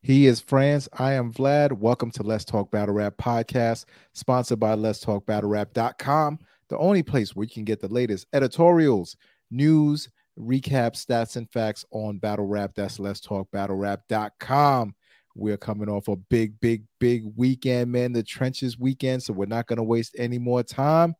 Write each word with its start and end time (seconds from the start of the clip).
He 0.00 0.26
is 0.26 0.40
France. 0.40 0.88
I 0.92 1.14
am 1.14 1.32
Vlad. 1.32 1.72
Welcome 1.72 2.12
to 2.12 2.22
Let's 2.22 2.44
Talk 2.44 2.70
Battle 2.70 2.94
Rap 2.94 3.16
podcast, 3.16 3.84
sponsored 4.12 4.60
by 4.60 4.74
Let's 4.74 5.00
Talk 5.00 5.26
Battle 5.26 5.50
Rap.com, 5.50 6.38
the 6.68 6.78
only 6.78 7.02
place 7.02 7.34
where 7.34 7.44
you 7.44 7.50
can 7.50 7.64
get 7.64 7.80
the 7.80 7.88
latest 7.88 8.26
editorials, 8.32 9.16
news, 9.50 10.08
recaps, 10.38 11.04
stats, 11.04 11.36
and 11.36 11.50
facts 11.50 11.84
on 11.90 12.18
battle 12.18 12.46
rap. 12.46 12.72
That's 12.76 13.00
Let's 13.00 13.20
Talk 13.20 13.50
Battle 13.50 13.74
Rap.com. 13.74 14.94
We're 15.34 15.56
coming 15.56 15.88
off 15.88 16.06
a 16.06 16.14
big, 16.14 16.60
big, 16.60 16.84
big 17.00 17.24
weekend, 17.36 17.90
man. 17.90 18.12
The 18.12 18.22
trenches 18.22 18.78
weekend. 18.78 19.24
So 19.24 19.32
we're 19.32 19.46
not 19.46 19.66
going 19.66 19.78
to 19.78 19.82
waste 19.82 20.14
any 20.16 20.38
more 20.38 20.62
time. 20.62 21.16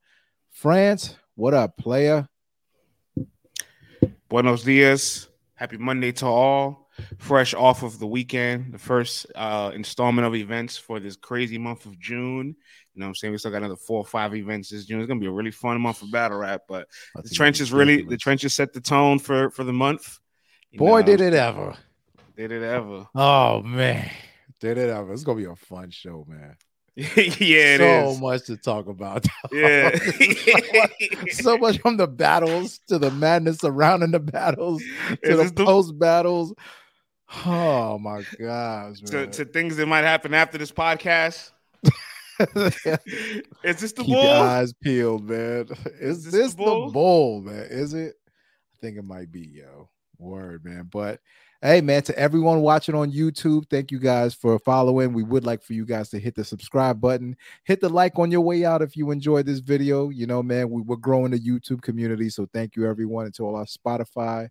France, 0.52 1.16
what 1.34 1.52
up, 1.52 1.76
player? 1.76 2.28
Buenos 4.28 4.62
dias. 4.62 5.28
Happy 5.54 5.78
Monday 5.78 6.12
to 6.12 6.26
all 6.26 6.87
fresh 7.18 7.54
off 7.54 7.82
of 7.82 7.98
the 7.98 8.06
weekend, 8.06 8.72
the 8.72 8.78
first 8.78 9.26
uh, 9.34 9.70
installment 9.74 10.26
of 10.26 10.34
events 10.34 10.76
for 10.76 11.00
this 11.00 11.16
crazy 11.16 11.58
month 11.58 11.86
of 11.86 11.98
June. 11.98 12.56
You 12.94 13.00
know 13.00 13.06
what 13.06 13.08
I'm 13.10 13.14
saying? 13.14 13.32
We 13.32 13.38
still 13.38 13.50
got 13.50 13.58
another 13.58 13.76
four 13.76 13.98
or 13.98 14.06
five 14.06 14.34
events 14.34 14.70
this 14.70 14.84
June. 14.84 15.00
It's 15.00 15.08
gonna 15.08 15.20
be 15.20 15.26
a 15.26 15.30
really 15.30 15.50
fun 15.50 15.80
month 15.80 15.98
for 15.98 16.06
battle 16.06 16.38
rap, 16.38 16.62
but 16.68 16.88
the 17.14 17.28
trenches 17.30 17.72
really 17.72 18.02
the 18.02 18.16
trenches 18.16 18.54
set 18.54 18.72
the 18.72 18.80
tone 18.80 19.18
for 19.18 19.50
for 19.50 19.64
the 19.64 19.72
month. 19.72 20.18
You 20.70 20.78
Boy, 20.78 21.00
know, 21.00 21.06
did 21.06 21.20
it 21.20 21.34
ever. 21.34 21.76
Did 22.36 22.52
it 22.52 22.62
ever. 22.62 23.06
Oh 23.14 23.62
man. 23.62 24.10
Did 24.60 24.78
it 24.78 24.90
ever. 24.90 25.12
It's 25.12 25.24
gonna 25.24 25.38
be 25.38 25.44
a 25.44 25.56
fun 25.56 25.90
show, 25.90 26.26
man. 26.28 26.56
yeah, 27.38 27.76
so 27.76 28.18
much 28.20 28.46
to 28.46 28.56
talk 28.56 28.88
about. 28.88 29.24
Yeah, 29.52 29.96
so, 29.96 30.60
much, 30.74 31.32
so, 31.32 31.58
much, 31.58 31.78
from 31.78 31.96
the 31.96 32.08
battles 32.08 32.80
to 32.88 32.98
the 32.98 33.10
madness 33.12 33.58
surrounding 33.58 34.10
the 34.10 34.18
battles 34.18 34.82
to 35.24 35.40
Is 35.40 35.52
the 35.52 35.64
post 35.64 35.96
battles. 35.96 36.52
Oh 37.44 37.98
my 37.98 38.24
gosh. 38.38 39.00
To, 39.00 39.26
to, 39.26 39.44
things 39.44 39.76
that 39.76 39.86
might 39.86 40.02
happen 40.02 40.32
after 40.32 40.56
this 40.56 40.72
podcast. 40.72 41.50
Is 42.40 43.80
this 43.80 43.92
the 43.92 44.04
Keep 44.04 44.14
bull? 44.14 44.26
Eyes 44.26 44.72
peeled, 44.72 45.28
man. 45.28 45.66
Is, 46.00 46.18
Is 46.18 46.24
this, 46.24 46.32
this 46.32 46.54
the, 46.54 46.64
bull? 46.64 46.86
the 46.86 46.92
bull, 46.92 47.42
man? 47.42 47.66
Is 47.68 47.94
it? 47.94 48.14
I 48.72 48.76
think 48.80 48.96
it 48.96 49.04
might 49.04 49.30
be, 49.30 49.40
yo. 49.40 49.90
Word, 50.18 50.64
man. 50.64 50.88
But 50.90 51.20
hey, 51.60 51.80
man, 51.80 52.02
to 52.04 52.18
everyone 52.18 52.62
watching 52.62 52.94
on 52.94 53.12
YouTube, 53.12 53.68
thank 53.68 53.90
you 53.90 53.98
guys 53.98 54.34
for 54.34 54.58
following. 54.60 55.12
We 55.12 55.22
would 55.22 55.44
like 55.44 55.62
for 55.62 55.74
you 55.74 55.84
guys 55.84 56.08
to 56.10 56.18
hit 56.18 56.34
the 56.34 56.44
subscribe 56.44 57.00
button, 57.00 57.36
hit 57.64 57.80
the 57.80 57.88
like 57.88 58.18
on 58.18 58.30
your 58.30 58.40
way 58.40 58.64
out 58.64 58.82
if 58.82 58.96
you 58.96 59.10
enjoyed 59.10 59.46
this 59.46 59.58
video. 59.58 60.08
You 60.08 60.26
know, 60.26 60.42
man, 60.42 60.70
we, 60.70 60.80
we're 60.80 60.96
growing 60.96 61.32
the 61.32 61.38
YouTube 61.38 61.82
community. 61.82 62.30
So 62.30 62.48
thank 62.54 62.74
you, 62.74 62.88
everyone, 62.88 63.26
and 63.26 63.34
to 63.34 63.44
all 63.44 63.56
our 63.56 63.66
Spotify, 63.66 64.48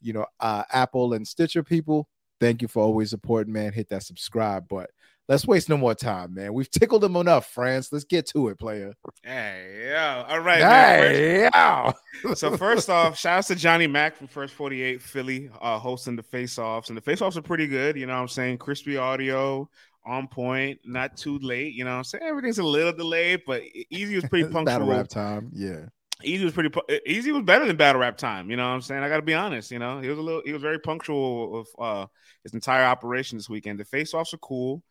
you 0.00 0.12
know, 0.12 0.26
uh, 0.38 0.62
Apple 0.72 1.14
and 1.14 1.26
Stitcher 1.26 1.64
people 1.64 2.06
Thank 2.40 2.62
you 2.62 2.68
for 2.68 2.82
always 2.82 3.10
supporting, 3.10 3.52
man. 3.52 3.72
Hit 3.72 3.88
that 3.90 4.02
subscribe. 4.02 4.66
But 4.68 4.90
let's 5.28 5.46
waste 5.46 5.68
no 5.68 5.76
more 5.76 5.94
time, 5.94 6.34
man. 6.34 6.54
We've 6.54 6.70
tickled 6.70 7.02
them 7.02 7.16
enough, 7.16 7.46
France. 7.46 7.92
Let's 7.92 8.04
get 8.04 8.26
to 8.28 8.48
it, 8.48 8.58
player. 8.58 8.94
Hey, 9.22 9.88
yeah. 9.90 10.24
All 10.28 10.40
right. 10.40 10.62
Hey, 10.62 11.42
yeah. 11.42 11.92
so 12.34 12.56
first 12.56 12.90
off, 12.90 13.18
shout 13.18 13.38
out 13.38 13.46
to 13.46 13.54
Johnny 13.54 13.86
Mack 13.86 14.16
from 14.16 14.26
First 14.26 14.54
48 14.54 15.00
Philly, 15.02 15.50
uh, 15.60 15.78
hosting 15.78 16.16
the 16.16 16.22
face-offs. 16.22 16.88
And 16.88 16.96
the 16.96 17.02
face-offs 17.02 17.36
are 17.36 17.42
pretty 17.42 17.66
good. 17.66 17.96
You 17.96 18.06
know 18.06 18.14
what 18.14 18.22
I'm 18.22 18.28
saying? 18.28 18.58
Crispy 18.58 18.96
audio, 18.96 19.68
on 20.04 20.28
point, 20.28 20.80
not 20.84 21.16
too 21.16 21.38
late. 21.38 21.74
You 21.74 21.84
know 21.84 21.90
what 21.90 21.98
I'm 21.98 22.04
saying? 22.04 22.24
Everything's 22.24 22.58
a 22.58 22.64
little 22.64 22.92
delayed, 22.92 23.42
but 23.46 23.62
Eazy 23.92 24.14
was 24.14 24.24
pretty 24.24 24.44
punctual. 24.50 24.64
Battle 24.64 24.88
rap 24.88 25.08
time. 25.08 25.50
Yeah. 25.52 25.86
Eazy 26.24 26.44
was 26.44 26.52
pretty 26.52 26.70
Eazy 27.08 27.32
was 27.32 27.42
better 27.42 27.66
than 27.66 27.76
battle 27.76 28.00
rap 28.00 28.16
time. 28.16 28.50
You 28.50 28.56
know 28.56 28.68
what 28.68 28.74
I'm 28.74 28.82
saying? 28.82 29.02
I 29.02 29.08
got 29.08 29.16
to 29.16 29.22
be 29.22 29.34
honest. 29.34 29.70
You 29.70 29.78
know, 29.78 30.00
he 30.00 30.08
was 30.08 30.18
a 30.18 30.22
little 30.22 30.42
he 30.44 30.52
was 30.52 30.62
very 30.62 30.78
punctual 30.78 31.50
with 31.50 31.68
uh, 31.78 32.06
his 32.42 32.54
entire 32.54 32.84
operation 32.84 33.38
this 33.38 33.48
weekend. 33.48 33.80
The 33.80 33.84
face 33.84 34.14
offs 34.14 34.34
are 34.34 34.38
cool. 34.38 34.82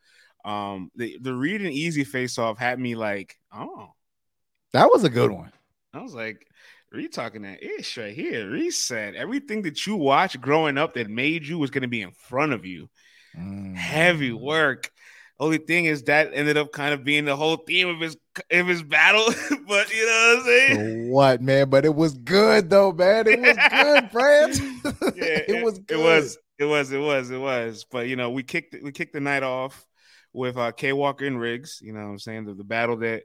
Um, 0.44 0.90
the 0.96 1.18
the 1.20 1.34
Reed 1.34 1.60
and 1.60 1.72
Eazy 1.72 2.06
face 2.06 2.38
off 2.38 2.58
had 2.58 2.78
me 2.78 2.94
like, 2.94 3.38
oh, 3.52 3.92
that 4.72 4.90
was 4.90 5.04
a 5.04 5.10
good 5.10 5.30
one. 5.30 5.52
I 5.92 6.02
was 6.02 6.14
like, 6.14 6.46
are 6.92 7.00
you 7.00 7.08
talking 7.08 7.42
that 7.42 7.62
ish 7.62 7.98
right 7.98 8.14
here? 8.14 8.50
Reset 8.50 9.14
everything 9.14 9.62
that 9.62 9.86
you 9.86 9.96
watched 9.96 10.40
growing 10.40 10.78
up 10.78 10.94
that 10.94 11.08
made 11.08 11.46
you 11.46 11.58
was 11.58 11.70
going 11.70 11.82
to 11.82 11.88
be 11.88 12.02
in 12.02 12.12
front 12.12 12.52
of 12.52 12.64
you. 12.64 12.88
Mm. 13.36 13.76
Heavy 13.76 14.32
work. 14.32 14.90
Only 15.38 15.58
thing 15.58 15.86
is 15.86 16.02
that 16.04 16.30
ended 16.34 16.56
up 16.56 16.72
kind 16.72 16.92
of 16.92 17.04
being 17.04 17.24
the 17.24 17.36
whole 17.36 17.56
theme 17.56 17.88
of 17.88 18.00
his 18.00 18.16
of 18.50 18.66
his 18.66 18.82
battle. 18.82 19.26
but 19.66 19.92
you 19.92 20.06
know 20.06 20.34
what 20.34 20.38
I'm 20.38 20.44
saying? 20.44 21.10
What 21.10 21.42
man? 21.42 21.70
But 21.70 21.84
it 21.84 21.94
was 21.94 22.14
good 22.14 22.70
though, 22.70 22.92
man. 22.92 23.26
It 23.26 23.40
was 23.40 23.56
good, 23.70 24.10
friends. 24.12 24.60
yeah, 25.16 25.40
it, 25.48 25.64
was 25.64 25.78
good. 25.78 25.98
It 25.98 26.02
was, 26.02 26.38
it 26.58 26.64
was, 26.64 26.92
it 26.92 26.98
was, 26.98 27.30
it 27.30 27.38
was. 27.38 27.86
But 27.90 28.08
you 28.08 28.16
know, 28.16 28.30
we 28.30 28.42
kicked 28.42 28.76
we 28.82 28.92
kicked 28.92 29.12
the 29.12 29.20
night 29.20 29.42
off 29.42 29.86
with 30.32 30.56
uh 30.56 30.72
K 30.72 30.92
Walker 30.92 31.26
and 31.26 31.36
Riggz, 31.36 31.80
you 31.80 31.92
know 31.92 32.00
what 32.00 32.10
I'm 32.10 32.18
saying? 32.18 32.46
The, 32.46 32.54
the 32.54 32.64
battle 32.64 32.96
that 32.98 33.22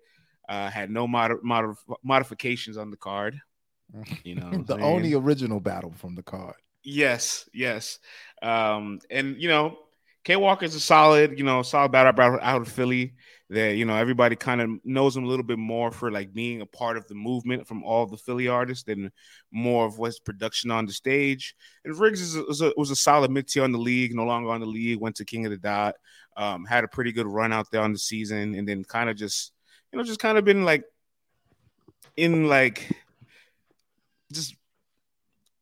uh 0.48 0.70
had 0.70 0.90
no 0.90 1.08
mod- 1.08 1.44
mod- 1.44 1.76
modifications 2.04 2.78
on 2.78 2.92
the 2.92 2.98
card. 2.98 3.40
You 4.24 4.36
know, 4.36 4.64
the 4.66 4.78
only 4.80 5.14
original 5.14 5.60
battle 5.60 5.94
from 5.94 6.16
the 6.16 6.24
card. 6.24 6.56
Yes, 6.84 7.48
yes. 7.54 8.00
Um, 8.42 9.00
and 9.10 9.42
you 9.42 9.48
know, 9.48 9.78
K 10.24 10.36
Walker's 10.36 10.76
a 10.76 10.80
solid, 10.80 11.38
you 11.38 11.46
know, 11.46 11.62
solid 11.62 11.92
battle 11.92 12.40
out 12.42 12.62
of 12.62 12.68
Philly. 12.68 13.14
That 13.52 13.76
you 13.76 13.86
know 13.86 13.96
everybody 13.96 14.36
kind 14.36 14.60
of 14.60 14.70
knows 14.84 15.16
him 15.16 15.24
a 15.24 15.28
little 15.28 15.46
bit 15.46 15.60
more 15.60 15.92
for 15.92 16.10
like 16.12 16.34
being 16.34 16.62
a 16.62 16.66
part 16.66 16.98
of 16.98 17.08
the 17.08 17.14
movement 17.14 17.68
from 17.68 17.84
all 17.84 18.08
the 18.08 18.18
Philly 18.18 18.48
artists 18.48 18.84
than 18.84 19.12
more 19.52 19.86
of 19.86 20.00
what's 20.00 20.20
production 20.20 20.72
on 20.72 20.88
the 20.88 20.94
stage. 20.94 21.56
And 21.84 21.96
Riggz 21.96 22.36
a, 22.36 22.44
was, 22.44 22.62
a, 22.62 22.74
was 22.76 22.90
a 22.90 22.96
solid 22.96 23.30
mid 23.30 23.48
tier 23.48 23.64
on 23.64 23.72
the 23.72 23.78
league, 23.78 24.16
no 24.16 24.24
longer 24.24 24.50
on 24.50 24.62
the 24.62 24.66
league. 24.66 25.00
Went 25.00 25.18
to 25.18 25.26
King 25.26 25.46
of 25.46 25.52
the 25.52 25.58
Dot, 25.58 25.94
um, 26.36 26.66
had 26.66 26.84
a 26.84 26.88
pretty 26.88 27.12
good 27.12 27.28
run 27.28 27.54
out 27.54 27.70
there 27.70 27.82
on 27.82 27.94
the 27.94 28.00
season, 28.00 28.56
and 28.56 28.68
then 28.68 28.84
kind 28.84 29.12
of 29.12 29.16
just 29.16 29.54
you 29.92 29.98
know 30.00 30.04
just 30.04 30.20
kind 30.20 30.40
of 30.40 30.44
been 30.44 30.66
like 30.66 30.84
in 32.18 32.48
like 32.48 32.90
just 34.32 34.56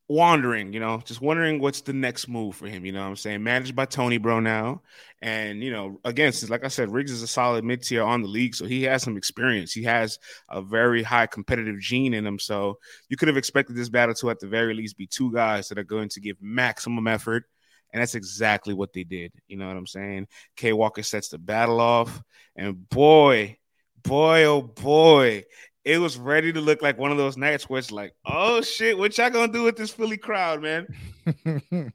wandering, 0.09 0.73
you 0.73 0.79
know, 0.79 1.01
just 1.05 1.21
wondering 1.21 1.59
what's 1.59 1.81
the 1.81 1.93
next 1.93 2.27
move 2.27 2.55
for 2.55 2.67
him. 2.67 2.85
You 2.85 2.91
know 2.91 3.03
I'm 3.03 3.15
saying? 3.15 3.43
Managed 3.43 3.75
by 3.75 3.85
Tony 3.85 4.17
Bro 4.17 4.41
now. 4.41 4.81
And, 5.21 5.63
you 5.63 5.71
know, 5.71 5.99
again, 6.03 6.33
since 6.33 6.49
like 6.49 6.65
I 6.65 6.67
said, 6.67 6.89
Riggz 6.89 7.09
is 7.09 7.23
a 7.23 7.27
solid 7.27 7.63
mid 7.63 7.81
tier 7.81 8.03
on 8.03 8.21
the 8.21 8.27
league. 8.27 8.55
So 8.55 8.65
he 8.65 8.83
has 8.83 9.03
some 9.03 9.17
experience. 9.17 9.71
He 9.71 9.83
has 9.83 10.19
a 10.49 10.61
very 10.61 11.03
high 11.03 11.27
competitive 11.27 11.79
gene 11.79 12.13
in 12.13 12.25
him. 12.25 12.39
So 12.39 12.79
you 13.09 13.17
could 13.17 13.29
have 13.29 13.37
expected 13.37 13.75
this 13.75 13.89
battle 13.89 14.15
to, 14.15 14.29
at 14.29 14.39
the 14.39 14.47
very 14.47 14.73
least, 14.73 14.97
be 14.97 15.07
two 15.07 15.31
guys 15.33 15.69
that 15.69 15.77
are 15.77 15.83
going 15.83 16.09
to 16.09 16.21
give 16.21 16.37
maximum 16.41 17.07
effort. 17.07 17.45
And 17.91 18.01
that's 18.01 18.15
exactly 18.15 18.73
what 18.73 18.91
they 18.91 19.03
did. 19.03 19.31
You 19.47 19.57
know 19.57 19.67
what 19.67 19.77
I'm 19.77 19.87
saying? 19.87 20.27
K 20.57 20.73
Walker 20.73 21.03
sets 21.03 21.29
the 21.29 21.37
battle 21.37 21.79
off. 21.79 22.21
And 22.55 22.89
boy, 22.89 23.57
boy, 24.03 24.43
oh 24.45 24.61
boy, 24.61 25.43
it 25.85 25.97
was 25.97 26.17
ready 26.17 26.53
to 26.53 26.61
look 26.61 26.81
like 26.81 26.97
one 26.97 27.11
of 27.11 27.17
those 27.17 27.35
nights 27.35 27.69
where 27.69 27.79
it's 27.79 27.91
like, 27.91 28.13
oh 28.25 28.61
shit, 28.61 28.97
what 28.97 29.17
y'all 29.17 29.29
gonna 29.29 29.51
do 29.51 29.63
with 29.63 29.75
this 29.75 29.91
Philly 29.91 30.17
crowd, 30.17 30.61
man? 30.61 30.87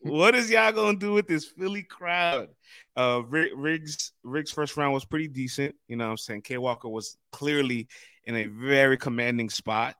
what 0.03 0.34
is 0.34 0.50
y'all 0.50 0.72
gonna 0.72 0.99
do 0.99 1.12
with 1.12 1.26
this 1.26 1.47
Philly 1.47 1.82
crowd? 1.82 2.49
Uh, 2.97 3.22
Riggz 3.22 4.12
Riggz 4.25 4.53
first 4.53 4.76
round 4.76 4.93
was 4.93 5.04
pretty 5.04 5.28
decent. 5.28 5.75
You 5.87 5.97
know 5.97 6.04
what 6.04 6.12
I'm 6.12 6.16
saying? 6.19 6.43
K 6.43 6.59
Walker 6.59 6.88
was 6.88 7.16
clearly 7.32 7.88
in 8.25 8.37
a 8.37 8.44
very 8.44 8.99
commanding 8.99 9.49
spot. 9.49 9.94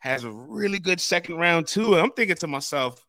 Has 0.00 0.24
a 0.24 0.30
really 0.30 0.78
good 0.78 1.00
second 1.00 1.36
round 1.36 1.66
too. 1.66 1.94
And 1.94 2.02
I'm 2.02 2.10
thinking 2.10 2.36
to 2.36 2.46
myself, 2.46 3.04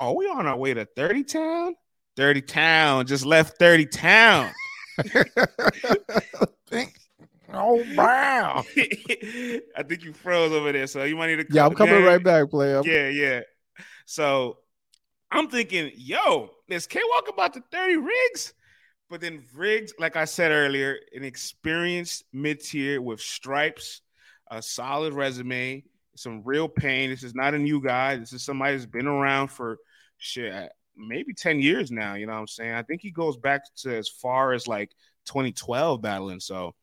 are 0.00 0.14
we 0.14 0.26
on 0.26 0.46
our 0.46 0.56
way 0.56 0.74
to 0.74 0.84
30 0.84 1.24
town? 1.24 1.74
30 2.16 2.42
town 2.42 3.06
just 3.06 3.26
left 3.26 3.58
30 3.58 3.86
town. 3.86 4.50
Oh 7.54 7.84
wow! 7.94 8.64
I 8.76 9.82
think 9.86 10.04
you 10.04 10.12
froze 10.12 10.52
over 10.52 10.72
there, 10.72 10.86
so 10.86 11.04
you 11.04 11.16
might 11.16 11.28
need 11.28 11.48
to. 11.48 11.54
Yeah, 11.54 11.66
I'm 11.66 11.74
coming 11.74 12.02
right 12.02 12.22
back, 12.22 12.50
player. 12.50 12.82
Yeah, 12.84 13.08
yeah. 13.08 13.40
So 14.06 14.58
I'm 15.30 15.48
thinking, 15.48 15.90
yo, 15.96 16.50
is 16.68 16.86
K 16.86 17.00
Walk 17.12 17.28
about 17.28 17.54
the 17.54 17.62
30 17.70 17.96
Riggz? 17.96 18.52
But 19.10 19.20
then 19.20 19.42
Riggz, 19.56 19.90
like 19.98 20.16
I 20.16 20.24
said 20.24 20.50
earlier, 20.50 20.98
an 21.14 21.24
experienced 21.24 22.24
mid 22.32 22.60
tier 22.60 23.00
with 23.00 23.20
stripes, 23.20 24.00
a 24.50 24.62
solid 24.62 25.12
resume, 25.12 25.84
some 26.16 26.42
real 26.44 26.68
pain. 26.68 27.10
This 27.10 27.22
is 27.22 27.34
not 27.34 27.54
a 27.54 27.58
new 27.58 27.80
guy. 27.80 28.16
This 28.16 28.32
is 28.32 28.44
somebody 28.44 28.76
that's 28.76 28.86
been 28.86 29.06
around 29.06 29.48
for 29.48 29.78
shit, 30.18 30.72
maybe 30.96 31.34
10 31.34 31.60
years 31.60 31.90
now. 31.90 32.14
You 32.14 32.26
know 32.26 32.32
what 32.32 32.40
I'm 32.40 32.46
saying? 32.46 32.74
I 32.74 32.82
think 32.82 33.02
he 33.02 33.10
goes 33.10 33.36
back 33.36 33.62
to 33.78 33.96
as 33.96 34.08
far 34.08 34.52
as 34.52 34.66
like 34.66 34.90
2012 35.26 36.00
battling. 36.00 36.40
So 36.40 36.74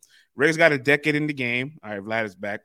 Riggz 0.41 0.57
got 0.57 0.71
a 0.71 0.77
decade 0.77 1.13
in 1.13 1.27
the 1.27 1.33
game. 1.33 1.77
All 1.83 1.91
right, 1.91 2.01
Vlad 2.01 2.25
is 2.25 2.35
back. 2.35 2.61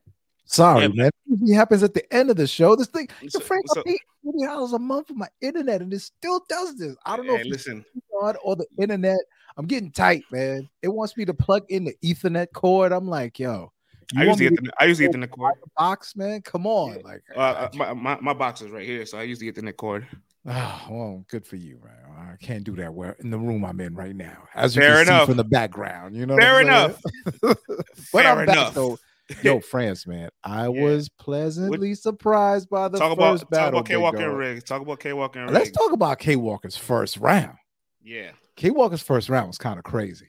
Sorry, 0.47 0.83
yeah, 0.83 0.89
man. 0.89 1.11
It 1.43 1.55
happens 1.55 1.83
at 1.83 1.93
the 1.93 2.15
end 2.15 2.31
of 2.31 2.37
the 2.37 2.47
show. 2.47 2.75
This 2.75 2.87
thing, 2.87 3.09
so, 3.29 3.41
Frank, 3.41 3.65
so, 3.69 3.81
I 3.81 3.83
pay 3.85 3.99
eighty 4.29 4.47
dollars 4.47 4.73
a 4.73 4.79
month 4.79 5.09
for 5.09 5.15
my 5.15 5.29
internet, 5.43 5.83
and 5.83 5.93
it 5.93 6.01
still 6.01 6.43
does 6.49 6.79
this. 6.79 6.97
I 7.05 7.17
don't 7.17 7.27
know 7.27 7.37
hey, 7.37 7.43
if 7.43 7.49
listen 7.49 7.85
or 8.11 8.57
the 8.57 8.67
internet. 8.81 9.19
I'm 9.59 9.67
getting 9.67 9.91
tight, 9.91 10.23
man. 10.31 10.69
It 10.83 10.89
wants 10.89 11.17
me 11.17 11.25
to 11.25 11.35
plug 11.35 11.65
in 11.69 11.85
the 11.85 11.97
Ethernet 12.05 12.49
cord. 12.55 12.93
I'm 12.93 13.09
like, 13.09 13.39
yo. 13.39 13.73
I 14.17 14.25
usually 14.25 14.51
get 14.51 14.63
the 14.63 14.71
I 14.79 14.85
usually 14.85 15.09
get 15.09 15.21
the 15.21 15.27
cord 15.27 15.55
box, 15.77 16.15
man. 16.17 16.41
Come 16.43 16.67
on, 16.67 17.01
like 17.03 17.23
uh, 17.35 17.69
my, 17.75 17.93
my, 17.93 18.19
my 18.21 18.33
box 18.33 18.63
is 18.63 18.71
right 18.71 18.87
here, 18.87 19.05
so 19.05 19.19
I 19.19 19.25
usually 19.25 19.47
get 19.47 19.57
the 19.57 19.63
net 19.63 19.77
cord. 19.77 20.07
Oh, 20.49 20.87
well, 20.91 21.25
good 21.29 21.47
for 21.47 21.57
you, 21.57 21.81
man. 21.83 21.93
I 22.17 22.37
can't 22.45 22.63
do 22.63 22.77
that 22.77 22.95
where 22.95 23.17
in 23.19 23.31
the 23.31 23.39
room 23.39 23.65
I'm 23.65 23.81
in 23.81 23.95
right 23.95 24.15
now. 24.15 24.45
As 24.55 24.77
you 24.77 24.83
Fair 24.83 25.05
can 25.05 25.09
enough. 25.09 25.23
see 25.23 25.27
from 25.27 25.37
the 25.39 25.45
background, 25.45 26.15
you 26.17 26.25
know. 26.25 26.37
Fair 26.37 26.61
enough. 26.61 27.01
but 27.43 27.59
Fair 27.97 28.27
I'm 28.27 28.39
enough. 28.41 28.55
back 28.55 28.75
though. 28.75 28.99
Yo, 29.43 29.59
France, 29.59 30.07
man. 30.07 30.31
I 30.45 30.69
yeah. 30.69 30.69
was 30.69 31.09
pleasantly 31.09 31.91
what? 31.91 31.99
surprised 31.99 32.71
by 32.71 32.87
the 32.87 32.99
talk 32.99 33.19
first 33.19 33.43
about, 33.43 33.51
battle. 33.51 33.81
Talk 33.81 33.89
about 33.89 33.89
K 33.89 33.97
Walker 33.97 34.31
and 34.31 34.61
Riggz. 34.61 34.65
Talk 34.65 34.83
about 34.83 35.01
K 35.01 35.13
Walker 35.13 35.41
and 35.41 35.53
Let's 35.53 35.73
talk 35.73 35.93
about 35.93 36.21
K 36.21 36.37
Walker's 36.37 36.77
first 36.77 37.17
round. 37.17 37.57
Yeah. 38.03 38.31
K 38.55 38.71
Walker's 38.71 39.03
first 39.03 39.29
round 39.29 39.49
was 39.49 39.59
kind 39.59 39.79
of 39.79 39.85
crazy. 39.85 40.29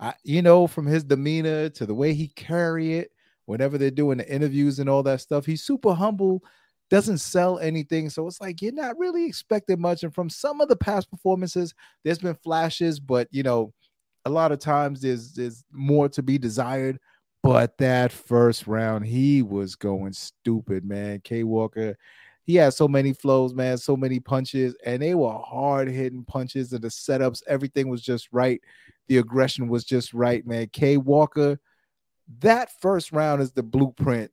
I, 0.00 0.14
you 0.24 0.42
know, 0.42 0.66
from 0.66 0.86
his 0.86 1.04
demeanor 1.04 1.68
to 1.68 1.86
the 1.86 1.94
way 1.94 2.14
he 2.14 2.28
carry 2.28 2.94
it, 2.94 3.12
whenever 3.44 3.78
they're 3.78 3.92
doing 3.92 4.18
the 4.18 4.28
interviews 4.28 4.80
and 4.80 4.90
all 4.90 5.04
that 5.04 5.20
stuff, 5.20 5.46
he's 5.46 5.62
super 5.62 5.94
humble, 5.94 6.42
doesn't 6.92 7.18
sell 7.18 7.58
anything. 7.58 8.10
So 8.10 8.26
it's 8.26 8.38
like 8.38 8.60
you're 8.60 8.70
not 8.70 8.98
really 8.98 9.24
expecting 9.24 9.80
much. 9.80 10.02
And 10.02 10.14
from 10.14 10.28
some 10.28 10.60
of 10.60 10.68
the 10.68 10.76
past 10.76 11.10
performances, 11.10 11.72
there's 12.04 12.18
been 12.18 12.34
flashes, 12.34 13.00
but 13.00 13.28
you 13.30 13.42
know, 13.42 13.72
a 14.26 14.30
lot 14.30 14.52
of 14.52 14.58
times 14.58 15.00
there's 15.00 15.32
there's 15.32 15.64
more 15.72 16.10
to 16.10 16.22
be 16.22 16.36
desired. 16.36 16.98
But 17.42 17.78
that 17.78 18.12
first 18.12 18.66
round, 18.66 19.06
he 19.06 19.40
was 19.40 19.74
going 19.74 20.12
stupid, 20.12 20.84
man. 20.84 21.22
K 21.24 21.44
Walker, 21.44 21.96
he 22.44 22.56
had 22.56 22.74
so 22.74 22.86
many 22.86 23.14
flows, 23.14 23.54
man, 23.54 23.78
so 23.78 23.96
many 23.96 24.20
punches, 24.20 24.76
and 24.84 25.00
they 25.00 25.14
were 25.14 25.32
hard 25.32 25.88
hitting 25.88 26.26
punches, 26.26 26.74
and 26.74 26.82
the 26.84 26.88
setups, 26.88 27.42
everything 27.48 27.88
was 27.88 28.02
just 28.02 28.28
right. 28.32 28.60
The 29.08 29.16
aggression 29.16 29.66
was 29.66 29.84
just 29.84 30.12
right, 30.12 30.46
man. 30.46 30.68
K 30.74 30.98
Walker, 30.98 31.58
that 32.40 32.68
first 32.82 33.12
round 33.12 33.40
is 33.40 33.52
the 33.52 33.62
blueprint 33.62 34.30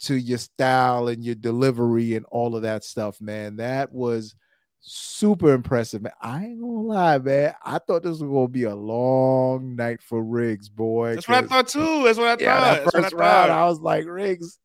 to 0.00 0.14
your 0.14 0.38
style 0.38 1.08
and 1.08 1.24
your 1.24 1.34
delivery 1.34 2.14
and 2.14 2.26
all 2.26 2.54
of 2.56 2.62
that 2.62 2.84
stuff, 2.84 3.20
man. 3.20 3.56
That 3.56 3.92
was 3.92 4.34
super 4.80 5.52
impressive, 5.52 6.02
man. 6.02 6.12
I 6.20 6.46
ain't 6.46 6.60
gonna 6.60 6.80
lie, 6.80 7.18
man. 7.18 7.54
I 7.64 7.78
thought 7.78 8.02
this 8.02 8.20
was 8.20 8.22
gonna 8.22 8.48
be 8.48 8.64
a 8.64 8.74
long 8.74 9.76
night 9.76 10.02
for 10.02 10.22
Riggz, 10.22 10.70
boy. 10.70 11.14
That's 11.14 11.28
what 11.28 11.44
I 11.44 11.46
thought 11.46 11.68
too. 11.68 12.04
That's 12.04 12.18
what 12.18 12.40
I 12.40 12.42
yeah, 12.42 12.60
thought. 12.60 12.84
That 12.84 12.92
first 12.92 13.14
I 13.14 13.16
round, 13.16 13.52
I 13.52 13.64
was 13.66 13.80
like, 13.80 14.04
Riggz, 14.04 14.58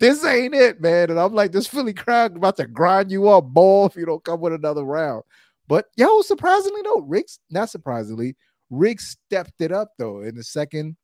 this 0.00 0.24
ain't 0.24 0.54
it, 0.54 0.80
man. 0.80 1.10
And 1.10 1.20
I'm 1.20 1.34
like, 1.34 1.52
this 1.52 1.66
Philly 1.66 1.94
crowd 1.94 2.36
about 2.36 2.56
to 2.56 2.66
grind 2.66 3.10
you 3.10 3.28
up, 3.28 3.44
ball, 3.44 3.86
if 3.86 3.96
you 3.96 4.06
don't 4.06 4.24
come 4.24 4.40
with 4.40 4.54
another 4.54 4.84
round. 4.84 5.22
But 5.68 5.86
yo, 5.96 6.22
surprisingly 6.22 6.82
though, 6.82 7.02
Riggz, 7.02 7.38
not 7.50 7.70
surprisingly, 7.70 8.36
Riggz 8.72 9.00
stepped 9.28 9.60
it 9.60 9.72
up 9.72 9.92
though. 9.98 10.22
In 10.22 10.34
the 10.34 10.44
second, 10.44 10.96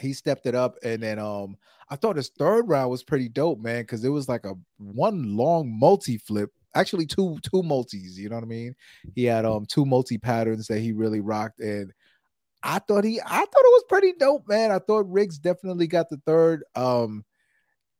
he 0.00 0.12
stepped 0.12 0.46
it 0.46 0.54
up, 0.54 0.76
and 0.82 1.02
then 1.02 1.18
um, 1.18 1.56
I 1.88 1.96
thought 1.96 2.16
his 2.16 2.30
third 2.30 2.68
round 2.68 2.90
was 2.90 3.04
pretty 3.04 3.28
dope, 3.28 3.60
man, 3.60 3.82
because 3.82 4.04
it 4.04 4.08
was 4.10 4.28
like 4.28 4.44
a 4.44 4.54
one 4.78 5.36
long 5.36 5.76
multi 5.78 6.18
flip 6.18 6.50
actually 6.74 7.06
two 7.06 7.38
two 7.42 7.62
multis. 7.62 8.18
You 8.18 8.28
know 8.28 8.36
what 8.36 8.44
I 8.44 8.48
mean? 8.48 8.74
He 9.14 9.24
had 9.24 9.44
um 9.44 9.66
two 9.66 9.84
multi 9.84 10.18
patterns 10.18 10.66
that 10.66 10.80
he 10.80 10.92
really 10.92 11.20
rocked, 11.20 11.60
and 11.60 11.92
I 12.62 12.78
thought 12.80 13.04
he 13.04 13.20
I 13.20 13.38
thought 13.38 13.40
it 13.40 13.48
was 13.54 13.84
pretty 13.88 14.12
dope, 14.18 14.48
man. 14.48 14.70
I 14.70 14.78
thought 14.78 15.06
Riggz 15.06 15.40
definitely 15.40 15.86
got 15.86 16.10
the 16.10 16.20
third. 16.26 16.64
Um, 16.74 17.24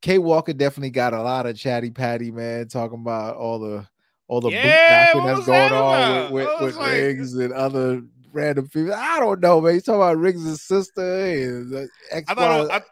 K 0.03 0.19
Walker 0.19 0.53
definitely 0.53 0.91
got 0.91 1.15
a 1.15 1.23
lot 1.23 1.47
of 1.47 1.57
chatty 1.57 1.91
patty, 1.91 2.31
man, 2.31 2.69
talking 2.69 3.01
about 3.01 3.37
all 3.37 3.59
the 3.59 3.87
all 4.27 4.41
the 4.41 4.51
yeah, 4.51 5.13
boot 5.13 5.19
knocking 5.19 5.35
that's 5.35 5.47
going 5.47 5.73
on 5.73 6.33
with, 6.33 6.47
with, 6.47 6.61
with 6.61 6.77
like... 6.77 6.93
Riggz 6.93 7.39
and 7.39 7.53
other 7.53 8.03
random 8.35 8.69
people. 8.69 8.95
I 8.95 9.19
don't 9.19 9.41
know, 9.41 9.61
man. 9.61 9.75
You 9.75 9.81
talking 9.81 10.01
about 10.01 10.19
Riggz' 10.19 10.59
sister 10.59 11.03
and 11.03 11.89
ex. 12.11 12.31
I 12.31 12.35
thought 12.35 12.71
I, 12.71 12.83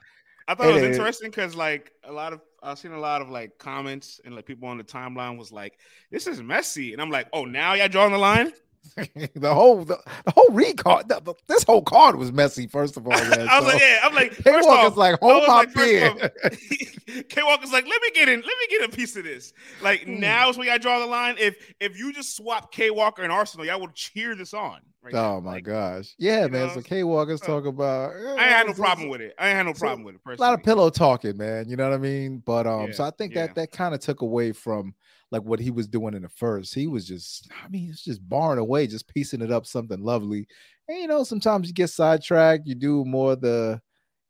I 0.48 0.54
thought 0.54 0.68
it 0.68 0.74
was 0.74 0.82
interesting 0.82 1.30
because 1.30 1.54
like 1.54 1.92
a 2.04 2.12
lot 2.12 2.32
of 2.32 2.40
I've 2.62 2.78
seen 2.78 2.92
a 2.92 3.00
lot 3.00 3.22
of 3.22 3.28
like 3.28 3.58
comments 3.58 4.20
and 4.24 4.34
like 4.34 4.46
people 4.46 4.68
on 4.68 4.78
the 4.78 4.84
timeline 4.84 5.36
was 5.36 5.52
like, 5.52 5.78
"This 6.10 6.26
is 6.26 6.42
messy," 6.42 6.92
and 6.92 7.02
I'm 7.02 7.10
like, 7.10 7.28
"Oh, 7.32 7.44
now 7.44 7.74
y'all 7.74 7.88
drawing 7.88 8.12
the 8.12 8.18
line." 8.18 8.52
the 9.34 9.54
whole 9.54 9.84
the, 9.84 9.98
the 10.24 10.30
whole 10.32 10.48
recard 10.48 11.08
the, 11.08 11.20
the, 11.20 11.34
this 11.48 11.64
whole 11.64 11.82
card 11.82 12.16
was 12.16 12.32
messy 12.32 12.66
first 12.66 12.96
of 12.96 13.06
all 13.06 13.12
man. 13.12 13.48
I 13.50 13.60
was 13.60 13.68
so, 13.68 13.72
like 13.72 13.80
yeah 13.80 13.98
I'm 14.02 14.14
like 14.14 14.36
K 14.36 14.50
Walker's 14.60 14.96
like 14.96 15.20
hold 15.20 15.44
my 15.46 15.54
like, 15.54 15.74
beer 15.74 16.14
K 17.28 17.42
Walker's 17.42 17.72
like 17.72 17.86
let 17.86 18.02
me 18.02 18.10
get 18.14 18.28
in 18.28 18.40
let 18.40 18.46
me 18.46 18.66
get 18.68 18.88
a 18.88 18.92
piece 18.92 19.16
of 19.16 19.24
this 19.24 19.52
like 19.82 20.02
hmm. 20.02 20.20
now 20.20 20.50
is 20.50 20.58
when 20.58 20.66
y'all 20.68 20.78
draw 20.78 20.98
the 20.98 21.06
line 21.06 21.36
if 21.38 21.74
if 21.80 21.98
you 21.98 22.12
just 22.12 22.36
swap 22.36 22.72
K 22.72 22.90
Walker 22.90 23.22
and 23.22 23.32
Arsenal 23.32 23.64
y'all 23.64 23.80
would 23.80 23.94
cheer 23.94 24.34
this 24.34 24.52
on 24.52 24.80
Right 25.02 25.14
oh 25.14 25.34
now. 25.34 25.40
my 25.40 25.52
like, 25.54 25.64
gosh. 25.64 26.14
Yeah, 26.16 26.46
man. 26.46 26.68
Know? 26.68 26.74
So 26.74 26.80
K 26.80 27.02
Walker's 27.02 27.42
uh, 27.42 27.46
talk 27.46 27.66
about 27.66 28.12
I 28.14 28.30
ain't 28.30 28.40
had 28.40 28.66
no 28.68 28.72
problem 28.72 29.08
with 29.08 29.20
it. 29.20 29.34
I 29.36 29.48
ain't 29.48 29.56
had 29.56 29.66
no 29.66 29.72
problem 29.72 30.04
with 30.04 30.14
it. 30.14 30.22
Personally. 30.22 30.46
A 30.46 30.50
lot 30.50 30.58
of 30.58 30.64
pillow 30.64 30.90
talking, 30.90 31.36
man. 31.36 31.68
You 31.68 31.74
know 31.74 31.88
what 31.88 31.94
I 31.94 31.98
mean? 31.98 32.40
But 32.46 32.68
um, 32.68 32.86
yeah, 32.86 32.92
so 32.92 33.04
I 33.04 33.10
think 33.10 33.34
yeah. 33.34 33.46
that 33.46 33.56
that 33.56 33.72
kind 33.72 33.94
of 33.94 34.00
took 34.00 34.20
away 34.20 34.52
from 34.52 34.94
like 35.32 35.42
what 35.42 35.58
he 35.58 35.70
was 35.70 35.88
doing 35.88 36.14
in 36.14 36.22
the 36.22 36.28
first. 36.28 36.74
He 36.74 36.86
was 36.86 37.06
just, 37.06 37.50
I 37.64 37.68
mean, 37.68 37.88
it's 37.90 38.04
just 38.04 38.28
barring 38.28 38.58
away, 38.58 38.86
just 38.86 39.08
piecing 39.08 39.40
it 39.40 39.50
up 39.50 39.66
something 39.66 40.00
lovely. 40.00 40.46
And 40.88 40.98
you 40.98 41.08
know, 41.08 41.24
sometimes 41.24 41.66
you 41.66 41.74
get 41.74 41.88
sidetracked, 41.88 42.66
you 42.66 42.74
do 42.74 43.04
more 43.04 43.34
the, 43.34 43.80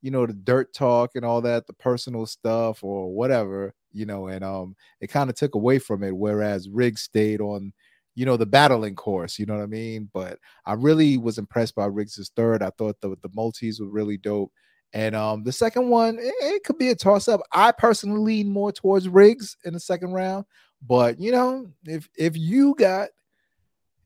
you 0.00 0.10
know, 0.10 0.26
the 0.26 0.32
dirt 0.32 0.72
talk 0.72 1.10
and 1.14 1.24
all 1.24 1.42
that, 1.42 1.66
the 1.66 1.74
personal 1.74 2.24
stuff 2.24 2.82
or 2.82 3.12
whatever, 3.12 3.74
you 3.92 4.06
know, 4.06 4.28
and 4.28 4.44
um, 4.44 4.76
it 5.00 5.08
kind 5.08 5.28
of 5.28 5.36
took 5.36 5.54
away 5.56 5.78
from 5.78 6.02
it. 6.02 6.16
Whereas 6.16 6.68
Riggz 6.68 6.98
stayed 6.98 7.40
on 7.40 7.72
you 8.14 8.26
know, 8.26 8.36
the 8.36 8.46
battling 8.46 8.94
course, 8.94 9.38
you 9.38 9.46
know 9.46 9.56
what 9.56 9.62
I 9.62 9.66
mean? 9.66 10.10
But 10.12 10.38
I 10.66 10.74
really 10.74 11.16
was 11.16 11.38
impressed 11.38 11.74
by 11.74 11.88
Riggz's 11.88 12.30
third. 12.36 12.62
I 12.62 12.70
thought 12.76 13.00
the, 13.00 13.16
the 13.22 13.30
multis 13.32 13.80
were 13.80 13.88
really 13.88 14.18
dope. 14.18 14.52
And 14.92 15.16
um, 15.16 15.42
the 15.44 15.52
second 15.52 15.88
one, 15.88 16.18
it, 16.18 16.34
it 16.40 16.64
could 16.64 16.76
be 16.76 16.90
a 16.90 16.94
toss 16.94 17.26
up. 17.26 17.40
I 17.52 17.72
personally 17.72 18.20
lean 18.20 18.52
more 18.52 18.70
towards 18.70 19.08
Riggz 19.08 19.56
in 19.64 19.72
the 19.72 19.80
second 19.80 20.12
round. 20.12 20.44
But 20.86 21.20
you 21.20 21.32
know, 21.32 21.70
if 21.86 22.08
if 22.16 22.36
you 22.36 22.74
got 22.74 23.08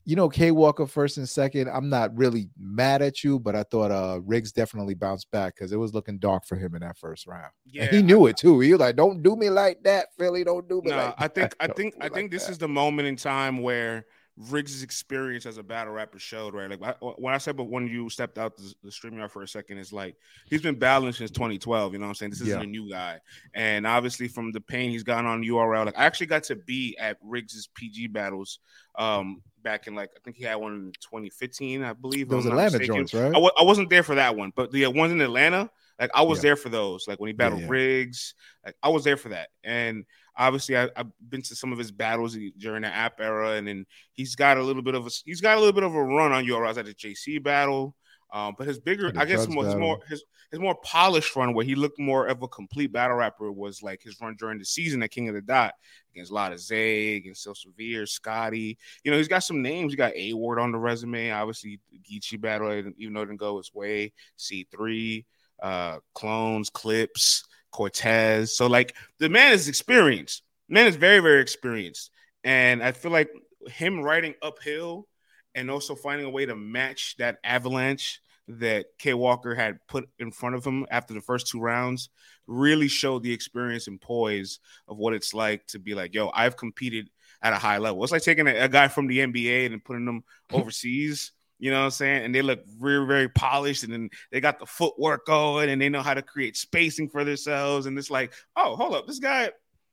you 0.07 0.15
know, 0.15 0.29
K 0.29 0.51
Walker 0.51 0.87
first 0.87 1.17
and 1.17 1.27
second. 1.27 1.67
I'm 1.67 1.89
not 1.89 2.17
really 2.17 2.47
mad 2.57 3.01
at 3.01 3.25
you, 3.25 3.39
but 3.39 3.57
I 3.57 3.63
thought 3.63 3.91
uh 3.91 4.21
Riggz 4.25 4.53
definitely 4.53 4.93
bounced 4.93 5.29
back 5.31 5.55
because 5.55 5.73
it 5.73 5.75
was 5.75 5.93
looking 5.93 6.17
dark 6.17 6.45
for 6.45 6.55
him 6.55 6.75
in 6.75 6.81
that 6.81 6.97
first 6.97 7.27
round. 7.27 7.51
Yeah, 7.65 7.83
and 7.83 7.93
he 7.93 8.01
knew 8.01 8.25
it 8.27 8.37
too. 8.37 8.61
He 8.61 8.71
was 8.71 8.79
like, 8.79 8.95
"Don't 8.95 9.21
do 9.21 9.35
me 9.35 9.49
like 9.49 9.83
that, 9.83 10.07
Philly. 10.17 10.45
Don't 10.45 10.65
do 10.69 10.81
me." 10.81 10.91
No, 10.91 10.95
like 10.95 11.15
I 11.17 11.27
think 11.27 11.55
I 11.59 11.67
think 11.75 11.95
I 11.99 12.07
think 12.07 12.31
this 12.31 12.45
that. 12.45 12.53
is 12.53 12.57
the 12.57 12.69
moment 12.69 13.09
in 13.09 13.17
time 13.17 13.57
where 13.57 14.05
Riggz' 14.39 14.83
experience 14.83 15.47
as 15.47 15.57
a 15.57 15.63
battle 15.63 15.93
rapper 15.93 16.19
showed, 16.19 16.53
right? 16.53 16.69
Like 16.69 16.81
I, 16.83 16.93
when 17.17 17.33
I 17.33 17.39
said, 17.39 17.57
but 17.57 17.65
when 17.65 17.87
you 17.87 18.07
stepped 18.09 18.37
out 18.37 18.55
the, 18.55 18.73
the 18.83 18.91
stream 18.91 19.17
yard 19.17 19.31
for 19.31 19.41
a 19.41 19.47
second, 19.47 19.79
it's 19.79 19.91
like 19.91 20.15
he's 20.45 20.61
been 20.61 20.77
battling 20.77 21.13
since 21.13 21.31
2012. 21.31 21.93
You 21.93 21.99
know 21.99 22.05
what 22.05 22.09
I'm 22.09 22.15
saying? 22.15 22.31
This 22.31 22.41
isn't 22.41 22.59
yeah. 22.59 22.63
a 22.63 22.67
new 22.67 22.89
guy, 22.89 23.19
and 23.55 23.87
obviously 23.87 24.27
from 24.27 24.51
the 24.51 24.61
pain 24.61 24.91
he's 24.91 25.03
gotten 25.03 25.25
on 25.25 25.43
URL, 25.43 25.85
like 25.85 25.97
I 25.97 26.05
actually 26.05 26.27
got 26.27 26.43
to 26.43 26.55
be 26.55 26.95
at 26.99 27.17
Riggz' 27.23 27.67
PG 27.73 28.07
battles 28.07 28.59
um, 28.97 29.41
back 29.63 29.87
in 29.87 29.95
like 29.95 30.11
I 30.15 30.19
think 30.23 30.37
he 30.37 30.43
had 30.43 30.55
one 30.55 30.73
in 30.73 30.91
2015, 31.01 31.83
I 31.83 31.93
believe. 31.93 32.29
Those 32.29 32.45
Atlanta 32.45 32.77
joints, 32.79 33.15
right? 33.15 33.25
I 33.25 33.31
w- 33.31 33.51
I 33.59 33.63
wasn't 33.63 33.89
there 33.89 34.03
for 34.03 34.15
that 34.15 34.35
one, 34.35 34.53
but 34.55 34.71
the 34.71 34.85
ones 34.87 35.11
in 35.11 35.19
Atlanta, 35.19 35.69
like 35.99 36.11
I 36.13 36.21
was 36.21 36.39
yeah. 36.39 36.49
there 36.49 36.55
for 36.57 36.69
those. 36.69 37.07
Like 37.07 37.19
when 37.19 37.29
he 37.29 37.33
battled 37.33 37.61
yeah. 37.61 37.67
Riggz, 37.67 38.33
like 38.63 38.75
I 38.83 38.89
was 38.89 39.03
there 39.03 39.17
for 39.17 39.29
that. 39.29 39.49
And 39.63 40.05
obviously, 40.37 40.77
I, 40.77 40.89
have 40.95 41.11
been 41.29 41.41
to 41.43 41.55
some 41.55 41.71
of 41.71 41.77
his 41.77 41.91
battles 41.91 42.37
during 42.57 42.83
the 42.83 42.93
app 42.93 43.19
era, 43.19 43.51
and 43.51 43.67
then 43.67 43.85
he's 44.13 44.35
got 44.35 44.57
a 44.57 44.63
little 44.63 44.81
bit 44.81 44.95
of 44.95 45.05
a 45.05 45.09
he's 45.25 45.41
got 45.41 45.57
a 45.57 45.59
little 45.59 45.73
bit 45.73 45.83
of 45.83 45.95
a 45.95 46.03
run 46.03 46.31
on 46.31 46.45
you. 46.45 46.55
I 46.55 46.67
was 46.67 46.77
at 46.77 46.85
the 46.85 46.93
JC 46.93 47.41
battle. 47.41 47.95
Um, 48.33 48.55
but 48.57 48.67
his 48.67 48.77
bigger, 48.77 49.11
I 49.15 49.23
guess, 49.23 49.47
more, 49.47 49.63
his 49.63 49.75
more 49.75 49.99
his 50.09 50.23
his 50.51 50.59
more 50.59 50.75
polished 50.83 51.35
run, 51.35 51.53
where 51.53 51.65
he 51.65 51.75
looked 51.75 51.99
more 51.99 52.27
of 52.27 52.41
a 52.41 52.47
complete 52.47 52.91
battle 52.91 53.17
rapper, 53.17 53.51
was 53.51 53.81
like 53.81 54.01
his 54.01 54.19
run 54.19 54.35
during 54.37 54.59
the 54.59 54.65
season 54.65 55.01
at 55.01 55.11
King 55.11 55.29
of 55.29 55.35
the 55.35 55.41
Dot 55.41 55.73
against 56.13 56.31
Lotta 56.31 56.57
Zay, 56.57 57.15
against 57.15 57.43
Sil 57.43 57.55
Severe, 57.55 58.05
Scotty. 58.05 58.77
You 59.03 59.11
know, 59.11 59.17
he's 59.17 59.29
got 59.29 59.43
some 59.43 59.61
names. 59.61 59.93
He 59.93 59.97
got 59.97 60.15
A 60.15 60.33
Ward 60.33 60.59
on 60.59 60.73
the 60.73 60.77
resume. 60.77 61.31
Obviously, 61.31 61.79
Geechi 62.09 62.39
battle, 62.39 62.71
even 62.97 63.13
though 63.13 63.21
it 63.21 63.27
didn't 63.27 63.39
go 63.39 63.57
his 63.57 63.73
way. 63.73 64.11
C 64.35 64.67
three, 64.71 65.25
uh, 65.61 65.99
clones, 66.13 66.69
clips, 66.69 67.45
Cortez. 67.71 68.55
So 68.55 68.67
like 68.67 68.95
the 69.19 69.29
man 69.29 69.53
is 69.53 69.67
experienced. 69.67 70.43
man 70.69 70.87
is 70.87 70.95
very 70.95 71.19
very 71.19 71.41
experienced, 71.41 72.11
and 72.43 72.83
I 72.83 72.91
feel 72.91 73.11
like 73.11 73.29
him 73.67 74.01
riding 74.01 74.35
uphill 74.41 75.07
and 75.55 75.71
also 75.71 75.95
finding 75.95 76.27
a 76.27 76.29
way 76.29 76.45
to 76.45 76.55
match 76.55 77.15
that 77.17 77.37
avalanche 77.43 78.21
that 78.47 78.85
K 78.97 79.13
Walker 79.13 79.55
had 79.55 79.79
put 79.87 80.07
in 80.19 80.31
front 80.31 80.55
of 80.55 80.65
him 80.65 80.85
after 80.89 81.13
the 81.13 81.21
first 81.21 81.47
two 81.47 81.59
rounds 81.59 82.09
really 82.47 82.87
showed 82.87 83.23
the 83.23 83.33
experience 83.33 83.87
and 83.87 83.99
poise 83.99 84.59
of 84.87 84.97
what 84.97 85.13
it's 85.13 85.33
like 85.33 85.65
to 85.67 85.79
be 85.79 85.93
like, 85.93 86.13
yo, 86.13 86.31
I've 86.33 86.55
competed 86.55 87.09
at 87.41 87.53
a 87.53 87.57
high 87.57 87.77
level. 87.77 88.03
It's 88.03 88.11
like 88.11 88.21
taking 88.21 88.47
a, 88.47 88.55
a 88.55 88.69
guy 88.69 88.87
from 88.87 89.07
the 89.07 89.19
NBA 89.19 89.65
and 89.71 89.83
putting 89.83 90.05
them 90.05 90.23
overseas. 90.53 91.33
You 91.59 91.71
know 91.71 91.79
what 91.79 91.85
I'm 91.85 91.91
saying? 91.91 92.25
And 92.25 92.35
they 92.35 92.41
look 92.41 92.65
very, 92.67 93.05
very 93.07 93.29
polished, 93.29 93.83
and 93.83 93.91
then 93.91 94.09
they 94.31 94.39
got 94.39 94.59
the 94.59 94.65
footwork 94.65 95.25
going, 95.25 95.69
and 95.69 95.81
they 95.81 95.89
know 95.89 96.01
how 96.01 96.13
to 96.13 96.21
create 96.21 96.55
spacing 96.55 97.09
for 97.09 97.23
themselves. 97.23 97.87
And 97.87 97.97
it's 97.97 98.11
like, 98.11 98.33
oh, 98.55 98.75
hold 98.75 98.93
up, 98.93 99.07
this 99.07 99.19
guy, 99.19 99.49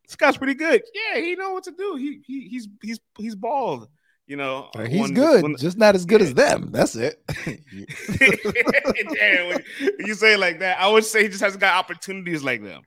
this 0.06 0.16
guy's 0.16 0.37
pretty 0.37 0.54
good. 0.54 0.83
Yeah, 0.94 1.21
he 1.21 1.35
know 1.35 1.52
what 1.52 1.64
to 1.64 1.73
do. 1.73 1.97
He, 1.97 2.21
he 2.26 2.49
he's 2.49 2.68
he's 2.83 3.00
he's 3.18 3.35
bald. 3.35 3.88
You 4.26 4.37
know, 4.37 4.71
he's 4.88 5.00
when, 5.00 5.12
good, 5.14 5.42
when, 5.42 5.56
just 5.56 5.76
not 5.76 5.94
as 5.94 6.06
good 6.06 6.23
yeah. 6.23 6.26
as 6.28 6.35
them. 6.35 6.71
That's 6.73 6.97
it. 6.97 7.23
You 9.99 10.14
say 10.14 10.37
like 10.37 10.61
that, 10.61 10.80
I 10.80 10.88
would 10.88 11.04
say 11.04 11.23
he 11.23 11.28
just 11.28 11.42
hasn't 11.42 11.61
got 11.61 11.76
opportunities 11.76 12.42
like 12.42 12.62
them. 12.62 12.83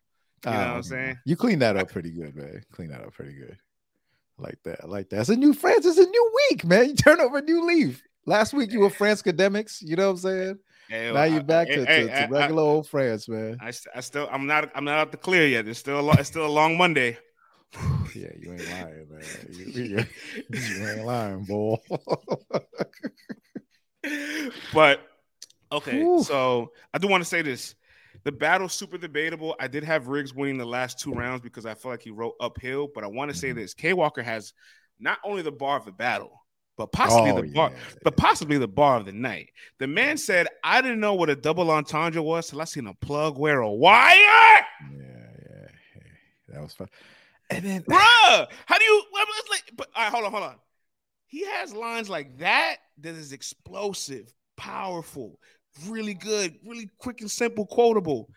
You 0.46 0.51
know 0.51 0.57
um, 0.57 0.67
what 0.67 0.75
I'm 0.77 0.84
saying? 0.84 1.17
You 1.25 1.36
clean 1.36 1.60
that 1.60 1.77
up 1.77 1.91
pretty 1.91 2.12
good, 2.12 2.36
man. 2.36 2.63
Clean 2.72 2.89
that 2.89 3.01
up 3.01 3.13
pretty 3.13 3.34
good. 3.34 3.57
Like 4.38 4.57
that, 4.65 4.88
like 4.88 5.10
that. 5.10 5.22
It's 5.22 5.29
a 5.29 5.36
new 5.36 5.53
France. 5.53 5.86
It's 5.86 5.98
a 5.98 6.05
new 6.05 6.31
week, 6.50 6.63
man. 6.63 6.89
You 6.89 6.96
turn 6.96 7.19
over 7.19 7.38
a 7.38 7.41
new 7.41 7.65
leaf. 7.65 8.03
Last 8.27 8.53
week 8.53 8.74
you 8.74 8.81
were 8.81 8.89
France 8.89 9.22
academics. 9.22 9.81
You 9.81 9.96
know 9.96 10.07
what 10.07 10.12
I'm 10.12 10.17
saying? 10.17 10.60
Hey, 10.89 11.12
now 11.13 11.24
you're 11.24 11.43
back 11.43 11.67
to, 11.67 11.86
hey, 11.86 12.07
to, 12.07 12.27
to 12.27 12.27
regular 12.29 12.62
I, 12.62 12.65
old 12.65 12.88
France, 12.88 13.27
man. 13.29 13.57
I, 13.62 13.72
I 13.96 14.01
still, 14.01 14.27
I'm 14.31 14.46
not, 14.46 14.69
I'm 14.75 14.84
not 14.84 15.00
out 15.00 15.12
the 15.12 15.17
clear 15.17 15.48
yet. 15.48 15.67
It's 15.67 15.79
still, 15.79 16.00
a 16.00 16.01
long, 16.01 16.17
it's 16.19 16.27
still 16.27 16.46
a 16.46 16.48
long 16.48 16.77
Monday. 16.77 17.17
yeah, 18.13 18.27
you 18.38 18.51
ain't 18.51 18.69
lying, 18.69 19.07
man. 19.10 19.24
You, 19.50 19.84
you, 19.84 20.05
you 20.50 20.88
ain't 20.88 21.05
lying, 21.05 21.43
boy. 21.46 21.77
but 24.74 25.01
okay, 25.72 26.00
Whew. 26.00 26.24
so 26.24 26.72
I 26.93 26.98
do 26.98 27.07
want 27.07 27.24
to 27.24 27.29
say 27.29 27.41
this: 27.41 27.75
the 28.24 28.31
battle's 28.31 28.74
super 28.74 28.98
debatable. 28.98 29.55
I 29.60 29.67
did 29.67 29.84
have 29.84 30.07
Riggs 30.07 30.34
winning 30.34 30.57
the 30.57 30.65
last 30.65 31.00
two 31.00 31.13
rounds 31.13 31.41
because 31.41 31.65
I 31.65 31.75
felt 31.75 31.93
like 31.93 32.01
he 32.01 32.12
wrote 32.12 32.36
uphill. 32.39 32.89
But 32.93 33.03
I 33.03 33.07
want 33.07 33.31
to 33.31 33.38
say 33.38 33.50
mm-hmm. 33.50 33.60
this: 33.60 33.74
K 33.74 33.93
Walker 33.93 34.24
has 34.24 34.53
not 35.00 35.17
only 35.25 35.41
the 35.41 35.51
bar 35.51 35.77
of 35.77 35.86
the 35.86 35.91
battle, 35.91 36.41
but 36.77 36.91
possibly 36.91 37.31
oh, 37.31 37.41
the 37.41 37.48
bar, 37.51 37.72
yeah. 37.72 37.77
but 38.03 38.15
possibly 38.15 38.57
the 38.57 38.67
bar 38.67 38.98
of 38.98 39.05
the 39.05 39.12
night. 39.12 39.50
The 39.79 39.88
man 39.88 40.17
said, 40.17 40.48
"I 40.63 40.81
didn't 40.81 41.00
know 41.00 41.15
what 41.15 41.29
a 41.29 41.36
double 41.36 41.72
entendre 41.72 42.22
was 42.22 42.48
till 42.48 42.62
I 42.62 42.65
seen 42.65 42.88
a 42.88 42.93
plug 42.93 43.38
wear 43.38 43.62
a 43.62 43.72
wire." 43.72 44.13
Yeah, 44.13 44.62
yeah, 44.91 45.67
that 46.50 46.62
was 46.62 46.74
fun. 46.74 46.88
And 47.50 47.65
then, 47.65 47.81
bruh, 47.81 48.48
how 48.65 48.77
do 48.77 48.84
you? 48.84 49.03
Like, 49.50 49.72
but 49.75 49.88
all 49.96 50.03
right, 50.03 50.12
hold 50.12 50.25
on, 50.25 50.31
hold 50.31 50.43
on. 50.43 50.55
He 51.27 51.46
has 51.46 51.74
lines 51.74 52.10
like 52.10 52.38
that 52.39 52.77
that 53.00 53.15
is 53.15 53.34
explosive, 53.34 54.31
powerful, 54.55 55.39
really 55.88 56.13
good, 56.13 56.55
really 56.65 56.89
quick 57.00 57.22
and 57.22 57.31
simple, 57.31 57.65
quotable. 57.65 58.29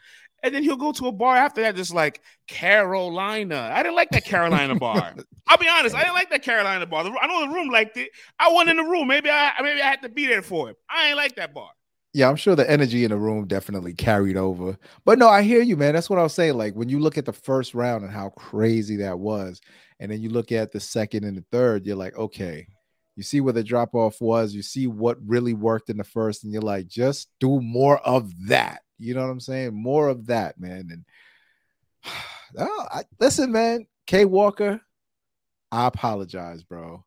And 0.43 0.55
then 0.55 0.63
he'll 0.63 0.77
go 0.77 0.93
to 0.93 1.07
a 1.07 1.13
bar 1.13 1.37
after 1.37 1.61
that, 1.63 1.77
just 1.77 1.95
like 1.95 2.23
Carolina. 2.47 3.71
I 3.73 3.83
didn't 3.83 3.97
like 3.97 4.11
that 4.11 4.25
Carolina 4.25 4.75
bar. 4.79 5.15
I'll 5.47 5.59
be 5.59 5.69
honest, 5.69 5.95
I 5.95 6.03
didn't 6.03 6.15
like 6.15 6.31
that 6.31 6.43
Carolina 6.43 6.87
bar. 6.87 7.05
I 7.21 7.27
know 7.27 7.47
the 7.47 7.55
room 7.55 7.69
liked 7.69 7.97
it. 7.97 8.11
I 8.39 8.53
went 8.53 8.69
in 8.71 8.77
the 8.77 8.85
room. 8.85 9.09
Maybe 9.09 9.31
I 9.31 9.53
maybe 9.63 9.83
I 9.83 9.87
had 9.87 10.03
to 10.03 10.09
be 10.09 10.27
there 10.27 10.43
for 10.43 10.71
it. 10.71 10.77
I 10.89 11.09
ain't 11.09 11.17
like 11.17 11.37
that 11.37 11.53
bar. 11.55 11.71
Yeah, 12.13 12.29
I'm 12.29 12.37
sure 12.37 12.57
the 12.57 12.69
energy 12.69 13.05
in 13.05 13.11
the 13.11 13.17
room 13.17 13.47
definitely 13.47 13.95
carried 13.95 14.37
over. 14.37 14.77
But 15.05 15.19
no, 15.19 15.29
I 15.29 15.43
hear 15.43 15.63
you, 15.63 15.77
man. 15.77 15.95
That's 15.95 16.11
what 16.11 16.19
I 16.19 16.25
was 16.25 16.35
saying. 16.35 16.55
Like 16.57 16.75
when 16.75 16.89
you 16.89 16.99
look 16.99 17.19
at 17.19 17.25
the 17.25 17.33
first 17.33 17.75
round 17.75 18.03
and 18.03 18.13
how 18.13 18.31
crazy 18.31 18.97
that 18.97 19.19
was, 19.19 19.61
and 20.01 20.11
then 20.11 20.21
you 20.21 20.31
look 20.31 20.51
at 20.51 20.73
the 20.73 20.81
second 20.81 21.25
and 21.25 21.37
the 21.37 21.45
third, 21.53 21.87
you're 21.87 21.97
like, 21.97 22.17
okay, 22.17 22.67
you 23.17 23.23
see 23.23 23.41
where 23.41 23.53
the 23.53 23.63
drop 23.63 23.95
off 23.95 24.21
was, 24.21 24.55
you 24.55 24.63
see 24.63 24.87
what 24.87 25.19
really 25.25 25.53
worked 25.53 25.91
in 25.91 25.99
the 25.99 26.05
first, 26.05 26.43
and 26.43 26.53
you're 26.53 26.63
like, 26.63 26.89
just 26.89 27.29
do 27.39 27.61
more 27.61 27.99
of 27.99 28.33
that. 28.47 28.81
You 29.01 29.15
know 29.15 29.23
what 29.23 29.31
I'm 29.31 29.41
saying? 29.41 29.75
More 29.75 30.09
of 30.09 30.27
that, 30.27 30.61
man. 30.61 30.89
And 30.91 31.05
oh, 32.59 32.87
I, 32.93 33.03
listen, 33.19 33.51
man, 33.51 33.87
K 34.07 34.25
Walker, 34.25 34.81
I 35.73 35.87
apologize, 35.87 36.63
bro. 36.63 37.05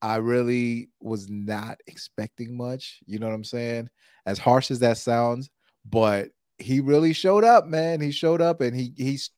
I 0.00 0.16
really 0.16 0.90
was 1.00 1.28
not 1.28 1.78
expecting 1.86 2.56
much. 2.56 3.00
You 3.06 3.18
know 3.18 3.26
what 3.26 3.34
I'm 3.34 3.44
saying? 3.44 3.88
As 4.26 4.38
harsh 4.38 4.70
as 4.70 4.78
that 4.80 4.98
sounds, 4.98 5.50
but 5.88 6.28
he 6.58 6.80
really 6.80 7.12
showed 7.12 7.44
up, 7.44 7.66
man. 7.66 8.00
He 8.00 8.10
showed 8.10 8.40
up 8.40 8.60
and 8.60 8.76
he 8.76 8.92
he's 8.96 9.30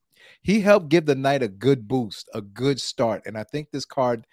he 0.43 0.61
helped 0.61 0.89
give 0.89 1.07
the 1.07 1.15
night 1.15 1.43
a 1.43 1.49
good 1.49 1.87
boost, 1.87 2.29
a 2.35 2.41
good 2.41 2.81
start. 2.81 3.23
And 3.27 3.37
I 3.37 3.45
think 3.45 3.71
this 3.71 3.85
card 3.85 4.27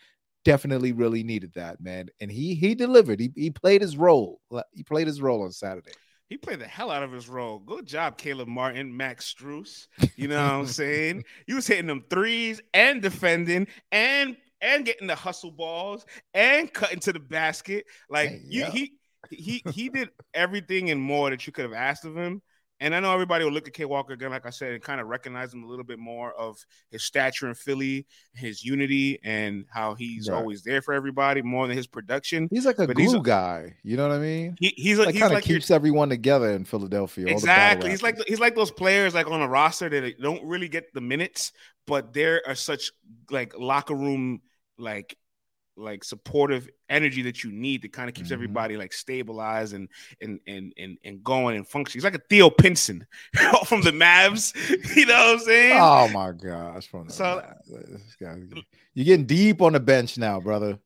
definitely 0.46 0.94
really 0.94 1.24
needed 1.24 1.54
that, 1.56 1.82
man. 1.82 2.08
And 2.22 2.32
he 2.32 2.56
he 2.56 2.76
delivered. 2.76 3.20
He 3.20 3.32
he 3.36 3.50
played 3.50 3.82
his 3.82 3.98
role. 3.98 4.40
He 4.74 4.84
played 4.84 5.08
his 5.08 5.22
role 5.22 5.44
on 5.44 5.52
Saturday. 5.52 5.94
He 6.29 6.38
played 6.38 6.60
the 6.60 6.67
hell 6.67 6.91
out 6.91 7.03
of 7.03 7.12
his 7.12 7.29
role. 7.29 7.60
Good 7.60 7.86
job, 7.86 8.17
Caleb 8.17 8.50
Martin, 8.50 8.96
Max 8.96 9.34
Strus. 9.34 9.88
You 10.15 10.27
know 10.27 10.43
what 10.43 10.53
I'm 10.53 10.67
saying? 10.67 11.24
You 11.48 11.55
was 11.55 11.67
hitting 11.67 11.88
them 11.88 12.03
threes 12.10 12.62
and 12.74 13.01
defending 13.01 13.67
and 13.91 14.36
and 14.62 14.86
getting 14.86 15.07
the 15.07 15.15
hustle 15.15 15.51
balls 15.51 16.05
and 16.34 16.72
cutting 16.74 17.00
to 17.01 17.13
the 17.13 17.19
basket. 17.19 17.86
Like 18.10 18.29
hey, 18.29 18.41
you, 18.46 18.65
he 18.65 18.93
he 19.29 19.63
he 19.72 19.89
did 19.89 20.10
everything 20.34 20.89
and 20.89 21.01
more 21.01 21.29
that 21.29 21.48
you 21.48 21.53
could 21.53 21.63
have 21.63 21.74
asked 21.74 22.05
of 22.05 22.17
him. 22.17 22.41
And 22.79 22.93
I 22.93 23.00
know 23.00 23.12
everybody 23.12 23.43
will 23.43 23.51
look 23.51 23.67
at 23.67 23.74
K 23.74 23.86
Walker 23.86 24.13
again, 24.13 24.29
like 24.29 24.46
I 24.46 24.51
said, 24.51 24.74
and 24.74 24.84
kind 24.84 25.01
of 25.01 25.07
recognize 25.07 25.53
him 25.53 25.63
a 25.63 25.67
little 25.67 25.84
bit 25.84 25.98
more 25.98 26.34
of 26.34 26.63
his 26.91 27.03
stature 27.03 27.48
in 27.48 27.55
Philly, 27.55 28.05
his 28.34 28.63
unity, 28.63 29.19
and 29.24 29.65
how 29.69 29.96
he's 29.96 30.29
right. 30.29 30.38
always 30.38 30.62
there 30.63 30.81
for 30.81 30.93
everybody 30.93 31.41
more 31.41 31.67
than 31.67 31.75
his 31.75 31.88
production. 31.88 32.48
He's 32.51 32.65
like 32.65 32.77
a 32.77 32.86
but 32.86 32.96
glue 32.96 33.24
guy. 33.24 33.75
You 33.84 33.98
know 33.98 34.07
what 34.07 34.15
I 34.15 34.19
mean? 34.19 34.57
He, 34.60 34.74
he's 34.77 35.00
like, 35.00 35.15
kind 35.15 35.25
of 35.25 35.31
like 35.31 35.43
keeps 35.43 35.69
your, 35.69 35.75
everyone 35.75 36.10
together 36.10 36.51
in 36.51 36.65
Philadelphia. 36.65 37.27
Exactly. 37.27 37.89
He's 37.89 38.03
like 38.03 38.19
he's 38.27 38.39
like 38.39 38.55
those 38.55 38.72
players 38.72 39.15
like 39.15 39.29
on 39.29 39.41
a 39.41 39.48
roster 39.48 39.89
that 39.89 40.22
don't 40.22 40.43
really 40.46 40.67
get 40.67 40.93
the 40.93 41.01
minutes, 41.01 41.53
but 41.88 42.13
there 42.13 42.43
are 42.48 42.55
such 42.55 42.91
like 43.31 43.57
locker 43.57 43.96
room 43.96 44.41
like 44.77 45.17
like 45.77 46.03
supportive 46.03 46.67
energy 46.89 47.22
that 47.22 47.43
you 47.43 47.51
need 47.51 47.84
that 47.84 47.93
kind 47.93 48.10
of 48.10 48.15
keeps 48.15 48.27
mm-hmm. 48.27 48.34
everybody 48.34 48.77
like 48.77 48.91
stabilized 48.91 49.74
and 49.74 49.88
and 50.22 50.39
and 50.48 50.74
and 50.77 50.98
and 51.03 51.24
going 51.24 51.55
and 51.55 51.67
functioning. 51.67 52.00
He's 52.00 52.03
like 52.03 52.15
a 52.15 52.25
Theo 52.29 52.50
Pinson 52.50 53.05
from 53.65 53.81
the 53.81 53.91
Mavs. 53.91 54.55
You 54.98 55.05
know 55.05 55.13
what 55.13 55.34
I'm 55.34 55.39
saying? 55.39 55.79
Oh 55.79 56.07
my 56.10 56.31
gosh! 56.31 56.88
From 56.88 57.10
so 57.10 57.43
you're 58.93 59.05
getting 59.05 59.25
deep 59.25 59.62
on 59.62 59.74
the 59.74 59.79
bench 59.79 60.17
now, 60.17 60.39
brother. 60.39 60.79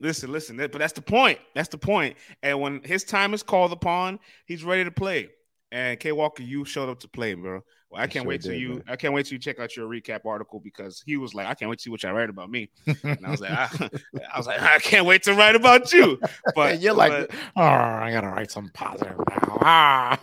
Listen, 0.00 0.32
listen, 0.32 0.56
but 0.56 0.72
that's 0.72 0.92
the 0.92 1.02
point. 1.02 1.38
That's 1.54 1.68
the 1.68 1.78
point. 1.78 2.16
And 2.42 2.60
when 2.60 2.82
his 2.82 3.04
time 3.04 3.34
is 3.34 3.42
called 3.42 3.72
upon, 3.72 4.18
he's 4.46 4.64
ready 4.64 4.84
to 4.84 4.90
play. 4.90 5.28
And 5.70 5.98
K 5.98 6.12
Walker, 6.12 6.42
you 6.42 6.64
showed 6.64 6.88
up 6.88 7.00
to 7.00 7.08
play, 7.08 7.34
bro. 7.34 7.62
Well, 7.90 8.02
I 8.02 8.06
can't 8.06 8.24
sure 8.24 8.28
wait 8.28 8.42
till 8.42 8.54
you. 8.54 8.68
Man. 8.70 8.84
I 8.88 8.96
can't 8.96 9.14
wait 9.14 9.26
till 9.26 9.34
you 9.34 9.38
check 9.38 9.60
out 9.60 9.76
your 9.76 9.88
recap 9.88 10.26
article 10.26 10.58
because 10.58 11.02
he 11.06 11.16
was 11.16 11.34
like, 11.34 11.46
I 11.46 11.54
can't 11.54 11.70
wait 11.70 11.78
to 11.78 11.82
see 11.84 11.90
what 11.90 12.02
y'all 12.02 12.12
write 12.12 12.30
about 12.30 12.50
me. 12.50 12.70
And 13.04 13.24
I 13.24 13.30
was 13.30 13.40
like, 13.40 13.52
I, 13.52 13.68
I 14.34 14.38
was 14.38 14.46
like, 14.46 14.60
I 14.60 14.78
can't 14.78 15.06
wait 15.06 15.22
to 15.24 15.34
write 15.34 15.54
about 15.54 15.92
you. 15.92 16.20
But 16.54 16.80
you're 16.80 16.94
like, 16.94 17.32
oh, 17.56 17.62
I 17.62 18.10
gotta 18.12 18.28
write 18.28 18.50
some 18.50 18.70
positive 18.70 19.16
now. 19.28 19.58
Ah. 19.60 20.20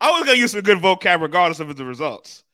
I 0.00 0.10
was 0.10 0.24
gonna 0.24 0.38
use 0.38 0.52
some 0.52 0.60
good 0.60 0.78
vocab 0.78 1.22
regardless 1.22 1.60
of 1.60 1.74
the 1.76 1.84
results. 1.84 2.44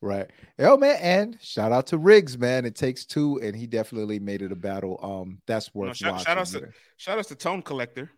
Right. 0.00 0.30
Oh 0.58 0.76
man, 0.76 0.96
and 1.00 1.38
shout 1.40 1.72
out 1.72 1.88
to 1.88 1.98
Riggz, 1.98 2.38
man. 2.38 2.64
It 2.64 2.76
takes 2.76 3.04
two, 3.04 3.40
and 3.42 3.56
he 3.56 3.66
definitely 3.66 4.18
made 4.18 4.42
it 4.42 4.52
a 4.52 4.56
battle. 4.56 4.98
Um, 5.02 5.40
that's 5.46 5.74
worth 5.74 5.88
no, 5.88 5.92
shout, 5.94 6.12
watching. 6.12 6.24
Shout 6.26 6.38
out 6.38 6.46
to 6.46 6.68
shout 6.96 7.18
out 7.18 7.26
to 7.26 7.34
Tone 7.34 7.62
Collector. 7.62 8.10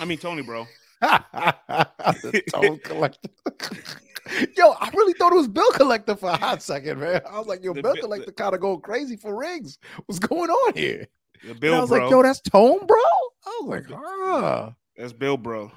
I 0.00 0.04
mean 0.04 0.18
Tony, 0.18 0.42
bro 0.42 0.66
the 1.00 2.42
toll 2.52 2.78
collector. 2.78 3.30
yo, 4.56 4.72
I 4.72 4.90
really 4.94 5.12
thought 5.14 5.32
it 5.32 5.36
was 5.36 5.48
bill 5.48 5.70
collector 5.72 6.16
for 6.16 6.30
a 6.30 6.36
hot 6.36 6.62
second, 6.62 7.00
man. 7.00 7.20
I 7.28 7.38
was 7.38 7.46
like, 7.46 7.62
yo, 7.62 7.72
the 7.74 7.82
bill 7.82 7.96
collector 7.96 8.32
kind 8.32 8.54
of 8.54 8.60
going 8.60 8.80
crazy 8.80 9.16
for 9.16 9.36
rings. 9.36 9.78
What's 10.06 10.18
going 10.18 10.50
on 10.50 10.74
here? 10.74 11.06
The 11.46 11.54
bill, 11.54 11.74
I 11.74 11.80
was 11.80 11.90
bro. 11.90 11.98
like, 11.98 12.10
yo, 12.10 12.22
that's 12.22 12.40
Tone, 12.40 12.86
bro. 12.86 12.96
I 13.46 13.60
was 13.62 13.88
like, 13.88 13.98
ah, 13.98 14.74
that's 14.96 15.12
Bill, 15.12 15.36
bro. 15.36 15.70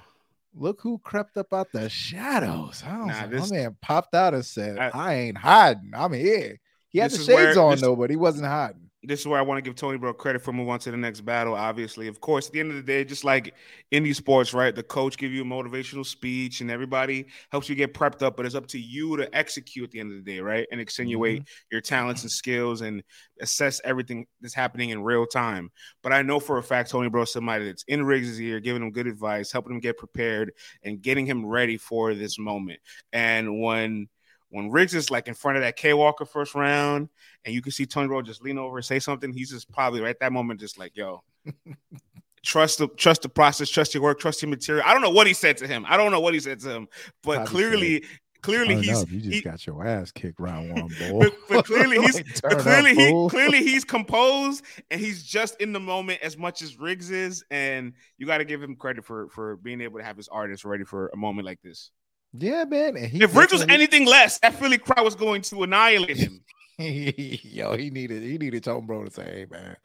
Look 0.53 0.81
who 0.81 0.97
crept 0.97 1.37
up 1.37 1.53
out 1.53 1.71
the 1.71 1.87
shadows. 1.87 2.83
I 2.85 2.97
was 2.97 3.07
nah, 3.07 3.21
like, 3.21 3.29
this, 3.29 3.51
my 3.51 3.57
man 3.57 3.77
popped 3.81 4.15
out 4.15 4.33
and 4.33 4.45
said, 4.45 4.79
I, 4.79 4.89
I 4.93 5.13
ain't 5.13 5.37
hiding. 5.37 5.91
I'm 5.95 6.11
here. 6.13 6.59
He 6.89 6.99
had 6.99 7.11
the 7.11 7.17
shades 7.17 7.55
where, 7.55 7.59
on 7.59 7.71
this, 7.71 7.81
though, 7.81 7.95
but 7.95 8.09
he 8.09 8.17
wasn't 8.17 8.47
hiding 8.47 8.80
this 9.03 9.19
is 9.19 9.27
where 9.27 9.39
I 9.39 9.41
want 9.41 9.57
to 9.57 9.61
give 9.67 9.75
Tony 9.75 9.97
Bro 9.97 10.13
credit 10.13 10.43
for 10.43 10.53
move 10.53 10.69
on 10.69 10.77
to 10.79 10.91
the 10.91 10.97
next 10.97 11.21
battle. 11.21 11.55
Obviously, 11.55 12.07
of 12.07 12.21
course, 12.21 12.47
at 12.47 12.53
the 12.53 12.59
end 12.59 12.69
of 12.69 12.75
the 12.75 12.83
day, 12.83 13.03
just 13.03 13.23
like 13.23 13.55
indie 13.91 14.15
sports, 14.15 14.53
right? 14.53 14.75
The 14.75 14.83
coach 14.83 15.17
give 15.17 15.31
you 15.31 15.41
a 15.41 15.45
motivational 15.45 16.05
speech, 16.05 16.61
and 16.61 16.69
everybody 16.69 17.25
helps 17.51 17.67
you 17.67 17.75
get 17.75 17.95
prepped 17.95 18.21
up. 18.21 18.37
But 18.37 18.45
it's 18.45 18.53
up 18.53 18.67
to 18.67 18.79
you 18.79 19.17
to 19.17 19.35
execute 19.35 19.85
at 19.85 19.91
the 19.91 19.99
end 19.99 20.11
of 20.11 20.23
the 20.23 20.31
day, 20.31 20.39
right? 20.39 20.67
And 20.71 20.79
extenuate 20.79 21.41
mm-hmm. 21.41 21.67
your 21.71 21.81
talents 21.81 22.21
and 22.21 22.31
skills, 22.31 22.81
and 22.81 23.01
assess 23.41 23.81
everything 23.83 24.27
that's 24.39 24.53
happening 24.53 24.91
in 24.91 25.01
real 25.01 25.25
time. 25.25 25.71
But 26.03 26.13
I 26.13 26.21
know 26.21 26.39
for 26.39 26.59
a 26.59 26.63
fact 26.63 26.91
Tony 26.91 27.09
Bro 27.09 27.25
somebody 27.25 27.65
that's 27.65 27.83
in 27.87 28.01
Riggz' 28.01 28.39
ear, 28.39 28.59
giving 28.59 28.83
him 28.83 28.91
good 28.91 29.07
advice, 29.07 29.51
helping 29.51 29.73
him 29.73 29.79
get 29.79 29.97
prepared, 29.97 30.53
and 30.83 31.01
getting 31.01 31.25
him 31.25 31.43
ready 31.43 31.77
for 31.77 32.13
this 32.13 32.37
moment. 32.37 32.79
And 33.11 33.61
when 33.61 34.09
when 34.51 34.69
Riggz 34.69 34.93
is 34.93 35.09
like 35.09 35.27
in 35.27 35.33
front 35.33 35.57
of 35.57 35.63
that 35.63 35.77
K 35.77 35.93
Walker 35.93 36.25
first 36.25 36.53
round, 36.53 37.09
and 37.45 37.55
you 37.55 37.61
can 37.61 37.71
see 37.71 37.85
Tony 37.85 38.07
Bro 38.07 38.23
just 38.23 38.43
lean 38.43 38.57
over 38.57 38.77
and 38.77 38.85
say 38.85 38.99
something, 38.99 39.33
he's 39.33 39.49
just 39.49 39.71
probably 39.71 40.01
right 40.01 40.09
at 40.09 40.19
that 40.19 40.33
moment, 40.33 40.59
just 40.59 40.77
like, 40.77 40.95
yo, 40.95 41.23
trust 42.43 42.77
the 42.77 42.87
trust 42.89 43.21
the 43.21 43.29
process, 43.29 43.69
trust 43.69 43.93
your 43.93 44.03
work, 44.03 44.19
trust 44.19 44.41
your 44.41 44.49
material. 44.49 44.83
I 44.85 44.93
don't 44.93 45.01
know 45.01 45.09
what 45.09 45.25
he 45.25 45.33
said 45.33 45.57
to 45.57 45.67
him. 45.67 45.85
I 45.87 45.97
don't 45.97 46.11
know 46.11 46.19
what 46.19 46.33
he 46.33 46.39
said 46.39 46.59
to 46.59 46.69
him, 46.69 46.87
but 47.23 47.37
probably 47.37 47.51
clearly. 47.51 48.01
Said, 48.01 48.11
clearly 48.41 48.75
he's 48.75 48.87
you 49.11 49.19
just 49.19 49.33
he, 49.35 49.41
got 49.41 49.67
your 49.67 49.85
ass 49.85 50.11
kicked 50.11 50.39
round 50.39 50.73
one, 50.73 50.89
boy. 51.11 51.19
but, 51.19 51.33
but 51.47 51.65
clearly 51.65 51.97
he's 52.01 52.41
but 52.41 52.57
clearly 52.57 52.95
he 52.95 53.27
clearly 53.29 53.59
he's 53.59 53.83
composed 53.83 54.65
and 54.89 54.99
he's 54.99 55.23
just 55.23 55.61
in 55.61 55.71
the 55.73 55.79
moment 55.79 56.19
as 56.23 56.37
much 56.37 56.61
as 56.61 56.75
Riggz 56.75 57.09
is, 57.09 57.43
and 57.51 57.93
you 58.17 58.25
got 58.25 58.39
to 58.39 58.45
give 58.45 58.61
him 58.61 58.75
credit 58.75 59.05
for 59.05 59.29
for 59.29 59.55
being 59.57 59.79
able 59.79 59.99
to 59.99 60.03
have 60.03 60.17
his 60.17 60.27
artist 60.27 60.65
ready 60.65 60.83
for 60.83 61.09
a 61.13 61.17
moment 61.17 61.45
like 61.45 61.61
this. 61.61 61.91
Yeah, 62.33 62.65
man. 62.65 62.95
if 62.97 63.35
Rich 63.35 63.51
was 63.51 63.63
anything 63.63 64.05
less, 64.05 64.39
that 64.39 64.55
Philly 64.55 64.77
crowd 64.77 65.03
was 65.03 65.15
going 65.15 65.41
to 65.43 65.63
annihilate 65.63 66.17
him. 66.17 66.43
Yo, 66.79 67.75
he 67.75 67.89
needed 67.91 68.23
he 68.23 68.37
needed 68.37 68.63
Tone 68.63 68.87
Bro 68.87 69.03
to 69.03 69.11
say, 69.11 69.23
"Hey, 69.23 69.45
man, 69.51 69.75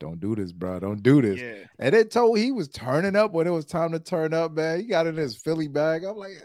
don't 0.00 0.18
do 0.18 0.34
this, 0.34 0.50
bro. 0.50 0.80
Don't 0.80 1.02
do 1.02 1.22
this." 1.22 1.40
Yeah. 1.40 1.66
And 1.78 1.94
then 1.94 2.08
told 2.08 2.38
he 2.38 2.50
was 2.50 2.68
turning 2.68 3.14
up 3.14 3.32
when 3.32 3.46
it 3.46 3.50
was 3.50 3.64
time 3.64 3.92
to 3.92 4.00
turn 4.00 4.34
up, 4.34 4.52
man. 4.52 4.80
He 4.80 4.86
got 4.86 5.06
in 5.06 5.16
his 5.16 5.36
Philly 5.36 5.68
bag. 5.68 6.02
I'm 6.02 6.16
like, 6.16 6.42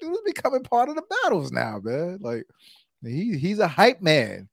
dude, 0.00 0.12
is 0.12 0.20
becoming 0.24 0.62
part 0.62 0.88
of 0.88 0.94
the 0.94 1.02
battles 1.22 1.52
now, 1.52 1.78
man. 1.82 2.18
Like, 2.22 2.46
he 3.02 3.36
he's 3.36 3.58
a 3.58 3.68
hype 3.68 4.00
man 4.00 4.48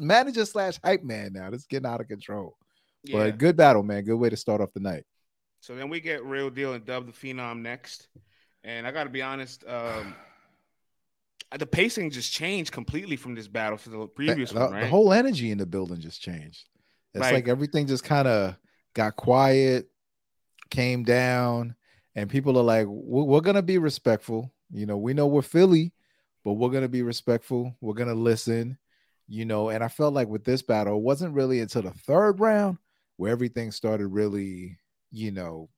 manager 0.00 0.44
slash 0.44 0.78
hype 0.84 1.02
man 1.02 1.32
now. 1.32 1.50
This 1.50 1.66
getting 1.66 1.86
out 1.86 2.00
of 2.00 2.08
control. 2.08 2.56
Yeah. 3.02 3.18
But 3.18 3.38
good 3.38 3.56
battle, 3.56 3.82
man. 3.82 4.04
Good 4.04 4.16
way 4.16 4.30
to 4.30 4.36
start 4.36 4.60
off 4.60 4.72
the 4.72 4.80
night. 4.80 5.04
So 5.60 5.74
then 5.74 5.88
we 5.88 6.00
get 6.00 6.24
real 6.24 6.50
deal 6.50 6.74
and 6.74 6.84
dub 6.84 7.06
the 7.06 7.12
phenom 7.12 7.62
next. 7.62 8.08
And 8.64 8.86
I 8.86 8.90
gotta 8.92 9.10
be 9.10 9.22
honest, 9.22 9.62
um, 9.68 10.14
the 11.58 11.66
pacing 11.66 12.10
just 12.10 12.32
changed 12.32 12.72
completely 12.72 13.16
from 13.16 13.34
this 13.34 13.46
battle 13.46 13.78
to 13.78 13.90
the 13.90 14.06
previous 14.06 14.50
the, 14.50 14.60
one, 14.60 14.72
right? 14.72 14.80
The 14.80 14.88
whole 14.88 15.12
energy 15.12 15.50
in 15.50 15.58
the 15.58 15.66
building 15.66 16.00
just 16.00 16.20
changed. 16.20 16.68
It's 17.12 17.20
like, 17.20 17.34
like 17.34 17.48
everything 17.48 17.86
just 17.86 18.02
kind 18.02 18.26
of 18.26 18.56
got 18.94 19.14
quiet, 19.14 19.88
came 20.70 21.04
down, 21.04 21.76
and 22.16 22.28
people 22.28 22.58
are 22.58 22.64
like, 22.64 22.86
we're, 22.88 23.24
we're 23.24 23.40
gonna 23.40 23.62
be 23.62 23.78
respectful. 23.78 24.52
You 24.72 24.86
know, 24.86 24.96
we 24.96 25.12
know 25.12 25.26
we're 25.26 25.42
Philly, 25.42 25.92
but 26.42 26.54
we're 26.54 26.70
gonna 26.70 26.88
be 26.88 27.02
respectful. 27.02 27.76
We're 27.80 27.94
gonna 27.94 28.14
listen. 28.14 28.78
You 29.26 29.46
know, 29.46 29.70
and 29.70 29.82
I 29.82 29.88
felt 29.88 30.12
like 30.12 30.28
with 30.28 30.44
this 30.44 30.60
battle, 30.60 30.96
it 30.96 31.02
wasn't 31.02 31.34
really 31.34 31.60
until 31.60 31.82
the 31.82 31.92
third 31.92 32.40
round 32.40 32.76
where 33.16 33.30
everything 33.30 33.70
started 33.70 34.08
really, 34.08 34.78
you 35.10 35.30
know, 35.30 35.70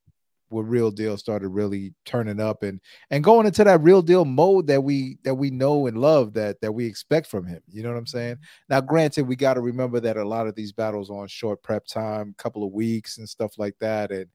where 0.49 0.65
real 0.65 0.91
deal 0.91 1.17
started 1.17 1.49
really 1.49 1.93
turning 2.05 2.41
up 2.41 2.63
and 2.63 2.81
and 3.11 3.25
going 3.25 3.47
into 3.47 3.65
that 3.65 3.83
real 3.83 4.03
deal 4.03 4.25
mode 4.25 4.67
that 4.67 4.83
we 4.83 5.19
that 5.25 5.35
we 5.35 5.51
know 5.51 5.87
and 5.87 5.99
love 5.99 6.33
that 6.33 6.61
that 6.61 6.73
we 6.73 6.87
expect 6.87 7.27
from 7.27 7.47
him. 7.47 7.61
You 7.69 7.83
know 7.83 7.91
what 7.91 7.99
i'm 7.99 8.07
saying? 8.07 8.37
Now 8.69 8.81
granted 8.81 9.27
we 9.27 9.37
got 9.37 9.55
to 9.55 9.61
remember 9.61 10.01
that 10.01 10.17
a 10.17 10.25
lot 10.25 10.47
of 10.47 10.55
these 10.55 10.73
battles 10.73 11.11
on 11.11 11.27
short 11.29 11.63
prep 11.63 11.87
time 11.87 12.35
couple 12.39 12.65
of 12.65 12.73
weeks 12.73 13.19
and 13.19 13.29
stuff 13.29 13.59
like 13.59 13.77
that. 13.81 14.11
And 14.11 14.27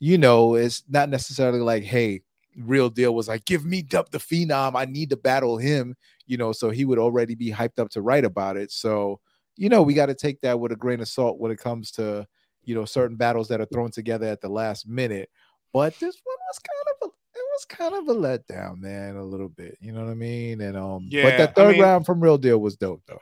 you 0.00 0.18
know 0.18 0.54
it's 0.54 0.84
not 0.88 1.08
necessarily 1.08 1.60
like 1.60 1.82
hey 1.82 2.22
real 2.56 2.88
deal 2.88 3.14
was 3.14 3.28
like 3.28 3.44
give 3.44 3.64
me 3.64 3.82
dub 3.82 4.10
the 4.10 4.18
phenom 4.18 4.72
i 4.74 4.84
need 4.84 5.10
to 5.10 5.16
battle 5.16 5.56
him 5.58 5.94
you 6.28 6.36
know 6.36 6.52
so 6.52 6.70
he 6.70 6.84
would 6.84 6.98
already 6.98 7.34
be 7.34 7.50
hyped 7.50 7.80
up 7.80 7.88
to 7.90 8.02
write 8.02 8.24
about 8.24 8.56
it. 8.56 8.70
So 8.70 9.18
you 9.56 9.68
know 9.68 9.82
we 9.82 9.94
got 9.94 10.06
to 10.06 10.14
take 10.14 10.40
that 10.42 10.60
with 10.60 10.70
a 10.70 10.76
grain 10.76 11.00
of 11.00 11.08
salt 11.08 11.40
when 11.40 11.50
it 11.50 11.58
comes 11.58 11.90
to 11.92 12.28
you 12.68 12.74
know 12.74 12.84
certain 12.84 13.16
battles 13.16 13.48
that 13.48 13.62
are 13.62 13.66
thrown 13.66 13.90
together 13.90 14.26
at 14.26 14.42
the 14.42 14.48
last 14.48 14.86
minute. 14.86 15.30
But 15.72 15.94
this 15.98 16.20
one 16.22 16.36
was 16.48 16.58
kind 16.58 16.96
of 17.02 17.08
a 17.08 17.38
it 17.38 17.44
was 17.52 17.64
kind 17.64 17.94
of 17.94 18.08
a 18.08 18.20
letdown, 18.20 18.80
man, 18.80 19.16
a 19.16 19.24
little 19.24 19.48
bit. 19.48 19.78
You 19.80 19.92
know 19.92 20.04
what 20.04 20.10
I 20.10 20.14
mean? 20.14 20.60
And 20.60 20.76
um, 20.76 21.06
yeah, 21.08 21.22
but 21.22 21.38
that 21.38 21.56
third 21.56 21.68
I 21.68 21.72
mean, 21.72 21.82
round 21.82 22.06
from 22.06 22.20
Real 22.20 22.36
Deal 22.36 22.58
was 22.58 22.76
dope 22.76 23.02
though. 23.06 23.20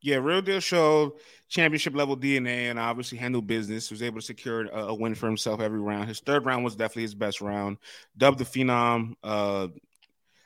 Yeah, 0.00 0.16
Real 0.16 0.40
Deal 0.40 0.60
showed 0.60 1.12
championship 1.48 1.94
level 1.94 2.16
DNA 2.16 2.70
and 2.70 2.78
obviously 2.78 3.18
handled 3.18 3.46
business. 3.46 3.90
Was 3.90 4.02
able 4.02 4.20
to 4.20 4.26
secure 4.26 4.66
a, 4.66 4.86
a, 4.86 4.94
win 4.94 5.14
for 5.14 5.26
himself 5.26 5.60
every 5.60 5.80
round. 5.80 6.08
His 6.08 6.20
third 6.20 6.46
round 6.46 6.64
was 6.64 6.76
definitely 6.76 7.02
his 7.02 7.14
best 7.14 7.42
round. 7.42 7.76
Dubbed 8.16 8.38
the 8.38 8.44
Phenom. 8.44 9.14
Uh, 9.22 9.68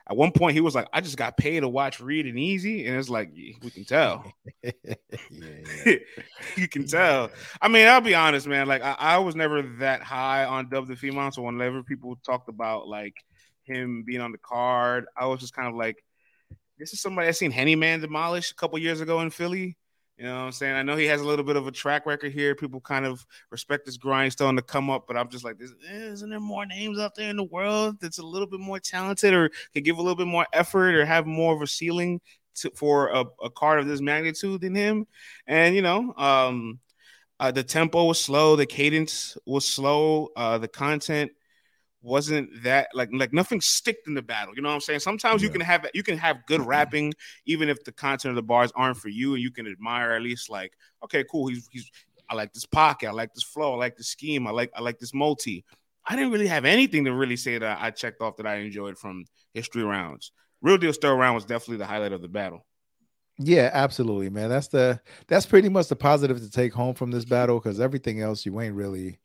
at 0.08 0.16
one 0.16 0.32
point, 0.32 0.54
he 0.54 0.60
was 0.60 0.74
like, 0.74 0.88
"I 0.92 1.00
just 1.00 1.16
got 1.16 1.36
paid 1.36 1.60
to 1.60 1.68
watch 1.68 2.00
Reed 2.00 2.26
and 2.26 2.36
Eazy," 2.36 2.88
and 2.88 2.96
it's 2.96 3.08
like 3.08 3.30
we 3.34 3.70
can 3.70 3.84
tell. 3.84 4.32
yeah, 4.62 4.72
yeah. 5.30 5.94
you 6.56 6.68
can 6.68 6.86
tell. 6.86 7.30
I 7.60 7.68
mean, 7.68 7.86
I'll 7.86 8.00
be 8.00 8.14
honest, 8.14 8.46
man. 8.46 8.66
Like 8.66 8.82
I, 8.82 8.96
I 8.98 9.18
was 9.18 9.36
never 9.36 9.62
that 9.78 10.02
high 10.02 10.44
on 10.44 10.68
Dub 10.68 10.88
the 10.88 10.94
Phenom. 10.94 11.32
So 11.32 11.42
whenever 11.42 11.82
people 11.82 12.16
talked 12.24 12.48
about 12.48 12.88
like 12.88 13.14
him 13.64 14.02
being 14.04 14.20
on 14.20 14.32
the 14.32 14.38
card, 14.38 15.06
I 15.16 15.26
was 15.26 15.40
just 15.40 15.54
kind 15.54 15.68
of 15.68 15.74
like, 15.74 16.02
"This 16.78 16.92
is 16.92 17.00
somebody 17.00 17.28
I 17.28 17.32
seen 17.32 17.52
Henny 17.52 17.76
Man 17.76 18.00
demolish 18.00 18.50
a 18.50 18.56
couple 18.56 18.78
years 18.78 19.00
ago 19.00 19.20
in 19.20 19.30
Philly." 19.30 19.76
You 20.18 20.24
know 20.24 20.36
what 20.36 20.44
I'm 20.44 20.52
saying? 20.52 20.76
I 20.76 20.82
know 20.82 20.96
he 20.96 21.06
has 21.06 21.20
a 21.20 21.26
little 21.26 21.44
bit 21.44 21.56
of 21.56 21.66
a 21.66 21.72
track 21.72 22.06
record 22.06 22.32
here. 22.32 22.54
People 22.54 22.80
kind 22.80 23.06
of 23.06 23.26
respect 23.50 23.86
his 23.86 23.96
grindstone 23.96 24.56
to 24.56 24.62
come 24.62 24.90
up, 24.90 25.06
but 25.06 25.16
I'm 25.16 25.28
just 25.28 25.44
like, 25.44 25.56
isn't 25.60 26.30
there 26.30 26.38
more 26.38 26.66
names 26.66 26.98
out 26.98 27.14
there 27.14 27.30
in 27.30 27.36
the 27.36 27.44
world 27.44 27.96
that's 28.00 28.18
a 28.18 28.26
little 28.26 28.46
bit 28.46 28.60
more 28.60 28.78
talented 28.78 29.32
or 29.32 29.50
could 29.72 29.84
give 29.84 29.98
a 29.98 30.02
little 30.02 30.16
bit 30.16 30.26
more 30.26 30.46
effort 30.52 30.94
or 30.94 31.04
have 31.04 31.26
more 31.26 31.54
of 31.54 31.62
a 31.62 31.66
ceiling 31.66 32.20
to, 32.56 32.70
for 32.76 33.08
a, 33.08 33.24
a 33.42 33.50
card 33.50 33.80
of 33.80 33.86
this 33.88 34.00
magnitude 34.00 34.60
than 34.60 34.74
him? 34.74 35.06
And, 35.46 35.74
you 35.74 35.82
know, 35.82 36.14
um, 36.16 36.78
uh, 37.40 37.50
the 37.50 37.64
tempo 37.64 38.04
was 38.04 38.20
slow, 38.20 38.54
the 38.54 38.66
cadence 38.66 39.36
was 39.46 39.64
slow, 39.64 40.28
uh, 40.36 40.58
the 40.58 40.68
content 40.68 41.32
wasn't 42.02 42.50
that 42.64 42.88
like 42.94 43.08
like 43.12 43.32
nothing 43.32 43.60
sticked 43.60 44.08
in 44.08 44.14
the 44.14 44.22
battle. 44.22 44.54
You 44.54 44.62
know 44.62 44.68
what 44.68 44.74
I'm 44.74 44.80
saying? 44.80 45.00
Sometimes 45.00 45.42
yeah. 45.42 45.46
you 45.46 45.52
can 45.52 45.60
have 45.60 45.86
you 45.94 46.02
can 46.02 46.18
have 46.18 46.44
good 46.46 46.60
mm-hmm. 46.60 46.68
rapping 46.68 47.14
even 47.46 47.68
if 47.68 47.82
the 47.84 47.92
content 47.92 48.30
of 48.30 48.36
the 48.36 48.42
bars 48.42 48.72
aren't 48.74 48.96
for 48.96 49.08
you, 49.08 49.34
and 49.34 49.42
you 49.42 49.50
can 49.50 49.66
admire 49.66 50.12
at 50.12 50.22
least 50.22 50.50
like, 50.50 50.72
okay, 51.04 51.24
cool. 51.30 51.46
He's 51.48 51.68
he's 51.72 51.90
I 52.28 52.34
like 52.34 52.52
this 52.52 52.66
pocket, 52.66 53.08
I 53.08 53.12
like 53.12 53.34
this 53.34 53.44
flow, 53.44 53.74
I 53.74 53.76
like 53.76 53.96
the 53.96 54.04
scheme, 54.04 54.46
I 54.46 54.50
like 54.50 54.70
I 54.74 54.82
like 54.82 54.98
this 54.98 55.14
multi. 55.14 55.64
I 56.04 56.16
didn't 56.16 56.32
really 56.32 56.48
have 56.48 56.64
anything 56.64 57.04
to 57.04 57.12
really 57.12 57.36
say 57.36 57.58
that 57.58 57.78
I 57.80 57.90
checked 57.90 58.20
off 58.20 58.36
that 58.38 58.46
I 58.46 58.56
enjoyed 58.56 58.98
from 58.98 59.24
history 59.54 59.84
rounds. 59.84 60.32
Real 60.60 60.76
deal 60.76 60.92
stir 60.92 61.14
round 61.14 61.36
was 61.36 61.44
definitely 61.44 61.76
the 61.76 61.86
highlight 61.86 62.12
of 62.12 62.22
the 62.22 62.28
battle. 62.28 62.66
Yeah, 63.38 63.70
absolutely, 63.72 64.30
man. 64.30 64.48
That's 64.48 64.68
the 64.68 65.00
that's 65.28 65.46
pretty 65.46 65.68
much 65.68 65.88
the 65.88 65.96
positive 65.96 66.38
to 66.40 66.50
take 66.50 66.72
home 66.72 66.94
from 66.94 67.10
this 67.10 67.24
battle 67.24 67.58
because 67.58 67.80
everything 67.80 68.20
else 68.20 68.44
you 68.44 68.60
ain't 68.60 68.74
really 68.74 69.18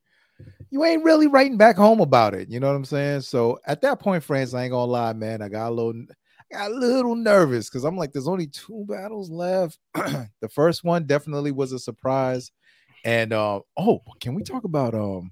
you 0.69 0.83
ain't 0.83 1.03
really 1.03 1.27
writing 1.27 1.57
back 1.57 1.75
home 1.75 1.99
about 1.99 2.33
it. 2.33 2.49
You 2.49 2.59
know 2.59 2.67
what 2.67 2.75
I'm 2.75 2.85
saying? 2.85 3.21
So 3.21 3.59
at 3.65 3.81
that 3.81 3.99
point, 3.99 4.23
friends, 4.23 4.53
I 4.53 4.63
ain't 4.63 4.71
gonna 4.71 4.91
lie, 4.91 5.13
man. 5.13 5.41
I 5.41 5.49
got 5.49 5.69
a 5.69 5.73
little, 5.73 5.93
I 6.51 6.57
got 6.57 6.71
a 6.71 6.75
little 6.75 7.15
nervous 7.15 7.69
because 7.69 7.83
I'm 7.83 7.97
like, 7.97 8.11
there's 8.11 8.27
only 8.27 8.47
two 8.47 8.85
battles 8.87 9.29
left. 9.29 9.79
the 9.93 10.49
first 10.51 10.83
one 10.83 11.05
definitely 11.05 11.51
was 11.51 11.71
a 11.71 11.79
surprise. 11.79 12.51
And 13.05 13.31
uh, 13.31 13.61
oh, 13.77 14.01
can 14.19 14.35
we 14.35 14.43
talk 14.43 14.63
about 14.63 14.93
um 14.93 15.31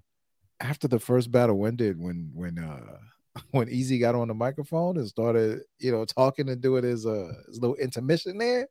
after 0.60 0.88
the 0.88 1.00
first 1.00 1.32
battle? 1.32 1.58
When 1.58 1.76
did 1.76 2.00
when 2.00 2.32
when 2.34 2.60
uh 2.60 3.42
when 3.52 3.68
Eazy 3.68 4.00
got 4.00 4.16
on 4.16 4.30
the 4.30 4.34
microphone 4.34 4.98
and 4.98 5.08
started, 5.08 5.62
you 5.80 5.92
know, 5.92 6.06
talking 6.06 6.50
and 6.50 6.62
doing 6.62 6.84
his 6.84 7.06
uh 7.06 7.32
his 7.48 7.60
little 7.60 7.76
intermission 7.76 8.38
there? 8.38 8.68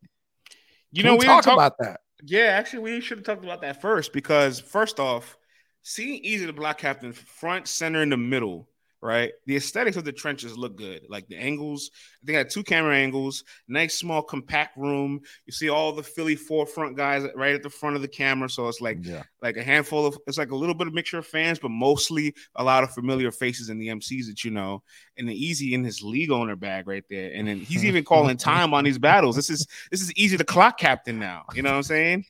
You 0.92 1.02
can 1.02 1.12
know, 1.12 1.16
we, 1.16 1.18
we 1.18 1.26
talk 1.26 1.46
about 1.46 1.76
that. 1.80 2.00
Yeah, 2.22 2.46
actually, 2.46 2.78
we 2.78 3.00
should 3.00 3.18
have 3.18 3.26
talked 3.26 3.44
about 3.44 3.60
that 3.60 3.82
first 3.82 4.12
because 4.12 4.60
first 4.60 4.98
off 4.98 5.36
seeing 5.84 6.22
Eazy 6.24 6.46
the 6.46 6.52
Block 6.52 6.78
Captain 6.78 7.12
front, 7.12 7.68
center, 7.68 8.02
in 8.02 8.08
the 8.08 8.16
middle, 8.16 8.68
right? 9.02 9.32
The 9.46 9.56
aesthetics 9.56 9.98
of 9.98 10.04
the 10.04 10.12
trenches 10.12 10.56
look 10.56 10.76
good. 10.76 11.02
Like 11.10 11.28
the 11.28 11.36
angles, 11.36 11.90
they 12.22 12.32
got 12.32 12.48
two 12.48 12.64
camera 12.64 12.96
angles, 12.96 13.44
nice 13.68 13.94
small 13.94 14.22
compact 14.22 14.78
room. 14.78 15.20
You 15.44 15.52
see 15.52 15.68
all 15.68 15.92
the 15.92 16.02
Philly 16.02 16.36
forefront 16.36 16.96
guys 16.96 17.26
right 17.36 17.54
at 17.54 17.62
the 17.62 17.68
front 17.68 17.96
of 17.96 18.02
the 18.02 18.08
camera. 18.08 18.48
So 18.48 18.66
it's 18.66 18.80
like 18.80 18.98
yeah. 19.02 19.24
like 19.42 19.58
a 19.58 19.62
handful 19.62 20.06
of 20.06 20.16
it's 20.26 20.38
like 20.38 20.52
a 20.52 20.56
little 20.56 20.74
bit 20.74 20.86
of 20.86 20.94
mixture 20.94 21.18
of 21.18 21.26
fans, 21.26 21.58
but 21.58 21.70
mostly 21.70 22.34
a 22.56 22.64
lot 22.64 22.82
of 22.82 22.90
familiar 22.92 23.30
faces 23.30 23.68
in 23.68 23.78
the 23.78 23.88
MCs 23.88 24.26
that 24.26 24.42
you 24.42 24.50
know. 24.50 24.82
And 25.18 25.28
the 25.28 25.38
Eazy 25.38 25.72
in 25.72 25.84
his 25.84 26.02
league 26.02 26.30
owner 26.30 26.56
bag 26.56 26.88
right 26.88 27.04
there. 27.10 27.30
And 27.34 27.46
then 27.46 27.60
he's 27.60 27.84
even 27.84 28.04
calling 28.06 28.38
time 28.38 28.72
on 28.72 28.84
these 28.84 28.98
battles. 28.98 29.36
This 29.36 29.50
is 29.50 29.66
this 29.90 30.00
is 30.00 30.14
Eazy 30.14 30.38
to 30.38 30.44
clock 30.44 30.78
captain 30.78 31.18
now. 31.18 31.44
You 31.54 31.60
know 31.60 31.72
what 31.72 31.76
I'm 31.76 31.82
saying? 31.82 32.24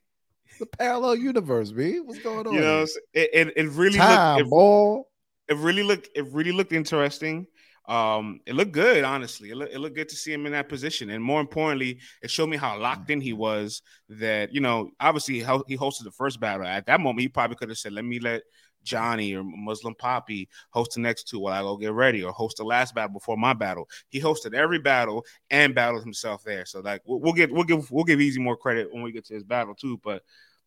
the 0.60 0.66
parallel 0.66 1.16
universe, 1.16 1.72
B. 1.72 2.00
What's 2.00 2.20
going 2.20 2.46
on? 2.46 2.54
You 2.54 2.60
know, 2.60 2.82
it, 3.12 3.30
it, 3.32 3.52
it 3.56 3.68
really 3.70 3.98
Time, 3.98 4.38
looked, 4.38 4.46
it, 4.46 4.50
ball. 4.50 5.08
it 5.48 5.56
really 5.56 5.82
looked 5.82 6.08
it 6.14 6.26
really 6.32 6.52
looked 6.52 6.72
interesting. 6.72 7.46
Um, 7.86 8.40
it 8.46 8.54
looked 8.54 8.72
good, 8.72 9.04
honestly. 9.04 9.50
It, 9.50 9.56
looked, 9.56 9.74
it 9.74 9.78
looked 9.78 9.94
good 9.94 10.08
to 10.08 10.16
see 10.16 10.32
him 10.32 10.46
in 10.46 10.52
that 10.52 10.70
position, 10.70 11.10
and 11.10 11.22
more 11.22 11.40
importantly, 11.40 11.98
it 12.22 12.30
showed 12.30 12.48
me 12.48 12.56
how 12.56 12.78
locked 12.78 13.10
in 13.10 13.20
he 13.20 13.34
was. 13.34 13.82
That 14.08 14.54
you 14.54 14.60
know, 14.60 14.90
obviously, 15.00 15.40
how 15.40 15.64
he 15.68 15.76
hosted 15.76 16.04
the 16.04 16.10
first 16.10 16.40
battle. 16.40 16.66
At 16.66 16.86
that 16.86 17.00
moment, 17.00 17.20
he 17.20 17.28
probably 17.28 17.56
could 17.56 17.68
have 17.68 17.78
said, 17.78 17.92
"Let 17.92 18.04
me 18.04 18.18
let 18.20 18.42
Johnny 18.84 19.34
or 19.34 19.42
Muslim 19.42 19.94
Poppy 19.94 20.48
host 20.70 20.92
the 20.94 21.00
next 21.00 21.24
two 21.24 21.40
while 21.40 21.52
I 21.52 21.62
go 21.62 21.76
get 21.76 21.92
ready, 21.92 22.22
or 22.22 22.32
host 22.32 22.58
the 22.58 22.64
last 22.64 22.94
battle 22.94 23.12
before 23.12 23.36
my 23.36 23.52
battle. 23.52 23.88
He 24.08 24.20
hosted 24.20 24.54
every 24.54 24.78
battle 24.78 25.24
and 25.50 25.74
battled 25.74 26.04
himself 26.04 26.44
there. 26.44 26.64
So 26.66 26.80
like 26.80 27.02
we'll, 27.04 27.20
we'll 27.20 27.32
get 27.32 27.50
we'll 27.50 27.64
give 27.64 27.90
we'll 27.90 28.04
give 28.04 28.20
Eazy 28.20 28.38
more 28.38 28.56
credit 28.56 28.92
when 28.92 29.02
we 29.02 29.12
get 29.12 29.24
to 29.26 29.34
his 29.34 29.44
battle 29.44 29.74
too. 29.74 29.98
But 30.02 30.22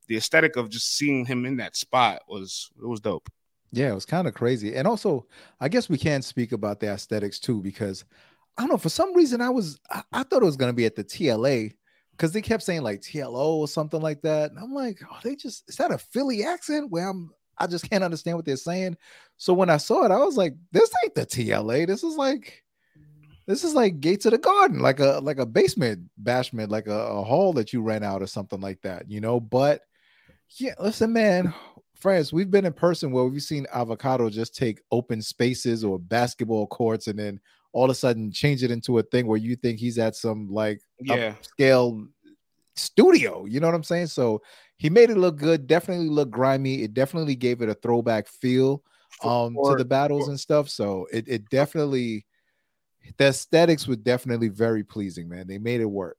the 0.07 0.17
aesthetic 0.17 0.55
of 0.55 0.69
just 0.69 0.95
seeing 0.95 1.25
him 1.25 1.45
in 1.45 1.57
that 1.57 1.75
spot 1.75 2.21
was 2.27 2.69
it 2.81 2.87
was 2.87 2.99
dope. 2.99 3.29
Yeah, 3.71 3.91
it 3.91 3.95
was 3.95 4.05
kind 4.05 4.27
of 4.27 4.33
crazy. 4.33 4.75
And 4.75 4.87
also, 4.87 5.25
I 5.59 5.67
guess 5.69 5.89
we 5.89 5.97
can 5.97 6.21
speak 6.21 6.51
about 6.51 6.79
the 6.79 6.87
aesthetics 6.87 7.39
too, 7.39 7.61
because 7.61 8.05
I 8.57 8.61
don't 8.61 8.71
know, 8.71 8.77
for 8.77 8.89
some 8.89 9.13
reason 9.13 9.41
I 9.41 9.49
was 9.49 9.79
I, 9.89 10.03
I 10.11 10.23
thought 10.23 10.41
it 10.41 10.45
was 10.45 10.57
gonna 10.57 10.73
be 10.73 10.85
at 10.85 10.95
the 10.95 11.03
TLA 11.03 11.73
because 12.11 12.31
they 12.31 12.41
kept 12.41 12.63
saying 12.63 12.81
like 12.81 13.01
TLO 13.01 13.57
or 13.57 13.67
something 13.67 14.01
like 14.01 14.21
that. 14.21 14.49
And 14.49 14.59
I'm 14.59 14.73
like, 14.73 14.99
oh, 15.09 15.19
they 15.23 15.35
just 15.35 15.69
is 15.69 15.75
that 15.75 15.91
a 15.91 15.97
Philly 15.97 16.43
accent 16.43 16.89
where 16.89 17.09
I'm 17.09 17.31
I 17.57 17.67
just 17.67 17.89
can't 17.89 18.03
understand 18.03 18.37
what 18.37 18.45
they're 18.45 18.55
saying. 18.55 18.97
So 19.37 19.53
when 19.53 19.69
I 19.69 19.77
saw 19.77 20.05
it, 20.05 20.11
I 20.11 20.17
was 20.17 20.37
like, 20.37 20.55
this 20.71 20.91
ain't 21.03 21.15
the 21.15 21.25
TLA. 21.25 21.87
This 21.87 22.03
is 22.03 22.15
like 22.15 22.63
this 23.47 23.63
is 23.63 23.73
like 23.73 24.01
gates 24.01 24.25
of 24.25 24.31
the 24.31 24.37
garden, 24.37 24.79
like 24.79 24.99
a 24.99 25.19
like 25.23 25.39
a 25.39 25.45
basement 25.45 26.09
bashment, 26.21 26.69
like 26.69 26.87
a, 26.87 26.91
a 26.91 27.23
hall 27.23 27.53
that 27.53 27.71
you 27.71 27.81
rent 27.81 28.03
out 28.03 28.21
or 28.21 28.27
something 28.27 28.59
like 28.59 28.81
that, 28.81 29.09
you 29.09 29.21
know. 29.21 29.39
But 29.39 29.81
yeah, 30.57 30.73
listen, 30.79 31.13
man, 31.13 31.53
friends, 31.95 32.33
we've 32.33 32.51
been 32.51 32.65
in 32.65 32.73
person 32.73 33.11
where 33.11 33.25
we've 33.25 33.41
seen 33.41 33.65
avocado 33.73 34.29
just 34.29 34.55
take 34.55 34.81
open 34.91 35.21
spaces 35.21 35.83
or 35.83 35.97
basketball 35.97 36.67
courts 36.67 37.07
and 37.07 37.17
then 37.17 37.39
all 37.73 37.85
of 37.85 37.89
a 37.89 37.95
sudden 37.95 38.31
change 38.31 38.63
it 38.63 38.71
into 38.71 38.97
a 38.97 39.03
thing 39.03 39.27
where 39.27 39.37
you 39.37 39.55
think 39.55 39.79
he's 39.79 39.97
at 39.97 40.15
some 40.15 40.49
like 40.49 40.81
yeah 40.99 41.33
scale 41.41 42.05
studio. 42.75 43.45
You 43.45 43.59
know 43.59 43.67
what 43.67 43.75
I'm 43.75 43.83
saying? 43.83 44.07
So 44.07 44.41
he 44.77 44.89
made 44.89 45.09
it 45.09 45.17
look 45.17 45.37
good, 45.37 45.67
definitely 45.67 46.09
look 46.09 46.29
grimy. 46.29 46.83
It 46.83 46.93
definitely 46.93 47.35
gave 47.35 47.61
it 47.61 47.69
a 47.69 47.73
throwback 47.73 48.27
feel 48.27 48.83
um 49.23 49.55
for, 49.55 49.71
to 49.71 49.77
the 49.83 49.85
battles 49.85 50.25
for, 50.25 50.31
and 50.31 50.39
stuff. 50.39 50.69
So 50.69 51.07
it, 51.11 51.27
it 51.27 51.49
definitely 51.49 52.25
the 53.17 53.25
aesthetics 53.25 53.87
were 53.87 53.95
definitely 53.95 54.49
very 54.49 54.83
pleasing, 54.83 55.29
man. 55.29 55.47
They 55.47 55.57
made 55.57 55.81
it 55.81 55.85
work. 55.85 56.17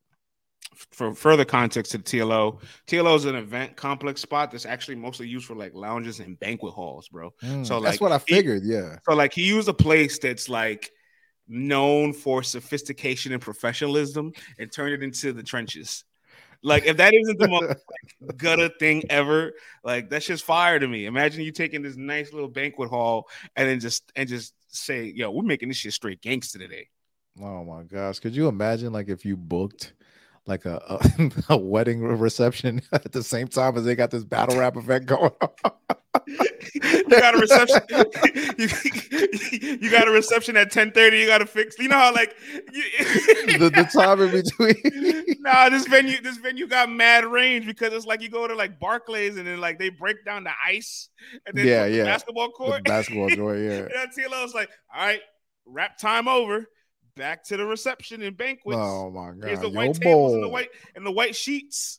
for 0.93 1.15
further 1.15 1.45
context 1.45 1.93
to 1.93 1.99
the 1.99 2.05
TLO, 2.05 2.61
TLO 2.87 3.15
is 3.17 3.25
an 3.27 3.37
event 3.37 3.77
complex 3.77 4.21
spot 4.21 4.51
that's 4.51 4.67
actually 4.67 4.97
mostly 4.97 5.29
used 5.29 5.47
for 5.47 5.55
like 5.55 5.75
lounges 5.75 6.21
and 6.21 6.39
banquet 6.41 6.75
halls, 6.75 7.09
bro. 7.09 7.33
Mm, 7.43 7.67
so 7.67 7.79
like, 7.79 7.85
that's 7.85 8.01
what 8.01 8.13
I 8.13 8.19
figured. 8.19 8.63
He, 8.65 8.73
yeah. 8.73 8.97
So 9.09 9.15
like 9.15 9.33
he 9.33 9.43
used 9.43 9.69
a 9.69 9.75
place 9.75 10.19
that's 10.19 10.49
like 10.49 10.91
known 11.47 12.13
for 12.13 12.43
sophistication 12.43 13.33
and 13.33 13.41
professionalism 13.41 14.33
and 14.59 14.73
turned 14.73 14.95
it 14.95 15.03
into 15.03 15.33
the 15.33 15.43
trenches. 15.43 16.05
Like 16.63 16.87
if 16.87 16.97
that 16.97 17.15
isn't 17.15 17.39
the 17.39 17.49
most 17.49 17.69
like, 18.21 18.37
gutter 18.37 18.69
thing 18.79 19.05
ever, 19.11 19.53
like 19.85 20.11
that's 20.11 20.27
just 20.27 20.45
fire 20.45 20.79
to 20.79 20.89
me. 20.89 21.07
Imagine 21.07 21.43
you 21.43 21.53
taking 21.53 21.83
this 21.83 21.97
nice 21.97 22.33
little 22.33 22.49
banquet 22.49 22.91
hall 22.91 23.29
and 23.57 23.69
then 23.69 23.81
just 23.81 24.11
and 24.17 24.29
just 24.29 24.55
say, 24.69 25.05
"Yo, 25.05 25.31
we're 25.31 25.45
making 25.45 25.69
this 25.69 25.79
shit 25.79 25.93
straight 25.93 26.21
gangster 26.21 26.59
today." 26.59 26.89
Oh 27.41 27.65
my 27.65 27.85
gosh, 27.85 28.19
could 28.19 28.35
you 28.35 28.49
imagine 28.49 28.93
like 28.93 29.09
if 29.09 29.25
you 29.25 29.37
booked 29.37 29.93
like 30.49 30.65
a, 30.65 30.83
a, 30.89 31.31
a 31.55 31.57
wedding 31.57 32.01
reception 32.01 32.81
at 32.93 33.13
the 33.13 33.23
same 33.23 33.49
time 33.49 33.77
as 33.77 33.85
they 33.85 33.95
got 33.95 34.11
this 34.11 34.25
battle 34.25 34.59
rap 34.59 34.77
event 34.77 35.07
going 35.07 35.31
on? 35.41 35.73
you 36.75 37.09
got 37.09 37.35
a 37.35 37.39
reception. 37.39 37.81
you, 38.59 39.79
you, 39.81 39.91
got 39.91 40.09
a 40.09 40.11
reception 40.11 40.57
at 40.57 40.71
ten 40.71 40.91
thirty. 40.91 41.19
You 41.19 41.27
got 41.27 41.39
to 41.39 41.47
fix. 41.47 41.79
You 41.79 41.89
know 41.89 41.97
how 41.97 42.13
like 42.13 42.35
you, 42.73 43.59
the, 43.59 43.71
the 43.71 43.89
time 43.93 44.21
in 44.23 44.31
between. 44.33 45.37
nah, 45.41 45.69
this 45.69 45.87
venue 45.87 46.21
this 46.21 46.39
venue 46.39 46.67
got 46.67 46.91
mad 46.91 47.25
range 47.25 47.67
because 47.67 47.93
it's 47.93 48.07
like 48.07 48.21
you 48.21 48.31
go 48.31 48.49
to 48.49 48.55
like 48.55 48.81
Barclays 48.81 49.37
and 49.37 49.47
then 49.47 49.61
like 49.61 49.79
they 49.79 49.91
break 49.91 50.25
down 50.25 50.45
the 50.45 50.53
ice 50.67 51.09
and 51.47 51.57
then 51.57 51.67
yeah, 51.67 51.87
yeah, 51.87 52.05
basketball 52.05 52.51
court, 52.51 52.85
the 52.85 52.91
basketball 52.91 53.31
court, 53.31 53.59
yeah. 53.59 53.87
and 54.01 54.11
TLO's 54.17 54.55
like, 54.55 54.71
all 54.95 55.07
right, 55.07 55.21
rap 55.67 55.99
time 55.99 56.27
over. 56.27 56.67
Back 57.19 57.43
to 57.47 57.57
the 57.57 57.67
reception 57.67 58.23
and 58.23 58.37
banquets. 58.37 58.79
Oh 58.79 59.11
my 59.11 59.33
god! 59.33 59.49
Here's 59.49 59.61
the 59.61 59.69
white 59.69 59.93
tables 59.95 60.35
and 60.35 60.43
the 60.45 60.49
white 60.49 60.69
and 60.95 61.05
the 61.05 61.11
white 61.11 61.35
sheets. 61.35 61.99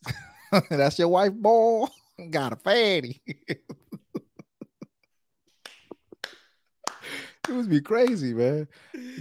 That's 0.70 0.98
your 0.98 1.10
wife, 1.10 1.34
boy. 1.34 1.88
Got 2.30 2.54
a 2.54 2.56
fatty. 2.56 3.22
it 3.48 3.60
was 7.50 7.68
be 7.68 7.82
crazy, 7.82 8.34
man. 8.34 8.70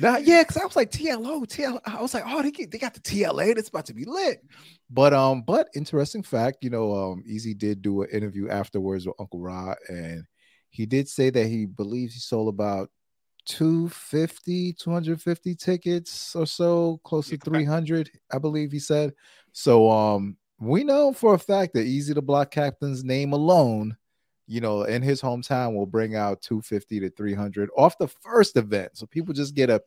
Now, 0.01 0.19
yeah, 0.19 0.43
because 0.43 0.57
I 0.57 0.65
was 0.65 0.77
like 0.77 0.93
TLO, 0.93 1.45
TLO. 1.45 1.81
I 1.85 2.01
was 2.01 2.15
like, 2.15 2.23
oh, 2.25 2.43
they 2.43 2.53
get, 2.53 2.71
they 2.71 2.79
got 2.79 2.95
the 2.95 3.01
TLA. 3.01 3.57
That's 3.57 3.69
about 3.69 3.87
to 3.87 3.95
be 3.95 4.05
lit. 4.05 4.45
But 4.89 5.13
um, 5.13 5.43
but 5.43 5.69
interesting 5.75 6.23
fact, 6.23 6.59
you 6.63 6.71
know, 6.71 6.95
um, 6.95 7.25
Eazy 7.29 7.59
did 7.59 7.83
do 7.83 8.03
an 8.03 8.11
interview 8.11 8.49
afterwards 8.49 9.05
with 9.05 9.17
Uncle 9.19 9.41
Ra, 9.41 9.75
and 9.89 10.23
he 10.71 10.87
did 10.87 11.09
say 11.09 11.31
that 11.31 11.47
he 11.47 11.67
believes 11.67 12.15
he 12.15 12.21
sold 12.21 12.55
about 12.55 12.89
250, 13.49 14.75
250 14.75 15.55
tickets 15.55 16.37
or 16.37 16.47
so, 16.47 17.01
close 17.05 17.29
to 17.29 17.37
300, 17.37 18.11
I 18.33 18.39
believe 18.39 18.71
he 18.71 18.79
said. 18.79 19.13
So 19.53 19.91
um, 19.91 20.37
we 20.61 20.85
know 20.85 21.13
for 21.13 21.35
a 21.35 21.39
fact 21.39 21.75
that 21.75 21.87
Eazy 21.87 22.15
to 22.15 22.23
Block 22.23 22.51
Captain's 22.51 23.05
name 23.05 23.33
alone 23.33 23.97
you 24.49 24.63
know, 24.63 24.85
in 24.85 25.03
his 25.03 25.21
hometown 25.21 25.75
will 25.75 25.87
bring 25.87 26.17
out 26.17 26.41
250 26.41 27.01
to 27.01 27.11
300 27.11 27.69
off 27.77 27.99
the 27.99 28.09
first 28.09 28.57
event. 28.57 28.91
So 28.95 29.07
people 29.07 29.35
just 29.35 29.55
get 29.55 29.71
a 29.71 29.81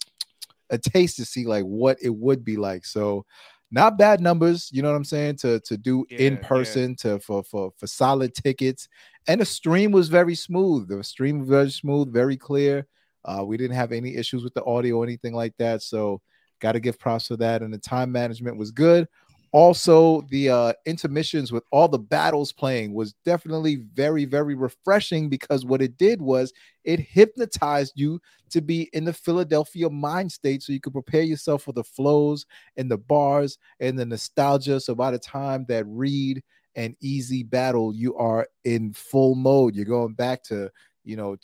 a 0.70 0.78
taste 0.78 1.18
to 1.18 1.26
see 1.26 1.46
like 1.46 1.66
what 1.66 1.98
it 2.02 2.16
would 2.16 2.46
be 2.46 2.56
like. 2.56 2.86
So 2.86 3.26
not 3.72 3.98
bad 3.98 4.22
numbers, 4.22 4.70
you 4.72 4.82
know 4.82 4.90
what 4.90 4.96
I'm 4.96 5.04
saying, 5.04 5.38
to 5.38 5.60
to 5.62 5.78
do 5.78 6.06
yeah, 6.10 6.20
in 6.20 6.38
person 6.38 6.92
yeah. 6.92 7.14
to 7.14 7.20
for 7.20 7.44
for 7.44 7.74
for 7.76 7.88
solid 7.88 8.36
tickets. 8.36 8.88
And 9.28 9.42
the 9.42 9.46
stream 9.46 9.92
was 9.92 10.10
very 10.10 10.36
smooth. 10.36 10.88
The 10.88 11.04
stream 11.04 11.40
was 11.40 11.50
very 11.50 11.72
smooth, 11.72 12.14
very 12.14 12.38
clear. 12.38 12.88
Uh, 13.26 13.44
we 13.46 13.58
didn't 13.58 13.76
have 13.76 13.92
any 13.92 14.16
issues 14.16 14.44
with 14.44 14.54
the 14.54 14.64
audio 14.66 14.98
or 14.98 15.04
anything 15.04 15.34
like 15.34 15.54
that. 15.58 15.82
So 15.82 16.22
got 16.60 16.74
to 16.74 16.80
give 16.80 17.00
props 17.00 17.28
for 17.28 17.38
that. 17.38 17.62
And 17.62 17.74
the 17.74 17.78
time 17.78 18.12
management 18.12 18.58
was 18.58 18.72
good 18.72 19.08
also 19.54 20.22
the 20.30 20.50
uh, 20.50 20.74
intermissions 20.86 21.52
with 21.52 21.64
all 21.72 21.88
the 21.88 22.00
battles 22.00 22.54
playing 22.54 22.94
was 22.94 23.14
definitely 23.26 23.84
very 23.94 24.26
very 24.26 24.56
refreshing 24.56 25.30
because 25.30 25.66
what 25.66 25.82
it 25.82 25.98
did 25.98 26.22
was 26.22 26.54
it 26.86 27.00
hypnotized 27.00 27.94
you 27.96 28.20
to 28.50 28.62
be 28.62 28.90
in 28.94 29.04
the 29.04 29.14
philadelphia 29.14 29.90
mind 29.90 30.32
state 30.32 30.64
so 30.64 30.72
you 30.72 30.80
could 30.80 30.94
prepare 30.94 31.24
yourself 31.24 31.64
for 31.64 31.74
the 31.74 31.84
flows 31.84 32.46
and 32.78 32.90
the 32.90 32.98
bars 32.98 33.58
and 33.80 34.00
the 34.00 34.06
nostalgia 34.06 34.80
so 34.80 34.96
by 34.96 35.12
the 35.12 35.20
time 35.20 35.66
that 35.68 35.86
Reed 35.88 36.42
and 36.76 36.96
Eazy 37.04 37.48
battle 37.48 37.94
you 37.94 38.16
are 38.16 38.48
in 38.64 38.94
full 38.94 39.36
mode 39.36 39.76
you're 39.76 39.86
going 39.86 40.14
back 40.14 40.44
to 40.44 40.70
you 41.04 41.18
know 41.18 41.36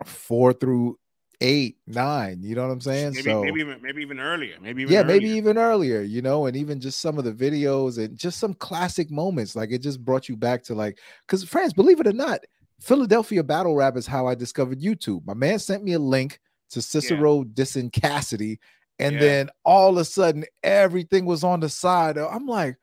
2004 0.00 0.52
through 0.54 0.98
eight, 1.40 1.76
nine. 1.86 2.40
You 2.42 2.54
know 2.54 2.66
what 2.66 2.72
I'm 2.72 2.80
saying? 2.80 3.12
Maybe, 3.14 3.22
so 3.30 3.42
maybe 3.42 3.60
even 3.60 3.82
maybe 3.82 4.02
even 4.02 4.20
earlier. 4.20 4.56
Maybe 4.60 4.82
even 4.82 4.92
yeah, 4.92 5.00
earlier. 5.00 5.20
maybe 5.20 5.30
even 5.30 5.58
earlier. 5.58 6.02
You 6.02 6.22
know, 6.22 6.46
and 6.46 6.56
even 6.56 6.80
just 6.80 7.00
some 7.00 7.18
of 7.18 7.24
the 7.24 7.32
videos 7.32 7.98
and 7.98 8.16
just 8.16 8.38
some 8.38 8.54
classic 8.54 9.10
moments. 9.10 9.56
Like 9.56 9.70
it 9.70 9.82
just 9.82 10.04
brought 10.04 10.28
you 10.28 10.36
back 10.36 10.62
to 10.64 10.74
like 10.74 10.98
because 11.26 11.44
friends, 11.44 11.72
believe 11.72 12.00
it 12.00 12.06
or 12.06 12.12
not, 12.12 12.40
Philadelphia 12.80 13.42
battle 13.42 13.74
rap 13.74 13.96
is 13.96 14.06
how 14.06 14.26
I 14.26 14.34
discovered 14.34 14.80
YouTube. 14.80 15.24
My 15.26 15.34
man 15.34 15.58
sent 15.58 15.84
me 15.84 15.94
a 15.94 15.98
link 15.98 16.40
to 16.70 16.82
Cicero 16.82 17.38
yeah. 17.38 17.44
dissing 17.54 17.92
Cassidy, 17.92 18.60
and 18.98 19.14
yeah. 19.14 19.20
then 19.20 19.50
all 19.64 19.90
of 19.90 19.98
a 19.98 20.04
sudden 20.04 20.44
everything 20.62 21.24
was 21.24 21.44
on 21.44 21.60
the 21.60 21.68
side. 21.68 22.18
I'm 22.18 22.46
like, 22.46 22.76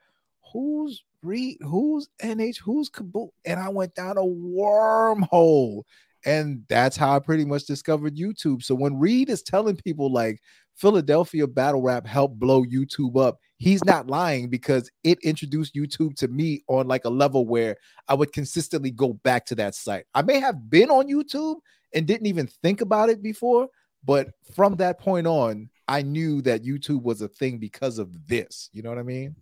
who's 0.52 1.04
Reed? 1.22 1.58
Who's 1.62 2.10
NH? 2.22 2.58
Who's 2.60 2.90
Kaboom? 2.90 3.30
And 3.46 3.60
I 3.60 3.70
went 3.70 3.96
down 3.96 4.18
a 4.18 4.22
wormhole 4.22 5.84
and 6.28 6.64
that's 6.68 6.98
how 6.98 7.16
I 7.16 7.20
pretty 7.20 7.46
much 7.46 7.66
discovered 7.66 8.18
YouTube. 8.18 8.62
So 8.62 8.76
when 8.76 9.00
Reed 9.00 9.30
is 9.30 9.42
telling 9.42 9.78
people 9.78 10.12
like 10.12 10.42
Philadelphia 10.76 11.48
battle 11.48 11.82
rap 11.82 12.06
helped 12.06 12.38
blow 12.38 12.66
YouTube 12.66 13.18
up, 13.18 13.40
he's 13.58 13.84
not 13.86 14.08
lying 14.08 14.50
because 14.50 14.92
it 15.06 15.18
introduced 15.24 15.74
YouTube 15.74 16.16
to 16.18 16.28
me 16.28 16.64
on 16.68 16.86
like 16.86 17.06
a 17.06 17.10
level 17.10 17.48
where 17.48 17.78
I 18.10 18.14
would 18.14 18.34
consistently 18.34 18.92
go 18.92 19.14
back 19.14 19.46
to 19.46 19.56
that 19.56 19.74
site. 19.74 20.04
I 20.14 20.22
may 20.22 20.42
have 20.42 20.70
been 20.70 20.92
on 20.92 21.08
YouTube 21.08 21.60
and 21.96 22.06
didn't 22.06 22.28
even 22.28 22.48
think 22.48 22.82
about 22.82 23.10
it 23.10 23.24
before, 23.24 23.70
but 24.04 24.28
from 24.54 24.76
that 24.76 25.00
point 25.00 25.28
on, 25.28 25.70
I 25.88 26.02
knew 26.02 26.42
that 26.42 26.66
YouTube 26.66 27.04
was 27.04 27.22
a 27.22 27.30
thing 27.30 27.58
because 27.58 28.00
of 28.00 28.28
this. 28.28 28.70
You 28.74 28.82
know 28.82 28.90
what 28.90 29.00
I 29.00 29.04
mean? 29.04 29.34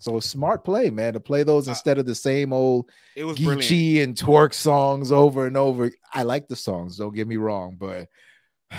So 0.00 0.18
smart 0.18 0.64
play, 0.64 0.88
man, 0.88 1.12
to 1.12 1.20
play 1.20 1.42
those 1.42 1.68
instead 1.68 1.98
of 1.98 2.06
the 2.06 2.14
same 2.14 2.54
old 2.54 2.90
it 3.14 3.24
was 3.24 3.36
Geechi 3.36 4.02
and 4.02 4.16
Twork 4.16 4.54
songs 4.54 5.12
over 5.12 5.46
and 5.46 5.58
over. 5.58 5.92
I 6.12 6.22
like 6.22 6.48
the 6.48 6.56
songs, 6.56 6.96
don't 6.96 7.14
get 7.14 7.28
me 7.28 7.36
wrong, 7.36 7.76
but 7.78 8.08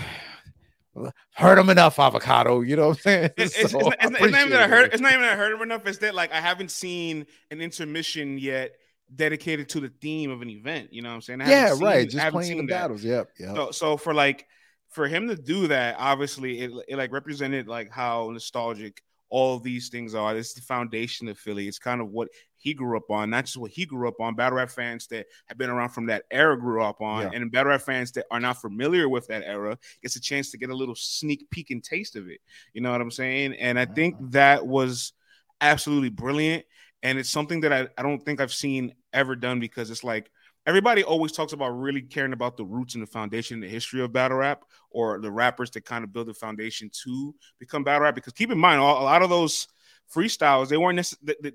heard 1.34 1.58
them 1.58 1.70
enough, 1.70 2.00
avocado. 2.00 2.60
You 2.60 2.74
know 2.74 2.88
what 2.88 2.98
I'm 2.98 3.02
saying? 3.02 3.30
It's, 3.36 3.54
so 3.70 3.78
it's, 3.78 3.96
it's, 4.00 4.20
it's 4.20 4.32
not 4.32 4.40
even 4.40 4.50
that 4.50 4.62
I 4.62 4.68
heard. 4.68 4.92
It's 4.92 5.00
not 5.00 5.12
even 5.12 5.22
that 5.22 5.34
I 5.34 5.36
heard 5.36 5.52
them 5.52 5.62
enough. 5.62 5.86
It's 5.86 5.98
that 5.98 6.14
like 6.16 6.32
I 6.32 6.40
haven't 6.40 6.72
seen 6.72 7.26
an 7.52 7.60
intermission 7.60 8.36
yet 8.36 8.72
dedicated 9.14 9.68
to 9.70 9.80
the 9.80 9.92
theme 10.00 10.30
of 10.32 10.42
an 10.42 10.50
event. 10.50 10.92
You 10.92 11.02
know 11.02 11.10
what 11.10 11.16
I'm 11.16 11.22
saying? 11.22 11.40
I 11.40 11.48
yeah, 11.48 11.74
seen, 11.74 11.84
right. 11.84 12.08
Just 12.08 12.32
playing 12.32 12.56
the 12.58 12.66
that. 12.66 12.80
battles. 12.80 13.04
Yep. 13.04 13.28
Yep. 13.38 13.56
So, 13.56 13.70
so 13.70 13.96
for 13.96 14.12
like 14.12 14.46
for 14.90 15.06
him 15.06 15.28
to 15.28 15.36
do 15.36 15.68
that, 15.68 15.96
obviously 15.98 16.60
it, 16.60 16.72
it 16.88 16.96
like 16.96 17.12
represented 17.12 17.68
like 17.68 17.92
how 17.92 18.28
nostalgic 18.32 19.02
all 19.32 19.58
these 19.58 19.88
things 19.88 20.14
are. 20.14 20.34
This 20.34 20.48
is 20.48 20.54
the 20.54 20.60
foundation 20.60 21.26
of 21.26 21.38
Philly. 21.38 21.66
It's 21.66 21.78
kind 21.78 22.02
of 22.02 22.10
what 22.10 22.28
he 22.58 22.74
grew 22.74 22.98
up 22.98 23.10
on, 23.10 23.30
not 23.30 23.46
just 23.46 23.56
what 23.56 23.70
he 23.70 23.86
grew 23.86 24.06
up 24.06 24.20
on. 24.20 24.34
Battle 24.34 24.58
rap 24.58 24.68
fans 24.68 25.06
that 25.06 25.24
have 25.46 25.56
been 25.56 25.70
around 25.70 25.88
from 25.88 26.04
that 26.06 26.24
era 26.30 26.60
grew 26.60 26.84
up 26.84 27.00
on, 27.00 27.22
yeah. 27.22 27.30
and 27.32 27.50
battle 27.50 27.70
rap 27.70 27.80
fans 27.80 28.12
that 28.12 28.26
are 28.30 28.38
not 28.38 28.60
familiar 28.60 29.08
with 29.08 29.26
that 29.28 29.42
era 29.46 29.78
gets 30.02 30.16
a 30.16 30.20
chance 30.20 30.50
to 30.50 30.58
get 30.58 30.68
a 30.68 30.74
little 30.74 30.94
sneak 30.94 31.48
peek 31.50 31.70
and 31.70 31.82
taste 31.82 32.14
of 32.14 32.28
it. 32.28 32.40
You 32.74 32.82
know 32.82 32.92
what 32.92 33.00
I'm 33.00 33.10
saying? 33.10 33.54
And 33.54 33.78
I 33.78 33.86
think 33.86 34.16
that 34.32 34.66
was 34.66 35.14
absolutely 35.62 36.10
brilliant. 36.10 36.66
And 37.02 37.18
it's 37.18 37.30
something 37.30 37.62
that 37.62 37.72
I, 37.72 37.88
I 37.96 38.02
don't 38.02 38.22
think 38.22 38.38
I've 38.38 38.52
seen 38.52 38.92
ever 39.14 39.34
done 39.34 39.60
because 39.60 39.90
it's 39.90 40.04
like 40.04 40.30
everybody 40.66 41.02
always 41.02 41.32
talks 41.32 41.52
about 41.52 41.70
really 41.70 42.02
caring 42.02 42.32
about 42.32 42.56
the 42.56 42.64
roots 42.64 42.94
and 42.94 43.02
the 43.02 43.06
foundation 43.06 43.54
and 43.54 43.62
the 43.62 43.68
history 43.68 44.00
of 44.00 44.12
battle 44.12 44.38
rap 44.38 44.64
or 44.90 45.20
the 45.20 45.30
rappers 45.30 45.70
that 45.72 45.84
kind 45.84 46.04
of 46.04 46.12
build 46.12 46.28
the 46.28 46.34
foundation 46.34 46.90
to 47.04 47.34
become 47.58 47.84
battle 47.84 48.02
rap. 48.02 48.14
Because 48.14 48.32
keep 48.32 48.50
in 48.50 48.58
mind, 48.58 48.80
a 48.80 48.84
lot 48.84 49.22
of 49.22 49.30
those 49.30 49.66
freestyles, 50.14 50.68
they 50.68 50.76
weren't 50.76 50.96
necessarily, 50.96 51.52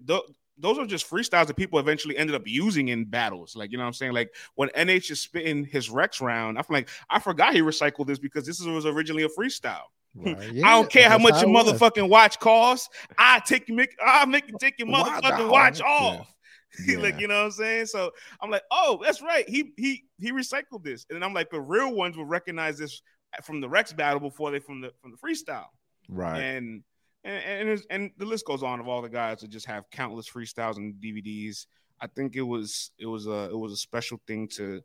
those 0.57 0.77
are 0.77 0.85
just 0.85 1.09
freestyles 1.09 1.47
that 1.47 1.55
people 1.55 1.79
eventually 1.79 2.17
ended 2.17 2.35
up 2.35 2.43
using 2.45 2.89
in 2.89 3.05
battles. 3.05 3.55
Like, 3.55 3.71
you 3.71 3.77
know 3.77 3.83
what 3.83 3.87
I'm 3.87 3.93
saying? 3.93 4.13
Like 4.13 4.33
when 4.55 4.69
NH 4.69 5.11
is 5.11 5.21
spitting 5.21 5.65
his 5.65 5.89
Rex 5.89 6.19
round, 6.19 6.57
I'm 6.57 6.65
like, 6.69 6.89
I 7.09 7.19
forgot 7.19 7.53
he 7.53 7.61
recycled 7.61 8.07
this 8.07 8.19
because 8.19 8.45
this 8.45 8.59
was 8.61 8.85
originally 8.85 9.23
a 9.23 9.29
freestyle. 9.29 9.83
Right. 10.15 10.51
Yeah, 10.51 10.65
I 10.67 10.71
don't 10.71 10.89
care 10.89 11.09
how 11.09 11.19
much 11.19 11.41
your 11.41 11.51
motherfucking 11.51 12.09
watch 12.09 12.39
costs. 12.39 12.89
I 13.19 13.39
take 13.45 13.67
you 13.69 13.75
make 13.75 13.95
I'll 14.03 14.25
make 14.25 14.47
you 14.47 14.55
take 14.59 14.79
your 14.79 14.87
motherfucking 14.87 15.49
watch 15.49 15.79
off. 15.81 16.33
Yeah. 16.85 16.99
like 16.99 17.19
you 17.19 17.27
know 17.27 17.39
what 17.39 17.45
I'm 17.45 17.51
saying? 17.51 17.85
So 17.87 18.11
I'm 18.41 18.51
like, 18.51 18.63
oh, 18.71 18.99
that's 19.03 19.21
right. 19.21 19.47
He 19.47 19.73
he 19.77 20.03
he 20.19 20.31
recycled 20.31 20.83
this, 20.83 21.05
and 21.09 21.23
I'm 21.23 21.33
like, 21.33 21.49
the 21.49 21.61
real 21.61 21.93
ones 21.93 22.17
will 22.17 22.25
recognize 22.25 22.77
this 22.77 23.01
from 23.43 23.61
the 23.61 23.69
Rex 23.69 23.93
battle 23.93 24.19
before 24.19 24.51
they 24.51 24.59
from 24.59 24.81
the 24.81 24.91
from 25.01 25.11
the 25.11 25.17
freestyle, 25.17 25.67
right? 26.09 26.39
And 26.39 26.83
and 27.23 27.69
and, 27.69 27.81
and 27.89 28.11
the 28.17 28.25
list 28.25 28.45
goes 28.45 28.63
on 28.63 28.79
of 28.79 28.87
all 28.87 29.01
the 29.01 29.09
guys 29.09 29.41
that 29.41 29.49
just 29.49 29.65
have 29.65 29.89
countless 29.91 30.29
freestyles 30.29 30.77
and 30.77 30.95
DVDs. 30.95 31.65
I 31.99 32.07
think 32.07 32.35
it 32.35 32.41
was 32.41 32.91
it 32.99 33.07
was 33.07 33.27
a 33.27 33.49
it 33.49 33.57
was 33.57 33.71
a 33.71 33.77
special 33.77 34.19
thing 34.27 34.47
to 34.49 34.81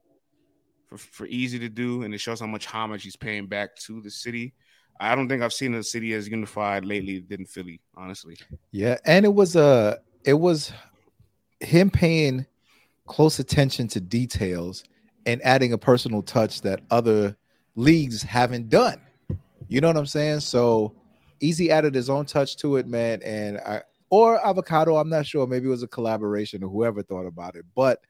for, 0.88 0.98
for 0.98 1.26
Eazy 1.26 1.58
to 1.60 1.68
do, 1.68 2.02
and 2.02 2.14
it 2.14 2.18
shows 2.18 2.40
how 2.40 2.46
much 2.46 2.66
homage 2.66 3.02
he's 3.02 3.16
paying 3.16 3.46
back 3.46 3.76
to 3.76 4.00
the 4.00 4.10
city. 4.10 4.54
I 5.00 5.14
don't 5.14 5.28
think 5.28 5.42
I've 5.42 5.52
seen 5.52 5.74
a 5.74 5.82
city 5.82 6.12
as 6.12 6.28
unified 6.28 6.84
lately 6.84 7.20
than 7.20 7.44
Philly, 7.44 7.80
honestly. 7.96 8.36
Yeah, 8.70 8.98
and 9.04 9.24
it 9.24 9.34
was 9.34 9.56
a 9.56 9.62
uh, 9.62 9.94
it 10.24 10.34
was 10.34 10.72
him 11.62 11.90
paying 11.90 12.46
close 13.06 13.38
attention 13.38 13.88
to 13.88 14.00
details 14.00 14.84
and 15.26 15.40
adding 15.42 15.72
a 15.72 15.78
personal 15.78 16.22
touch 16.22 16.62
that 16.62 16.80
other 16.90 17.36
leagues 17.76 18.22
haven't 18.22 18.68
done. 18.68 19.00
You 19.68 19.80
know 19.80 19.88
what 19.88 19.96
I'm 19.96 20.06
saying? 20.06 20.40
So 20.40 20.94
Eazy 21.40 21.68
added 21.68 21.94
his 21.94 22.10
own 22.10 22.26
touch 22.26 22.56
to 22.58 22.76
it, 22.76 22.86
man, 22.86 23.22
and 23.22 23.58
I 23.58 23.82
or 24.10 24.44
avocado. 24.46 24.96
I'm 24.96 25.08
not 25.08 25.26
sure. 25.26 25.46
Maybe 25.46 25.66
it 25.66 25.70
was 25.70 25.82
a 25.82 25.88
collaboration 25.88 26.62
or 26.62 26.68
whoever 26.68 27.02
thought 27.02 27.26
about 27.26 27.56
it, 27.56 27.64
but 27.74 28.00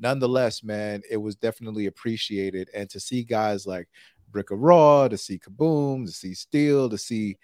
nonetheless, 0.00 0.64
man, 0.64 1.02
it 1.08 1.16
was 1.16 1.36
definitely 1.36 1.86
appreciated. 1.86 2.68
And 2.74 2.90
to 2.90 2.98
see 2.98 3.22
guys 3.22 3.66
like 3.66 3.88
Brick 4.30 4.50
of 4.50 4.58
Raw, 4.58 5.06
to 5.08 5.16
see 5.16 5.38
Kaboom, 5.38 6.06
to 6.06 6.12
see 6.12 6.34
Steel, 6.34 6.88
to 6.90 6.98
see 6.98 7.36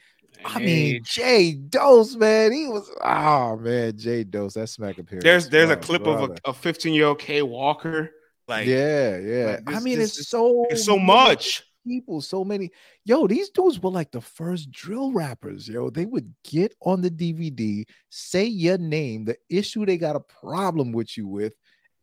I 0.44 0.60
mean, 0.60 1.02
Jay 1.04 1.52
Dose, 1.52 2.14
man, 2.14 2.52
he 2.52 2.66
was 2.68 2.90
oh 3.02 3.56
man, 3.56 3.96
Jay 3.96 4.24
Dose, 4.24 4.54
that 4.54 4.68
smack 4.68 4.98
appearance. 4.98 5.24
There's 5.24 5.48
there's 5.48 5.70
a 5.70 5.76
clip 5.76 6.04
brother. 6.04 6.34
of 6.34 6.38
a 6.44 6.52
15 6.52 6.94
year 6.94 7.06
old 7.06 7.18
K 7.18 7.42
Walker. 7.42 8.10
Like 8.46 8.66
yeah, 8.66 9.18
yeah. 9.18 9.46
Like 9.46 9.64
this, 9.66 9.76
I 9.76 9.80
mean, 9.80 9.98
this, 9.98 10.18
it's 10.18 10.28
so 10.28 10.66
it's 10.70 10.84
so 10.84 10.98
much 10.98 11.64
people, 11.88 12.20
so 12.20 12.44
many. 12.44 12.70
Yo, 13.04 13.26
these 13.26 13.50
dudes 13.50 13.80
were 13.80 13.90
like 13.90 14.10
the 14.10 14.20
first 14.20 14.70
drill 14.70 15.12
rappers. 15.12 15.68
Yo, 15.68 15.90
they 15.90 16.06
would 16.06 16.32
get 16.44 16.74
on 16.80 17.00
the 17.00 17.10
DVD, 17.10 17.84
say 18.10 18.44
your 18.44 18.78
name, 18.78 19.24
the 19.24 19.36
issue 19.48 19.84
they 19.84 19.98
got 19.98 20.16
a 20.16 20.20
problem 20.20 20.92
with 20.92 21.16
you 21.16 21.26
with, 21.26 21.54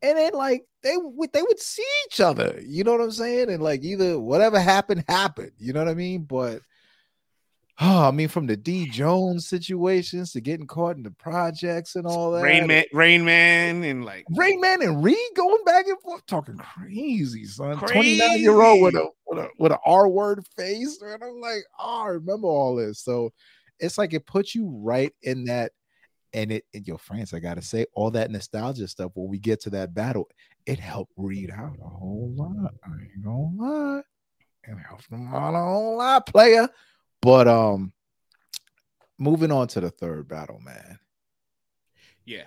and 0.01 0.17
then 0.17 0.33
like 0.33 0.65
they 0.83 0.97
would 0.97 1.31
they 1.31 1.41
would 1.41 1.59
see 1.59 1.85
each 2.07 2.19
other. 2.19 2.59
You 2.65 2.83
know 2.83 2.91
what 2.91 3.01
I'm 3.01 3.11
saying? 3.11 3.49
And 3.49 3.63
like 3.63 3.83
either 3.83 4.19
whatever 4.19 4.59
happened 4.59 5.05
happened. 5.07 5.51
You 5.57 5.73
know 5.73 5.79
what 5.79 5.91
I 5.91 5.95
mean? 5.95 6.23
But 6.23 6.61
Oh, 7.81 8.07
I 8.07 8.11
mean, 8.11 8.29
from 8.29 8.47
the 8.47 8.55
D 8.55 8.89
Jones 8.89 9.49
situations 9.49 10.31
to 10.31 10.39
getting 10.39 10.65
caught 10.65 10.95
in 10.95 11.03
the 11.03 11.11
projects 11.11 11.97
and 11.97 12.07
all 12.07 12.31
that. 12.31 12.41
Rain 12.41 12.67
Man, 12.67 12.85
Rain 12.93 13.25
Man, 13.25 13.83
and 13.83 14.05
like 14.05 14.25
Rain 14.33 14.61
Man 14.61 14.81
and 14.81 15.03
Reed 15.03 15.17
going 15.35 15.63
back 15.65 15.85
and 15.87 15.99
forth, 15.99 16.25
talking 16.25 16.57
crazy, 16.57 17.43
son. 17.43 17.77
Twenty 17.77 18.17
nine 18.17 18.39
year 18.39 18.61
old 18.61 18.81
with 18.81 18.95
a 18.95 19.09
with 19.27 19.39
a 19.39 19.49
with 19.59 19.71
an 19.73 19.77
R 19.85 20.07
word 20.07 20.45
face, 20.55 21.01
and 21.01 21.21
I'm 21.21 21.41
like, 21.41 21.63
oh, 21.77 22.03
I 22.03 22.07
remember 22.07 22.47
all 22.47 22.77
this. 22.77 23.01
So 23.01 23.33
it's 23.81 23.97
like 23.97 24.13
it 24.13 24.25
puts 24.25 24.55
you 24.55 24.69
right 24.81 25.13
in 25.21 25.43
that, 25.45 25.73
and 26.31 26.53
it, 26.53 26.63
and 26.73 26.87
your 26.87 26.97
friends, 26.97 27.33
I 27.33 27.39
gotta 27.39 27.61
say, 27.61 27.87
all 27.93 28.11
that 28.11 28.31
nostalgia 28.31 28.87
stuff. 28.87 29.11
When 29.15 29.27
we 29.27 29.37
get 29.37 29.59
to 29.63 29.69
that 29.71 29.93
battle, 29.93 30.29
it 30.65 30.79
helped 30.79 31.11
Reed 31.17 31.51
out 31.51 31.75
a 31.83 31.89
whole 31.89 32.33
lot. 32.37 32.73
I 32.85 33.01
ain't 33.01 33.21
gonna 33.21 33.49
lie, 33.57 34.03
it 34.63 34.77
helped 34.87 35.11
him 35.11 35.27
out 35.27 35.55
a 35.55 35.61
whole 35.61 35.97
lot, 35.97 36.25
player. 36.25 36.69
But 37.25 37.47
um 37.47 37.91
moving 39.17 39.51
on 39.51 39.67
to 39.69 39.79
the 39.81 39.89
third 39.89 40.27
battle, 40.27 40.59
man. 40.59 40.99
Yeah. 42.23 42.43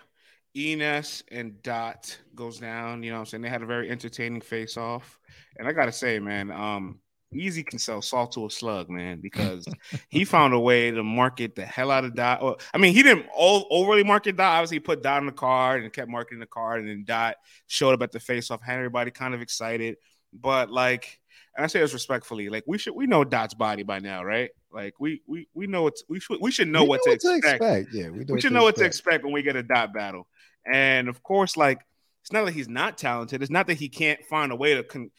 Enes 0.57 1.25
and 1.33 1.61
Dot 1.65 2.17
goes 2.37 2.59
down. 2.59 3.03
You 3.03 3.11
know 3.11 3.19
I'm 3.19 3.27
saying? 3.27 3.43
They 3.43 3.49
had 3.49 3.63
a 3.63 3.67
very 3.67 3.91
entertaining 3.91 4.41
face 4.41 4.77
off. 4.77 5.19
And 5.59 5.67
I 5.67 5.73
gotta 5.73 5.91
say, 5.91 6.21
man, 6.21 6.53
um, 6.53 7.01
Eazy 7.35 7.67
can 7.67 7.81
sell 7.81 8.01
salt 8.01 8.33
to 8.33 8.47
a 8.47 8.51
slug, 8.51 8.89
man, 8.89 9.21
because 9.21 9.67
he 10.11 10.25
found 10.25 10.55
a 10.55 10.61
way 10.61 10.93
to 10.93 11.03
market 11.03 11.57
the 11.57 11.67
hell 11.67 11.91
out 11.91 12.05
of 12.05 12.15
Dot. 12.15 12.41
Well, 12.41 12.61
I 12.73 12.79
mean, 12.79 12.95
he 12.95 13.03
didn't 13.03 13.27
overly 13.37 14.05
market 14.05 14.37
Dot. 14.37 14.53
Obviously, 14.53 14.77
he 14.77 14.81
put 14.81 15.03
Dot 15.03 15.21
in 15.21 15.27
the 15.27 15.33
card 15.33 15.83
and 15.83 15.93
kept 15.93 16.09
marketing 16.09 16.39
the 16.39 16.47
card, 16.47 16.81
and 16.83 16.89
then 16.89 17.05
Dot 17.05 17.35
showed 17.67 17.95
up 17.95 18.03
at 18.03 18.13
the 18.13 18.21
face 18.21 18.53
off, 18.53 18.63
had 18.63 18.77
everybody 18.77 19.11
kind 19.11 19.35
of 19.35 19.43
excited. 19.43 19.97
But 20.33 20.71
like, 20.71 21.19
and 21.57 21.65
I 21.65 21.67
say 21.67 21.81
this 21.81 21.93
respectfully, 21.93 22.49
like 22.49 22.65
we 22.67 22.79
should 22.79 22.95
we 22.95 23.07
know 23.07 23.25
Dot's 23.25 23.55
body 23.55 23.83
by 23.83 23.99
now, 23.99 24.23
right? 24.25 24.51
Like 24.73 24.95
we 24.99 25.23
we 25.27 25.49
we 25.55 25.67
know 25.67 25.83
what 25.83 25.95
we 26.09 26.21
should 26.21 26.39
we 26.41 26.51
should 26.51 26.69
know, 26.69 26.83
we 26.83 26.89
what, 26.91 27.01
know 27.07 27.17
to, 27.17 27.29
what 27.29 27.37
expect. 27.37 27.61
to, 27.63 27.75
expect. 27.75 27.95
Yeah, 27.95 28.11
we, 28.11 28.25
we 28.25 28.41
should 28.41 28.53
know 28.53 28.65
what 28.65 28.77
to 28.77 28.85
expect 28.85 29.25
when 29.25 29.33
we 29.33 29.43
get 29.43 29.57
a 29.57 29.63
Dot 29.63 29.93
battle. 29.93 30.27
And 30.71 31.09
of 31.09 31.23
course, 31.23 31.57
like 31.57 31.81
it's 32.23 32.33
not 32.33 32.45
that 32.45 32.53
he's 32.53 32.69
not 32.69 32.99
talented. 32.99 33.43
It's 33.43 33.51
not 33.51 33.67
that 33.69 33.79
he 33.79 33.89
can't 33.89 34.23
find 34.27 34.53
a 34.53 34.57
way 34.57 34.75
to 34.75 34.83
con- 34.83 35.11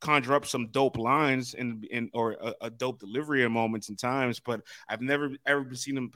conjure 0.00 0.34
up 0.34 0.46
some 0.46 0.68
dope 0.68 0.96
lines 0.96 1.54
and 1.54 1.84
in 1.86 2.10
or 2.12 2.32
a, 2.32 2.54
a, 2.62 2.70
dope 2.70 3.00
delivery 3.00 3.42
in 3.42 3.52
moments 3.52 3.88
and 3.88 3.98
times. 3.98 4.40
But 4.40 4.60
I've 4.88 5.00
never 5.00 5.30
ever 5.46 5.74
seen 5.74 5.96
him 5.96 6.12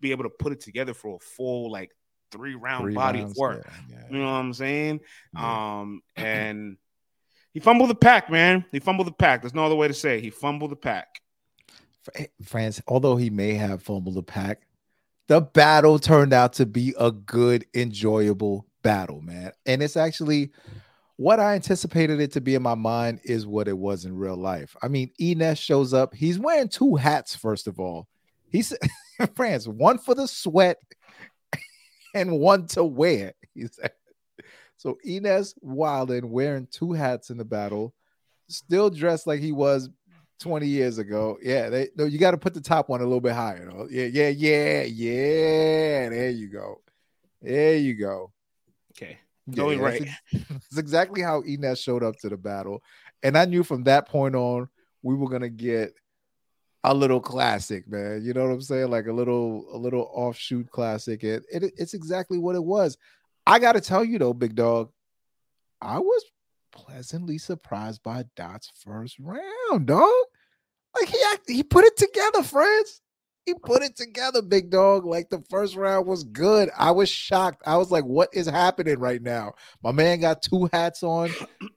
be 0.00 0.10
able 0.10 0.24
to 0.24 0.30
put 0.30 0.52
it 0.52 0.60
together 0.60 0.94
for 0.94 1.16
a 1.16 1.18
full 1.20 1.70
like 1.70 1.90
three 2.30 2.54
round 2.54 2.84
three 2.84 2.94
body 2.94 3.20
rounds, 3.20 3.32
of 3.32 3.36
work. 3.36 3.66
Yeah, 3.66 3.96
yeah. 3.96 4.04
You 4.10 4.18
know 4.18 4.24
what 4.24 4.32
I'm 4.32 4.52
saying? 4.52 5.00
Yeah. 5.34 5.78
Um 5.80 6.00
and 6.16 6.76
he 7.54 7.60
fumbled 7.60 7.88
the 7.88 7.94
pack, 7.94 8.28
man. 8.28 8.64
He 8.72 8.80
fumbled 8.80 9.06
the 9.06 9.12
pack. 9.12 9.40
There's 9.40 9.54
no 9.54 9.64
other 9.64 9.76
way 9.76 9.86
to 9.88 9.94
say 9.94 10.18
it. 10.18 10.24
he 10.24 10.30
fumbled 10.30 10.72
the 10.72 10.76
pack. 10.76 11.20
France, 12.42 12.82
although 12.88 13.16
he 13.16 13.30
may 13.30 13.54
have 13.54 13.82
fumbled 13.82 14.16
the 14.16 14.22
pack, 14.22 14.66
the 15.28 15.40
battle 15.40 15.98
turned 15.98 16.34
out 16.34 16.52
to 16.54 16.66
be 16.66 16.94
a 16.98 17.10
good, 17.12 17.64
enjoyable 17.74 18.66
battle, 18.82 19.22
man. 19.22 19.52
And 19.64 19.82
it's 19.82 19.96
actually 19.96 20.50
what 21.16 21.38
I 21.38 21.54
anticipated 21.54 22.20
it 22.20 22.32
to 22.32 22.40
be 22.40 22.56
in 22.56 22.62
my 22.62 22.74
mind 22.74 23.20
is 23.22 23.46
what 23.46 23.68
it 23.68 23.78
was 23.78 24.04
in 24.04 24.16
real 24.16 24.36
life. 24.36 24.76
I 24.82 24.88
mean, 24.88 25.12
Ines 25.20 25.58
shows 25.58 25.94
up. 25.94 26.12
He's 26.12 26.38
wearing 26.38 26.68
two 26.68 26.96
hats, 26.96 27.36
first 27.36 27.68
of 27.68 27.78
all. 27.78 28.08
He's 28.50 28.76
France, 29.34 29.68
one 29.68 29.98
for 29.98 30.14
the 30.14 30.26
sweat 30.26 30.78
and 32.14 32.38
one 32.38 32.66
to 32.68 32.84
wear. 32.84 33.34
He 33.54 33.66
said. 33.68 33.92
So 34.84 34.98
Enes 35.06 35.54
Wilden 35.62 36.30
wearing 36.30 36.68
two 36.70 36.92
hats 36.92 37.30
in 37.30 37.38
the 37.38 37.44
battle, 37.44 37.94
still 38.48 38.90
dressed 38.90 39.26
like 39.26 39.40
he 39.40 39.50
was 39.50 39.88
20 40.40 40.66
years 40.66 40.98
ago. 40.98 41.38
Yeah, 41.42 41.70
they 41.70 41.88
no, 41.96 42.04
you 42.04 42.18
got 42.18 42.32
to 42.32 42.36
put 42.36 42.52
the 42.52 42.60
top 42.60 42.90
one 42.90 43.00
a 43.00 43.04
little 43.04 43.20
bit 43.20 43.32
higher. 43.32 43.66
Though. 43.70 43.88
Yeah, 43.90 44.06
yeah, 44.06 44.28
yeah, 44.28 44.82
yeah. 44.82 46.08
There 46.10 46.30
you 46.30 46.48
go. 46.48 46.82
There 47.40 47.76
you 47.76 47.94
go. 47.94 48.30
Okay. 48.92 49.18
Going 49.50 49.78
yeah, 49.78 49.84
right. 49.84 50.08
It's 50.32 50.78
exactly 50.78 51.22
how 51.22 51.40
Inez 51.40 51.80
showed 51.80 52.02
up 52.02 52.16
to 52.18 52.28
the 52.28 52.36
battle. 52.36 52.82
And 53.22 53.38
I 53.38 53.46
knew 53.46 53.64
from 53.64 53.84
that 53.84 54.06
point 54.08 54.34
on 54.34 54.68
we 55.02 55.14
were 55.14 55.30
gonna 55.30 55.48
get 55.48 55.94
a 56.84 56.92
little 56.92 57.20
classic, 57.20 57.88
man. 57.88 58.22
You 58.22 58.34
know 58.34 58.44
what 58.44 58.52
I'm 58.52 58.60
saying? 58.60 58.90
Like 58.90 59.06
a 59.06 59.12
little, 59.12 59.66
a 59.72 59.78
little 59.78 60.10
offshoot 60.12 60.70
classic. 60.70 61.22
And 61.22 61.42
it, 61.50 61.72
it's 61.78 61.94
exactly 61.94 62.36
what 62.36 62.54
it 62.54 62.64
was. 62.64 62.98
I 63.46 63.58
got 63.58 63.72
to 63.72 63.80
tell 63.80 64.04
you 64.04 64.18
though, 64.18 64.32
big 64.32 64.54
dog, 64.54 64.90
I 65.80 65.98
was 65.98 66.24
pleasantly 66.72 67.38
surprised 67.38 68.02
by 68.02 68.24
Dot's 68.36 68.70
first 68.84 69.18
round, 69.18 69.86
dog. 69.86 70.10
Like 70.98 71.08
he 71.08 71.54
he 71.54 71.62
put 71.62 71.84
it 71.84 71.96
together, 71.96 72.42
friends. 72.42 73.00
He 73.44 73.52
put 73.52 73.82
it 73.82 73.94
together, 73.94 74.40
big 74.40 74.70
dog. 74.70 75.04
Like 75.04 75.28
the 75.28 75.42
first 75.50 75.76
round 75.76 76.06
was 76.06 76.24
good. 76.24 76.70
I 76.78 76.92
was 76.92 77.10
shocked. 77.10 77.62
I 77.66 77.76
was 77.76 77.90
like, 77.90 78.04
what 78.04 78.30
is 78.32 78.46
happening 78.46 78.98
right 78.98 79.20
now? 79.20 79.52
My 79.82 79.92
man 79.92 80.20
got 80.20 80.40
two 80.40 80.68
hats 80.72 81.02
on. 81.02 81.30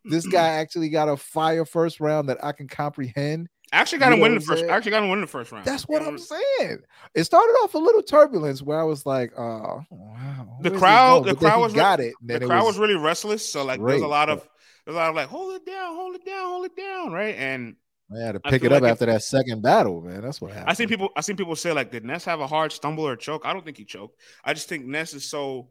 This 0.06 0.26
guy 0.26 0.48
actually 0.60 0.90
got 0.90 1.10
a 1.10 1.18
fire 1.18 1.66
first 1.66 2.00
round 2.00 2.30
that 2.30 2.44
I 2.44 2.54
can 2.54 2.68
comprehend. 2.68 3.50
Actually 3.74 4.00
got 4.00 4.14
him 4.14 4.22
winning 4.22 4.40
the 4.40 4.46
first. 4.46 4.64
I 4.64 4.70
actually 4.70 4.92
got 4.92 5.04
him 5.04 5.10
winning 5.10 5.26
the 5.26 5.32
first 5.32 5.52
round. 5.52 5.66
That's 5.66 5.84
what 5.84 6.02
I'm 6.02 6.18
saying. 6.18 6.80
It 7.14 7.24
started 7.26 7.52
off 7.64 7.74
a 7.74 7.78
little 7.78 8.02
turbulence 8.02 8.62
where 8.62 8.80
I 8.80 8.84
was 8.84 9.06
like, 9.06 9.38
"Oh, 9.38 9.84
wow." 9.90 10.58
The 10.62 10.72
crowd, 10.72 11.26
the 11.26 11.36
crowd 11.36 11.60
was 11.60 11.74
got 11.74 12.00
it. 12.00 12.14
The 12.22 12.40
crowd 12.40 12.64
was, 12.64 12.76
was, 12.76 12.80
really 12.80 12.96
restless. 12.96 13.48
So 13.48 13.66
like, 13.66 13.84
there's 13.84 14.02
a 14.02 14.08
lot 14.08 14.30
of, 14.30 14.48
there's 14.86 14.96
a 14.96 15.00
lot 15.00 15.10
of 15.10 15.16
like, 15.16 15.28
hold 15.28 15.56
it 15.56 15.66
down, 15.66 15.96
hold 15.96 16.16
it 16.16 16.26
down, 16.26 16.50
hold 16.50 16.66
it 16.66 16.78
down, 16.78 17.12
right? 17.12 17.36
And 17.36 17.76
I 18.16 18.20
had 18.26 18.32
to 18.34 18.40
pick 18.40 18.64
it 18.64 18.72
up 18.72 18.84
like 18.84 18.92
after 18.92 19.06
that 19.08 19.24
second 19.24 19.62
battle, 19.62 20.02
man. 20.02 20.22
That's 20.22 20.40
what 20.40 20.52
happened. 20.52 20.70
I 20.70 20.74
seen 20.74 20.88
people. 20.88 21.10
I 21.16 21.22
seen 21.22 21.36
people 21.36 21.56
say 21.56 21.74
like, 21.74 21.92
did 21.92 22.06
Ness 22.06 22.24
have 22.26 22.40
a 22.40 22.48
hard 22.48 22.72
stumble 22.72 23.06
or 23.06 23.18
choke? 23.18 23.42
I 23.46 23.52
don't 23.52 23.66
think 23.66 23.78
he 23.78 23.86
choked. 23.86 24.20
I 24.46 24.54
just 24.54 24.70
think 24.70 24.86
Ness 24.86 25.14
is 25.14 25.30
so, 25.30 25.70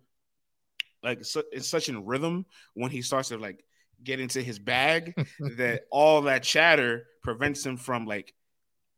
like, 1.02 1.24
so, 1.24 1.42
it's 1.50 1.68
such 1.68 1.88
in 1.88 2.04
rhythm 2.04 2.44
when 2.74 2.90
he 2.90 3.00
starts 3.00 3.30
to 3.30 3.38
like 3.38 3.64
get 4.04 4.20
into 4.20 4.42
his 4.42 4.58
bag 4.58 5.14
that 5.56 5.84
all 5.90 6.22
that 6.22 6.42
chatter 6.42 7.06
prevents 7.26 7.66
him 7.66 7.76
from 7.76 8.06
like 8.06 8.32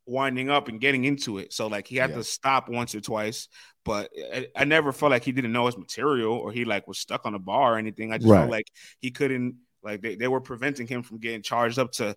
winding 0.05 0.51
up 0.51 0.67
and 0.67 0.79
getting 0.79 1.03
into 1.03 1.39
it. 1.39 1.51
So 1.51 1.65
like 1.65 1.87
he 1.87 1.95
had 1.95 2.11
yeah. 2.11 2.17
to 2.17 2.23
stop 2.23 2.69
once 2.69 2.93
or 2.93 3.01
twice, 3.01 3.47
but 3.83 4.11
I, 4.33 4.47
I, 4.55 4.65
never 4.65 4.91
felt 4.91 5.11
like 5.11 5.23
he 5.23 5.31
didn't 5.31 5.51
know 5.51 5.65
his 5.65 5.77
material 5.77 6.33
or 6.33 6.51
he 6.51 6.63
like 6.63 6.87
was 6.87 6.99
stuck 6.99 7.25
on 7.25 7.33
a 7.33 7.39
bar 7.39 7.73
or 7.73 7.77
anything. 7.79 8.13
I 8.13 8.19
just 8.19 8.29
right. 8.29 8.41
felt 8.41 8.51
like 8.51 8.67
he 8.99 9.09
couldn't 9.09 9.55
like 9.81 10.01
they, 10.01 10.15
they 10.15 10.27
were 10.27 10.41
preventing 10.41 10.85
him 10.85 11.01
from 11.01 11.17
getting 11.17 11.41
charged 11.41 11.79
up 11.79 11.91
to 11.93 12.15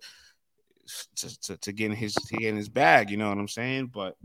to, 1.15 1.41
to, 1.41 1.57
to 1.57 1.71
get 1.73 1.91
in 1.91 1.97
his 1.97 2.13
to 2.13 2.37
get 2.37 2.49
in 2.49 2.57
his 2.57 2.69
bag, 2.69 3.09
you 3.09 3.17
know 3.17 3.29
what 3.29 3.39
I'm 3.39 3.47
saying? 3.47 3.87
But 3.87 4.15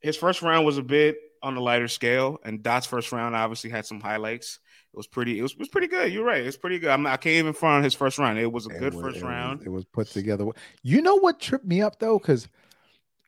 his 0.00 0.18
first 0.18 0.42
round 0.42 0.66
was 0.66 0.76
a 0.76 0.82
bit 0.82 1.16
on 1.42 1.54
the 1.54 1.62
lighter 1.62 1.88
scale, 1.88 2.38
and 2.44 2.62
Dot's 2.62 2.86
first 2.86 3.10
round 3.10 3.34
obviously 3.34 3.70
had 3.70 3.86
some 3.86 4.00
highlights. 4.00 4.58
It 4.92 4.96
was 4.96 5.06
pretty. 5.06 5.38
It 5.38 5.42
was, 5.42 5.52
it 5.52 5.58
was 5.58 5.68
pretty 5.68 5.86
good. 5.86 6.12
You're 6.12 6.24
right. 6.24 6.44
It's 6.44 6.56
pretty 6.56 6.78
good. 6.78 6.90
I'm, 6.90 7.06
I 7.06 7.16
can 7.16 7.32
not 7.32 7.38
even 7.38 7.52
front 7.52 7.84
his 7.84 7.94
first 7.94 8.18
round. 8.18 8.38
It 8.38 8.50
was 8.50 8.66
a 8.66 8.70
it 8.70 8.78
good 8.78 8.94
was, 8.94 9.02
first 9.02 9.18
it 9.18 9.24
round. 9.24 9.60
Was, 9.60 9.66
it 9.66 9.70
was 9.70 9.84
put 9.84 10.08
together. 10.08 10.46
You 10.82 11.00
know 11.00 11.16
what 11.16 11.40
tripped 11.40 11.66
me 11.66 11.80
up 11.80 11.98
though, 11.98 12.18
because 12.18 12.48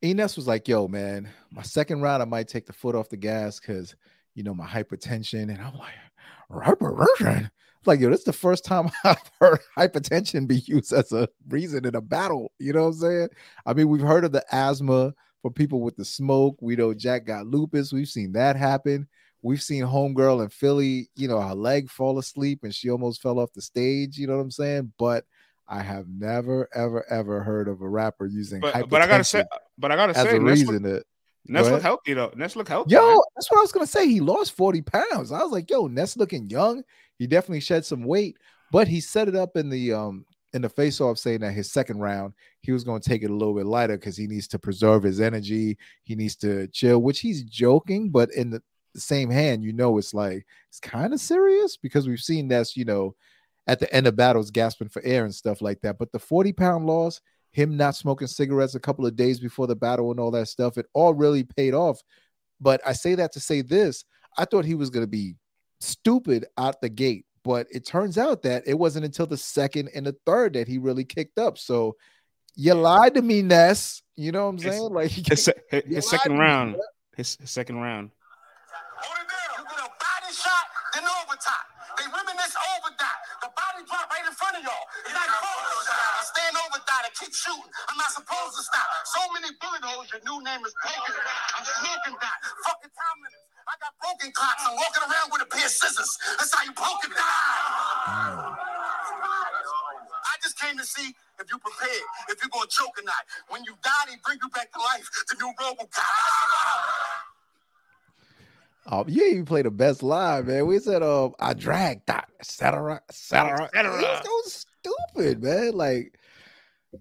Enes 0.02 0.36
was 0.36 0.48
like, 0.48 0.66
"Yo, 0.66 0.88
man, 0.88 1.28
my 1.52 1.62
second 1.62 2.00
round, 2.00 2.22
I 2.22 2.26
might 2.26 2.48
take 2.48 2.66
the 2.66 2.72
foot 2.72 2.96
off 2.96 3.08
the 3.08 3.16
gas 3.16 3.60
because 3.60 3.94
you 4.34 4.42
know 4.42 4.54
my 4.54 4.66
hypertension." 4.66 5.42
And 5.42 5.60
I'm 5.60 5.76
like, 5.78 5.94
"Hypertension? 6.50 7.50
like, 7.86 8.00
yo, 8.00 8.10
this 8.10 8.20
is 8.20 8.24
the 8.24 8.32
first 8.32 8.64
time 8.64 8.90
I've 9.04 9.30
heard 9.40 9.60
hypertension 9.76 10.46
be 10.46 10.62
used 10.66 10.92
as 10.92 11.12
a 11.12 11.28
reason 11.48 11.84
in 11.84 11.94
a 11.94 12.00
battle. 12.00 12.52
You 12.58 12.72
know 12.72 12.82
what 12.82 12.94
I'm 12.94 13.00
saying? 13.00 13.28
I 13.66 13.74
mean, 13.74 13.88
we've 13.88 14.00
heard 14.00 14.24
of 14.24 14.32
the 14.32 14.44
asthma 14.52 15.14
for 15.42 15.50
people 15.50 15.80
with 15.80 15.96
the 15.96 16.04
smoke. 16.04 16.56
We 16.60 16.76
know 16.76 16.94
Jack 16.94 17.26
got 17.26 17.46
lupus. 17.46 17.92
We've 17.92 18.08
seen 18.08 18.32
that 18.32 18.56
happen. 18.56 19.08
We've 19.42 19.62
seen 19.62 19.82
Homegirl 19.82 20.42
in 20.42 20.48
Philly, 20.50 21.08
you 21.16 21.28
know, 21.28 21.40
her 21.40 21.54
leg 21.54 21.90
fall 21.90 22.18
asleep 22.18 22.60
and 22.62 22.74
she 22.74 22.90
almost 22.90 23.20
fell 23.20 23.38
off 23.38 23.52
the 23.52 23.62
stage. 23.62 24.16
You 24.16 24.28
know 24.28 24.36
what 24.36 24.42
I'm 24.42 24.50
saying? 24.50 24.92
But 24.98 25.24
I 25.68 25.82
have 25.82 26.06
never, 26.08 26.68
ever, 26.74 27.04
ever 27.10 27.42
heard 27.42 27.68
of 27.68 27.82
a 27.82 27.88
rapper 27.88 28.26
using. 28.26 28.60
But, 28.60 28.88
but 28.88 29.02
I 29.02 29.06
gotta 29.06 29.24
say, 29.24 29.44
but 29.78 29.90
I 29.90 29.96
gotta 29.96 30.14
say, 30.14 30.36
a 30.36 30.40
reason 30.40 30.82
that 30.82 31.04
Ness 31.46 31.68
look 31.68 31.82
healthy 31.82 32.14
though. 32.14 32.32
Ness 32.36 32.54
look 32.54 32.68
healthy. 32.68 32.94
Yo, 32.94 33.00
man. 33.00 33.18
that's 33.34 33.50
what 33.50 33.58
I 33.58 33.62
was 33.62 33.72
gonna 33.72 33.86
say. 33.86 34.06
He 34.06 34.20
lost 34.20 34.52
40 34.56 34.82
pounds. 34.82 35.32
I 35.32 35.42
was 35.42 35.50
like, 35.50 35.70
yo, 35.70 35.86
Ness 35.86 36.16
looking 36.16 36.48
young. 36.48 36.82
He 37.18 37.26
definitely 37.26 37.60
shed 37.60 37.84
some 37.84 38.04
weight, 38.04 38.36
but 38.70 38.86
he 38.86 39.00
set 39.00 39.28
it 39.28 39.34
up 39.34 39.56
in 39.56 39.68
the 39.68 39.92
um 39.92 40.24
in 40.52 40.62
the 40.62 40.68
face 40.68 41.00
off 41.00 41.18
saying 41.18 41.40
that 41.40 41.52
his 41.52 41.72
second 41.72 41.98
round 41.98 42.34
he 42.60 42.72
was 42.72 42.84
going 42.84 43.00
to 43.00 43.08
take 43.08 43.22
it 43.22 43.30
a 43.30 43.34
little 43.34 43.54
bit 43.54 43.66
lighter 43.66 43.96
because 43.96 44.16
he 44.16 44.26
needs 44.26 44.46
to 44.48 44.58
preserve 44.58 45.02
his 45.02 45.20
energy. 45.20 45.78
He 46.04 46.14
needs 46.14 46.36
to 46.36 46.68
chill, 46.68 47.00
which 47.00 47.20
he's 47.20 47.42
joking, 47.42 48.10
but 48.10 48.30
in 48.34 48.50
the, 48.50 48.62
the 48.94 49.00
same 49.00 49.30
hand, 49.30 49.62
you 49.64 49.72
know, 49.72 49.98
it's 49.98 50.14
like 50.14 50.46
it's 50.68 50.80
kind 50.80 51.12
of 51.12 51.20
serious 51.20 51.76
because 51.76 52.06
we've 52.08 52.20
seen 52.20 52.48
that's 52.48 52.76
you 52.76 52.84
know 52.84 53.14
at 53.66 53.78
the 53.78 53.92
end 53.94 54.06
of 54.06 54.16
battles 54.16 54.50
gasping 54.50 54.88
for 54.88 55.02
air 55.02 55.24
and 55.24 55.34
stuff 55.34 55.62
like 55.62 55.80
that. 55.82 55.98
But 55.98 56.12
the 56.12 56.18
40 56.18 56.52
pound 56.52 56.86
loss, 56.86 57.20
him 57.52 57.76
not 57.76 57.94
smoking 57.94 58.26
cigarettes 58.26 58.74
a 58.74 58.80
couple 58.80 59.06
of 59.06 59.16
days 59.16 59.38
before 59.38 59.66
the 59.66 59.76
battle 59.76 60.10
and 60.10 60.18
all 60.18 60.32
that 60.32 60.48
stuff, 60.48 60.78
it 60.78 60.86
all 60.94 61.14
really 61.14 61.44
paid 61.44 61.74
off. 61.74 62.00
But 62.60 62.80
I 62.86 62.92
say 62.92 63.14
that 63.16 63.32
to 63.32 63.40
say 63.40 63.62
this 63.62 64.04
I 64.36 64.44
thought 64.44 64.64
he 64.64 64.74
was 64.74 64.90
going 64.90 65.04
to 65.04 65.10
be 65.10 65.34
stupid 65.80 66.46
out 66.56 66.80
the 66.80 66.88
gate, 66.88 67.26
but 67.44 67.66
it 67.70 67.86
turns 67.86 68.18
out 68.18 68.42
that 68.42 68.64
it 68.66 68.78
wasn't 68.78 69.04
until 69.04 69.26
the 69.26 69.36
second 69.36 69.90
and 69.94 70.06
the 70.06 70.16
third 70.26 70.54
that 70.54 70.68
he 70.68 70.78
really 70.78 71.04
kicked 71.04 71.38
up. 71.38 71.58
So 71.58 71.96
you 72.54 72.74
lied 72.74 73.14
to 73.14 73.22
me, 73.22 73.42
Ness. 73.42 74.02
You 74.16 74.32
know 74.32 74.44
what 74.44 74.50
I'm 74.50 74.58
saying? 74.58 74.92
Like 74.92 75.10
his, 75.10 75.50
his, 75.70 75.82
his 75.84 76.10
second 76.10 76.38
round. 76.38 76.76
His, 77.16 77.36
his 77.36 77.50
second 77.50 77.76
round. 77.76 78.10
Keep 87.32 87.40
shooting. 87.40 87.72
I'm 87.88 87.96
not 87.96 88.12
supposed 88.12 88.60
to 88.60 88.62
stop. 88.62 88.84
So 89.08 89.20
many 89.32 89.48
bullet 89.56 89.80
holes, 89.80 90.12
your 90.12 90.20
new 90.28 90.44
name 90.44 90.60
is 90.60 90.74
Bacon. 90.84 91.16
I'm 91.56 91.64
smoking 91.64 92.16
that. 92.20 92.36
Fucking 92.68 92.92
time 92.92 93.18
limits. 93.24 93.48
I 93.64 93.72
got 93.80 93.96
broken 93.96 94.28
clocks. 94.36 94.60
I'm 94.68 94.76
walking 94.76 95.04
around 95.08 95.32
with 95.32 95.40
a 95.40 95.48
pair 95.48 95.64
of 95.64 95.72
scissors. 95.72 96.12
That's 96.36 96.52
how 96.52 96.64
you 96.68 96.76
poke 96.76 97.00
it 97.08 97.14
down. 97.16 98.52
I 100.12 100.34
just 100.42 100.60
came 100.60 100.76
to 100.76 100.84
see 100.84 101.14
if 101.40 101.46
you 101.48 101.56
prepared, 101.56 102.04
if 102.28 102.42
you're 102.42 102.52
gonna 102.52 102.68
choke 102.68 102.98
or 103.00 103.04
not. 103.04 103.24
When 103.48 103.64
you 103.64 103.72
die, 103.82 104.04
they 104.08 104.16
bring 104.24 104.38
you 104.42 104.50
back 104.50 104.70
to 104.72 104.78
life 104.92 105.08
to 105.28 105.36
new 105.40 105.52
RoboCop. 105.56 105.88
Oh, 108.90 109.04
yeah, 109.06 109.24
you 109.24 109.30
even 109.30 109.44
play 109.44 109.62
the 109.62 109.70
best 109.70 110.02
live, 110.02 110.48
man. 110.48 110.66
We 110.66 110.80
said, 110.80 111.04
um, 111.04 111.34
I 111.38 111.54
dragged 111.54 112.08
that, 112.08 112.28
etc., 112.40 113.00
etc. 113.08 113.70
It 113.72 113.86
was 113.86 114.20
so 114.24 114.66
stupid, 115.14 115.40
man. 115.40 115.72
Like, 115.72 116.18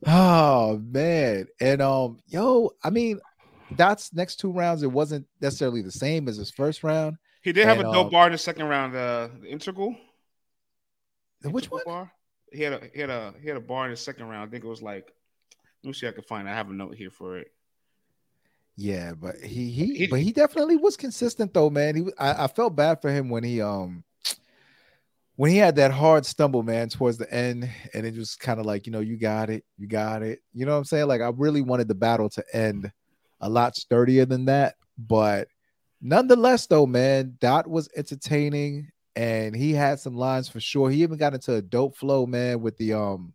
Oh 0.06 0.82
man, 0.84 1.48
and 1.60 1.82
um, 1.82 2.20
yo, 2.28 2.72
I 2.84 2.90
mean, 2.90 3.20
that's 3.72 4.14
next 4.14 4.38
two 4.38 4.52
rounds. 4.52 4.84
It 4.84 4.92
wasn't 4.92 5.28
necessarily 5.42 5.82
the 5.82 5.92
same 5.92 6.28
as 6.28 6.38
his 6.38 6.50
first 6.50 6.84
round. 6.84 7.18
He 7.42 7.52
did 7.52 7.66
have 7.68 7.80
and, 7.80 7.90
a 7.90 7.92
dope 7.92 8.06
um, 8.06 8.12
bar 8.12 8.28
in 8.28 8.32
the 8.32 8.38
second 8.38 8.68
round. 8.68 8.96
Uh, 8.96 9.30
the 9.42 9.48
integral. 9.48 9.96
The 11.42 11.50
which 11.50 11.70
one? 11.70 11.82
Bar. 11.86 12.12
He 12.52 12.62
had 12.64 12.74
a 12.74 12.82
he 12.94 13.02
had 13.02 13.10
a 13.10 13.34
he 13.42 13.48
had 13.48 13.58
a 13.58 13.62
bar 13.62 13.86
in 13.86 13.92
the 13.92 13.98
second 13.98 14.28
round. 14.28 14.48
I 14.48 14.52
think 14.52 14.64
it 14.64 14.68
was 14.68 14.82
like. 14.82 15.12
Let 15.84 15.88
me 15.90 15.94
see. 15.94 16.08
I 16.08 16.12
can 16.12 16.24
find. 16.24 16.48
It. 16.48 16.52
I 16.52 16.56
have 16.56 16.70
a 16.70 16.74
note 16.74 16.96
here 16.96 17.10
for 17.10 17.38
it. 17.38 17.52
Yeah, 18.78 19.14
but 19.14 19.36
he 19.38 19.70
he, 19.70 19.96
he 19.96 20.08
but 20.08 20.20
he 20.20 20.32
definitely 20.32 20.78
was 20.78 20.96
consistent 20.96 21.54
though, 21.54 21.70
man. 21.70 21.96
He 21.96 22.06
I, 22.18 22.46
I 22.46 22.48
felt 22.48 22.76
bad 22.76 23.02
for 23.02 23.12
him 23.12 23.30
when 23.30 23.44
he 23.44 23.62
um 23.62 24.04
when 25.36 25.52
he 25.52 25.58
had 25.58 25.76
that 25.78 25.92
hard 25.92 26.26
stumble, 26.26 26.64
man, 26.64 26.90
towards 26.90 27.18
the 27.18 27.32
end, 27.34 27.70
and 27.94 28.06
it 28.06 28.16
was 28.16 28.36
kind 28.36 28.60
of 28.60 28.66
like, 28.66 28.86
you 28.86 28.92
know, 28.92 29.00
you 29.00 29.18
got 29.18 29.50
it, 29.50 29.64
you 29.78 29.88
got 29.88 30.24
it. 30.24 30.40
You 30.54 30.66
know 30.66 30.74
what 30.74 30.80
I'm 30.80 30.86
saying? 30.86 31.08
Like, 31.08 31.22
I 31.22 31.32
really 31.36 31.62
wanted 31.62 31.88
the 31.88 31.96
battle 31.96 32.30
to 32.30 32.44
end 32.54 32.92
a 33.40 33.50
lot 33.50 33.76
sturdier 33.76 34.26
than 34.26 34.46
that. 34.46 34.76
But 34.98 35.48
nonetheless, 36.02 36.68
though, 36.68 36.86
man, 36.86 37.38
Dot 37.40 37.68
was 37.68 37.90
entertaining 37.96 38.92
and 39.16 39.56
he 39.56 39.74
had 39.74 40.00
some 40.00 40.16
lines 40.16 40.48
for 40.48 40.60
sure. 40.60 40.90
He 40.90 41.02
even 41.02 41.18
got 41.18 41.34
into 41.34 41.56
a 41.56 41.62
dope 41.62 41.98
flow, 41.98 42.26
man, 42.26 42.62
with 42.62 42.78
the 42.78 42.94
um 42.94 43.34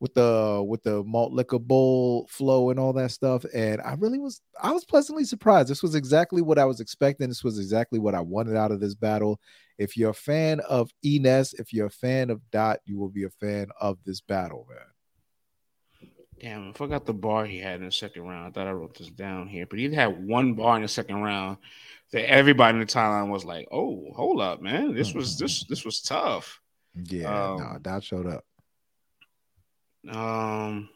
with 0.00 0.14
the 0.14 0.64
with 0.66 0.82
the 0.84 1.02
malt 1.04 1.32
liquor 1.32 1.58
bowl 1.58 2.26
flow 2.28 2.70
and 2.70 2.78
all 2.78 2.92
that 2.92 3.10
stuff 3.10 3.44
and 3.52 3.80
i 3.80 3.94
really 3.94 4.18
was 4.18 4.40
i 4.62 4.70
was 4.70 4.84
pleasantly 4.84 5.24
surprised 5.24 5.68
this 5.68 5.82
was 5.82 5.96
exactly 5.96 6.40
what 6.40 6.58
i 6.58 6.64
was 6.64 6.78
expecting 6.80 7.28
this 7.28 7.42
was 7.42 7.58
exactly 7.58 7.98
what 7.98 8.14
i 8.14 8.20
wanted 8.20 8.56
out 8.56 8.70
of 8.70 8.78
this 8.78 8.94
battle 8.94 9.40
if 9.78 9.96
you're 9.96 10.10
a 10.10 10.14
fan 10.14 10.60
of 10.60 10.90
Enes, 11.04 11.54
if 11.58 11.72
you're 11.72 11.86
a 11.86 11.90
fan 11.90 12.30
of 12.30 12.40
Dot, 12.50 12.80
you 12.84 12.98
will 12.98 13.08
be 13.08 13.24
a 13.24 13.30
fan 13.30 13.68
of 13.80 13.98
this 14.04 14.20
battle, 14.20 14.66
man. 14.68 16.10
Damn, 16.40 16.70
I 16.70 16.72
forgot 16.72 17.04
the 17.04 17.14
bar 17.14 17.46
he 17.46 17.58
had 17.58 17.80
in 17.80 17.86
the 17.86 17.92
second 17.92 18.22
round. 18.22 18.46
I 18.46 18.50
thought 18.50 18.68
I 18.68 18.72
wrote 18.72 18.96
this 18.96 19.10
down 19.10 19.48
here, 19.48 19.66
but 19.66 19.78
he 19.78 19.92
had 19.92 20.24
one 20.24 20.54
bar 20.54 20.76
in 20.76 20.82
the 20.82 20.88
second 20.88 21.20
round 21.22 21.58
that 22.12 22.30
everybody 22.30 22.74
in 22.74 22.80
the 22.80 22.86
timeline 22.86 23.28
was 23.28 23.44
like, 23.44 23.66
"Oh, 23.72 24.12
hold 24.14 24.40
up, 24.40 24.60
man, 24.60 24.94
this 24.94 25.14
was 25.14 25.36
this 25.36 25.64
this 25.64 25.84
was 25.84 26.00
tough." 26.00 26.60
Yeah, 26.94 27.52
um, 27.52 27.58
no, 27.58 27.78
Dot 27.80 28.04
showed 28.04 28.26
up. 28.26 28.44
Um, 30.08 30.88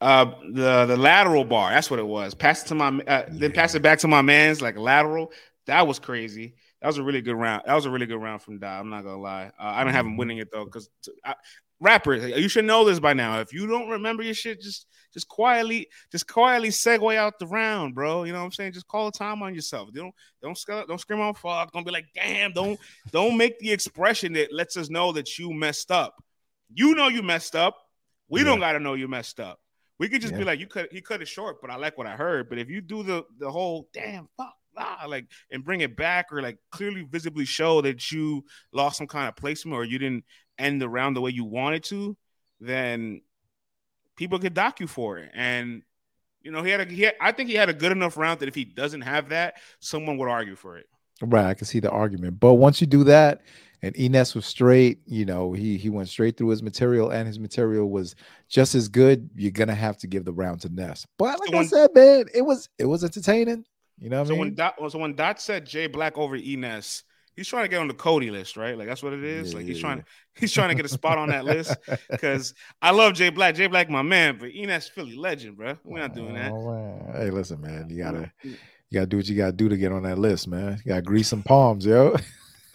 uh, 0.00 0.26
the 0.50 0.86
the 0.86 0.96
lateral 0.96 1.44
bar, 1.44 1.70
that's 1.70 1.90
what 1.90 2.00
it 2.00 2.06
was. 2.06 2.34
Pass 2.34 2.64
it 2.64 2.68
to 2.68 2.74
my, 2.74 2.88
uh, 2.88 3.00
yeah. 3.06 3.26
then 3.30 3.52
pass 3.52 3.74
it 3.74 3.82
back 3.82 3.98
to 4.00 4.08
my 4.08 4.22
man's 4.22 4.62
like 4.62 4.78
lateral. 4.78 5.30
That 5.66 5.86
was 5.86 5.98
crazy. 5.98 6.54
That 6.84 6.88
was 6.88 6.98
a 6.98 7.02
really 7.02 7.22
good 7.22 7.36
round. 7.36 7.62
That 7.64 7.72
was 7.72 7.86
a 7.86 7.90
really 7.90 8.04
good 8.04 8.20
round 8.20 8.42
from 8.42 8.58
Die. 8.58 8.78
I'm 8.78 8.90
not 8.90 9.04
gonna 9.04 9.18
lie. 9.18 9.50
Uh, 9.58 9.68
I 9.68 9.84
don't 9.84 9.94
have 9.94 10.04
him 10.04 10.12
mm-hmm. 10.12 10.18
winning 10.18 10.36
it 10.36 10.48
though, 10.52 10.66
because 10.66 10.90
rappers, 11.80 12.22
you 12.38 12.46
should 12.46 12.66
know 12.66 12.84
this 12.84 13.00
by 13.00 13.14
now. 13.14 13.40
If 13.40 13.54
you 13.54 13.66
don't 13.66 13.88
remember 13.88 14.22
your 14.22 14.34
shit, 14.34 14.60
just 14.60 14.86
just 15.10 15.26
quietly, 15.26 15.88
just 16.12 16.28
quietly 16.28 16.68
segue 16.68 17.16
out 17.16 17.38
the 17.38 17.46
round, 17.46 17.94
bro. 17.94 18.24
You 18.24 18.34
know 18.34 18.40
what 18.40 18.44
I'm 18.44 18.52
saying? 18.52 18.74
Just 18.74 18.86
call 18.86 19.08
a 19.08 19.12
time 19.12 19.42
on 19.42 19.54
yourself. 19.54 19.94
Don't 19.94 20.14
don't 20.42 20.58
don't 20.86 21.00
scream 21.00 21.20
on 21.20 21.32
fuck. 21.32 21.72
Don't 21.72 21.86
be 21.86 21.90
like, 21.90 22.04
damn. 22.14 22.52
Don't 22.52 22.78
don't 23.12 23.38
make 23.38 23.58
the 23.60 23.72
expression 23.72 24.34
that 24.34 24.52
lets 24.52 24.76
us 24.76 24.90
know 24.90 25.10
that 25.12 25.38
you 25.38 25.54
messed 25.54 25.90
up. 25.90 26.22
You 26.68 26.94
know 26.94 27.08
you 27.08 27.22
messed 27.22 27.56
up. 27.56 27.78
We 28.28 28.40
yeah. 28.40 28.44
don't 28.44 28.60
gotta 28.60 28.78
know 28.78 28.92
you 28.92 29.08
messed 29.08 29.40
up. 29.40 29.58
We 29.98 30.10
could 30.10 30.20
just 30.20 30.34
yeah. 30.34 30.40
be 30.40 30.44
like, 30.44 30.60
you 30.60 30.66
cut 30.66 30.92
he 30.92 31.00
cut 31.00 31.22
it 31.22 31.28
short, 31.28 31.62
but 31.62 31.70
I 31.70 31.76
like 31.76 31.96
what 31.96 32.06
I 32.06 32.14
heard. 32.14 32.50
But 32.50 32.58
if 32.58 32.68
you 32.68 32.82
do 32.82 33.02
the 33.02 33.24
the 33.38 33.50
whole 33.50 33.88
damn 33.94 34.28
fuck 34.36 34.52
ah, 34.76 35.04
like 35.08 35.26
and 35.50 35.64
bring 35.64 35.80
it 35.80 35.96
back 35.96 36.32
or 36.32 36.42
like 36.42 36.58
clearly 36.70 37.02
visibly 37.02 37.44
show 37.44 37.80
that 37.80 38.10
you 38.10 38.44
lost 38.72 38.98
some 38.98 39.06
kind 39.06 39.28
of 39.28 39.36
placement 39.36 39.76
or 39.76 39.84
you 39.84 39.98
didn't 39.98 40.24
end 40.58 40.80
the 40.80 40.88
round 40.88 41.16
the 41.16 41.20
way 41.20 41.30
you 41.30 41.44
wanted 41.44 41.82
to, 41.84 42.16
then 42.60 43.20
people 44.16 44.38
could 44.38 44.54
dock 44.54 44.80
you 44.80 44.86
for 44.86 45.18
it. 45.18 45.30
And 45.34 45.82
you 46.42 46.50
know, 46.50 46.62
he 46.62 46.70
had 46.70 46.80
a 46.80 46.84
he 46.84 47.02
had, 47.02 47.14
I 47.20 47.32
think 47.32 47.48
he 47.48 47.56
had 47.56 47.68
a 47.68 47.74
good 47.74 47.92
enough 47.92 48.16
round 48.16 48.40
that 48.40 48.48
if 48.48 48.54
he 48.54 48.64
doesn't 48.64 49.00
have 49.00 49.30
that, 49.30 49.54
someone 49.80 50.18
would 50.18 50.28
argue 50.28 50.56
for 50.56 50.76
it. 50.76 50.86
Right, 51.22 51.46
I 51.46 51.54
can 51.54 51.66
see 51.66 51.80
the 51.80 51.90
argument. 51.90 52.40
But 52.40 52.54
once 52.54 52.80
you 52.80 52.86
do 52.86 53.04
that, 53.04 53.42
and 53.82 53.94
Enes 53.96 54.34
was 54.34 54.46
straight, 54.46 55.00
you 55.06 55.24
know, 55.24 55.52
he 55.52 55.76
he 55.76 55.90
went 55.90 56.08
straight 56.08 56.36
through 56.36 56.48
his 56.48 56.62
material, 56.62 57.10
and 57.10 57.26
his 57.26 57.38
material 57.38 57.90
was 57.90 58.14
just 58.48 58.74
as 58.74 58.88
good. 58.88 59.30
You're 59.36 59.52
gonna 59.52 59.74
have 59.74 59.96
to 59.98 60.06
give 60.06 60.24
the 60.24 60.32
round 60.32 60.60
to 60.62 60.68
Ness. 60.68 61.06
But 61.18 61.38
like 61.40 61.50
so 61.50 61.56
when, 61.56 61.64
I 61.64 61.68
said, 61.68 61.90
man, 61.94 62.24
it 62.34 62.42
was 62.42 62.68
it 62.78 62.86
was 62.86 63.04
entertaining. 63.04 63.64
You 63.98 64.10
know 64.10 64.20
what 64.20 64.28
so 64.28 64.34
I 64.34 64.36
mean? 64.36 64.40
When 64.40 64.54
Dot, 64.54 64.74
so 64.90 64.98
when 64.98 65.14
Dot 65.14 65.40
said 65.40 65.66
Jay 65.66 65.86
Black 65.86 66.18
over 66.18 66.36
Enes, 66.36 67.02
he's 67.36 67.48
trying 67.48 67.64
to 67.64 67.68
get 67.68 67.80
on 67.80 67.88
the 67.88 67.94
Cody 67.94 68.30
list, 68.30 68.56
right? 68.56 68.76
Like 68.76 68.88
that's 68.88 69.02
what 69.02 69.12
it 69.12 69.24
is. 69.24 69.52
Yeah, 69.52 69.58
like 69.58 69.66
he's 69.66 69.80
trying 69.80 69.98
to 69.98 70.04
he's 70.34 70.52
trying 70.52 70.70
to 70.70 70.74
get 70.74 70.84
a 70.84 70.88
spot 70.88 71.18
on 71.18 71.28
that 71.28 71.44
list 71.44 71.76
because 72.10 72.54
I 72.82 72.90
love 72.90 73.14
Jay 73.14 73.30
Black. 73.30 73.54
Jay 73.54 73.66
Black, 73.66 73.88
my 73.90 74.02
man, 74.02 74.38
but 74.38 74.50
Enes 74.50 74.90
Philly 74.90 75.16
legend, 75.16 75.56
bro. 75.56 75.76
We're 75.84 76.00
not 76.00 76.14
doing 76.14 76.34
that. 76.34 76.52
Oh, 76.52 77.12
hey, 77.14 77.30
listen, 77.30 77.60
man, 77.60 77.88
you 77.90 78.02
gotta 78.02 78.30
mm. 78.44 78.56
you 78.90 79.00
gotta 79.00 79.06
do 79.06 79.18
what 79.18 79.26
you 79.28 79.36
gotta 79.36 79.52
do 79.52 79.68
to 79.68 79.76
get 79.76 79.92
on 79.92 80.02
that 80.04 80.18
list, 80.18 80.48
man. 80.48 80.80
You 80.84 80.90
gotta 80.90 81.02
grease 81.02 81.28
some 81.28 81.42
palms, 81.42 81.86
yo. 81.86 82.16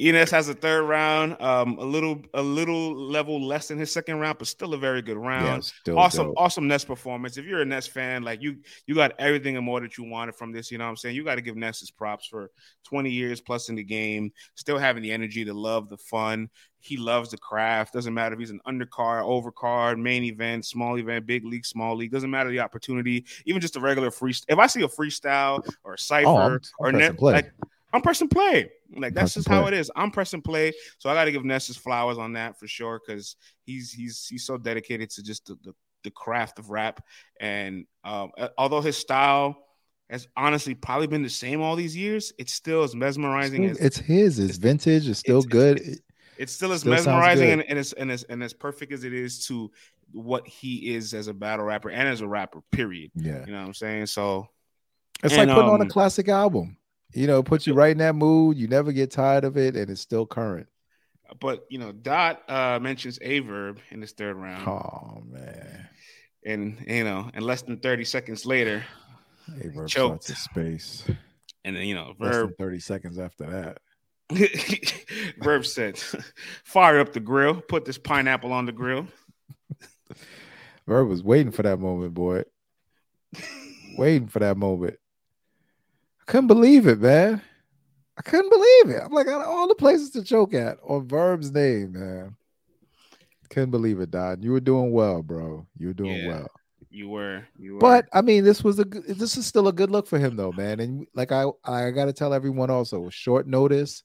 Enes 0.00 0.30
has 0.32 0.48
a 0.48 0.54
third 0.54 0.84
round, 0.84 1.40
um, 1.40 1.78
a 1.78 1.84
little 1.84 2.20
a 2.34 2.42
little 2.42 2.96
level 2.96 3.40
less 3.40 3.68
than 3.68 3.78
his 3.78 3.92
second 3.92 4.18
round, 4.18 4.38
but 4.38 4.48
still 4.48 4.74
a 4.74 4.78
very 4.78 5.02
good 5.02 5.16
round. 5.16 5.70
Yeah, 5.86 5.94
awesome, 5.94 6.26
dope. 6.26 6.34
awesome 6.36 6.66
Ness 6.66 6.84
performance. 6.84 7.36
If 7.36 7.44
you're 7.44 7.62
a 7.62 7.64
Ness 7.64 7.86
fan, 7.86 8.24
like 8.24 8.42
you 8.42 8.56
you 8.86 8.96
got 8.96 9.12
everything 9.20 9.56
and 9.56 9.64
more 9.64 9.80
that 9.80 9.96
you 9.96 10.04
wanted 10.04 10.34
from 10.34 10.50
this. 10.50 10.72
You 10.72 10.78
know 10.78 10.84
what 10.84 10.90
I'm 10.90 10.96
saying? 10.96 11.14
You 11.14 11.24
got 11.24 11.36
to 11.36 11.42
give 11.42 11.56
Ness 11.56 11.78
his 11.78 11.92
props 11.92 12.26
for 12.26 12.50
20 12.86 13.08
years 13.08 13.40
plus 13.40 13.68
in 13.68 13.76
the 13.76 13.84
game, 13.84 14.32
still 14.56 14.78
having 14.78 15.02
the 15.02 15.12
energy 15.12 15.44
to 15.44 15.54
love 15.54 15.88
the 15.88 15.98
fun. 15.98 16.50
He 16.80 16.96
loves 16.96 17.30
the 17.30 17.38
craft. 17.38 17.94
Doesn't 17.94 18.12
matter 18.12 18.34
if 18.34 18.40
he's 18.40 18.50
an 18.50 18.60
undercard, 18.66 19.22
overcard, 19.22 19.98
main 19.98 20.24
event, 20.24 20.66
small 20.66 20.98
event, 20.98 21.24
big 21.24 21.44
league, 21.44 21.64
small 21.64 21.96
league. 21.96 22.10
Doesn't 22.10 22.30
matter 22.30 22.50
the 22.50 22.60
opportunity. 22.60 23.24
Even 23.46 23.62
just 23.62 23.76
a 23.76 23.80
regular 23.80 24.10
free. 24.10 24.34
If 24.48 24.58
I 24.58 24.66
see 24.66 24.82
a 24.82 24.88
freestyle 24.88 25.66
or 25.82 25.94
a 25.94 25.98
cipher 25.98 26.28
oh, 26.28 26.58
or 26.78 26.92
net, 26.92 27.22
like 27.22 27.52
I'm 27.94 28.02
pressing 28.02 28.28
play. 28.28 28.70
Like 28.96 29.14
that's 29.14 29.34
just 29.34 29.48
how 29.48 29.66
it 29.66 29.72
is. 29.72 29.88
I'm 29.94 30.10
pressing 30.10 30.42
play. 30.42 30.72
So 30.98 31.08
I 31.08 31.14
got 31.14 31.26
to 31.26 31.32
give 31.32 31.44
Ness 31.44 31.68
his 31.68 31.76
flowers 31.76 32.18
on 32.18 32.32
that 32.32 32.58
for 32.58 32.66
sure 32.66 33.00
because 33.04 33.36
he's 33.64 33.92
he's 33.92 34.26
he's 34.26 34.44
so 34.44 34.58
dedicated 34.58 35.10
to 35.10 35.22
just 35.22 35.46
the, 35.46 35.56
the, 35.62 35.72
the 36.02 36.10
craft 36.10 36.58
of 36.58 36.70
rap. 36.70 37.00
And 37.38 37.86
um, 38.02 38.32
although 38.58 38.80
his 38.80 38.96
style 38.96 39.56
has 40.10 40.26
honestly 40.36 40.74
probably 40.74 41.06
been 41.06 41.22
the 41.22 41.28
same 41.28 41.60
all 41.60 41.76
these 41.76 41.96
years, 41.96 42.32
it 42.36 42.50
still 42.50 42.82
is 42.82 42.96
mesmerizing. 42.96 43.62
It's, 43.62 43.78
it's 43.78 43.98
his. 43.98 44.40
It's, 44.40 44.50
it's 44.50 44.58
vintage. 44.58 45.08
It's 45.08 45.20
still 45.20 45.38
it's, 45.38 45.46
good. 45.46 45.78
It's, 45.78 46.00
it's 46.36 46.52
still 46.52 46.72
as 46.72 46.80
still 46.80 46.94
mesmerizing 46.94 47.52
and, 47.52 47.62
and, 47.62 47.78
as, 47.78 47.92
and, 47.92 48.10
as, 48.10 48.24
and 48.24 48.42
as 48.42 48.52
perfect 48.52 48.92
as 48.92 49.04
it 49.04 49.12
is 49.12 49.46
to 49.46 49.70
what 50.10 50.48
he 50.48 50.94
is 50.96 51.14
as 51.14 51.28
a 51.28 51.34
battle 51.34 51.64
rapper 51.64 51.90
and 51.90 52.08
as 52.08 52.22
a 52.22 52.26
rapper. 52.26 52.60
Period. 52.72 53.12
Yeah, 53.14 53.44
you 53.46 53.52
know 53.52 53.60
what 53.60 53.68
I'm 53.68 53.74
saying. 53.74 54.06
So 54.06 54.48
it's 55.22 55.32
and, 55.32 55.48
like 55.48 55.56
putting 55.56 55.68
um, 55.68 55.74
on 55.74 55.80
a 55.80 55.84
um, 55.84 55.90
classic 55.90 56.28
album. 56.28 56.76
You 57.14 57.28
know, 57.28 57.38
it 57.38 57.46
puts 57.46 57.66
you 57.66 57.74
right 57.74 57.92
in 57.92 57.98
that 57.98 58.16
mood. 58.16 58.56
You 58.56 58.66
never 58.66 58.90
get 58.90 59.12
tired 59.12 59.44
of 59.44 59.56
it, 59.56 59.76
and 59.76 59.88
it's 59.88 60.00
still 60.00 60.26
current. 60.26 60.66
But 61.40 61.64
you 61.70 61.78
know, 61.78 61.92
Dot 61.92 62.42
uh, 62.50 62.78
mentions 62.80 63.18
Averb 63.20 63.78
in 63.90 64.00
this 64.00 64.12
third 64.12 64.36
round. 64.36 64.66
Oh 64.66 65.22
man! 65.26 65.88
And 66.44 66.84
you 66.86 67.04
know, 67.04 67.30
and 67.32 67.44
less 67.44 67.62
than 67.62 67.78
thirty 67.78 68.04
seconds 68.04 68.44
later, 68.44 68.84
Averb 69.50 69.88
choked 69.88 70.24
space. 70.24 71.04
And 71.64 71.76
then 71.76 71.84
you 71.84 71.94
know, 71.94 72.14
Verb 72.18 72.52
thirty 72.58 72.80
seconds 72.80 73.18
after 73.18 73.46
that. 73.46 73.78
Verb 75.38 75.66
said, 75.66 75.98
"Fire 76.64 76.98
up 76.98 77.12
the 77.12 77.20
grill. 77.20 77.60
Put 77.60 77.84
this 77.84 77.98
pineapple 77.98 78.52
on 78.52 78.66
the 78.66 78.72
grill." 78.72 79.06
Verb 80.88 81.08
was 81.08 81.22
waiting 81.22 81.52
for 81.52 81.62
that 81.62 81.78
moment, 81.78 82.12
boy. 82.12 82.42
waiting 83.96 84.26
for 84.28 84.40
that 84.40 84.56
moment. 84.56 84.98
I 86.26 86.30
couldn't 86.30 86.46
believe 86.46 86.86
it, 86.86 87.00
man. 87.00 87.42
I 88.16 88.22
couldn't 88.22 88.48
believe 88.48 88.96
it. 88.96 89.02
I'm 89.04 89.12
like, 89.12 89.28
all 89.28 89.68
the 89.68 89.74
places 89.74 90.10
to 90.10 90.22
choke 90.24 90.54
at 90.54 90.78
on 90.82 91.06
Verb's 91.06 91.50
name, 91.50 91.92
man. 91.92 92.36
Couldn't 93.50 93.72
believe 93.72 94.00
it, 94.00 94.10
Don. 94.10 94.42
You 94.42 94.52
were 94.52 94.60
doing 94.60 94.90
well, 94.90 95.22
bro. 95.22 95.66
You 95.76 95.88
were 95.88 95.94
doing 95.94 96.22
yeah, 96.22 96.28
well. 96.28 96.50
You 96.88 97.08
were. 97.08 97.44
You 97.58 97.74
were. 97.74 97.80
But 97.80 98.08
I 98.12 98.22
mean, 98.22 98.42
this 98.42 98.64
was 98.64 98.78
a 98.78 98.84
this 98.84 99.36
is 99.36 99.46
still 99.46 99.68
a 99.68 99.72
good 99.72 99.90
look 99.90 100.06
for 100.06 100.18
him, 100.18 100.34
though, 100.34 100.52
man. 100.52 100.80
And 100.80 101.06
like 101.14 101.30
I 101.30 101.44
I 101.62 101.90
got 101.90 102.06
to 102.06 102.12
tell 102.12 102.32
everyone 102.32 102.70
also, 102.70 103.10
short 103.10 103.46
notice, 103.46 104.02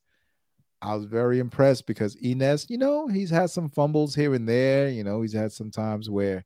I 0.81 0.95
was 0.95 1.05
very 1.05 1.39
impressed 1.39 1.87
because 1.87 2.17
Enes, 2.17 2.69
you 2.69 2.77
know, 2.77 3.07
he's 3.07 3.29
had 3.29 3.49
some 3.49 3.69
fumbles 3.69 4.13
here 4.13 4.33
and 4.33 4.47
there. 4.47 4.89
You 4.89 5.05
know, 5.05 5.21
he's 5.21 5.33
had 5.33 5.53
some 5.53 5.71
times 5.71 6.09
where 6.09 6.43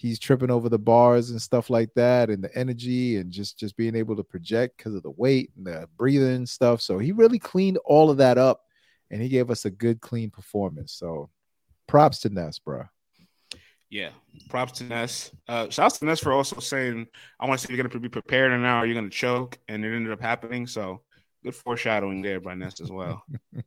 he's 0.00 0.18
tripping 0.18 0.50
over 0.50 0.70
the 0.70 0.78
bars 0.78 1.30
and 1.30 1.42
stuff 1.42 1.68
like 1.68 1.92
that 1.94 2.30
and 2.30 2.42
the 2.42 2.56
energy 2.56 3.18
and 3.18 3.30
just 3.30 3.58
just 3.58 3.76
being 3.76 3.94
able 3.94 4.16
to 4.16 4.24
project 4.24 4.78
because 4.78 4.94
of 4.94 5.02
the 5.02 5.10
weight 5.10 5.50
and 5.56 5.66
the 5.66 5.86
breathing 5.98 6.36
and 6.36 6.48
stuff. 6.48 6.80
So 6.80 6.98
he 6.98 7.12
really 7.12 7.38
cleaned 7.38 7.76
all 7.84 8.08
of 8.10 8.16
that 8.16 8.38
up 8.38 8.62
and 9.10 9.20
he 9.20 9.28
gave 9.28 9.50
us 9.50 9.66
a 9.66 9.70
good 9.70 10.00
clean 10.00 10.30
performance. 10.30 10.94
So 10.94 11.28
props 11.86 12.20
to 12.20 12.28
ness 12.30 12.58
bro 12.60 12.84
yeah 13.90 14.10
props 14.48 14.78
to 14.78 14.84
ness. 14.84 15.32
Uh 15.48 15.68
shouts 15.68 15.98
to 15.98 16.04
ness 16.06 16.20
for 16.20 16.32
also 16.32 16.60
saying 16.60 17.08
i 17.40 17.46
want 17.46 17.60
to 17.60 17.66
see 17.66 17.74
you're 17.74 17.82
gonna 17.82 18.00
be 18.00 18.08
prepared 18.08 18.52
and 18.52 18.62
now 18.62 18.76
are 18.76 18.86
you 18.86 18.94
gonna 18.94 19.10
choke 19.10 19.58
and 19.68 19.84
it 19.84 19.94
ended 19.94 20.12
up 20.12 20.20
happening. 20.20 20.66
So 20.66 21.02
good 21.44 21.54
foreshadowing 21.54 22.22
there 22.22 22.40
by 22.40 22.54
ness 22.54 22.80
as 22.80 22.90
well. 22.90 23.22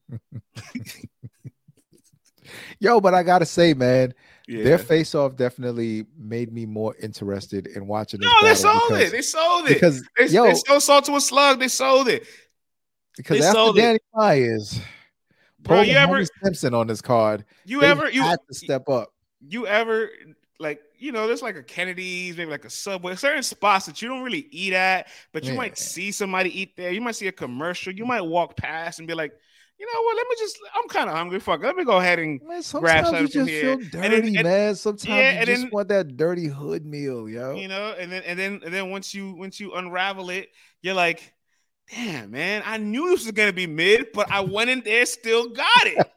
Yo, 2.79 2.99
but 2.99 3.13
I 3.13 3.23
gotta 3.23 3.45
say, 3.45 3.73
man, 3.73 4.13
yeah. 4.47 4.63
their 4.63 4.77
face 4.77 5.15
off 5.15 5.35
definitely 5.35 6.05
made 6.17 6.51
me 6.51 6.65
more 6.65 6.95
interested 7.01 7.67
in 7.67 7.87
watching. 7.87 8.19
No, 8.19 8.31
they 8.41 8.55
sold 8.55 8.81
because, 8.89 9.07
it. 9.07 9.11
They 9.11 9.21
sold 9.21 9.65
it 9.65 9.73
because 9.73 10.03
they, 10.17 10.27
yo, 10.27 10.43
they 10.45 10.55
sold 10.55 10.83
salt 10.83 11.05
to 11.05 11.15
a 11.15 11.21
slug. 11.21 11.59
They 11.59 11.67
sold 11.67 12.07
it 12.07 12.25
because 13.15 13.39
they 13.39 13.45
after 13.45 13.79
Danny 13.79 13.99
Myers, 14.13 14.79
Bro, 15.59 15.81
you 15.81 15.95
ever 15.95 16.23
Simpson 16.43 16.73
on 16.73 16.87
this 16.87 17.01
card? 17.01 17.45
You 17.65 17.83
ever 17.83 18.09
you 18.09 18.21
had 18.21 18.39
to 18.47 18.53
step 18.53 18.89
up? 18.89 19.13
You 19.47 19.67
ever 19.67 20.09
like 20.59 20.81
you 20.97 21.11
know, 21.11 21.27
there's 21.27 21.41
like 21.41 21.57
a 21.57 21.63
Kennedy's, 21.63 22.37
maybe 22.37 22.49
like 22.49 22.65
a 22.65 22.69
Subway, 22.69 23.15
certain 23.15 23.43
spots 23.43 23.85
that 23.87 24.01
you 24.01 24.07
don't 24.07 24.23
really 24.23 24.47
eat 24.51 24.73
at, 24.73 25.07
but 25.33 25.43
you 25.43 25.51
yeah. 25.51 25.57
might 25.57 25.77
see 25.77 26.11
somebody 26.11 26.61
eat 26.61 26.77
there. 26.77 26.91
You 26.91 27.01
might 27.01 27.15
see 27.15 27.27
a 27.27 27.31
commercial. 27.31 27.93
You 27.93 28.05
might 28.05 28.21
walk 28.21 28.55
past 28.55 28.99
and 28.99 29.07
be 29.07 29.13
like, 29.13 29.33
you 29.83 29.93
know 29.93 30.01
what? 30.03 30.15
Let 30.15 30.27
me 30.29 30.35
just. 30.39 30.59
I'm 30.75 30.87
kind 30.87 31.09
of 31.09 31.15
hungry. 31.15 31.39
Fuck. 31.41 31.61
Let 31.61 31.75
me 31.75 31.83
go 31.83 31.97
ahead 31.97 32.17
and 32.17 32.41
man, 32.47 32.61
grab 32.71 33.05
something 33.05 33.27
from 33.27 33.47
here. 33.47 33.75
dirty, 33.75 33.97
and 33.97 34.13
then, 34.13 34.35
and, 34.37 34.43
man. 34.43 34.75
Sometimes 34.75 35.09
yeah, 35.09 35.41
you 35.41 35.45
just 35.45 35.61
then, 35.63 35.71
want 35.71 35.89
that 35.89 36.15
dirty 36.15 36.47
hood 36.47 36.85
meal, 36.85 37.27
yo. 37.27 37.55
You 37.55 37.67
know, 37.67 37.93
and 37.99 38.09
then 38.09 38.23
and 38.25 38.39
then 38.39 38.61
and 38.63 38.73
then 38.73 38.91
once 38.91 39.13
you 39.13 39.33
once 39.33 39.59
you 39.59 39.73
unravel 39.73 40.29
it, 40.29 40.47
you're 40.81 40.93
like, 40.93 41.33
damn, 41.91 42.31
man. 42.31 42.63
I 42.65 42.77
knew 42.77 43.09
this 43.09 43.25
was 43.25 43.33
gonna 43.33 43.51
be 43.51 43.67
mid, 43.67 44.13
but 44.13 44.31
I 44.31 44.39
went 44.39 44.69
in 44.69 44.81
there, 44.85 45.05
still 45.05 45.49
got 45.49 45.67
it. 45.83 46.07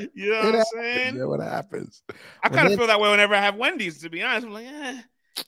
you 0.14 0.30
know 0.30 0.40
it 0.42 0.44
what 0.44 0.54
I'm 0.54 0.64
saying? 0.72 1.16
Yeah, 1.16 1.24
what 1.24 1.40
happens? 1.40 2.04
I 2.44 2.48
kind 2.48 2.68
of 2.68 2.78
feel 2.78 2.86
that 2.86 3.00
way 3.00 3.10
whenever 3.10 3.34
I 3.34 3.40
have 3.40 3.56
Wendy's. 3.56 3.98
To 4.02 4.08
be 4.08 4.22
honest, 4.22 4.46
I'm 4.46 4.52
like, 4.52 4.66
eh. 4.66 5.00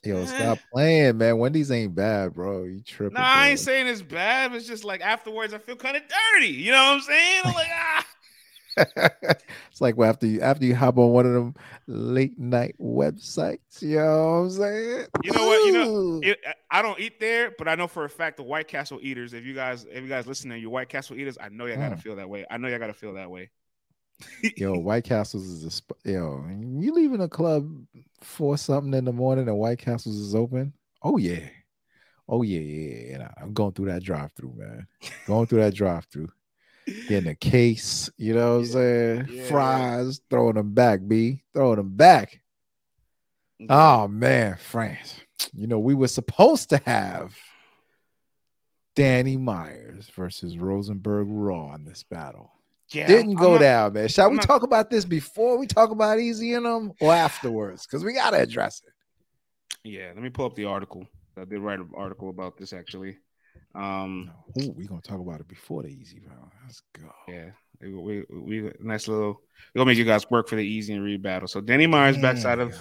Yo, 0.04 0.24
stop 0.26 0.58
playing, 0.72 1.18
man. 1.18 1.38
Wendy's 1.38 1.70
ain't 1.70 1.94
bad, 1.94 2.34
bro. 2.34 2.64
You 2.64 2.80
tripping? 2.80 3.14
Nah, 3.14 3.22
I 3.24 3.48
ain't 3.50 3.60
saying 3.60 3.86
it's 3.86 4.02
bad. 4.02 4.54
It's 4.54 4.66
just 4.66 4.84
like 4.84 5.00
afterwards, 5.00 5.54
I 5.54 5.58
feel 5.58 5.76
kind 5.76 5.96
of 5.96 6.02
dirty. 6.02 6.48
You 6.48 6.72
know 6.72 6.78
what 6.78 6.94
I'm 6.94 7.00
saying? 7.00 7.42
I'm 7.44 7.54
like, 7.54 7.68
ah. 7.70 8.06
it's 9.70 9.80
like 9.80 9.98
after 9.98 10.26
you 10.26 10.40
after 10.40 10.64
you 10.64 10.74
hop 10.74 10.98
on 10.98 11.10
one 11.10 11.26
of 11.26 11.32
them 11.32 11.54
late 11.86 12.38
night 12.38 12.76
websites, 12.80 13.82
you 13.82 13.96
know 13.96 14.04
what 14.04 14.38
I'm 14.38 14.50
saying? 14.50 15.06
You 15.24 15.32
know 15.32 15.46
what? 15.46 15.66
You 15.66 15.72
know, 15.72 16.20
it, 16.22 16.38
I 16.70 16.82
don't 16.82 16.98
eat 17.00 17.18
there, 17.18 17.52
but 17.58 17.66
I 17.66 17.74
know 17.74 17.88
for 17.88 18.04
a 18.04 18.10
fact 18.10 18.36
the 18.36 18.42
White 18.44 18.68
Castle 18.68 19.00
eaters. 19.02 19.32
If 19.32 19.44
you 19.44 19.54
guys, 19.54 19.84
if 19.90 20.02
you 20.02 20.08
guys 20.08 20.26
listening, 20.26 20.60
you 20.60 20.70
White 20.70 20.88
Castle 20.88 21.16
eaters, 21.16 21.38
I 21.40 21.48
know 21.48 21.66
y'all 21.66 21.76
gotta 21.76 21.96
mm. 21.96 22.02
feel 22.02 22.16
that 22.16 22.28
way. 22.28 22.46
I 22.50 22.58
know 22.58 22.68
y'all 22.68 22.78
gotta 22.78 22.94
feel 22.94 23.14
that 23.14 23.30
way. 23.30 23.50
yo, 24.56 24.74
White 24.78 25.04
Castles 25.04 25.46
is 25.46 25.64
a 25.64 25.70
sp- 25.72 25.98
yo. 26.04 26.44
You 26.48 26.92
leaving 26.92 27.20
a 27.20 27.28
club 27.28 27.72
for 28.20 28.56
something 28.58 28.94
in 28.94 29.04
the 29.04 29.12
morning 29.12 29.48
and 29.48 29.58
White 29.58 29.78
Castles 29.78 30.16
is 30.18 30.34
open? 30.34 30.72
Oh 31.02 31.16
yeah, 31.16 31.48
oh 32.28 32.42
yeah, 32.42 32.60
yeah. 32.60 33.28
I'm 33.40 33.52
going 33.52 33.72
through 33.72 33.86
that 33.86 34.02
drive-through, 34.02 34.54
man. 34.56 34.86
going 35.26 35.46
through 35.46 35.60
that 35.60 35.74
drive-through, 35.74 36.28
getting 37.08 37.30
a 37.30 37.34
case. 37.34 38.10
You 38.16 38.34
know 38.34 38.54
what 38.54 38.60
I'm 38.60 38.66
saying? 38.66 39.28
Yeah. 39.30 39.44
Fries, 39.44 40.20
throwing 40.28 40.54
them 40.54 40.74
back, 40.74 41.00
b, 41.06 41.42
throwing 41.54 41.76
them 41.76 41.96
back. 41.96 42.40
Mm-hmm. 43.60 43.72
Oh 43.72 44.08
man, 44.08 44.56
France. 44.56 45.20
You 45.52 45.66
know 45.66 45.78
we 45.78 45.94
were 45.94 46.08
supposed 46.08 46.70
to 46.70 46.78
have 46.78 47.36
Danny 48.96 49.36
Myers 49.36 50.10
versus 50.16 50.58
Rosenberg 50.58 51.28
Raw 51.30 51.74
in 51.74 51.84
this 51.84 52.02
battle. 52.02 52.52
Yeah, 52.90 53.06
didn't 53.06 53.34
go 53.34 53.52
not, 53.52 53.60
down, 53.60 53.92
man. 53.92 54.08
Shall 54.08 54.26
I'm 54.26 54.32
we 54.32 54.36
not, 54.36 54.46
talk 54.46 54.62
about 54.62 54.88
this 54.90 55.04
before 55.04 55.58
we 55.58 55.66
talk 55.66 55.90
about 55.90 56.18
Eazy 56.18 56.56
and 56.56 56.64
them 56.64 56.92
or 57.00 57.12
afterwards? 57.12 57.86
Because 57.86 58.02
we 58.02 58.14
gotta 58.14 58.38
address 58.38 58.82
it. 58.86 58.92
Yeah, 59.88 60.08
let 60.14 60.22
me 60.22 60.30
pull 60.30 60.46
up 60.46 60.54
the 60.54 60.64
article. 60.64 61.06
I 61.36 61.44
did 61.44 61.60
write 61.60 61.78
an 61.78 61.90
article 61.94 62.30
about 62.30 62.56
this 62.56 62.72
actually. 62.72 63.18
Um, 63.74 64.30
Ooh, 64.60 64.72
we 64.72 64.86
gonna 64.86 65.02
talk 65.02 65.20
about 65.20 65.40
it 65.40 65.48
before 65.48 65.82
the 65.82 65.88
Eazy 65.88 66.26
round. 66.26 66.50
Let's 66.64 66.82
go. 66.98 67.10
Yeah, 67.28 67.50
we 67.80 67.94
we, 67.94 68.24
we 68.30 68.72
nice 68.80 69.06
little. 69.06 69.42
We're 69.74 69.80
gonna 69.80 69.90
make 69.90 69.98
you 69.98 70.04
guys 70.04 70.28
work 70.30 70.48
for 70.48 70.56
the 70.56 70.80
Eazy 70.80 70.94
and 70.94 71.04
Reed 71.04 71.22
battle. 71.22 71.48
So 71.48 71.60
Danny 71.60 71.86
Myers 71.86 72.16
Damn, 72.16 72.22
backside 72.22 72.58
of 72.58 72.74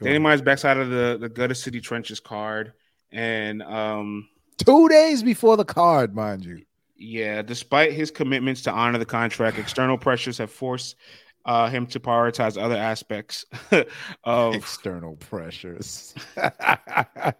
Danny. 0.00 0.18
Myers 0.18 0.42
backside 0.42 0.78
of 0.78 0.88
the 0.88 1.18
the 1.20 1.28
Gutta 1.28 1.54
City 1.54 1.80
Trenches 1.80 2.18
card, 2.18 2.72
and 3.12 3.62
um, 3.62 4.28
two 4.56 4.88
days 4.88 5.22
before 5.22 5.56
the 5.56 5.64
card, 5.64 6.14
mind 6.14 6.44
you. 6.44 6.62
Yeah, 6.98 7.42
despite 7.42 7.92
his 7.92 8.10
commitments 8.10 8.62
to 8.62 8.72
honor 8.72 8.98
the 8.98 9.06
contract, 9.06 9.58
external 9.58 9.96
pressures 9.96 10.38
have 10.38 10.50
forced 10.50 10.96
uh, 11.44 11.70
him 11.70 11.86
to 11.86 11.98
prioritize 11.98 12.60
other 12.60 12.76
aspects 12.76 13.46
of 14.24 14.54
external 14.54 15.16
pressures. 15.16 16.14
I'm, 16.36 17.32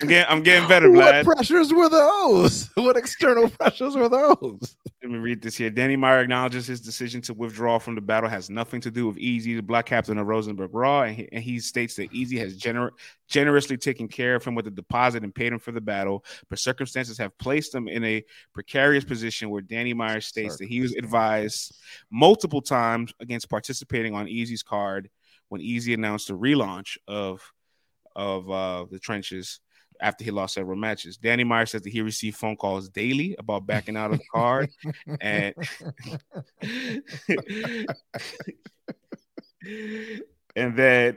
getting, 0.00 0.24
I'm 0.28 0.42
getting 0.42 0.68
better, 0.68 0.88
Vlad. 0.88 1.24
What 1.24 1.36
pressures 1.36 1.72
were 1.72 1.88
those? 1.88 2.68
What 2.76 2.96
external 2.96 3.48
pressures 3.48 3.94
were 3.96 4.08
those? 4.08 4.76
Let 5.02 5.10
me 5.12 5.18
read 5.18 5.40
this 5.40 5.56
here. 5.56 5.70
Danny 5.70 5.96
Meyer 5.96 6.20
acknowledges 6.20 6.66
his 6.66 6.80
decision 6.80 7.22
to 7.22 7.34
withdraw 7.34 7.78
from 7.78 7.94
the 7.94 8.00
battle 8.00 8.28
has 8.28 8.50
nothing 8.50 8.80
to 8.82 8.90
do 8.90 9.06
with 9.06 9.16
Eazy, 9.16 9.56
the 9.56 9.62
Block 9.62 9.86
Captain 9.86 10.18
of 10.18 10.26
Rosenberg 10.26 10.74
Raw, 10.74 11.02
and 11.02 11.16
he, 11.16 11.28
and 11.32 11.42
he 11.42 11.60
states 11.60 11.94
that 11.96 12.12
Eazy 12.12 12.38
has 12.38 12.58
gener- 12.58 12.90
generously 13.30 13.78
taken 13.78 14.08
care 14.08 14.34
of 14.34 14.44
him 14.44 14.54
with 14.54 14.66
a 14.66 14.70
deposit 14.70 15.24
and 15.24 15.34
paid 15.34 15.52
him 15.52 15.58
for 15.58 15.72
the 15.72 15.80
battle, 15.80 16.24
but 16.50 16.58
circumstances 16.58 17.16
have 17.16 17.36
placed 17.38 17.74
him 17.74 17.88
in 17.88 18.04
a 18.04 18.22
precarious 18.52 19.04
position 19.04 19.48
where 19.48 19.62
Danny 19.62 19.94
Meyer 19.94 20.20
states 20.20 20.58
that 20.58 20.68
he 20.68 20.80
was 20.80 20.94
advised 20.96 21.74
multiple 22.10 22.60
times 22.60 23.14
against 23.20 23.48
participating 23.48 24.14
on 24.14 24.26
Eazy's 24.26 24.62
card 24.62 25.08
when 25.48 25.62
Eazy 25.62 25.94
announced 25.94 26.28
the 26.28 26.36
relaunch 26.36 26.98
of 27.08 27.40
of 28.16 28.50
uh, 28.50 28.84
the 28.90 28.98
trenches 28.98 29.60
after 30.02 30.24
he 30.24 30.30
lost 30.30 30.54
several 30.54 30.76
matches. 30.76 31.16
Danny 31.16 31.44
Meyer 31.44 31.66
says 31.66 31.82
that 31.82 31.92
he 31.92 32.00
received 32.00 32.36
phone 32.36 32.56
calls 32.56 32.88
daily 32.88 33.36
about 33.38 33.66
backing 33.66 33.96
out 33.96 34.10
of 34.10 34.18
the 34.18 34.24
card, 34.32 34.70
and 35.20 35.54
And 40.56 40.76
then 40.76 41.16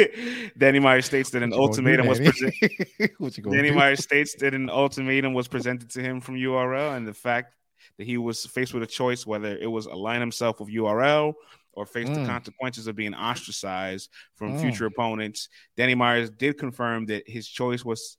Danny 0.58 0.78
Meyer 0.78 1.02
states 1.02 1.30
that 1.30 1.42
an 1.42 1.52
ultimatum 1.52 2.06
was 2.06 2.20
presented. 2.20 2.52
Danny 3.50 3.70
Meyer 3.74 3.96
states 3.96 4.34
that 4.36 4.54
an 4.54 4.68
ultimatum 4.68 5.32
was 5.32 5.48
presented 5.48 5.90
to 5.90 6.02
him 6.02 6.20
from 6.20 6.34
URL, 6.36 6.96
and 6.96 7.06
the 7.06 7.14
fact 7.14 7.54
that 7.98 8.04
he 8.04 8.18
was 8.18 8.44
faced 8.46 8.74
with 8.74 8.82
a 8.82 8.86
choice 8.86 9.26
whether 9.26 9.56
it 9.56 9.70
was 9.70 9.86
align 9.86 10.20
himself 10.20 10.60
with 10.60 10.68
URL 10.68 11.34
or 11.72 11.86
face 11.86 12.08
mm. 12.08 12.14
the 12.14 12.26
consequences 12.26 12.86
of 12.86 12.96
being 12.96 13.14
ostracized 13.14 14.10
from 14.34 14.54
mm. 14.54 14.60
future 14.60 14.86
opponents. 14.86 15.48
Danny 15.76 15.94
Myers 15.94 16.30
did 16.30 16.58
confirm 16.58 17.06
that 17.06 17.28
his 17.28 17.48
choice 17.48 17.84
was 17.84 18.16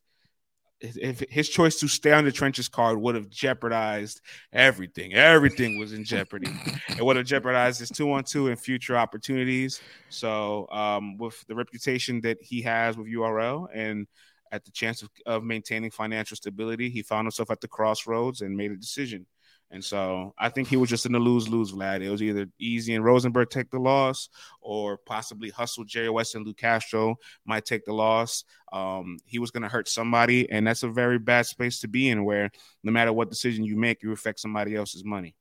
if 0.80 1.20
his 1.30 1.48
choice 1.48 1.80
to 1.80 1.88
stay 1.88 2.12
on 2.12 2.24
the 2.24 2.32
trenches 2.32 2.68
card 2.68 2.98
would 2.98 3.14
have 3.14 3.30
jeopardized 3.30 4.20
everything. 4.52 5.14
Everything 5.14 5.78
was 5.78 5.92
in 5.92 6.04
jeopardy. 6.04 6.50
it 6.90 7.02
would 7.04 7.16
have 7.16 7.26
jeopardized 7.26 7.80
his 7.80 7.88
two 7.88 8.12
on 8.12 8.24
two 8.24 8.48
and 8.48 8.60
future 8.60 8.96
opportunities. 8.96 9.80
So, 10.10 10.68
um, 10.70 11.16
with 11.16 11.44
the 11.46 11.54
reputation 11.54 12.20
that 12.22 12.38
he 12.42 12.62
has 12.62 12.96
with 12.96 13.08
URL 13.08 13.68
and 13.72 14.06
at 14.52 14.64
the 14.64 14.70
chance 14.70 15.02
of, 15.02 15.10
of 15.24 15.44
maintaining 15.44 15.90
financial 15.90 16.36
stability, 16.36 16.90
he 16.90 17.02
found 17.02 17.26
himself 17.26 17.50
at 17.50 17.60
the 17.60 17.68
crossroads 17.68 18.42
and 18.42 18.56
made 18.56 18.70
a 18.70 18.76
decision. 18.76 19.26
And 19.70 19.84
so 19.84 20.32
I 20.38 20.48
think 20.48 20.68
he 20.68 20.76
was 20.76 20.88
just 20.88 21.06
in 21.06 21.14
a 21.14 21.18
lose 21.18 21.48
lose, 21.48 21.72
Vlad. 21.72 22.00
It 22.00 22.10
was 22.10 22.22
either 22.22 22.46
Eazy 22.62 22.94
and 22.94 23.04
Rosenberg 23.04 23.50
take 23.50 23.70
the 23.70 23.80
loss, 23.80 24.28
or 24.60 24.96
possibly 24.96 25.50
Hustle, 25.50 25.84
Jerry 25.84 26.08
West, 26.08 26.34
and 26.34 26.46
Lou 26.46 26.54
Castro 26.54 27.16
might 27.44 27.64
take 27.64 27.84
the 27.84 27.92
loss. 27.92 28.44
Um, 28.72 29.18
he 29.24 29.38
was 29.38 29.50
going 29.50 29.64
to 29.64 29.68
hurt 29.68 29.88
somebody, 29.88 30.48
and 30.50 30.66
that's 30.66 30.84
a 30.84 30.88
very 30.88 31.18
bad 31.18 31.46
space 31.46 31.80
to 31.80 31.88
be 31.88 32.08
in 32.08 32.24
where 32.24 32.50
no 32.84 32.92
matter 32.92 33.12
what 33.12 33.28
decision 33.28 33.64
you 33.64 33.76
make, 33.76 34.02
you 34.02 34.12
affect 34.12 34.38
somebody 34.38 34.76
else's 34.76 35.04
money. 35.04 35.34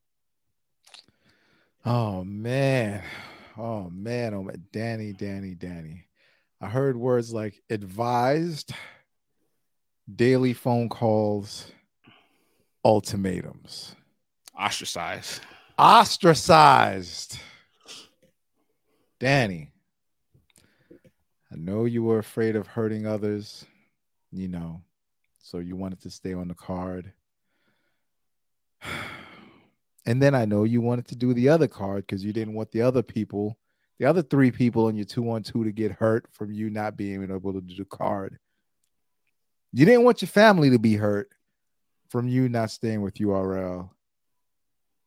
Oh, 1.86 2.24
man. 2.24 3.04
Oh, 3.58 3.92
man. 3.92 4.34
Oh, 4.34 4.42
man. 4.42 4.64
Danny, 4.72 5.14
Danny, 5.14 5.54
Danny. 5.54 6.08
I 6.60 6.68
heard 6.68 6.98
words 6.98 7.32
like 7.32 7.62
advised, 7.70 8.74
daily 10.14 10.54
phone 10.54 10.90
calls, 10.90 11.72
ultimatums. 12.84 13.96
Ostracized. 14.60 15.42
Ostracized. 15.78 17.40
Danny, 19.20 19.72
I 21.52 21.56
know 21.56 21.86
you 21.86 22.04
were 22.04 22.20
afraid 22.20 22.56
of 22.56 22.68
hurting 22.68 23.06
others, 23.06 23.66
you 24.32 24.48
know, 24.48 24.82
so 25.40 25.60
you 25.60 25.76
wanted 25.76 26.02
to 26.02 26.10
stay 26.10 26.34
on 26.34 26.48
the 26.48 26.56
card. 26.56 27.12
And 30.08 30.22
then 30.22 30.36
I 30.36 30.46
know 30.46 30.66
you 30.66 30.82
wanted 30.82 31.08
to 31.08 31.16
do 31.16 31.34
the 31.34 31.50
other 31.50 31.68
card 31.68 32.06
because 32.06 32.24
you 32.24 32.32
didn't 32.32 32.54
want 32.54 32.72
the 32.72 32.84
other 32.84 33.02
people, 33.02 33.58
the 33.98 34.06
other 34.06 34.22
three 34.22 34.52
people 34.52 34.86
on 34.86 34.96
your 34.96 35.06
two 35.06 35.28
on 35.32 35.42
two 35.42 35.64
to 35.64 35.72
get 35.72 35.94
hurt 35.94 36.28
from 36.32 36.52
you 36.52 36.70
not 36.70 36.96
being 36.96 37.24
able 37.24 37.54
to 37.54 37.60
do 37.60 37.76
the 37.76 37.86
card. 37.86 38.38
You 39.74 39.84
didn't 39.84 40.04
want 40.04 40.22
your 40.22 40.30
family 40.30 40.70
to 40.70 40.78
be 40.78 40.96
hurt 40.96 41.32
from 42.10 42.28
you 42.28 42.48
not 42.50 42.70
staying 42.70 43.02
with 43.02 43.16
URL. 43.16 43.90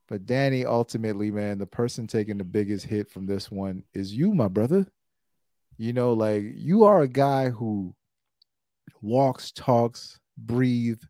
But 0.09 0.25
Danny, 0.25 0.65
ultimately, 0.65 1.31
man, 1.31 1.59
the 1.59 1.67
person 1.67 2.07
taking 2.07 2.39
the 2.39 2.45
biggest 2.45 2.87
hit 2.87 3.11
from 3.11 3.27
this 3.27 3.51
one 3.51 3.85
is 3.93 4.13
you, 4.13 4.35
my 4.35 4.49
brother. 4.49 4.87
You 5.77 5.93
know, 5.93 6.15
like 6.15 6.45
you 6.55 6.85
are 6.85 7.03
a 7.03 7.09
guy 7.09 7.51
who 7.51 7.95
walks, 9.03 9.53
talks, 9.53 10.19
breathe, 10.37 11.03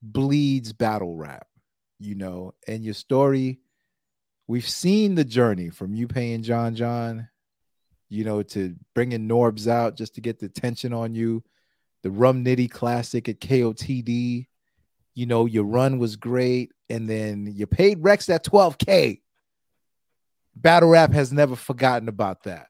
bleeds 0.00 0.72
battle 0.72 1.16
rap, 1.16 1.46
you 1.98 2.14
know, 2.14 2.54
and 2.66 2.84
your 2.84 2.94
story, 2.94 3.58
we've 4.46 4.68
seen 4.68 5.14
the 5.14 5.24
journey 5.24 5.68
from 5.68 5.94
you 5.94 6.06
paying 6.06 6.42
John 6.42 6.74
John, 6.74 7.28
you 8.08 8.24
know, 8.24 8.42
to 8.42 8.76
bringing 8.94 9.28
Norbs 9.28 9.66
out 9.66 9.96
just 9.96 10.14
to 10.14 10.20
get 10.20 10.38
the 10.38 10.46
attention 10.46 10.92
on 10.92 11.14
you, 11.14 11.42
the 12.02 12.10
Rum 12.10 12.44
Nitty 12.44 12.70
Classic 12.70 13.28
at 13.28 13.40
KOTD, 13.40 14.46
you 15.18 15.26
know, 15.26 15.46
your 15.46 15.64
run 15.64 15.98
was 15.98 16.14
great, 16.14 16.70
and 16.88 17.10
then 17.10 17.52
you 17.52 17.66
paid 17.66 18.00
Rex 18.00 18.26
that 18.26 18.44
12K. 18.44 19.20
Battle 20.54 20.90
rap 20.90 21.12
has 21.12 21.32
never 21.32 21.56
forgotten 21.56 22.08
about 22.08 22.44
that. 22.44 22.68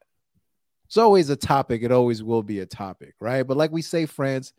It's 0.86 0.96
always 0.96 1.28
a 1.28 1.36
topic, 1.36 1.82
it 1.82 1.92
always 1.92 2.22
will 2.22 2.42
be 2.42 2.61
a 2.61 2.66
topic, 2.66 3.14
right? 3.20 3.46
But 3.46 3.59
like 3.59 3.70
we 3.70 3.82
say, 3.82 4.07
friends, 4.07 4.55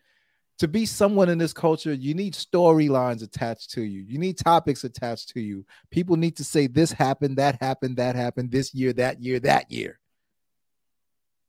to 0.59 0.67
be 0.67 0.85
someone 0.85 1.29
in 1.29 1.39
this 1.39 1.51
culture, 1.51 1.91
you 1.91 2.13
need 2.13 2.35
storylines 2.35 3.23
attached 3.23 3.71
to 3.71 3.81
you. 3.81 4.01
You 4.01 4.19
need 4.19 4.37
topics 4.37 4.83
attached 4.83 5.29
to 5.29 5.41
you. 5.41 5.65
People 5.89 6.15
need 6.15 6.37
to 6.37 6.43
say 6.43 6.67
this 6.67 6.91
happened, 6.91 7.37
that 7.37 7.59
happened, 7.59 7.97
that 7.97 8.15
happened, 8.15 8.51
this 8.51 8.71
year, 8.71 8.93
that 8.93 9.23
year, 9.23 9.39
that 9.39 9.71
year. 9.71 9.99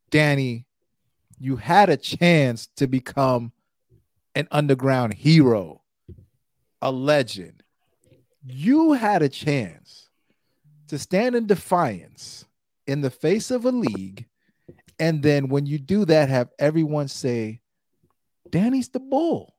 Danny, 0.08 0.64
you 1.38 1.56
had 1.56 1.90
a 1.90 1.98
chance 1.98 2.68
to 2.76 2.86
become 2.86 3.52
an 4.34 4.48
underground 4.50 5.12
hero 5.12 5.79
a 6.82 6.90
legend, 6.90 7.62
you 8.44 8.92
had 8.92 9.22
a 9.22 9.28
chance 9.28 10.08
to 10.88 10.98
stand 10.98 11.34
in 11.34 11.46
defiance 11.46 12.44
in 12.86 13.00
the 13.00 13.10
face 13.10 13.50
of 13.50 13.64
a 13.64 13.70
league. 13.70 14.26
And 14.98 15.22
then 15.22 15.48
when 15.48 15.66
you 15.66 15.78
do 15.78 16.04
that, 16.06 16.28
have 16.28 16.50
everyone 16.58 17.08
say, 17.08 17.60
Danny's 18.50 18.88
the 18.88 19.00
bull. 19.00 19.54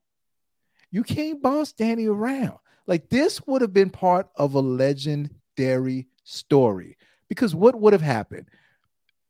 You 0.91 1.03
can't 1.03 1.41
boss 1.41 1.71
Danny 1.71 2.07
around. 2.07 2.57
Like 2.85 3.09
this 3.09 3.45
would 3.47 3.61
have 3.61 3.73
been 3.73 3.89
part 3.89 4.29
of 4.35 4.53
a 4.53 4.59
legendary 4.59 6.07
story. 6.23 6.97
Because 7.29 7.55
what 7.55 7.79
would 7.79 7.93
have 7.93 8.01
happened? 8.01 8.47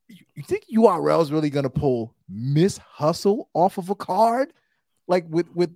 You 0.08 0.44
think 0.44 0.66
URL 0.74 1.22
is 1.22 1.32
really 1.32 1.52
going 1.52 1.64
to 1.64 1.70
pull 1.70 2.16
Miss 2.28 2.78
Hustle 2.80 3.50
off 3.54 3.78
of 3.78 3.90
a 3.90 3.96
card? 3.96 4.54
Like 5.08 5.26
with 5.30 5.50
with 5.54 5.70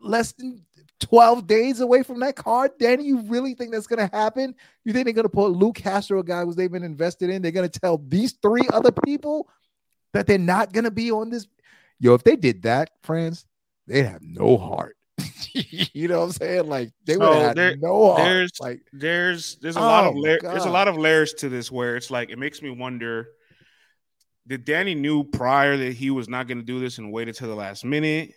less 0.00 0.32
than 0.32 0.64
12 1.00 1.46
days 1.46 1.80
away 1.80 2.02
from 2.02 2.20
that 2.20 2.36
card, 2.36 2.72
Danny, 2.78 3.04
you 3.04 3.22
really 3.22 3.54
think 3.54 3.72
that's 3.72 3.86
going 3.86 4.06
to 4.06 4.14
happen? 4.14 4.54
You 4.84 4.92
think 4.92 5.06
they're 5.06 5.14
going 5.14 5.24
to 5.24 5.28
put 5.28 5.52
Luke 5.52 5.76
Castro, 5.76 6.20
a 6.20 6.24
guy 6.24 6.44
who 6.44 6.54
they've 6.54 6.70
been 6.70 6.84
invested 6.84 7.30
in, 7.30 7.42
they're 7.42 7.50
going 7.50 7.68
to 7.68 7.80
tell 7.80 7.98
these 7.98 8.32
three 8.42 8.68
other 8.72 8.92
people 8.92 9.48
that 10.12 10.26
they're 10.26 10.38
not 10.38 10.72
going 10.72 10.84
to 10.84 10.90
be 10.90 11.10
on 11.10 11.30
this? 11.30 11.46
Yo, 11.98 12.14
if 12.14 12.24
they 12.24 12.36
did 12.36 12.62
that, 12.62 12.90
friends, 13.02 13.44
they'd 13.86 14.04
have 14.04 14.22
no 14.22 14.56
heart. 14.56 14.96
you 15.52 16.08
know 16.08 16.20
what 16.20 16.26
I'm 16.26 16.32
saying? 16.32 16.68
Like 16.68 16.92
they 17.04 17.16
would 17.16 17.28
have 17.28 17.56
there, 17.56 17.76
no 17.76 18.12
heart. 18.12 18.24
There's 18.24 18.52
like 18.60 18.80
there's 18.92 19.56
there's 19.56 19.76
a 19.76 19.80
oh 19.80 19.82
lot 19.82 20.06
of 20.06 20.14
oh, 20.14 20.18
la- 20.18 20.52
there's 20.52 20.64
a 20.64 20.70
lot 20.70 20.88
of 20.88 20.96
layers 20.96 21.34
to 21.34 21.48
this 21.48 21.70
where 21.70 21.96
it's 21.96 22.10
like 22.10 22.30
it 22.30 22.38
makes 22.38 22.62
me 22.62 22.70
wonder 22.70 23.28
did 24.46 24.64
Danny 24.64 24.94
knew 24.94 25.22
prior 25.22 25.76
that 25.76 25.92
he 25.92 26.10
was 26.10 26.28
not 26.28 26.48
going 26.48 26.58
to 26.58 26.64
do 26.64 26.80
this 26.80 26.98
and 26.98 27.12
waited 27.12 27.36
till 27.36 27.48
the 27.48 27.54
last 27.54 27.84
minute? 27.84 28.32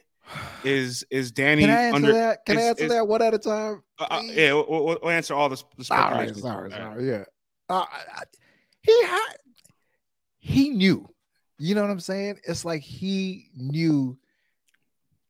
Is 0.64 1.06
is 1.10 1.32
Danny? 1.32 1.64
Can 1.64 1.70
I 1.72 1.82
answer 1.84 1.96
under, 1.96 2.14
that? 2.14 2.46
Can 2.46 2.58
is, 2.58 2.64
I 2.64 2.68
answer 2.68 2.84
is, 2.86 2.92
that 2.92 3.08
one 3.08 3.22
at 3.22 3.34
a 3.34 3.40
time? 3.40 3.84
Uh, 4.00 4.08
uh 4.10 4.22
yeah, 4.24 4.54
we'll, 4.54 4.98
we'll, 5.02 5.10
answer 5.10 5.34
all 5.34 5.50
the, 5.50 5.62
the 5.78 5.84
Sorry, 5.84 6.34
sorry, 6.34 6.72
sorry. 6.72 7.08
Yeah, 7.08 7.24
uh, 7.70 7.86
he 8.82 9.04
had 9.04 9.36
he 10.40 10.70
knew. 10.70 11.10
You 11.58 11.76
know 11.76 11.82
what 11.82 11.92
I'm 11.92 12.00
saying? 12.00 12.40
It's 12.48 12.66
like 12.66 12.82
he 12.82 13.50
knew 13.56 14.18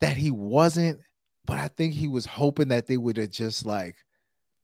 that 0.02 0.18
he 0.18 0.32
wasn't, 0.32 1.00
but 1.46 1.58
I 1.58 1.68
think 1.68 1.94
he 1.94 2.08
was 2.08 2.26
hoping 2.26 2.70
that 2.70 2.88
they 2.88 2.98
would 2.98 3.18
have 3.18 3.32
just 3.32 3.66
like 3.66 3.96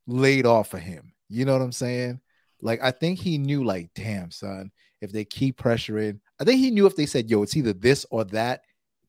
laid 0.07 0.45
off 0.45 0.73
of 0.73 0.79
him. 0.79 1.13
You 1.29 1.45
know 1.45 1.53
what 1.53 1.61
I'm 1.61 1.71
saying? 1.71 2.19
Like 2.61 2.81
I 2.83 2.91
think 2.91 3.19
he 3.19 3.37
knew, 3.37 3.63
like, 3.63 3.91
damn, 3.93 4.31
son, 4.31 4.71
if 5.01 5.11
they 5.11 5.25
keep 5.25 5.59
pressuring, 5.59 6.19
I 6.39 6.43
think 6.43 6.59
he 6.59 6.71
knew 6.71 6.85
if 6.85 6.95
they 6.95 7.05
said, 7.05 7.29
yo, 7.29 7.43
it's 7.43 7.55
either 7.55 7.73
this 7.73 8.05
or 8.09 8.23
that, 8.25 8.61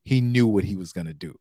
he 0.03 0.21
knew 0.21 0.47
what 0.47 0.63
he 0.63 0.75
was 0.75 0.93
going 0.93 1.07
to 1.07 1.13
do. 1.13 1.37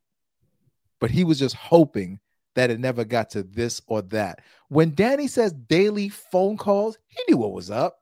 But 1.00 1.10
he 1.10 1.24
was 1.24 1.38
just 1.38 1.54
hoping 1.54 2.20
that 2.54 2.70
it 2.70 2.80
never 2.80 3.04
got 3.04 3.30
to 3.30 3.42
this 3.42 3.80
or 3.86 4.02
that. 4.02 4.40
When 4.68 4.94
Danny 4.94 5.28
says 5.28 5.52
daily 5.52 6.08
phone 6.08 6.56
calls, 6.56 6.98
he 7.06 7.22
knew 7.28 7.38
what 7.38 7.52
was 7.52 7.70
up. 7.70 7.98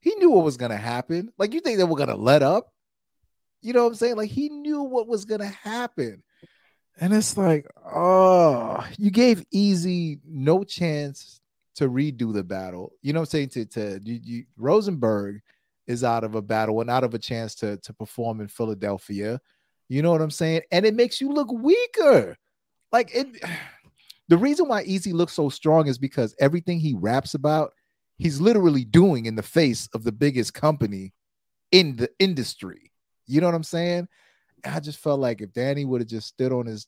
He 0.00 0.14
knew 0.16 0.30
what 0.30 0.44
was 0.44 0.56
going 0.56 0.70
to 0.70 0.76
happen. 0.76 1.32
Like, 1.38 1.52
you 1.52 1.60
think 1.60 1.78
they 1.78 1.84
were 1.84 1.96
going 1.96 2.08
to 2.08 2.16
let 2.16 2.42
up? 2.42 2.72
You 3.62 3.72
know 3.72 3.84
what 3.84 3.90
I'm 3.90 3.94
saying? 3.94 4.16
Like, 4.16 4.30
he 4.30 4.48
knew 4.48 4.82
what 4.82 5.08
was 5.08 5.24
going 5.24 5.40
to 5.40 5.46
happen. 5.46 6.22
And 6.98 7.12
it's 7.12 7.36
like, 7.36 7.66
oh, 7.84 8.86
you 8.98 9.10
gave 9.10 9.44
Eazy 9.54 10.20
no 10.26 10.64
chance 10.64 11.40
to 11.76 11.88
redo 11.88 12.32
the 12.32 12.44
battle. 12.44 12.92
You 13.02 13.12
know 13.12 13.20
what 13.20 13.34
I'm 13.34 13.48
saying? 13.48 13.48
To, 13.50 13.66
to 13.66 14.00
you, 14.02 14.20
you, 14.22 14.44
Rosenberg 14.56 15.40
is 15.86 16.02
out 16.04 16.24
of 16.24 16.34
a 16.34 16.42
battle 16.42 16.80
and 16.80 16.90
out 16.90 17.04
of 17.04 17.14
a 17.14 17.18
chance 17.18 17.54
to, 17.56 17.76
to 17.78 17.92
perform 17.92 18.40
in 18.40 18.48
Philadelphia. 18.48 19.40
You 19.88 20.02
know 20.02 20.10
what 20.10 20.20
I'm 20.20 20.30
saying? 20.30 20.62
And 20.70 20.84
it 20.84 20.94
makes 20.94 21.20
you 21.20 21.32
look 21.32 21.52
weaker. 21.52 22.36
Like 22.92 23.14
it 23.14 23.26
the 24.28 24.38
reason 24.38 24.68
why 24.68 24.84
Eazy 24.84 25.12
looks 25.12 25.32
so 25.32 25.48
strong 25.48 25.86
is 25.86 25.98
because 25.98 26.34
everything 26.40 26.80
he 26.80 26.94
raps 26.94 27.34
about, 27.34 27.72
he's 28.18 28.40
literally 28.40 28.84
doing 28.84 29.26
in 29.26 29.36
the 29.36 29.42
face 29.42 29.88
of 29.94 30.02
the 30.02 30.12
biggest 30.12 30.54
company 30.54 31.12
in 31.70 31.96
the 31.96 32.10
industry. 32.18 32.92
You 33.26 33.40
know 33.40 33.46
what 33.46 33.54
I'm 33.54 33.62
saying? 33.62 34.08
I 34.64 34.80
just 34.80 34.98
felt 34.98 35.20
like 35.20 35.40
if 35.40 35.52
Danny 35.52 35.84
would 35.84 36.00
have 36.00 36.08
just 36.08 36.28
stood 36.28 36.52
on 36.52 36.66
his 36.66 36.86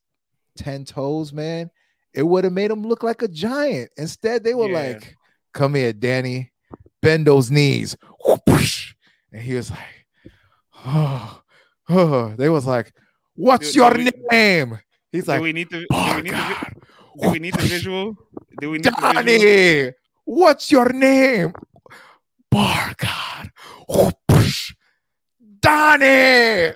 10 0.57 0.85
toes, 0.85 1.33
man, 1.33 1.71
it 2.13 2.23
would 2.23 2.45
have 2.45 2.53
made 2.53 2.71
him 2.71 2.83
look 2.83 3.03
like 3.03 3.23
a 3.23 3.29
giant. 3.29 3.91
Instead, 3.97 4.43
they 4.43 4.55
were 4.55 4.69
yeah. 4.69 4.81
like, 4.81 5.17
Come 5.53 5.75
here, 5.75 5.93
Danny, 5.93 6.53
bend 7.03 7.27
those 7.27 7.51
knees. 7.51 7.97
And 9.31 9.43
he 9.43 9.55
was 9.55 9.71
like, 9.71 10.07
oh, 10.87 10.87
oh. 10.87 11.43
they 12.37 12.49
was 12.49 12.67
like, 12.67 12.93
"What's 13.35 13.73
do, 13.73 13.81
your 13.81 13.95
do 13.95 14.05
we, 14.05 14.11
name?" 14.31 14.79
He's 15.11 15.27
like, 15.27 15.41
"We 15.41 15.53
need 15.53 15.71
to. 15.71 15.81
Do 15.81 16.17
we 16.17 16.23
need 16.23 16.33
to, 16.33 16.57
do 17.21 17.31
we 17.31 17.39
need 17.39 17.55
the 17.55 17.63
visual? 17.63 18.17
Do 18.61 18.71
we 18.71 18.79
need 18.79 18.93
Donnie, 18.93 19.23
the 19.23 19.39
visual? 19.39 19.93
what's 20.25 20.71
your 20.71 20.93
name? 20.93 21.53
Bargard. 22.51 23.53
Donnie, 25.61 26.75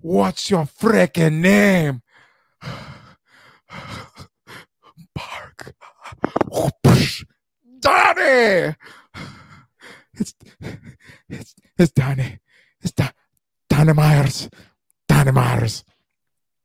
what's 0.00 0.50
your 0.50 0.64
freaking 0.64 1.40
name? 1.40 2.02
Bark. 5.14 5.74
Donnie. 7.80 8.74
It's 10.14 10.34
it's 11.28 11.54
it's 11.78 11.92
Donnie. 11.92 12.38
It's 12.80 12.92
Don, 12.92 13.10
Donnie 13.86 13.96
Myers. 13.98 14.50
Donnie 15.06 15.30
Myers. 15.30 15.84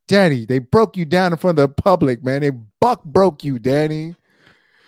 Danny, 0.08 0.44
they 0.44 0.58
broke 0.58 0.96
you 0.96 1.04
down 1.04 1.32
in 1.32 1.38
front 1.38 1.56
of 1.56 1.68
the 1.68 1.82
public, 1.82 2.24
man. 2.24 2.40
They 2.40 2.50
buck 2.50 3.04
broke 3.04 3.44
you, 3.44 3.60
Danny. 3.60 4.16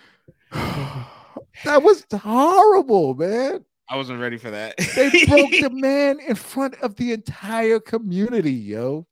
that 0.53 1.80
was 1.80 2.05
horrible, 2.12 3.14
man. 3.14 3.64
I 3.89 3.97
wasn't 3.97 4.20
ready 4.20 4.37
for 4.37 4.51
that. 4.51 4.76
they 4.97 5.11
broke 5.26 5.51
the 5.51 5.70
man 5.72 6.18
in 6.18 6.35
front 6.35 6.74
of 6.82 6.97
the 6.97 7.12
entire 7.12 7.78
community, 7.78 8.53
yo. 8.53 9.07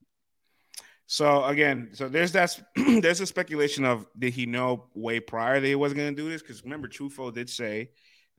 So 1.06 1.44
again, 1.44 1.90
so 1.92 2.08
there's 2.08 2.32
that 2.32 2.60
there's 2.74 3.20
a 3.20 3.26
speculation 3.26 3.84
of 3.84 4.04
did 4.18 4.32
he 4.32 4.46
know 4.46 4.86
way 4.94 5.20
prior 5.20 5.60
that 5.60 5.66
he 5.66 5.76
wasn't 5.76 5.98
going 6.00 6.16
to 6.16 6.20
do 6.20 6.28
this? 6.28 6.42
Because 6.42 6.64
remember, 6.64 6.88
Truffaut 6.88 7.34
did 7.34 7.48
say 7.48 7.90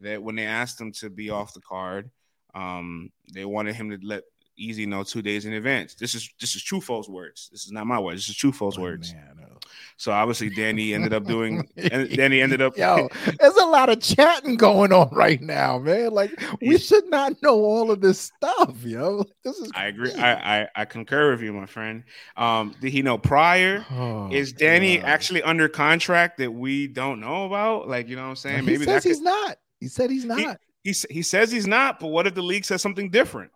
that 0.01 0.21
when 0.21 0.35
they 0.35 0.45
asked 0.45 0.81
him 0.81 0.91
to 0.93 1.09
be 1.09 1.29
off 1.29 1.53
the 1.53 1.61
card, 1.61 2.11
um, 2.53 3.11
they 3.33 3.45
wanted 3.45 3.75
him 3.75 3.89
to 3.89 3.99
let 4.03 4.23
Eazy 4.59 4.87
know 4.87 5.03
two 5.03 5.21
days 5.21 5.45
in 5.45 5.53
advance. 5.53 5.95
This 5.95 6.15
is 6.15 6.29
this 6.39 6.55
is 6.55 6.63
Truffaut's 6.63 7.09
words. 7.09 7.49
This 7.51 7.65
is 7.65 7.71
not 7.71 7.87
my 7.87 7.99
words. 7.99 8.27
This 8.27 8.29
is 8.29 8.35
Truffaut's 8.35 8.77
oh, 8.77 8.81
words. 8.81 9.13
Man, 9.13 9.39
oh. 9.43 9.57
So 9.97 10.11
obviously 10.11 10.49
Danny 10.49 10.93
ended 10.93 11.13
up 11.13 11.25
doing. 11.25 11.67
and 11.77 12.09
Danny 12.09 12.41
ended 12.41 12.61
up. 12.61 12.77
Yo, 12.77 13.09
there's 13.39 13.55
a 13.55 13.65
lot 13.65 13.89
of 13.89 14.01
chatting 14.01 14.55
going 14.55 14.91
on 14.91 15.09
right 15.11 15.41
now, 15.41 15.79
man. 15.79 16.11
Like 16.11 16.31
we 16.61 16.77
should 16.77 17.09
not 17.09 17.41
know 17.41 17.55
all 17.55 17.91
of 17.91 18.01
this 18.01 18.19
stuff, 18.19 18.83
yo. 18.83 19.25
This 19.43 19.57
is. 19.57 19.71
I 19.75 19.87
agree. 19.87 20.13
I, 20.13 20.61
I, 20.61 20.67
I 20.75 20.85
concur 20.85 21.31
with 21.31 21.41
you, 21.41 21.53
my 21.53 21.65
friend. 21.65 22.03
Um, 22.37 22.75
did 22.81 22.91
he 22.91 23.01
know 23.01 23.17
prior? 23.17 23.85
Oh, 23.91 24.29
is 24.31 24.53
Danny 24.53 24.97
God. 24.97 25.05
actually 25.05 25.43
under 25.43 25.69
contract 25.69 26.37
that 26.37 26.51
we 26.51 26.87
don't 26.87 27.19
know 27.19 27.45
about? 27.45 27.87
Like 27.87 28.07
you 28.07 28.15
know 28.15 28.23
what 28.23 28.29
I'm 28.29 28.35
saying? 28.35 28.65
Maybe 28.65 28.79
he 28.79 28.85
says 28.85 29.03
he's 29.03 29.21
not. 29.21 29.57
He 29.79 29.87
said 29.87 30.09
he's 30.09 30.25
not. 30.25 30.59
He, 30.83 30.91
he, 30.91 30.95
he 31.09 31.21
says 31.21 31.51
he's 31.51 31.67
not, 31.67 31.99
but 31.99 32.07
what 32.07 32.27
if 32.27 32.35
the 32.35 32.41
league 32.41 32.65
says 32.65 32.81
something 32.81 33.09
different? 33.09 33.51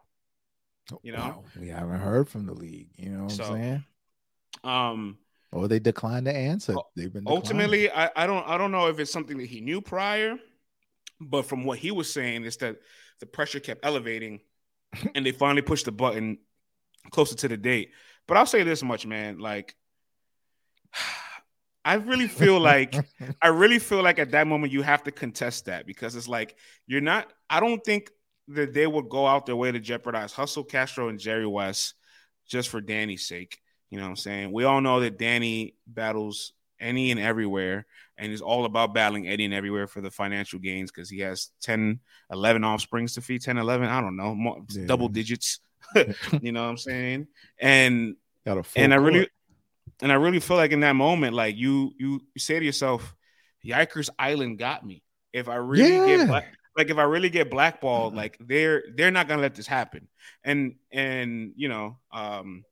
You 1.03 1.11
know, 1.11 1.17
well, 1.17 1.43
we 1.59 1.67
haven't 1.67 1.99
heard 1.99 2.29
from 2.29 2.45
the 2.45 2.53
league. 2.53 2.89
You 2.97 3.09
know 3.09 3.23
what 3.23 3.31
so, 3.31 3.43
I'm 3.43 3.53
saying? 3.53 3.85
Um, 4.63 5.17
or 5.51 5.67
they 5.67 5.79
declined 5.79 6.25
to 6.25 6.35
answer. 6.35 6.75
They've 6.95 7.11
been 7.11 7.23
declined. 7.23 7.43
ultimately. 7.43 7.91
I, 7.91 8.09
I 8.15 8.27
don't 8.27 8.47
I 8.47 8.57
don't 8.57 8.71
know 8.71 8.87
if 8.87 8.99
it's 8.99 9.11
something 9.11 9.37
that 9.37 9.47
he 9.47 9.61
knew 9.61 9.81
prior, 9.81 10.37
but 11.19 11.45
from 11.45 11.63
what 11.65 11.79
he 11.79 11.91
was 11.91 12.11
saying 12.11 12.43
is 12.43 12.57
that 12.57 12.77
the 13.19 13.25
pressure 13.25 13.59
kept 13.59 13.85
elevating, 13.85 14.41
and 15.15 15.25
they 15.25 15.31
finally 15.31 15.61
pushed 15.61 15.85
the 15.85 15.91
button 15.91 16.37
closer 17.11 17.35
to 17.35 17.47
the 17.47 17.57
date. 17.57 17.91
But 18.27 18.37
I'll 18.37 18.45
say 18.45 18.63
this 18.63 18.83
much, 18.83 19.05
man. 19.05 19.39
Like, 19.39 19.75
I 21.85 21.95
really 21.95 22.27
feel 22.27 22.59
like 22.59 22.95
I 23.41 23.47
really 23.47 23.79
feel 23.79 24.03
like 24.03 24.19
at 24.19 24.31
that 24.31 24.47
moment 24.47 24.73
you 24.73 24.81
have 24.81 25.03
to 25.03 25.11
contest 25.11 25.65
that 25.65 25.85
because 25.85 26.15
it's 26.15 26.27
like 26.27 26.55
you're 26.85 27.01
not. 27.01 27.31
I 27.49 27.59
don't 27.59 27.83
think 27.83 28.11
that 28.49 28.73
they 28.73 28.87
would 28.87 29.09
go 29.09 29.27
out 29.27 29.45
their 29.45 29.55
way 29.55 29.71
to 29.71 29.79
jeopardize 29.79 30.33
Hustle 30.33 30.63
Castro 30.63 31.09
and 31.09 31.19
Jerry 31.19 31.47
West 31.47 31.95
just 32.47 32.69
for 32.69 32.81
Danny's 32.81 33.27
sake. 33.27 33.59
You 33.89 33.97
know 33.97 34.03
what 34.03 34.11
I'm 34.11 34.15
saying? 34.17 34.51
We 34.51 34.63
all 34.63 34.81
know 34.81 34.99
that 35.01 35.17
Danny 35.17 35.75
battles 35.85 36.53
any 36.79 37.11
and 37.11 37.19
everywhere 37.19 37.85
and 38.17 38.31
is 38.31 38.41
all 38.41 38.65
about 38.65 38.93
battling 38.93 39.27
any 39.27 39.45
and 39.45 39.53
everywhere 39.53 39.87
for 39.87 40.01
the 40.01 40.11
financial 40.11 40.59
gains 40.59 40.91
because 40.91 41.09
he 41.09 41.19
has 41.19 41.49
10, 41.61 41.99
11 42.31 42.63
offsprings 42.63 43.13
to 43.13 43.21
feed, 43.21 43.41
10, 43.41 43.57
11, 43.57 43.87
I 43.87 44.01
don't 44.01 44.17
know, 44.17 44.35
more, 44.35 44.57
yeah. 44.69 44.85
double 44.85 45.07
digits. 45.07 45.59
you 46.41 46.51
know 46.51 46.63
what 46.63 46.69
I'm 46.69 46.77
saying? 46.77 47.27
And 47.59 48.15
and 48.45 48.93
I 48.93 48.97
really 48.97 49.29
and 50.01 50.11
I 50.11 50.15
really 50.15 50.39
feel 50.39 50.57
like 50.57 50.71
in 50.71 50.81
that 50.81 50.93
moment, 50.93 51.33
like 51.33 51.55
you 51.55 51.91
you, 51.97 52.21
you 52.33 52.39
say 52.39 52.59
to 52.59 52.65
yourself, 52.65 53.15
Yikers 53.65 54.09
Island 54.17 54.57
got 54.57 54.85
me. 54.85 55.03
If 55.33 55.49
I 55.49 55.55
really 55.55 55.93
yeah. 55.93 56.25
get 56.25 56.47
like 56.77 56.89
if 56.91 56.97
I 56.97 57.03
really 57.03 57.29
get 57.29 57.49
blackballed, 57.49 58.11
mm-hmm. 58.11 58.17
like 58.17 58.37
they're 58.39 58.83
they're 58.95 59.11
not 59.11 59.27
gonna 59.27 59.41
let 59.41 59.55
this 59.55 59.67
happen. 59.67 60.07
And 60.43 60.75
and 60.91 61.53
you 61.55 61.67
know, 61.67 61.97
um, 62.11 62.63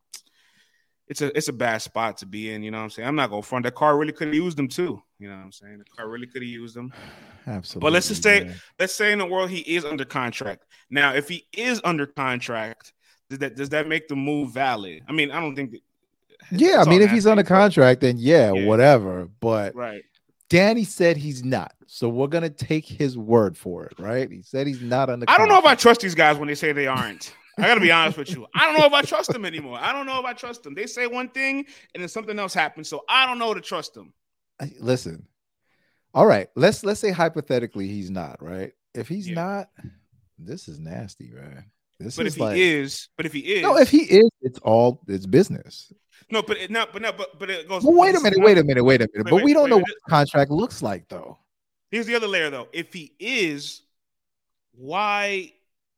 it's 1.08 1.22
a 1.22 1.36
it's 1.36 1.47
a 1.47 1.53
bad 1.53 1.82
spot 1.82 2.18
to 2.18 2.28
be 2.28 2.51
in. 2.51 2.62
You 2.62 2.72
know 2.72 2.78
what 2.78 2.84
I'm 2.84 2.89
saying? 2.91 3.08
I'm 3.08 3.16
not 3.16 3.32
gonna 3.32 3.41
front. 3.41 3.64
That 3.64 3.74
car 3.76 3.97
really 3.97 4.14
could 4.14 4.28
have 4.28 4.36
used 4.36 4.58
them 4.58 4.68
too. 4.68 5.01
You 5.18 5.30
know 5.30 5.36
what 5.36 5.43
I'm 5.43 5.51
saying? 5.51 5.80
The 5.80 5.86
car 5.86 6.08
really 6.08 6.28
could 6.28 6.43
have 6.43 6.49
used 6.49 6.76
them. 6.76 6.93
Absolutely. 7.47 7.86
But 7.86 7.93
let's 7.93 8.08
just 8.08 8.22
say 8.22 8.45
man. 8.45 8.56
let's 8.80 8.93
say 8.93 9.12
in 9.12 9.20
the 9.20 9.26
world 9.26 9.49
he 9.49 9.60
is 9.76 9.84
under 9.84 10.06
contract. 10.06 10.66
Now, 10.89 11.14
if 11.14 11.28
he 11.28 11.47
is 11.51 11.82
under 11.84 12.06
contract, 12.06 12.93
does 13.30 13.39
that 13.39 13.56
does 13.56 13.70
that 13.70 13.88
make 13.88 14.08
the 14.08 14.16
move 14.16 14.53
valid? 14.53 15.03
I 15.08 15.14
mean, 15.14 15.32
I 15.32 15.39
don't 15.39 15.56
think. 15.56 15.72
That, 15.72 15.82
yeah, 16.51 16.84
I 16.86 16.88
mean, 16.88 17.01
if 17.01 17.10
he's 17.10 17.26
under 17.26 17.43
contract, 17.43 18.01
then 18.01 18.18
yeah, 18.20 18.53
yeah, 18.53 18.68
whatever. 18.68 19.28
But 19.39 19.74
right. 19.74 20.03
Danny 20.50 20.84
said 20.84 21.18
he's 21.18 21.43
not. 21.43 21.74
So 21.88 22.10
we're 22.10 22.28
gonna 22.28 22.50
take 22.50 22.86
his 22.86 23.18
word 23.18 23.58
for 23.58 23.86
it, 23.86 24.00
right? 24.00 24.30
He 24.30 24.41
said 24.41 24.68
he's 24.68 24.82
not 24.82 25.10
on 25.10 25.20
the. 25.20 25.30
I 25.30 25.38
don't 25.38 25.50
know 25.50 25.58
if 25.58 25.66
I 25.66 25.76
trust 25.76 26.02
these 26.02 26.16
guys 26.16 26.38
when 26.38 26.48
they 26.48 26.56
say 26.56 26.72
they 26.72 26.88
aren't. 26.88 27.34
I 27.58 27.64
gotta 27.64 27.80
be 27.80 27.91
honest 27.91 28.18
with 28.18 28.30
you. 28.32 28.46
I 28.54 28.66
don't 28.66 28.80
know 28.80 28.86
if 28.86 28.93
I 28.93 29.02
trust 29.02 29.32
them 29.32 29.46
anymore. 29.46 29.78
I 29.80 29.91
don't 29.91 30.06
know 30.06 30.20
if 30.20 30.26
I 30.26 30.34
trust 30.34 30.64
them. 30.64 30.76
They 30.76 30.88
say 30.88 31.08
one 31.08 31.30
thing 31.30 31.66
and 31.93 32.02
then 32.02 32.10
something 32.10 32.38
else 32.38 32.54
happens, 32.54 32.89
so 32.89 33.04
I 33.10 33.26
don't 33.26 33.39
know 33.39 33.54
to 33.54 33.62
trust 33.62 33.93
them. 33.93 34.14
Listen, 34.80 35.28
all 36.14 36.26
right. 36.26 36.48
Let's 36.56 36.84
let's 36.84 37.00
say 37.00 37.12
hypothetically 37.12 37.88
he's 37.88 38.10
not 38.10 38.41
right. 38.41 38.72
If 38.93 39.08
he's 39.08 39.28
yeah. 39.28 39.36
not, 39.36 39.70
this 40.38 40.68
is 40.68 40.80
nasty, 40.80 41.30
man. 41.32 41.66
This 42.00 42.18
but 42.18 42.26
is 42.26 42.36
if 42.36 42.39
like, 42.39 42.56
he 42.56 42.64
is, 42.64 43.10
but 43.18 43.26
if 43.26 43.34
he 43.34 43.39
is, 43.39 43.64
no, 43.64 43.78
if 43.78 43.89
he 43.89 44.04
is, 44.04 44.30
it's 44.41 44.60
all 44.60 45.02
it's 45.08 45.26
business. 45.26 45.91
No, 46.32 46.41
but 46.41 46.57
it, 46.57 46.71
not, 46.71 46.91
but 46.91 47.01
no, 47.01 47.11
but 47.11 47.38
but 47.38 47.49
it 47.49 47.67
goes. 47.67 47.84
Well, 47.84 47.93
wait 47.93 48.15
a 48.15 48.19
minute, 48.19 48.39
wait 48.39 48.57
a 48.57 48.63
minute, 48.63 48.84
wait 48.84 49.01
a 49.01 49.07
minute. 49.13 49.26
Wait, 49.26 49.30
but 49.30 49.34
wait, 49.36 49.45
we 49.45 49.53
don't 49.53 49.63
wait, 49.63 49.69
know 49.69 49.78
what 49.78 49.86
the 49.86 50.09
contract 50.09 50.51
looks 50.51 50.82
like, 50.82 51.07
though. 51.07 51.38
Here's 51.91 52.07
the 52.07 52.15
other 52.15 52.28
layer, 52.28 52.49
though. 52.49 52.67
If 52.73 52.93
he 52.93 53.13
is, 53.19 53.84
why 54.71 55.53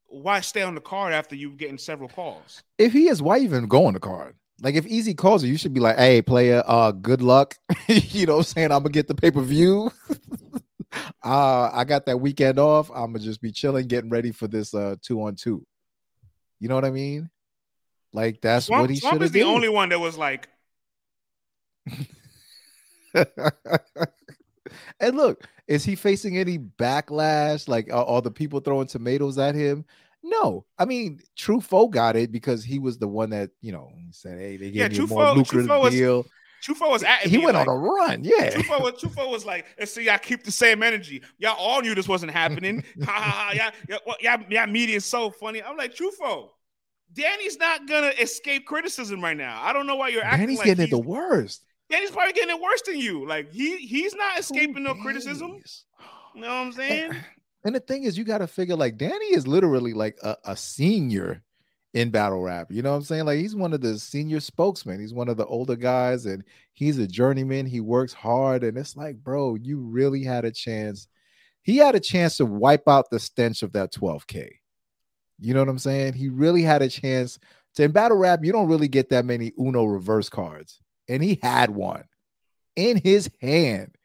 why 0.08 0.42
stay 0.42 0.62
on 0.62 0.76
the 0.76 0.82
card 0.82 1.14
after 1.14 1.36
you 1.36 1.52
getting 1.52 1.78
several 1.78 2.10
calls? 2.10 2.64
If 2.78 2.94
he 2.94 3.08
is, 3.08 3.22
why 3.22 3.40
even 3.40 3.68
go 3.68 3.86
on 3.86 3.94
the 3.94 4.00
card? 4.00 4.36
Like 4.62 4.76
if 4.76 4.86
Eazy 4.86 5.16
calls 5.16 5.44
you, 5.44 5.52
you 5.52 5.58
should 5.58 5.74
be 5.74 5.80
like, 5.80 5.98
"Hey, 5.98 6.22
player, 6.22 6.64
uh, 6.66 6.92
good 6.92 7.22
luck." 7.22 7.56
you 7.88 8.26
know, 8.26 8.38
what 8.38 8.40
I'm 8.40 8.44
saying 8.44 8.72
I'm 8.72 8.80
gonna 8.80 8.90
get 8.90 9.08
the 9.08 9.16
pay 9.16 9.30
per 9.30 9.42
view. 9.42 9.92
uh, 11.24 11.70
I 11.72 11.84
got 11.84 12.06
that 12.08 12.20
weekend 12.20 12.58
off. 12.58 12.90
I'm 12.90 13.14
gonna 13.14 13.20
just 13.20 13.42
be 13.42 13.52
chilling, 13.52 13.88
getting 13.88 14.10
ready 14.10 14.32
for 14.32 14.48
this 14.48 14.74
uh 14.74 14.96
two 15.02 15.22
on 15.22 15.36
two. 15.36 15.66
You 16.60 16.70
know 16.70 16.76
what 16.76 16.86
I 16.86 16.92
mean? 16.92 17.30
Like 18.14 18.42
that's 18.42 18.68
Swamp, 18.68 18.82
what 18.82 18.90
he 18.90 18.98
should 19.00 19.14
have. 19.14 19.22
is 19.22 19.32
the 19.32 19.44
only 19.44 19.70
one 19.70 19.90
that 19.90 20.00
was 20.00 20.18
like. 20.18 20.50
and 25.00 25.16
look, 25.16 25.48
is 25.68 25.84
he 25.84 25.96
facing 25.96 26.38
any 26.38 26.58
backlash? 26.58 27.68
Like 27.68 27.92
are, 27.92 28.06
are, 28.06 28.22
the 28.22 28.32
people 28.32 28.60
throwing 28.60 28.88
tomatoes 28.88 29.38
at 29.38 29.56
him? 29.56 29.86
No, 30.24 30.66
I 30.78 30.86
mean 30.86 31.20
Truffaut 31.38 31.92
got 31.92 32.16
it 32.16 32.32
because 32.32 32.64
he 32.64 32.80
was 32.80 32.98
the 32.98 33.08
one 33.08 33.30
that 33.32 33.52
you 33.62 33.72
know 33.72 33.92
said, 34.12 34.40
"Hey, 34.40 34.58
they 34.58 34.72
gave 34.72 34.76
yeah, 34.76 34.88
me 34.88 34.98
a 34.98 35.08
more 35.08 35.32
lucrative 35.34 35.70
Truffaut 35.70 35.92
deal." 35.92 36.18
Was, 36.18 36.28
Truffaut 36.64 36.90
was 36.90 37.04
at 37.04 37.20
he 37.22 37.38
went 37.38 37.56
like, 37.56 37.68
on 37.68 37.76
a 37.76 37.78
run, 37.78 38.24
yeah. 38.24 38.50
Truffaut 38.52 38.82
was, 38.82 38.94
Truffaut 38.94 39.30
was 39.30 39.46
like, 39.46 39.66
"Let's 39.78 39.94
see, 39.94 40.06
y'all 40.06 40.18
keep 40.18 40.44
the 40.44 40.52
same 40.52 40.82
energy. 40.84 41.22
Y'all 41.38 41.56
all 41.58 41.82
knew 41.82 41.96
this 41.96 42.08
wasn't 42.08 42.32
happening. 42.32 42.84
ha 43.04 43.12
ha 43.12 43.22
ha! 43.22 43.52
Y'all, 43.90 44.00
y'all, 44.06 44.16
y'all, 44.20 44.46
y'all 44.50 44.68
media 44.68 44.98
is 44.98 45.06
so 45.06 45.30
funny." 45.30 45.62
I'm 45.62 45.78
like, 45.78 45.96
Truffaut, 45.96 46.50
Danny's 47.18 47.58
not 47.58 47.88
gonna 47.88 48.14
escape 48.20 48.66
criticism 48.66 49.22
right 49.22 49.36
now. 49.36 49.60
I 49.62 49.74
don't 49.74 49.88
know 49.88 49.96
why 49.96 50.10
you're 50.10 50.24
acting. 50.24 50.42
Danny's 50.42 50.60
like 50.60 50.66
getting 50.68 50.86
it 50.86 50.90
the 50.92 51.00
worst. 51.00 51.64
Danny's 51.90 52.12
probably 52.12 52.34
getting 52.34 52.56
it 52.56 52.62
worse 52.62 52.82
than 52.84 53.00
you. 53.00 53.28
Like 53.28 53.52
he 53.52 53.78
he's 53.78 54.14
not 54.16 54.40
escaping 54.40 54.86
oh, 54.88 54.94
no 54.94 55.02
criticism. 55.02 55.60
You 56.36 56.42
know 56.42 56.48
what 56.48 56.54
I'm 56.54 56.72
saying? 56.74 57.10
And, 57.12 57.26
and 57.64 57.76
the 57.76 57.80
thing 57.80 58.04
is, 58.04 58.18
you 58.18 58.24
got 58.24 58.38
to 58.40 58.48
figure 58.48 58.76
like 58.76 58.98
Danny 58.98 59.34
is 59.34 59.48
literally 59.48 59.94
like 59.94 60.18
a, 60.22 60.38
a 60.46 60.56
senior 60.56 61.44
in 61.94 62.12
battle 62.12 62.42
rap. 62.42 62.68
You 62.70 62.84
know 62.84 62.92
what 62.92 62.98
I'm 62.98 63.04
saying? 63.04 63.26
Like 63.26 63.40
he's 63.40 63.56
one 63.56 63.74
of 63.74 63.82
the 63.82 63.98
senior 63.98 64.40
spokesmen. 64.40 65.00
He's 65.00 65.14
one 65.14 65.30
of 65.30 65.38
the 65.38 65.46
older 65.48 65.76
guys, 65.76 66.26
and 66.28 66.44
he's 66.74 67.00
a 67.00 67.08
journeyman. 67.08 67.66
He 67.66 67.80
works 67.80 68.14
hard, 68.14 68.64
and 68.64 68.78
it's 68.78 68.96
like, 68.96 69.18
bro, 69.18 69.56
you 69.56 69.80
really 69.80 70.24
had 70.24 70.46
a 70.46 70.52
chance. 70.52 71.08
He 71.64 71.78
had 71.78 71.96
a 71.96 72.00
chance 72.00 72.38
to 72.38 72.46
wipe 72.46 72.88
out 72.88 73.10
the 73.10 73.20
stench 73.20 73.64
of 73.64 73.74
that 73.74 73.92
12K. 73.92 74.50
You 75.40 75.54
know 75.54 75.60
what 75.60 75.70
I'm 75.70 75.80
saying? 75.80 76.14
He 76.14 76.30
really 76.30 76.64
had 76.64 76.82
a 76.82 76.90
chance 76.90 77.40
to 77.76 77.84
in 77.84 77.92
battle 77.92 78.18
rap. 78.18 78.44
You 78.44 78.52
don't 78.52 78.68
really 78.68 78.88
get 78.88 79.10
that 79.10 79.26
many 79.26 79.54
Uno 79.60 79.86
reverse 79.86 80.30
cards, 80.30 80.80
and 81.08 81.24
he 81.24 81.40
had 81.42 81.70
one 81.70 82.04
in 82.76 82.98
his 82.98 83.30
hand, 83.42 83.96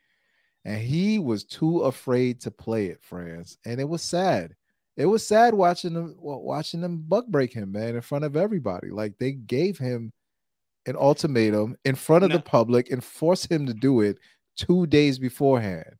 and 0.64 0.80
he 0.80 1.18
was 1.18 1.44
too 1.44 1.80
afraid 1.80 2.40
to 2.42 2.50
play 2.50 2.86
it, 2.86 3.02
friends. 3.02 3.58
And 3.64 3.80
it 3.80 3.88
was 3.88 4.02
sad. 4.02 4.54
it 4.96 5.06
was 5.06 5.26
sad 5.26 5.54
watching 5.54 5.94
them 5.94 6.14
watching 6.18 6.80
them 6.80 7.04
buck 7.08 7.26
break 7.26 7.52
him, 7.52 7.72
man, 7.72 7.94
in 7.94 8.02
front 8.02 8.24
of 8.24 8.36
everybody. 8.36 8.90
Like 8.90 9.18
they 9.18 9.32
gave 9.32 9.78
him 9.78 10.12
an 10.86 10.96
ultimatum 10.96 11.76
in 11.84 11.94
front 11.94 12.24
of 12.24 12.30
no. 12.30 12.36
the 12.36 12.42
public 12.42 12.90
and 12.90 13.02
forced 13.02 13.50
him 13.50 13.66
to 13.66 13.74
do 13.74 14.00
it 14.00 14.18
two 14.56 14.86
days 14.86 15.18
beforehand. 15.18 15.96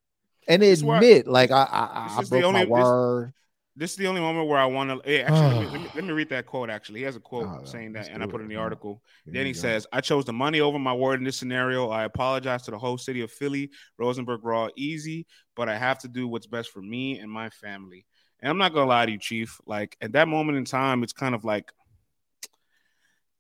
And 0.49 0.63
admit, 0.63 1.27
like 1.29 1.51
I, 1.51 1.63
I, 1.63 2.19
I 2.19 2.25
broke 2.25 2.45
only, 2.45 2.65
my 2.65 2.67
word. 2.67 3.33
This 3.75 3.93
is 3.93 3.97
the 3.97 4.07
only 4.07 4.21
moment 4.21 4.49
where 4.49 4.59
I 4.59 4.67
want 4.67 4.91
to. 4.91 5.09
Hey, 5.09 5.23
actually, 5.23 5.41
let, 5.41 5.61
me, 5.61 5.67
let, 5.67 5.81
me, 5.81 5.91
let, 5.95 6.05
me, 6.05 6.13
read 6.13 6.29
that 6.29 6.47
quote. 6.47 6.69
Actually, 6.69 7.01
he 7.01 7.05
has 7.05 7.17
a 7.17 7.21
quote 7.21 7.47
oh, 7.49 7.65
saying 7.65 7.93
that, 7.95 8.09
and 8.09 8.23
I 8.23 8.27
put 8.27 8.41
it 8.41 8.45
in 8.45 8.51
the 8.51 8.57
article. 8.57 9.03
then 9.27 9.47
he 9.47 9.55
says, 9.55 9.87
"I 9.93 10.01
chose 10.01 10.25
the 10.25 10.33
money 10.33 10.61
over 10.61 10.79
my 10.79 10.93
word 10.93 11.21
in 11.21 11.25
this 11.25 11.37
scenario. 11.37 11.89
I 11.89 12.05
apologize 12.05 12.63
to 12.65 12.71
the 12.71 12.79
whole 12.79 12.99
city 12.99 13.23
of 13.23 13.31
Philly, 13.31 13.71
Rosenberg 13.99 14.45
Raw, 14.45 14.69
Eazy, 14.79 15.25
but 15.57 15.69
I 15.69 15.77
have 15.77 15.99
to 16.01 16.09
do 16.09 16.29
what's 16.29 16.47
best 16.47 16.71
for 16.71 16.83
me 16.83 17.19
and 17.19 17.31
my 17.31 17.49
family." 17.51 18.05
And 18.41 18.51
I'm 18.51 18.59
not 18.59 18.75
gonna 18.75 18.89
lie 18.89 19.07
to 19.07 19.13
you, 19.13 19.19
Chief. 19.19 19.59
Like 19.67 19.97
at 20.01 20.13
that 20.13 20.29
moment 20.29 20.59
in 20.59 20.65
time, 20.65 21.03
it's 21.03 21.13
kind 21.13 21.35
of 21.35 21.45
like 21.45 21.73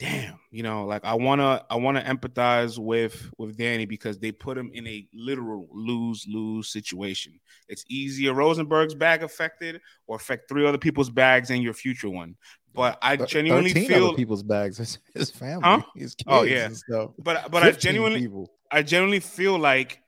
damn, 0.03 0.39
you 0.51 0.65
know, 0.65 0.85
like 0.85 1.05
I 1.05 1.15
wanna 1.15 1.65
I 1.71 1.77
wanna 1.77 2.03
empathize 2.03 2.77
with 2.77 3.31
with 3.39 3.57
Danny 3.57 3.87
because 3.87 4.19
they 4.19 4.33
put 4.33 4.59
him 4.59 4.71
in 4.75 4.87
a 4.87 5.07
literal 5.15 5.69
lose 5.73 6.27
lose 6.29 6.73
situation. 6.73 7.39
It's 7.69 7.85
easier 7.89 8.35
Rosenberg's 8.35 8.95
bag 8.95 9.23
affected 9.23 9.81
or 10.09 10.17
affect 10.17 10.49
three 10.49 10.67
other 10.67 10.79
people's 10.79 11.11
bags 11.11 11.51
and 11.51 11.63
your 11.63 11.73
future 11.73 12.11
one. 12.11 12.35
But 12.75 12.99
I 13.01 13.17
genuinely 13.17 13.73
feel 13.73 14.15
people's 14.15 14.43
bags, 14.43 14.99
his 15.15 15.31
family, 15.31 15.63
huh? 15.63 15.83
his 15.95 16.17
oh, 16.27 16.43
kids. 16.45 16.85
Oh 16.91 17.01
yeah, 17.01 17.07
but 17.19 17.51
but 17.51 17.63
I 17.63 17.71
genuinely 17.71 18.23
people. 18.23 18.51
I 18.73 18.83
genuinely 18.83 19.21
feel 19.21 19.59
like 19.59 20.02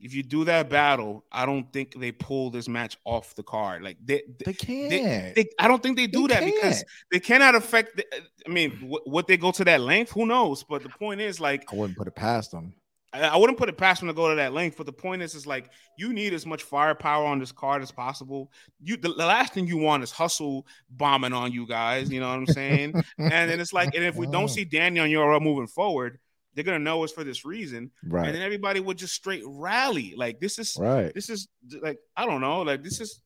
if 0.00 0.14
you 0.14 0.22
do 0.22 0.44
that 0.44 0.70
battle, 0.70 1.24
I 1.30 1.44
don't 1.44 1.70
think 1.72 1.94
they 1.94 2.10
pull 2.10 2.50
this 2.50 2.68
match 2.68 2.96
off 3.04 3.34
the 3.34 3.42
card. 3.42 3.82
Like 3.82 3.98
they, 4.02 4.22
they 4.44 4.54
can't. 4.54 4.90
They, 4.90 5.32
they, 5.36 5.48
I 5.58 5.68
don't 5.68 5.82
think 5.82 5.96
they 5.96 6.06
do 6.06 6.26
they 6.26 6.34
that 6.34 6.42
can't. 6.42 6.54
because 6.54 6.84
they 7.12 7.20
cannot 7.20 7.54
affect. 7.54 7.96
The, 7.96 8.04
I 8.46 8.50
mean, 8.50 8.70
w- 8.80 9.00
what 9.04 9.26
they 9.26 9.36
go 9.36 9.52
to 9.52 9.64
that 9.64 9.80
length, 9.80 10.12
who 10.12 10.24
knows? 10.24 10.64
But 10.64 10.82
the 10.82 10.88
point 10.88 11.20
is, 11.20 11.38
like, 11.38 11.70
I 11.70 11.76
wouldn't 11.76 11.98
put 11.98 12.08
it 12.08 12.14
past 12.16 12.50
them. 12.50 12.72
I, 13.12 13.20
I 13.20 13.36
wouldn't 13.36 13.58
put 13.58 13.68
it 13.68 13.76
past 13.76 14.00
them 14.00 14.08
to 14.08 14.14
go 14.14 14.30
to 14.30 14.36
that 14.36 14.54
length. 14.54 14.78
But 14.78 14.86
the 14.86 14.92
point 14.92 15.20
is, 15.20 15.34
is 15.34 15.46
like 15.46 15.70
you 15.98 16.14
need 16.14 16.32
as 16.32 16.46
much 16.46 16.62
firepower 16.62 17.26
on 17.26 17.38
this 17.38 17.52
card 17.52 17.82
as 17.82 17.92
possible. 17.92 18.50
You, 18.82 18.96
the, 18.96 19.10
the 19.10 19.26
last 19.26 19.52
thing 19.52 19.66
you 19.66 19.76
want 19.76 20.02
is 20.02 20.10
hustle 20.10 20.66
bombing 20.88 21.34
on 21.34 21.52
you 21.52 21.66
guys. 21.66 22.10
You 22.10 22.20
know 22.20 22.28
what 22.28 22.38
I'm 22.38 22.46
saying? 22.46 22.94
and 23.18 23.50
then 23.50 23.60
it's 23.60 23.74
like, 23.74 23.94
and 23.94 24.04
if 24.04 24.16
we 24.16 24.26
don't 24.26 24.44
oh. 24.44 24.48
see 24.48 24.64
Danny 24.64 24.98
on 25.00 25.08
URL 25.08 25.42
moving 25.42 25.66
forward 25.66 26.18
they're 26.54 26.64
gonna 26.64 26.78
know 26.78 27.02
it's 27.04 27.12
for 27.12 27.24
this 27.24 27.44
reason, 27.44 27.90
right? 28.06 28.26
And 28.26 28.34
then 28.34 28.42
everybody 28.42 28.80
would 28.80 28.98
just 28.98 29.14
straight 29.14 29.42
rally. 29.46 30.14
Like 30.16 30.40
this 30.40 30.58
is 30.58 30.76
right. 30.78 31.12
This 31.14 31.30
is 31.30 31.48
like 31.80 31.98
I 32.16 32.26
don't 32.26 32.40
know. 32.40 32.62
Like 32.62 32.82
this 32.82 33.00
is 33.00 33.20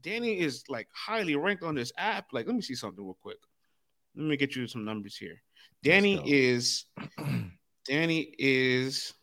Danny 0.00 0.38
is 0.40 0.64
like 0.68 0.88
highly 0.92 1.36
ranked 1.36 1.62
on 1.62 1.74
this 1.74 1.92
app. 1.96 2.26
Like 2.32 2.46
let 2.46 2.54
me 2.54 2.62
see 2.62 2.74
something 2.74 3.04
real 3.04 3.16
quick. 3.20 3.38
Let 4.16 4.26
me 4.26 4.36
get 4.36 4.56
you 4.56 4.66
some 4.66 4.84
numbers 4.84 5.16
here. 5.16 5.40
Danny 5.82 6.20
is 6.24 6.86
Danny 7.86 8.34
is. 8.38 9.14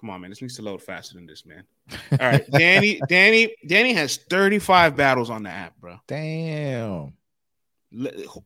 Come 0.00 0.10
on, 0.10 0.20
man. 0.20 0.30
This 0.30 0.42
needs 0.42 0.56
to 0.56 0.62
load 0.62 0.82
faster 0.82 1.14
than 1.14 1.26
this, 1.26 1.46
man. 1.46 1.62
All 2.10 2.18
right, 2.18 2.50
Danny. 2.50 3.00
Danny. 3.08 3.54
Danny 3.68 3.92
has 3.92 4.16
35 4.16 4.96
battles 4.96 5.30
on 5.30 5.44
the 5.44 5.50
app, 5.50 5.76
bro. 5.78 5.98
Damn 6.08 7.12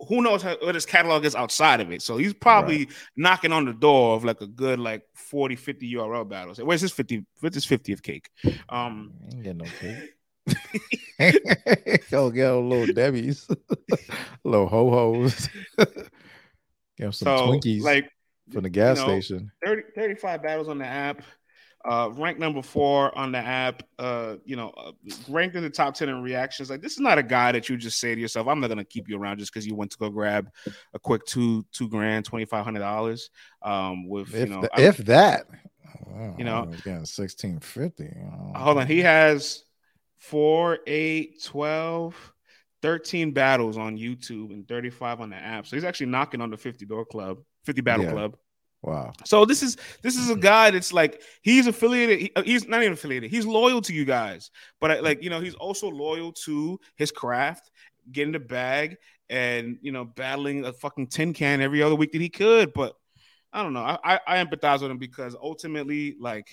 who 0.09 0.23
knows 0.23 0.43
how, 0.43 0.57
what 0.61 0.75
his 0.75 0.87
catalog 0.87 1.25
is 1.25 1.35
outside 1.35 1.81
of 1.81 1.91
it. 1.93 2.03
So 2.03 2.17
he's 2.17 2.35
probably 2.35 2.79
right. 2.79 2.93
knocking 3.17 3.53
on 3.53 3.65
the 3.65 3.73
door 3.73 4.17
of 4.17 4.25
like 4.25 4.41
a 4.41 4.47
good 4.47 4.79
like 4.79 5.03
40, 5.15 5.57
50 5.57 5.95
URL 5.95 6.29
battles. 6.29 6.59
Where's 6.59 6.81
his 6.81 6.93
50? 6.93 7.25
Where's 7.41 7.55
his 7.55 7.67
50th 7.67 8.03
cake? 8.03 8.31
Um 8.69 9.13
ain't 9.33 9.43
get 9.43 9.57
no 9.57 9.65
cake. 9.81 10.13
Go 12.11 12.31
get 12.31 12.51
a 12.51 12.59
little 12.59 12.93
Debbie's, 12.93 13.49
little 14.45 14.69
ho 14.69 15.23
hos. 15.23 15.49
Get 16.97 17.13
some 17.13 17.13
so, 17.13 17.37
Twinkies 17.49 17.83
like 17.83 18.11
from 18.53 18.63
the 18.63 18.71
gas 18.71 18.99
you 18.99 19.07
know, 19.07 19.21
station. 19.21 19.53
30, 19.65 19.83
35 19.95 20.43
battles 20.43 20.69
on 20.69 20.79
the 20.79 20.87
app 20.87 21.23
uh, 21.87 22.11
ranked 22.15 22.41
number 22.41 22.63
four 22.63 23.17
on 23.17 23.33
the 23.33 23.39
app. 23.39 23.83
Uh, 23.99 24.37
you 24.45 24.57
know, 24.57 24.71
uh, 24.71 24.93
ranked 25.29 25.57
in 25.57 25.63
the 25.63 25.71
top 25.71 25.95
ten 25.95 26.09
in 26.09 26.23
reactions. 26.23 26.69
Like 26.71 26.83
this 26.83 26.93
is 26.93 27.01
not 27.01 27.19
a 27.19 27.23
guy 27.23 27.53
that 27.53 27.69
you 27.69 27.77
just 27.77 27.99
say 28.01 28.15
to 28.15 28.21
yourself, 28.21 28.49
"I'm 28.49 28.61
not 28.61 28.69
going 28.69 28.79
to 28.79 28.85
keep 28.85 29.09
you 29.09 29.19
around 29.19 29.39
just 29.39 29.53
because 29.53 29.67
you 29.67 29.75
went 29.75 29.93
to 29.93 29.99
go 29.99 30.11
grab 30.11 30.51
a 30.95 30.99
quick 30.99 31.25
two 31.27 31.65
two 31.73 31.89
grand, 31.89 32.25
twenty 32.25 32.45
five 32.45 32.65
hundred 32.65 32.81
dollars." 32.81 33.31
Um, 33.63 34.09
with 34.09 34.35
if 34.35 34.49
you 34.49 34.55
know, 34.55 34.63
the, 34.63 34.71
if 34.77 34.97
that, 34.99 35.47
you 36.39 36.45
know, 36.45 36.71
again 36.79 37.07
sixteen 37.07 37.61
fifty. 37.61 38.11
Hold 38.55 38.79
on, 38.79 38.87
he 38.87 39.01
has 39.01 39.63
four, 40.19 40.81
eight, 40.87 41.43
12, 41.45 42.33
13 42.83 43.33
battles 43.33 43.79
on 43.79 43.97
YouTube 43.97 44.51
and 44.53 44.67
35 44.67 45.21
on 45.21 45.31
the 45.31 45.37
app. 45.37 45.67
So 45.67 45.77
he's 45.77 45.85
actually 45.85 46.07
knocking 46.07 46.41
on 46.41 46.51
the 46.51 46.57
50 46.57 46.85
door 46.87 47.05
club, 47.05 47.39
50 47.65 47.81
battle 47.83 48.05
yeah. 48.05 48.13
club. 48.13 48.37
Wow. 48.87 49.13
So 49.25 49.45
this 49.45 49.65
is 49.65 49.77
this 50.03 50.17
is 50.17 50.31
a 50.31 50.37
guy 50.37 50.71
that's 50.71 50.93
like 50.93 51.21
he's 51.43 51.67
affiliated. 51.67 52.21
He, 52.21 52.33
uh, 52.37 52.43
he's 52.43 52.69
not 52.69 52.83
even 52.83 52.93
affiliated. 52.93 53.33
He's 53.33 53.45
loyal 53.45 53.83
to 53.83 53.93
you 53.93 54.05
guys, 54.05 54.53
but 54.81 55.03
like 55.03 55.25
you 55.25 55.29
know, 55.29 55.41
he's 55.41 55.55
also 55.55 55.89
loyal 55.89 56.33
to 56.45 56.79
his 56.95 57.11
craft, 57.11 57.73
getting 58.13 58.33
the 58.33 58.39
bag, 58.39 58.97
and 59.29 59.79
you 59.83 59.91
know, 59.91 60.05
battling 60.05 60.65
a 60.65 60.73
fucking 60.73 61.09
tin 61.09 61.35
can 61.35 61.61
every 61.61 61.83
other 61.83 61.97
week 61.97 62.13
that 62.13 62.21
he 62.21 62.29
could. 62.29 62.73
But 62.73 62.95
I 63.53 63.65
don't 63.65 63.73
know. 63.73 63.83
I 63.83 63.99
I, 64.05 64.21
I 64.25 64.45
empathize 64.45 64.83
with 64.83 64.93
him 64.93 64.99
because 64.99 65.35
ultimately, 65.35 66.15
like, 66.21 66.47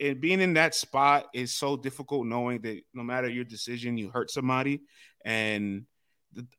and 0.00 0.18
being 0.18 0.40
in 0.40 0.54
that 0.54 0.74
spot 0.74 1.26
is 1.34 1.52
so 1.52 1.76
difficult, 1.76 2.26
knowing 2.26 2.62
that 2.62 2.80
no 2.94 3.02
matter 3.02 3.28
your 3.28 3.44
decision, 3.44 3.98
you 3.98 4.08
hurt 4.08 4.30
somebody, 4.30 4.80
and 5.26 5.84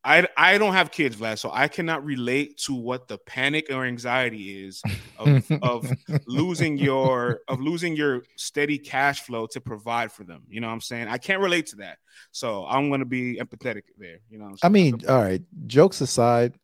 I 0.03 0.27
I 0.35 0.57
don't 0.57 0.73
have 0.73 0.91
kids, 0.91 1.15
Vlad, 1.15 1.37
so 1.37 1.51
I 1.53 1.67
cannot 1.67 2.03
relate 2.03 2.57
to 2.65 2.73
what 2.73 3.07
the 3.07 3.17
panic 3.17 3.67
or 3.69 3.85
anxiety 3.85 4.65
is 4.65 4.81
of, 5.19 5.45
of 5.61 5.91
losing 6.27 6.77
your 6.77 7.41
of 7.47 7.59
losing 7.59 7.95
your 7.95 8.23
steady 8.37 8.79
cash 8.79 9.21
flow 9.21 9.45
to 9.47 9.61
provide 9.61 10.11
for 10.11 10.23
them. 10.23 10.43
You 10.49 10.61
know 10.61 10.67
what 10.67 10.73
I'm 10.73 10.81
saying? 10.81 11.07
I 11.07 11.17
can't 11.17 11.41
relate 11.41 11.67
to 11.67 11.75
that. 11.77 11.99
So 12.31 12.65
I'm 12.65 12.89
gonna 12.89 13.05
be 13.05 13.37
empathetic 13.37 13.83
there. 13.97 14.19
You 14.29 14.39
know 14.39 14.55
I 14.63 14.69
mean, 14.69 15.01
all 15.07 15.21
right, 15.21 15.41
jokes 15.67 16.01
aside, 16.01 16.55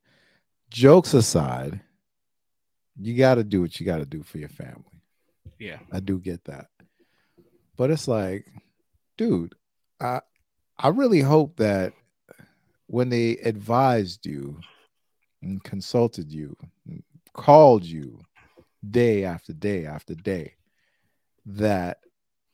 jokes 0.70 1.14
aside, 1.14 1.82
you 3.00 3.16
gotta 3.16 3.44
do 3.44 3.62
what 3.62 3.80
you 3.80 3.86
gotta 3.86 4.06
do 4.06 4.24
for 4.24 4.40
your 4.40 4.50
family. 4.50 5.02
Yeah. 5.60 5.80
I 5.92 6.00
do 6.00 6.20
get 6.20 6.44
that. 6.46 6.68
But 7.78 7.92
it's 7.92 8.08
like, 8.08 8.46
dude, 9.18 9.56
I 10.00 10.22
I 10.78 10.90
really 10.90 11.22
hope 11.22 11.58
that 11.58 11.94
when 12.94 13.10
they 13.10 13.38
advised 13.38 14.24
you 14.24 14.60
and 15.42 15.64
consulted 15.64 16.32
you, 16.32 16.56
called 17.34 17.84
you 17.84 18.20
day 18.88 19.26
after 19.26 19.52
day 19.52 19.88
after 19.88 20.14
day, 20.14 20.54
that 21.44 21.98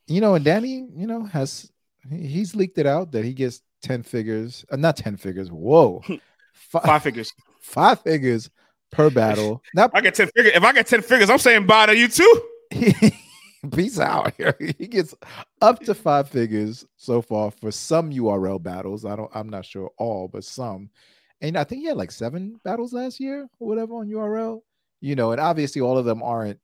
you 0.06 0.22
know, 0.22 0.36
and 0.36 0.44
Danny, 0.44 0.88
you 0.96 1.06
know, 1.06 1.24
has 1.24 1.70
he's 2.10 2.56
leaked 2.56 2.78
it 2.78 2.86
out 2.86 3.12
that 3.12 3.22
he 3.22 3.34
gets 3.34 3.60
10 3.82 4.02
figures, 4.02 4.64
uh, 4.70 4.76
not 4.76 4.96
10 4.96 5.18
figures, 5.18 5.50
whoa, 5.52 6.02
five, 6.54 6.84
five 6.84 7.02
figures, 7.02 7.34
five 7.60 8.00
figures 8.00 8.48
per 8.90 9.10
battle. 9.10 9.62
Not, 9.74 9.90
I 9.92 10.00
get 10.00 10.14
10 10.14 10.30
figures. 10.34 10.54
If 10.56 10.64
I 10.64 10.72
get 10.72 10.86
10 10.86 11.02
figures, 11.02 11.28
I'm 11.28 11.38
saying 11.38 11.66
bye 11.66 11.84
to 11.84 11.94
you 11.94 12.08
too. 12.08 12.42
peace 13.72 13.98
out 13.98 14.34
here. 14.36 14.56
He 14.78 14.86
gets 14.86 15.14
up 15.60 15.80
to 15.80 15.94
five 15.94 16.28
figures 16.28 16.86
so 16.96 17.20
far 17.22 17.50
for 17.50 17.70
some 17.70 18.10
URL 18.10 18.62
battles. 18.62 19.04
I 19.04 19.16
don't, 19.16 19.30
I'm 19.34 19.48
not 19.48 19.66
sure 19.66 19.90
all, 19.98 20.28
but 20.28 20.44
some. 20.44 20.90
And 21.40 21.56
I 21.56 21.64
think 21.64 21.82
he 21.82 21.88
had 21.88 21.96
like 21.96 22.10
seven 22.10 22.60
battles 22.64 22.92
last 22.92 23.20
year 23.20 23.48
or 23.58 23.68
whatever 23.68 23.94
on 23.94 24.08
URL. 24.08 24.62
You 25.00 25.16
know, 25.16 25.32
and 25.32 25.40
obviously 25.40 25.80
all 25.80 25.96
of 25.96 26.04
them 26.04 26.22
aren't, 26.22 26.60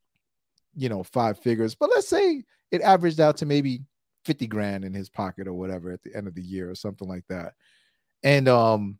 you 0.74 0.90
know, 0.90 1.02
five 1.02 1.38
figures, 1.38 1.74
but 1.74 1.88
let's 1.88 2.08
say 2.08 2.44
it 2.70 2.82
averaged 2.82 3.18
out 3.18 3.38
to 3.38 3.46
maybe 3.46 3.80
50 4.26 4.46
grand 4.46 4.84
in 4.84 4.92
his 4.92 5.08
pocket 5.08 5.48
or 5.48 5.54
whatever 5.54 5.90
at 5.90 6.02
the 6.02 6.14
end 6.14 6.26
of 6.26 6.34
the 6.34 6.42
year 6.42 6.70
or 6.70 6.74
something 6.74 7.08
like 7.08 7.24
that. 7.28 7.54
And 8.22 8.46
um, 8.48 8.98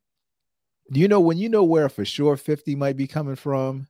you 0.90 1.08
know, 1.08 1.20
when 1.20 1.36
you 1.36 1.48
know 1.48 1.64
where 1.64 1.88
for 1.88 2.04
sure 2.04 2.36
50 2.36 2.76
might 2.76 2.96
be 2.96 3.06
coming 3.06 3.36
from, 3.36 3.88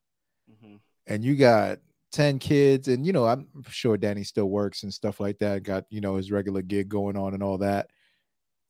mm-hmm. 0.50 0.76
and 1.06 1.24
you 1.24 1.36
got 1.36 1.78
10 2.12 2.38
kids 2.38 2.88
and 2.88 3.04
you 3.04 3.12
know 3.12 3.26
i'm 3.26 3.46
sure 3.68 3.96
danny 3.96 4.22
still 4.22 4.48
works 4.48 4.84
and 4.84 4.94
stuff 4.94 5.20
like 5.20 5.38
that 5.38 5.62
got 5.62 5.84
you 5.90 6.00
know 6.00 6.16
his 6.16 6.30
regular 6.30 6.62
gig 6.62 6.88
going 6.88 7.16
on 7.16 7.34
and 7.34 7.42
all 7.42 7.58
that. 7.58 7.88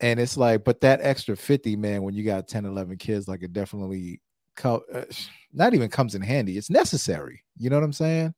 And 0.01 0.20
it's 0.20 0.37
like 0.37 0.64
but 0.64 0.80
that 0.82 1.01
extra 1.03 1.37
50 1.37 1.76
man 1.76 2.03
when 2.03 2.14
you 2.14 2.24
got 2.24 2.49
10 2.49 2.64
11 2.64 2.97
kids 2.99 3.28
like 3.28 3.43
it 3.43 3.53
definitely 3.53 4.20
co- 4.57 4.84
uh, 4.93 5.05
not 5.53 5.74
even 5.74 5.89
comes 5.89 6.14
in 6.14 6.22
handy. 6.22 6.59
It's 6.59 6.70
necessary. 6.70 7.43
You 7.57 7.70
know 7.70 7.76
what 7.76 7.84
i'm 7.84 7.93
saying? 7.93 8.34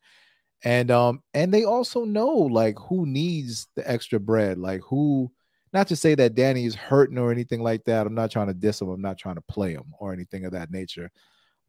And 0.62 0.90
um 0.90 1.22
and 1.34 1.52
they 1.52 1.64
also 1.64 2.04
know 2.04 2.28
like 2.28 2.78
who 2.78 3.06
needs 3.06 3.68
the 3.76 3.88
extra 3.90 4.20
bread. 4.20 4.58
Like 4.58 4.82
who 4.82 5.30
not 5.72 5.88
to 5.88 5.96
say 5.96 6.14
that 6.14 6.34
danny 6.34 6.64
is 6.64 6.74
hurting 6.74 7.18
or 7.18 7.32
anything 7.32 7.62
like 7.62 7.84
that. 7.84 8.06
I'm 8.06 8.14
not 8.14 8.30
trying 8.30 8.46
to 8.48 8.54
diss 8.54 8.80
him. 8.80 8.88
I'm 8.88 9.02
not 9.02 9.18
trying 9.18 9.36
to 9.36 9.42
play 9.42 9.72
him 9.72 9.92
or 9.98 10.12
anything 10.12 10.44
of 10.44 10.52
that 10.52 10.70
nature. 10.70 11.10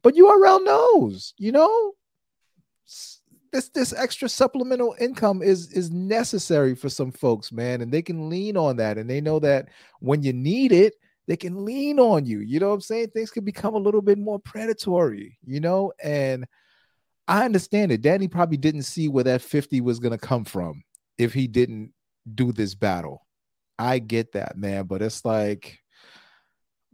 But 0.02 0.14
url 0.14 0.64
knows 0.64 1.34
you 1.36 1.52
know 1.52 1.92
this 3.52 3.68
this 3.70 3.92
extra 3.92 4.28
supplemental 4.28 4.94
income 5.00 5.42
is 5.42 5.72
is 5.72 5.90
necessary 5.90 6.74
for 6.74 6.88
some 6.88 7.10
folks, 7.10 7.52
man, 7.52 7.80
and 7.80 7.92
they 7.92 8.02
can 8.02 8.28
lean 8.28 8.56
on 8.56 8.76
that, 8.76 8.98
and 8.98 9.08
they 9.08 9.20
know 9.20 9.38
that 9.40 9.68
when 10.00 10.22
you 10.22 10.32
need 10.32 10.72
it, 10.72 10.94
they 11.26 11.36
can 11.36 11.64
lean 11.64 11.98
on 11.98 12.26
you. 12.26 12.40
You 12.40 12.60
know 12.60 12.68
what 12.68 12.74
I'm 12.74 12.80
saying? 12.80 13.08
Things 13.08 13.30
can 13.30 13.44
become 13.44 13.74
a 13.74 13.78
little 13.78 14.02
bit 14.02 14.18
more 14.18 14.38
predatory, 14.38 15.38
you 15.44 15.60
know, 15.60 15.92
and 16.02 16.46
I 17.28 17.44
understand 17.44 17.92
it. 17.92 18.02
Danny 18.02 18.28
probably 18.28 18.56
didn't 18.56 18.82
see 18.82 19.08
where 19.08 19.24
that 19.24 19.42
50 19.42 19.80
was 19.80 20.00
going 20.00 20.18
to 20.18 20.26
come 20.26 20.44
from 20.44 20.82
if 21.18 21.32
he 21.32 21.46
didn't 21.46 21.92
do 22.34 22.52
this 22.52 22.74
battle. 22.74 23.26
I 23.78 23.98
get 23.98 24.32
that, 24.32 24.58
man, 24.58 24.84
but 24.86 25.02
it's 25.02 25.24
like, 25.24 25.78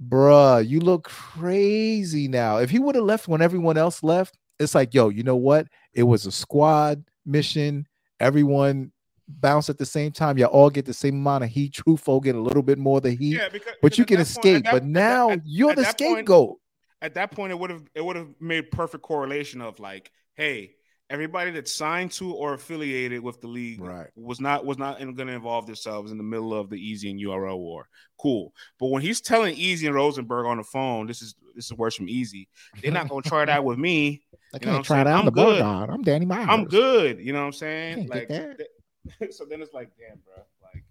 bruh, 0.03 0.67
you 0.67 0.81
look 0.81 1.05
crazy 1.05 2.29
now. 2.29 2.59
If 2.59 2.71
he 2.71 2.79
would 2.79 2.95
have 2.95 3.05
left 3.05 3.29
when 3.29 3.43
everyone 3.43 3.77
else 3.77 4.03
left, 4.03 4.37
it's 4.59 4.75
like, 4.75 4.95
yo, 4.95 5.09
you 5.09 5.23
know 5.23 5.37
what? 5.37 5.69
It 5.93 6.05
was 6.05 6.27
a 6.27 6.33
squad 6.33 7.05
mission. 7.25 7.87
Everyone 8.21 8.93
bounced 9.29 9.71
at 9.71 9.79
the 9.79 9.87
same 9.87 10.13
time. 10.13 10.39
You 10.39 10.47
all 10.47 10.71
get 10.71 10.85
the 10.85 10.95
same 10.95 11.17
amount 11.17 11.45
of 11.45 11.51
heat. 11.51 11.75
Truffaut 11.75 12.23
get 12.23 12.35
a 12.35 12.41
little 12.41 12.63
bit 12.63 12.79
more 12.79 12.99
of 12.99 13.03
the 13.03 13.13
heat, 13.13 13.37
yeah, 13.37 13.49
because, 13.49 13.75
but 13.83 13.99
you 13.99 14.05
can 14.05 14.21
escape. 14.21 14.55
Point, 14.55 14.65
that, 14.65 14.73
but 14.73 14.85
now 14.85 15.31
at, 15.31 15.41
you're 15.45 15.71
at 15.71 15.77
the 15.77 15.85
scapegoat. 15.85 16.49
Point, 16.49 16.59
at 17.03 17.15
that 17.15 17.31
point, 17.33 17.53
it 17.53 17.59
would 17.59 17.71
have 17.71 17.83
it 17.95 18.05
would 18.05 18.17
have 18.17 18.29
made 18.41 18.71
perfect 18.71 19.03
correlation 19.03 19.61
of 19.61 19.79
like, 19.81 20.11
hey, 20.35 20.73
everybody 21.09 21.51
that 21.53 21.69
signed 21.69 22.11
to 22.13 22.33
or 22.33 22.55
affiliated 22.55 23.23
with 23.23 23.41
the 23.41 23.47
league 23.47 23.81
right. 23.81 24.09
was 24.17 24.41
not 24.41 24.65
was 24.65 24.79
not 24.79 24.99
going 24.99 25.17
to 25.17 25.33
involve 25.33 25.67
themselves 25.67 26.11
in 26.11 26.19
the 26.19 26.25
middle 26.25 26.55
of 26.55 26.71
the 26.71 26.77
Eazy 26.77 27.11
and 27.11 27.21
URL 27.21 27.59
war. 27.59 27.89
Cool, 28.19 28.53
but 28.79 28.89
when 28.89 29.03
he's 29.03 29.21
telling 29.21 29.57
Eazy 29.57 29.87
and 29.87 29.95
Rosenberg 29.95 30.47
on 30.47 30.57
the 30.57 30.65
phone, 30.65 31.07
this 31.07 31.23
is 31.23 31.35
this 31.55 31.67
is 31.67 31.73
worse 31.75 31.95
from 31.95 32.07
Eazy. 32.07 32.49
They're 32.83 32.93
not 32.93 33.09
going 33.09 33.23
to 33.23 33.29
try 33.29 33.45
that 33.45 33.65
with 33.65 33.79
me. 33.79 34.23
I 34.57 34.59
can't 34.59 34.85
try 34.85 35.05
that. 35.05 35.15
I'm 35.15 35.25
the 35.25 35.31
good. 35.31 35.61
I'm 35.63 36.03
Danny 36.03 36.27
Myers. 36.27 36.49
I'm 36.51 36.65
good. 36.65 37.19
You 37.21 37.33
know 37.33 37.41
what 37.41 37.47
I'm 37.47 37.53
saying? 37.53 38.09
Like, 38.09 38.29
so 39.31 39.45
then 39.45 39.63
it's 39.63 39.73
like, 39.73 39.91
damn, 39.99 40.19
bro. 40.25 40.43
Like, 40.63 40.85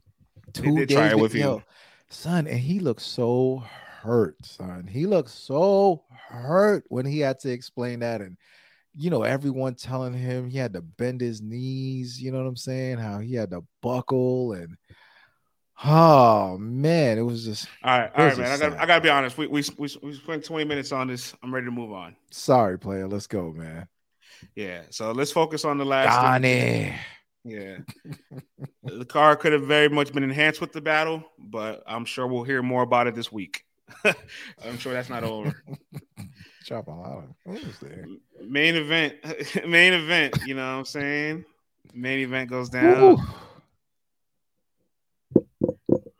two 0.53 0.75
they, 0.75 0.85
they 0.85 0.95
try 0.95 1.09
it 1.09 1.19
with 1.19 1.35
you, 1.35 1.61
son, 2.09 2.47
and 2.47 2.59
he 2.59 2.79
looks 2.79 3.03
so 3.03 3.63
hurt, 4.01 4.35
son. 4.45 4.87
He 4.87 5.05
looks 5.05 5.33
so 5.33 6.03
hurt 6.29 6.85
when 6.89 7.05
he 7.05 7.19
had 7.19 7.39
to 7.39 7.51
explain 7.51 7.99
that 7.99 8.21
and 8.21 8.37
you 8.97 9.09
know, 9.09 9.23
everyone 9.23 9.75
telling 9.75 10.13
him 10.13 10.49
he 10.49 10.57
had 10.57 10.73
to 10.73 10.81
bend 10.81 11.19
his 11.19 11.41
knees, 11.41 12.21
you 12.21 12.31
know 12.31 12.37
what 12.37 12.47
I'm 12.47 12.55
saying? 12.55 12.97
How 12.97 13.19
he 13.19 13.35
had 13.35 13.51
to 13.51 13.63
buckle 13.81 14.53
and 14.53 14.77
oh 15.83 16.57
man, 16.57 17.17
it 17.17 17.21
was 17.21 17.45
just 17.45 17.67
all 17.83 17.99
right, 17.99 18.11
all 18.15 18.25
right, 18.25 18.37
man. 18.37 18.51
I 18.51 18.57
got 18.57 18.79
I 18.79 18.85
gotta 18.85 19.01
be 19.01 19.09
honest. 19.09 19.37
We 19.37 19.47
we 19.47 19.63
we, 19.77 19.89
we 20.01 20.13
spent 20.13 20.43
20 20.45 20.65
minutes 20.65 20.91
on 20.91 21.07
this. 21.07 21.33
I'm 21.43 21.53
ready 21.53 21.65
to 21.65 21.71
move 21.71 21.91
on. 21.91 22.15
Sorry, 22.31 22.77
player. 22.79 23.07
Let's 23.07 23.27
go, 23.27 23.51
man. 23.51 23.87
Yeah, 24.55 24.81
so 24.89 25.11
let's 25.11 25.31
focus 25.31 25.65
on 25.65 25.77
the 25.77 25.85
last 25.85 26.15
Donnie. 26.15 26.93
Yeah. 27.43 27.77
the 28.83 29.05
car 29.05 29.35
could 29.35 29.53
have 29.53 29.63
very 29.63 29.87
much 29.87 30.11
been 30.11 30.23
enhanced 30.23 30.61
with 30.61 30.73
the 30.73 30.81
battle, 30.81 31.23
but 31.37 31.83
I'm 31.85 32.03
sure 32.03 32.25
we'll 32.25 32.43
hear 32.43 32.63
more 32.63 32.81
about 32.81 33.05
it 33.07 33.13
this 33.13 33.31
week. 33.31 33.63
I'm 34.65 34.77
sure 34.79 34.93
that's 34.93 35.09
not 35.09 35.23
over. 35.23 35.53
Chop 36.65 36.87
a 36.87 36.91
lot 36.91 37.23
of 37.45 37.55
main 38.41 38.75
event, 38.75 39.15
main 39.67 39.93
event. 39.93 40.39
You 40.47 40.55
know 40.55 40.63
what 40.63 40.79
I'm 40.79 40.85
saying? 40.85 41.45
Main 41.93 42.19
event 42.19 42.49
goes 42.49 42.69
down. 42.69 43.17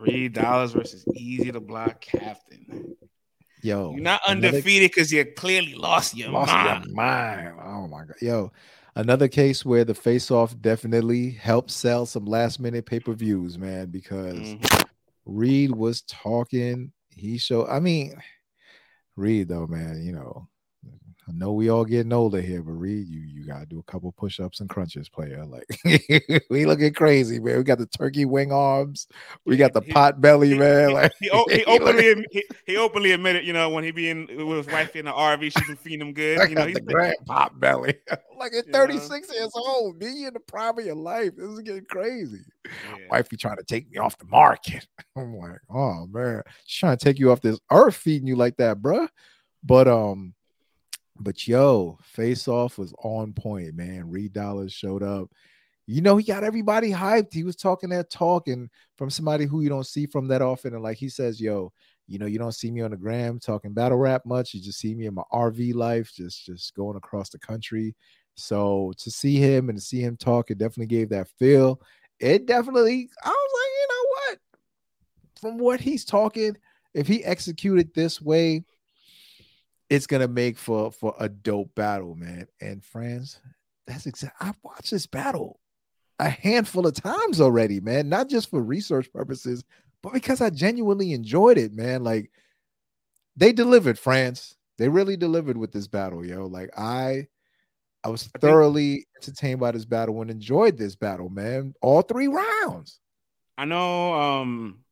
Reed 0.06 0.36
Dollaz 0.36 0.74
versus 0.74 1.04
Eazy 1.18 1.52
to 1.52 1.60
Block 1.60 2.02
Captain. 2.02 2.96
Yo, 3.62 3.92
you're 3.92 4.02
not 4.02 4.22
undefeated 4.28 4.92
because 4.92 5.12
you 5.12 5.26
clearly 5.26 5.74
lost 5.74 6.16
your 6.16 6.30
lost 6.30 6.52
mind. 6.52 6.86
Your 6.86 6.96
mind. 6.96 7.54
Oh 7.64 7.88
my 7.88 8.06
god, 8.06 8.16
yo, 8.22 8.52
another 8.96 9.28
case 9.28 9.66
where 9.66 9.84
the 9.84 9.96
face-off 9.96 10.56
definitely 10.62 11.32
helped 11.32 11.72
sell 11.72 12.06
some 12.06 12.26
last-minute 12.26 12.86
pay-per-views, 12.86 13.58
man. 13.58 13.88
Because 13.88 14.38
mm-hmm. 14.38 14.82
Reed 15.26 15.72
was 15.72 16.04
talking. 16.04 16.92
He 17.10 17.38
showed. 17.40 17.68
I 17.68 17.80
mean 17.80 18.16
Reed, 19.16 19.48
though, 19.48 19.66
man, 19.66 20.04
you 20.04 20.12
know, 20.12 20.48
I 21.28 21.32
know 21.32 21.54
we 21.54 21.70
all 21.70 21.86
getting 21.86 22.14
older 22.14 22.40
here, 22.40 22.62
but 22.62 22.74
Reed, 22.74 23.08
you 23.08 23.22
you 23.22 23.46
gotta 23.46 23.66
do 23.66 23.80
a 23.80 23.92
couple 23.92 24.12
push-ups 24.12 24.60
and 24.60 24.70
crunches, 24.70 25.10
player. 25.10 25.44
Like 25.44 25.66
we 26.52 26.66
looking 26.66 26.94
crazy, 26.94 27.40
man. 27.40 27.58
We 27.58 27.64
got 27.64 27.80
the 27.80 27.88
turkey 27.88 28.26
wing 28.26 28.52
arms, 28.52 29.08
we 29.44 29.58
got 29.58 29.74
the 29.74 29.82
he, 29.82 29.92
pot 29.92 30.22
belly, 30.22 30.50
he, 30.50 30.56
man. 30.56 30.90
He, 30.90 30.94
like 30.94 31.12
he, 31.20 31.30
he 31.50 31.66
openly 31.66 32.26
he, 32.32 32.44
he, 32.68 32.78
openly 32.78 33.12
admitted, 33.12 33.44
you 33.44 33.54
know, 33.54 33.72
when 33.72 33.84
he 33.84 33.90
be 33.90 34.10
in 34.10 34.28
with 34.48 34.66
his 34.66 34.68
wife 34.68 34.96
in 34.96 35.06
the 35.06 35.12
RV, 35.12 35.42
she 35.58 35.66
can 35.66 35.76
feed 35.76 36.00
him 36.00 36.14
good. 36.14 36.48
You 36.48 36.56
know, 36.56 36.68
he's 36.68 36.76
the 36.76 36.82
grand 36.82 37.16
pot 37.26 37.60
belly. 37.60 37.96
like 38.38 38.54
at 38.54 38.72
36 38.72 39.30
know? 39.30 39.36
years 39.36 39.52
old, 39.56 39.98
be 39.98 40.26
in 40.26 40.34
the 40.34 40.40
prime 40.40 40.78
of 40.78 40.86
your 40.86 40.96
life. 40.96 41.32
This 41.36 41.50
is 41.50 41.60
getting 41.62 41.86
crazy. 41.86 42.42
Yeah. 42.66 42.98
Wifey 43.10 43.38
trying 43.38 43.58
to 43.58 43.64
take 43.64 43.90
me 43.90 43.98
off 43.98 44.18
the 44.20 44.26
market. 44.26 44.86
I'm 45.16 45.36
like, 45.36 45.60
oh 45.72 46.06
man, 46.06 46.44
she's 46.66 46.80
trying 46.80 46.98
to 46.98 47.04
take 47.04 47.18
you 47.18 47.32
off 47.32 47.42
this 47.42 47.60
earth, 47.72 47.96
feeding 47.96 48.28
you 48.28 48.36
like 48.36 48.58
that, 48.58 48.78
bruh. 48.78 49.08
But 49.64 49.88
um, 49.88 50.36
but 51.20 51.48
yo, 51.48 51.98
face 52.04 52.48
off 52.48 52.78
was 52.78 52.94
on 53.04 53.34
point, 53.34 53.76
man. 53.76 54.10
Reed 54.10 54.34
Dollaz 54.34 54.74
showed 54.74 55.04
up. 55.04 55.30
You 55.88 56.02
know, 56.02 56.18
he 56.18 56.24
got 56.24 56.44
everybody 56.44 56.92
hyped. 56.92 57.34
He 57.34 57.44
was 57.44 57.56
talking 57.56 57.90
that 57.90 58.10
talk 58.10 58.48
and 58.48 58.70
from 58.98 59.10
somebody 59.10 59.46
who 59.46 59.62
you 59.62 59.70
don't 59.70 59.86
see 59.86 60.08
from 60.08 60.28
that 60.30 60.42
often. 60.42 60.74
And 60.74 60.82
like 60.82 60.98
he 60.98 61.10
says, 61.10 61.40
yo, 61.40 61.72
you 62.08 62.18
know, 62.20 62.26
you 62.26 62.40
don't 62.40 62.54
see 62.54 62.72
me 62.72 62.82
on 62.82 62.92
the 62.92 62.98
gram 62.98 63.40
talking 63.40 63.74
battle 63.74 63.98
rap 63.98 64.26
much. 64.26 64.54
You 64.54 64.62
just 64.62 64.80
see 64.80 64.96
me 64.96 65.06
in 65.06 65.14
my 65.14 65.24
RV 65.32 65.76
life, 65.76 66.12
just 66.14 66.46
just 66.46 66.74
going 66.76 66.98
across 66.98 67.30
the 67.30 67.40
country. 67.40 67.96
So 68.36 68.94
to 68.98 69.12
see 69.12 69.38
him 69.38 69.70
and 69.70 69.78
to 69.78 69.84
see 69.84 70.02
him 70.02 70.18
talk, 70.18 70.52
it 70.52 70.58
definitely 70.58 70.88
gave 70.88 71.10
that 71.10 71.30
feel. 71.40 71.80
It 72.20 72.46
definitely, 72.46 73.10
I 73.24 73.30
was 73.30 73.52
like, 73.54 73.72
you 73.80 73.88
know 73.90 74.06
what? 74.10 74.40
From 75.42 75.58
what 75.58 75.80
he's 75.80 76.06
talking, 76.06 76.58
if 76.94 77.08
he 77.08 77.24
executed 77.24 77.94
this 77.94 78.22
way, 78.22 78.64
it's 79.90 80.08
gonna 80.08 80.28
make 80.28 80.58
for 80.58 80.92
for 80.92 81.16
a 81.20 81.30
dope 81.30 81.74
battle, 81.76 82.16
man. 82.16 82.48
And 82.62 82.84
friends, 82.84 83.40
that's 83.88 84.06
exactly 84.06 84.48
I've 84.48 84.60
watched 84.64 84.92
this 84.92 85.08
battle 85.08 85.60
a 86.20 86.30
handful 86.30 86.88
of 86.88 86.94
times 86.94 87.42
already, 87.42 87.80
man. 87.80 88.10
Not 88.10 88.30
just 88.30 88.50
for 88.50 88.62
research 88.62 89.12
purposes, 89.12 89.64
but 90.02 90.14
because 90.14 90.42
I 90.42 90.50
genuinely 90.50 91.14
enjoyed 91.14 91.58
it, 91.58 91.74
man. 91.74 92.04
Like 92.04 92.32
they 93.36 93.52
delivered, 93.52 94.00
France. 94.00 94.56
They 94.78 94.90
really 94.90 95.18
delivered 95.18 95.58
with 95.58 95.72
this 95.72 95.88
battle, 95.88 96.26
yo. 96.26 96.46
Like 96.46 96.70
I 96.78 97.28
I 98.04 98.10
was 98.10 98.24
thoroughly 98.40 99.08
entertained 99.18 99.60
by 99.60 99.72
this 99.72 99.86
battle 99.86 100.22
and 100.22 100.30
enjoyed 100.30 100.78
this 100.78 100.96
battle, 100.96 101.30
man. 101.30 101.74
All 101.82 102.02
three 102.02 102.28
rounds. 102.28 103.00
I 103.58 103.66
know 103.66 104.14
um 104.14 104.85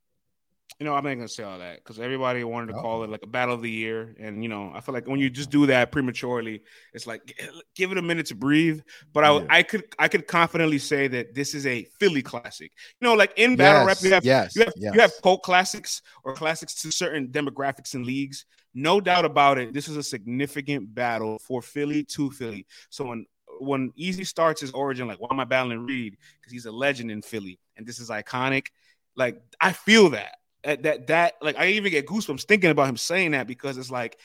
you 0.80 0.86
know, 0.86 0.95
I'm 0.95 1.03
not 1.03 1.15
gonna 1.15 1.28
say 1.28 1.43
all 1.43 1.59
that 1.59 1.78
because 1.78 1.99
everybody 1.99 2.43
wanted 2.43 2.67
to 2.67 2.74
call 2.74 3.03
it 3.03 3.09
like 3.09 3.24
a 3.24 3.28
battle 3.28 3.55
of 3.55 3.61
the 3.61 3.69
year, 3.69 4.15
and 4.19 4.43
you 4.43 4.49
know, 4.49 4.71
I 4.74 4.82
feel 4.82 4.93
like 4.93 5.07
when 5.07 5.19
you 5.19 5.30
just 5.30 5.49
do 5.49 5.65
that 5.67 5.91
prematurely, 5.91 6.63
it's 6.93 7.07
like 7.07 7.38
give 7.76 7.91
it 7.91 7.97
a 7.97 8.01
minute 8.01 8.28
to 8.28 8.36
breathe. 8.36 8.82
But 9.13 9.24
I, 9.24 9.34
yeah. 9.34 9.45
I 9.49 9.63
could, 9.63 9.84
I 9.99 10.07
could 10.07 10.28
confidently 10.28 10.80
say 10.80 11.07
that 11.07 11.34
this 11.34 11.53
is 11.53 11.65
a 11.65 11.84
Philly 11.99 12.21
classic. 12.21 12.71
You 12.99 13.07
know, 13.07 13.13
like 13.13 13.34
in 13.38 13.55
battle 13.55 13.88
yes, 13.88 13.88
rap, 13.88 14.03
you 14.03 14.13
have, 14.13 14.26
yes, 14.26 14.55
you 14.55 14.63
have, 14.63 14.74
yes. 14.78 14.95
you 14.95 15.01
have 15.01 15.11
cult 15.21 15.43
classics 15.43 16.01
or 16.24 16.34
classics 16.34 16.76
to 16.82 16.91
certain 16.91 17.28
demographics 17.28 17.93
and 17.93 18.05
leagues. 18.05 18.45
No 18.74 18.99
doubt 18.99 19.26
about 19.26 19.59
it. 19.59 19.74
This 19.74 19.88
is 19.88 19.97
a 19.97 20.03
significant 20.03 20.93
battle 20.93 21.39
for 21.39 21.61
Philly 21.61 22.03
to 22.05 22.32
Philly. 22.32 22.65
So 22.89 23.05
when 23.05 23.26
when 23.59 23.91
Eazy 23.91 24.26
starts 24.26 24.61
his 24.61 24.71
origin, 24.71 25.07
like 25.07 25.21
why 25.21 25.28
am 25.32 25.39
I 25.39 25.45
battling 25.45 25.86
Reed? 25.86 26.17
Because 26.39 26.51
he's 26.51 26.65
a 26.65 26.71
legend 26.71 27.11
in 27.11 27.21
Philly, 27.21 27.59
and 27.78 27.86
this 27.86 27.99
is 27.99 28.09
iconic. 28.09 28.67
Like 29.15 29.39
I 29.61 29.74
feel 29.74 30.09
that 30.11 30.34
that 30.64 31.07
that 31.07 31.34
like 31.41 31.57
I 31.57 31.68
even 31.68 31.91
get 31.91 32.05
goosebumps 32.05 32.45
thinking 32.45 32.70
about 32.70 32.89
him 32.89 32.97
saying 32.97 33.32
that 33.32 33.47
because 33.47 33.78
it's 33.78 33.91
like 33.91 34.18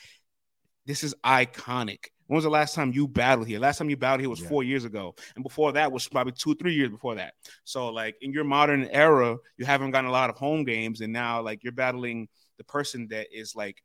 this 0.85 1.03
is 1.03 1.13
iconic. 1.23 2.05
When 2.27 2.35
was 2.35 2.43
the 2.43 2.49
last 2.49 2.75
time 2.75 2.91
you 2.93 3.07
battled 3.07 3.47
here? 3.47 3.59
Last 3.59 3.79
time 3.79 3.89
you 3.89 3.97
battled 3.97 4.21
here 4.21 4.29
was 4.29 4.39
yeah. 4.39 4.49
four 4.49 4.63
years 4.63 4.85
ago, 4.85 5.15
and 5.35 5.43
before 5.43 5.71
that 5.73 5.91
was 5.91 6.07
probably 6.07 6.33
two, 6.33 6.55
three 6.55 6.75
years 6.75 6.89
before 6.89 7.15
that. 7.15 7.33
So, 7.63 7.89
like 7.89 8.15
in 8.21 8.31
your 8.31 8.43
modern 8.43 8.85
era, 8.85 9.37
you 9.57 9.65
haven't 9.65 9.91
gotten 9.91 10.09
a 10.09 10.13
lot 10.13 10.29
of 10.29 10.35
home 10.37 10.63
games, 10.63 11.01
and 11.01 11.11
now 11.11 11.41
like 11.41 11.63
you're 11.63 11.73
battling 11.73 12.27
the 12.57 12.63
person 12.63 13.07
that 13.09 13.27
is 13.31 13.55
like 13.55 13.81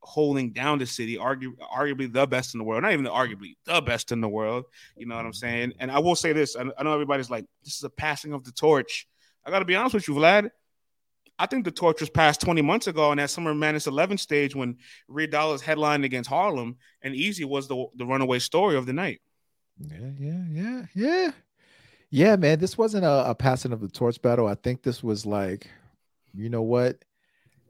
holding 0.00 0.52
down 0.52 0.78
the 0.78 0.86
city, 0.86 1.16
argu- 1.16 1.56
arguably 1.74 2.10
the 2.10 2.26
best 2.26 2.54
in 2.54 2.58
the 2.58 2.64
world. 2.64 2.82
Not 2.82 2.92
even 2.92 3.04
the 3.04 3.10
arguably 3.10 3.56
the 3.66 3.80
best 3.80 4.12
in 4.12 4.20
the 4.20 4.28
world. 4.28 4.64
You 4.96 5.06
know 5.06 5.16
what 5.16 5.26
I'm 5.26 5.32
saying? 5.32 5.74
And 5.78 5.90
I 5.90 5.98
will 5.98 6.16
say 6.16 6.32
this: 6.32 6.56
I, 6.56 6.64
I 6.78 6.82
know 6.82 6.94
everybody's 6.94 7.30
like, 7.30 7.44
this 7.64 7.76
is 7.76 7.84
a 7.84 7.90
passing 7.90 8.32
of 8.32 8.44
the 8.44 8.52
torch. 8.52 9.06
I 9.44 9.50
got 9.50 9.58
to 9.58 9.64
be 9.64 9.76
honest 9.76 9.94
with 9.94 10.08
you, 10.08 10.14
Vlad. 10.14 10.50
I 11.38 11.46
think 11.46 11.64
the 11.64 11.70
torch 11.70 12.00
was 12.00 12.10
passed 12.10 12.40
20 12.40 12.62
months 12.62 12.86
ago 12.86 13.10
in 13.10 13.18
that 13.18 13.30
Summer 13.30 13.54
Madness 13.54 13.86
11 13.86 14.18
stage 14.18 14.54
when 14.54 14.76
Reed 15.08 15.32
Dollaz 15.32 15.60
headlined 15.60 16.04
against 16.04 16.30
Harlem 16.30 16.76
and 17.02 17.14
Eazy 17.14 17.44
was 17.44 17.66
the, 17.66 17.86
the 17.96 18.06
runaway 18.06 18.38
story 18.38 18.76
of 18.76 18.86
the 18.86 18.92
night. 18.92 19.20
Yeah, 19.78 20.10
yeah, 20.18 20.44
yeah, 20.50 20.82
yeah. 20.94 21.30
Yeah, 22.10 22.36
man, 22.36 22.60
this 22.60 22.78
wasn't 22.78 23.04
a, 23.04 23.30
a 23.30 23.34
passing 23.34 23.72
of 23.72 23.80
the 23.80 23.88
torch 23.88 24.22
battle. 24.22 24.46
I 24.46 24.54
think 24.54 24.82
this 24.82 25.02
was 25.02 25.26
like, 25.26 25.68
you 26.32 26.48
know 26.48 26.62
what? 26.62 26.98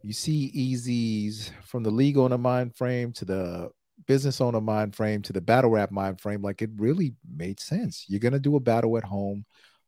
You 0.03 0.13
see 0.13 0.53
Eazy's 0.55 1.51
from 1.63 1.83
the 1.83 1.91
league 1.91 2.19
a 2.19 2.37
mind 2.37 2.77
frame 2.77 3.13
to 3.13 3.25
the 3.25 3.71
business 4.07 4.41
owner 4.41 4.61
mind 4.61 4.95
frame 4.95 5.23
to 5.23 5.33
the 5.33 5.41
battle 5.41 5.71
rap 5.71 5.91
mind 5.91 6.21
frame, 6.21 6.43
like 6.43 6.61
it 6.61 6.71
really 6.77 7.15
made 7.35 7.59
sense. 7.59 8.05
You're 8.09 8.21
gonna 8.21 8.39
do 8.39 8.57
a 8.57 8.61
battle 8.61 8.99
at 8.99 9.05
home. 9.05 9.47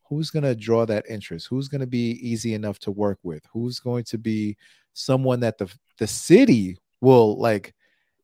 Who's 0.08 0.30
gonna 0.30 0.54
draw 0.54 0.86
that 0.86 1.04
interest? 1.08 1.48
Who's 1.48 1.68
gonna 1.68 1.86
be 1.86 2.12
easy 2.26 2.54
enough 2.54 2.78
to 2.80 2.90
work 2.90 3.18
with? 3.22 3.42
Who's 3.52 3.80
going 3.80 4.04
to 4.04 4.18
be 4.18 4.56
someone 4.92 5.40
that 5.40 5.58
the 5.58 5.72
the 5.98 6.06
city 6.06 6.78
will 7.00 7.38
like 7.38 7.74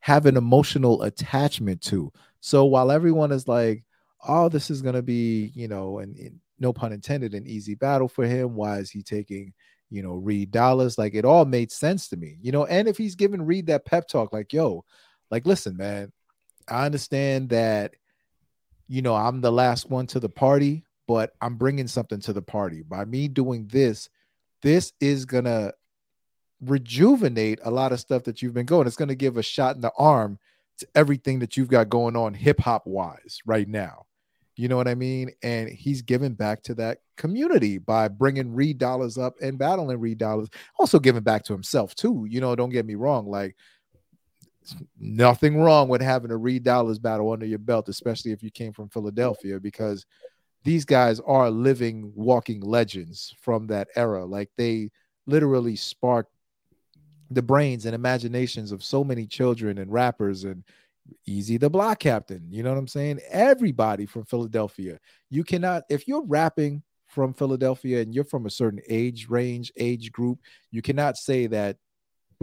have 0.00 0.26
an 0.26 0.36
emotional 0.36 1.02
attachment 1.02 1.80
to? 1.82 2.12
So 2.40 2.64
while 2.64 2.90
everyone 2.90 3.32
is 3.32 3.48
like, 3.48 3.84
oh, 4.26 4.48
this 4.48 4.70
is 4.70 4.82
gonna 4.82 5.02
be, 5.02 5.52
you 5.54 5.68
know, 5.68 5.98
and, 5.98 6.38
no 6.58 6.72
pun 6.72 6.92
intended, 6.92 7.34
an 7.34 7.44
easy 7.46 7.74
battle 7.74 8.06
for 8.06 8.24
him. 8.24 8.54
Why 8.54 8.78
is 8.78 8.88
he 8.88 9.02
taking 9.02 9.52
you 9.92 10.02
know, 10.02 10.14
Reed 10.14 10.50
Dollaz. 10.50 10.96
Like 10.96 11.14
it 11.14 11.24
all 11.24 11.44
made 11.44 11.70
sense 11.70 12.08
to 12.08 12.16
me, 12.16 12.38
you 12.40 12.50
know. 12.50 12.64
And 12.64 12.88
if 12.88 12.96
he's 12.96 13.14
giving 13.14 13.42
Reed 13.42 13.66
that 13.66 13.84
pep 13.84 14.08
talk, 14.08 14.32
like, 14.32 14.52
yo, 14.52 14.84
like, 15.30 15.46
listen, 15.46 15.76
man, 15.76 16.10
I 16.66 16.86
understand 16.86 17.50
that, 17.50 17.94
you 18.88 19.02
know, 19.02 19.14
I'm 19.14 19.42
the 19.42 19.52
last 19.52 19.90
one 19.90 20.06
to 20.08 20.20
the 20.20 20.30
party, 20.30 20.84
but 21.06 21.32
I'm 21.40 21.56
bringing 21.56 21.86
something 21.86 22.20
to 22.20 22.32
the 22.32 22.42
party 22.42 22.82
by 22.82 23.04
me 23.04 23.28
doing 23.28 23.68
this. 23.68 24.08
This 24.62 24.92
is 25.00 25.24
gonna 25.24 25.72
rejuvenate 26.60 27.58
a 27.64 27.70
lot 27.70 27.92
of 27.92 28.00
stuff 28.00 28.24
that 28.24 28.42
you've 28.42 28.54
been 28.54 28.66
going. 28.66 28.86
It's 28.86 28.96
gonna 28.96 29.14
give 29.14 29.36
a 29.36 29.42
shot 29.42 29.74
in 29.74 29.80
the 29.80 29.92
arm 29.98 30.38
to 30.78 30.88
everything 30.94 31.40
that 31.40 31.56
you've 31.56 31.68
got 31.68 31.88
going 31.88 32.16
on 32.16 32.34
hip 32.34 32.60
hop 32.60 32.86
wise 32.86 33.38
right 33.46 33.68
now. 33.68 34.06
You 34.56 34.68
know 34.68 34.76
what 34.76 34.88
I 34.88 34.94
mean? 34.94 35.30
And 35.42 35.68
he's 35.68 36.02
giving 36.02 36.34
back 36.34 36.62
to 36.64 36.74
that 36.74 36.98
community 37.16 37.78
by 37.78 38.08
bringing 38.08 38.54
Reed 38.54 38.78
Dollaz 38.78 39.20
up 39.20 39.34
and 39.40 39.58
battling 39.58 39.98
Reed 39.98 40.18
Dollaz, 40.18 40.52
Also 40.78 40.98
giving 40.98 41.22
back 41.22 41.44
to 41.44 41.52
himself 41.52 41.94
too. 41.94 42.26
You 42.28 42.40
know, 42.40 42.54
don't 42.54 42.70
get 42.70 42.86
me 42.86 42.94
wrong. 42.94 43.26
Like 43.26 43.56
nothing 44.98 45.60
wrong 45.60 45.88
with 45.88 46.02
having 46.02 46.30
a 46.30 46.36
Reed 46.36 46.64
Dollaz 46.64 47.00
battle 47.00 47.32
under 47.32 47.46
your 47.46 47.58
belt, 47.58 47.88
especially 47.88 48.32
if 48.32 48.42
you 48.42 48.50
came 48.50 48.72
from 48.72 48.88
Philadelphia, 48.88 49.58
because 49.58 50.04
these 50.64 50.84
guys 50.84 51.20
are 51.20 51.50
living, 51.50 52.12
walking 52.14 52.60
legends 52.60 53.34
from 53.40 53.66
that 53.68 53.88
era. 53.96 54.24
Like 54.24 54.50
they 54.56 54.90
literally 55.26 55.76
sparked 55.76 56.32
the 57.30 57.42
brains 57.42 57.86
and 57.86 57.94
imaginations 57.94 58.72
of 58.72 58.84
so 58.84 59.02
many 59.02 59.26
children 59.26 59.78
and 59.78 59.92
rappers 59.92 60.44
and 60.44 60.64
Eazy 61.28 61.58
the 61.58 61.70
block 61.70 61.98
captain. 61.98 62.46
You 62.50 62.62
know 62.62 62.70
what 62.70 62.78
I'm 62.78 62.88
saying? 62.88 63.20
Everybody 63.28 64.06
from 64.06 64.24
Philadelphia. 64.24 64.98
You 65.30 65.44
cannot, 65.44 65.82
if 65.88 66.06
you're 66.06 66.24
rapping 66.24 66.82
from 67.08 67.34
Philadelphia 67.34 68.00
and 68.00 68.14
you're 68.14 68.24
from 68.24 68.46
a 68.46 68.50
certain 68.50 68.80
age 68.88 69.28
range, 69.28 69.72
age 69.76 70.12
group, 70.12 70.38
you 70.70 70.80
cannot 70.80 71.16
say 71.16 71.46
that 71.48 71.76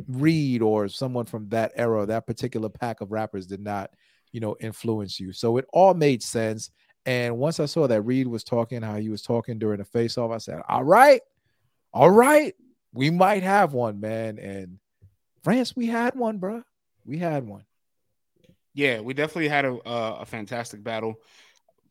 Reed 0.08 0.62
or 0.62 0.88
someone 0.88 1.26
from 1.26 1.50
that 1.50 1.72
era, 1.76 2.06
that 2.06 2.28
particular 2.28 2.70
pack 2.70 3.02
of 3.02 3.12
rappers 3.12 3.48
did 3.48 3.62
not, 3.62 3.92
you 4.32 4.40
know, 4.40 4.56
influence 4.60 5.20
you. 5.20 5.34
So 5.34 5.58
it 5.58 5.66
all 5.74 5.94
made 5.94 6.22
sense. 6.22 6.72
And 7.10 7.40
once 7.40 7.60
I 7.60 7.66
saw 7.66 7.88
that 7.88 8.04
Reed 8.04 8.28
was 8.28 8.44
talking, 8.44 8.84
how 8.84 8.98
he 8.98 9.10
was 9.10 9.24
talking 9.24 9.58
during 9.58 9.80
the 9.80 9.84
face 9.84 10.16
off, 10.16 10.30
I 10.30 10.38
said, 10.38 10.62
All 10.70 10.84
right, 10.84 11.22
all 11.92 12.12
right, 12.12 12.54
we 12.94 13.10
might 13.10 13.42
have 13.42 13.74
one, 13.74 14.00
man. 14.00 14.38
And 14.38 14.78
France, 15.42 15.76
we 15.76 15.88
had 15.88 16.14
one, 16.14 16.38
bro. 16.38 16.62
We 17.08 17.18
had 17.18 17.48
one. 17.48 17.64
Yeah, 18.76 19.00
we 19.00 19.16
definitely 19.16 19.48
had 19.48 19.66
a 19.66 19.74
uh, 19.74 20.18
a 20.20 20.26
fantastic 20.28 20.84
battle. 20.84 21.16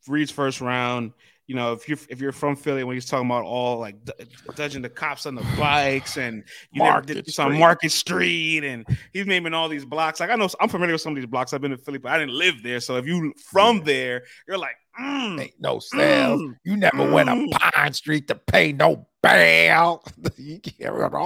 Reed's 0.07 0.31
first 0.31 0.61
round. 0.61 1.11
You 1.49 1.55
know, 1.55 1.73
if 1.73 1.89
you're 1.89 1.97
if 2.09 2.21
you're 2.21 2.31
from 2.31 2.55
Philly, 2.55 2.83
when 2.83 2.95
he's 2.95 3.07
talking 3.07 3.25
about 3.25 3.43
all 3.43 3.79
like 3.79 3.95
d- 4.05 4.13
dodging 4.53 4.83
the 4.83 4.89
cops 4.89 5.25
on 5.25 5.33
the 5.33 5.41
bikes 5.57 6.15
and 6.15 6.43
you 6.71 6.77
Market 6.77 7.07
never 7.07 7.21
did 7.23 7.39
on 7.39 7.57
Market 7.57 7.91
Street, 7.91 8.63
and 8.63 8.85
he's 9.13 9.25
naming 9.25 9.55
all 9.55 9.67
these 9.67 9.83
blocks. 9.83 10.19
Like 10.19 10.29
I 10.29 10.35
know 10.35 10.47
I'm 10.59 10.69
familiar 10.69 10.93
with 10.93 11.01
some 11.01 11.13
of 11.13 11.15
these 11.15 11.25
blocks. 11.25 11.51
I've 11.51 11.61
been 11.61 11.71
in 11.71 11.79
Philly, 11.79 11.97
but 11.97 12.11
I 12.11 12.19
didn't 12.19 12.35
live 12.35 12.61
there. 12.61 12.79
So 12.79 12.97
if 12.97 13.07
you 13.07 13.33
from 13.51 13.83
there, 13.83 14.25
you're 14.47 14.59
like, 14.59 14.75
mm, 15.01 15.41
ain't 15.41 15.59
no 15.59 15.79
sales. 15.79 16.39
Mm, 16.39 16.55
you 16.65 16.77
never 16.77 16.97
mm. 16.97 17.13
went 17.13 17.29
up 17.29 17.39
Pine 17.73 17.93
Street 17.93 18.27
to 18.27 18.35
pay 18.35 18.71
no 18.71 19.07
bail. 19.23 20.03
you, 20.37 20.59
can't 20.59 20.93
remember. 20.93 21.17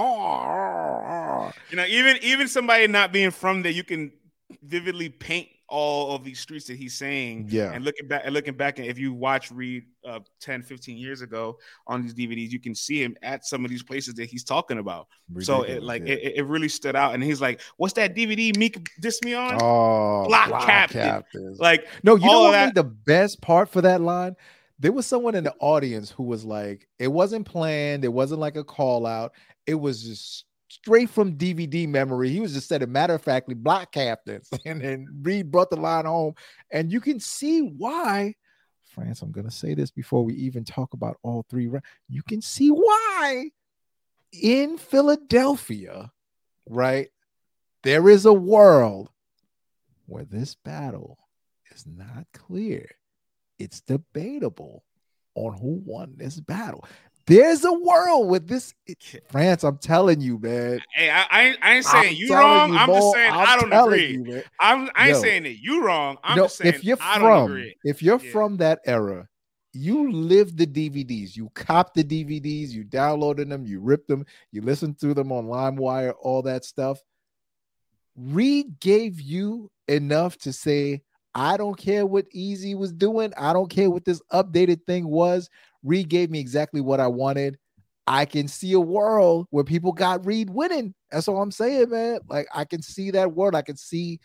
you 1.68 1.76
know, 1.76 1.84
even 1.84 2.16
even 2.22 2.48
somebody 2.48 2.86
not 2.86 3.12
being 3.12 3.30
from 3.30 3.60
there, 3.60 3.72
you 3.72 3.84
can 3.84 4.10
vividly 4.62 5.10
paint 5.10 5.48
all 5.68 6.14
of 6.14 6.24
these 6.24 6.40
streets 6.40 6.66
that 6.66 6.76
he's 6.76 6.94
saying. 6.94 7.46
Yeah. 7.50 7.72
And 7.72 7.84
looking 7.84 8.06
back 8.06 8.22
and 8.24 8.34
looking 8.34 8.54
back, 8.54 8.78
and 8.78 8.86
if 8.86 8.98
you 8.98 9.12
watch 9.12 9.50
Reed 9.50 9.84
uh, 10.06 10.20
10, 10.40 10.62
15 10.62 10.96
years 10.96 11.22
ago 11.22 11.58
on 11.86 12.02
these 12.02 12.14
DVDs, 12.14 12.50
you 12.50 12.60
can 12.60 12.74
see 12.74 13.02
him 13.02 13.16
at 13.22 13.44
some 13.44 13.64
of 13.64 13.70
these 13.70 13.82
places 13.82 14.14
that 14.14 14.26
he's 14.26 14.44
talking 14.44 14.78
about. 14.78 15.06
Ridiculous, 15.32 15.68
so 15.68 15.74
it 15.74 15.82
like 15.82 16.06
yeah. 16.06 16.14
it, 16.14 16.34
it 16.36 16.46
really 16.46 16.68
stood 16.68 16.96
out. 16.96 17.14
And 17.14 17.22
he's 17.22 17.40
like, 17.40 17.60
What's 17.76 17.94
that 17.94 18.14
DVD 18.14 18.56
Meek 18.56 18.90
diss 19.00 19.20
me 19.22 19.34
on? 19.34 19.54
Oh 19.62 20.24
Block, 20.26 20.48
Block 20.48 20.66
Captain. 20.66 21.02
Captain. 21.02 21.56
Like 21.58 21.88
no, 22.02 22.16
you 22.16 22.26
know 22.26 22.42
what 22.42 22.52
that- 22.52 22.74
the 22.74 22.84
best 22.84 23.40
part 23.40 23.68
for 23.68 23.80
that 23.82 24.00
line? 24.00 24.36
There 24.80 24.92
was 24.92 25.06
someone 25.06 25.36
in 25.36 25.44
the 25.44 25.54
audience 25.60 26.10
who 26.10 26.24
was 26.24 26.44
like, 26.44 26.88
it 26.98 27.06
wasn't 27.06 27.46
planned, 27.46 28.04
it 28.04 28.12
wasn't 28.12 28.40
like 28.40 28.56
a 28.56 28.64
call 28.64 29.06
out, 29.06 29.32
it 29.66 29.76
was 29.76 30.02
just 30.02 30.44
straight 30.84 31.08
from 31.08 31.38
DVD 31.38 31.88
memory. 31.88 32.28
He 32.28 32.40
was 32.40 32.52
just 32.52 32.68
said, 32.68 32.82
a 32.82 32.86
matter 32.86 33.14
of 33.14 33.22
factly, 33.22 33.54
block 33.54 33.90
captains. 33.92 34.50
And 34.66 34.82
then 34.82 35.08
Reed 35.22 35.50
brought 35.50 35.70
the 35.70 35.76
line 35.76 36.04
home. 36.04 36.34
And 36.70 36.92
you 36.92 37.00
can 37.00 37.20
see 37.20 37.60
why, 37.62 38.34
France, 38.84 39.22
I'm 39.22 39.32
going 39.32 39.46
to 39.46 39.50
say 39.50 39.72
this 39.72 39.90
before 39.90 40.22
we 40.24 40.34
even 40.34 40.62
talk 40.62 40.92
about 40.92 41.16
all 41.22 41.46
three. 41.48 41.70
You 42.10 42.22
can 42.22 42.42
see 42.42 42.68
why 42.68 43.50
in 44.30 44.76
Philadelphia, 44.76 46.12
right, 46.68 47.08
there 47.82 48.10
is 48.10 48.26
a 48.26 48.32
world 48.32 49.08
where 50.04 50.26
this 50.26 50.54
battle 50.54 51.18
is 51.74 51.86
not 51.86 52.26
clear. 52.34 52.90
It's 53.58 53.80
debatable 53.80 54.84
on 55.34 55.54
who 55.54 55.82
won 55.82 56.12
this 56.16 56.38
battle. 56.40 56.84
There's 57.26 57.64
a 57.64 57.72
world 57.72 58.28
with 58.28 58.48
this 58.48 58.74
France. 59.30 59.64
I'm 59.64 59.78
telling 59.78 60.20
you, 60.20 60.38
man. 60.38 60.80
Hey, 60.92 61.08
I, 61.08 61.22
I, 61.22 61.56
I 61.62 61.74
ain't 61.76 61.84
saying 61.84 62.08
I'm 62.08 62.14
you 62.14 62.34
wrong. 62.34 62.72
You, 62.72 62.78
I'm 62.78 62.88
just 62.88 63.12
saying 63.12 63.32
I'm 63.32 63.48
I 63.48 63.60
do 63.60 63.66
not 63.66 63.86
agree. 63.86 64.12
You, 64.12 64.42
I'm, 64.60 64.90
I 64.94 65.08
ain't 65.08 65.16
Yo, 65.16 65.22
saying 65.22 65.42
that 65.44 65.62
you 65.62 65.84
wrong. 65.86 66.18
I'm 66.22 66.36
no, 66.36 66.44
just 66.44 66.58
saying 66.58 66.74
if 66.74 66.84
you're 66.84 66.98
I 67.00 67.18
from 67.18 67.70
if 67.82 68.02
you're 68.02 68.20
yeah. 68.20 68.30
from 68.30 68.58
that 68.58 68.80
era, 68.84 69.26
you 69.72 70.12
live 70.12 70.56
the 70.56 70.66
DVDs, 70.66 71.34
you 71.34 71.50
cop 71.54 71.94
the 71.94 72.04
DVDs, 72.04 72.70
you 72.70 72.84
downloaded 72.84 73.48
them, 73.48 73.64
you 73.66 73.80
ripped 73.80 74.08
them, 74.08 74.26
you 74.52 74.60
listened 74.60 74.98
to 75.00 75.14
them 75.14 75.32
on 75.32 75.46
LimeWire, 75.46 76.14
all 76.20 76.42
that 76.42 76.64
stuff. 76.64 77.00
Reed 78.16 78.78
gave 78.80 79.20
you 79.20 79.70
enough 79.88 80.36
to 80.38 80.52
say, 80.52 81.02
I 81.34 81.56
don't 81.56 81.76
care 81.76 82.06
what 82.06 82.30
Eazy 82.30 82.76
was 82.76 82.92
doing. 82.92 83.32
I 83.36 83.52
don't 83.52 83.70
care 83.70 83.90
what 83.90 84.04
this 84.04 84.22
updated 84.32 84.84
thing 84.86 85.08
was. 85.08 85.50
Reed 85.82 86.08
gave 86.08 86.30
me 86.30 86.38
exactly 86.38 86.80
what 86.80 87.00
I 87.00 87.08
wanted. 87.08 87.58
I 88.06 88.24
can 88.26 88.48
see 88.48 88.72
a 88.74 88.80
world 88.80 89.46
where 89.50 89.64
people 89.64 89.92
got 89.92 90.26
Reed 90.26 90.50
winning. 90.50 90.94
That's 91.10 91.26
all 91.26 91.40
I'm 91.40 91.50
saying, 91.50 91.90
man. 91.90 92.20
Like 92.28 92.46
I 92.54 92.64
can 92.64 92.82
see 92.82 93.10
that 93.12 93.32
world. 93.32 93.54
I 93.54 93.62
can 93.62 93.76
see 93.76 94.20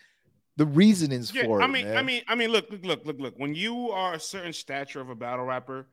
the 0.56 0.66
reasonings 0.66 1.34
yeah, 1.34 1.44
for 1.44 1.60
I 1.60 1.64
it. 1.64 1.68
I 1.68 1.72
mean, 1.72 1.86
man. 1.86 1.96
I 1.96 2.02
mean, 2.02 2.22
I 2.28 2.34
mean, 2.34 2.50
look, 2.50 2.70
look, 2.70 2.84
look, 2.84 3.06
look, 3.06 3.18
look. 3.18 3.34
When 3.38 3.54
you 3.54 3.90
are 3.90 4.14
a 4.14 4.20
certain 4.20 4.52
stature 4.52 5.00
of 5.00 5.08
a 5.08 5.14
battle 5.14 5.46
rapper, 5.46 5.88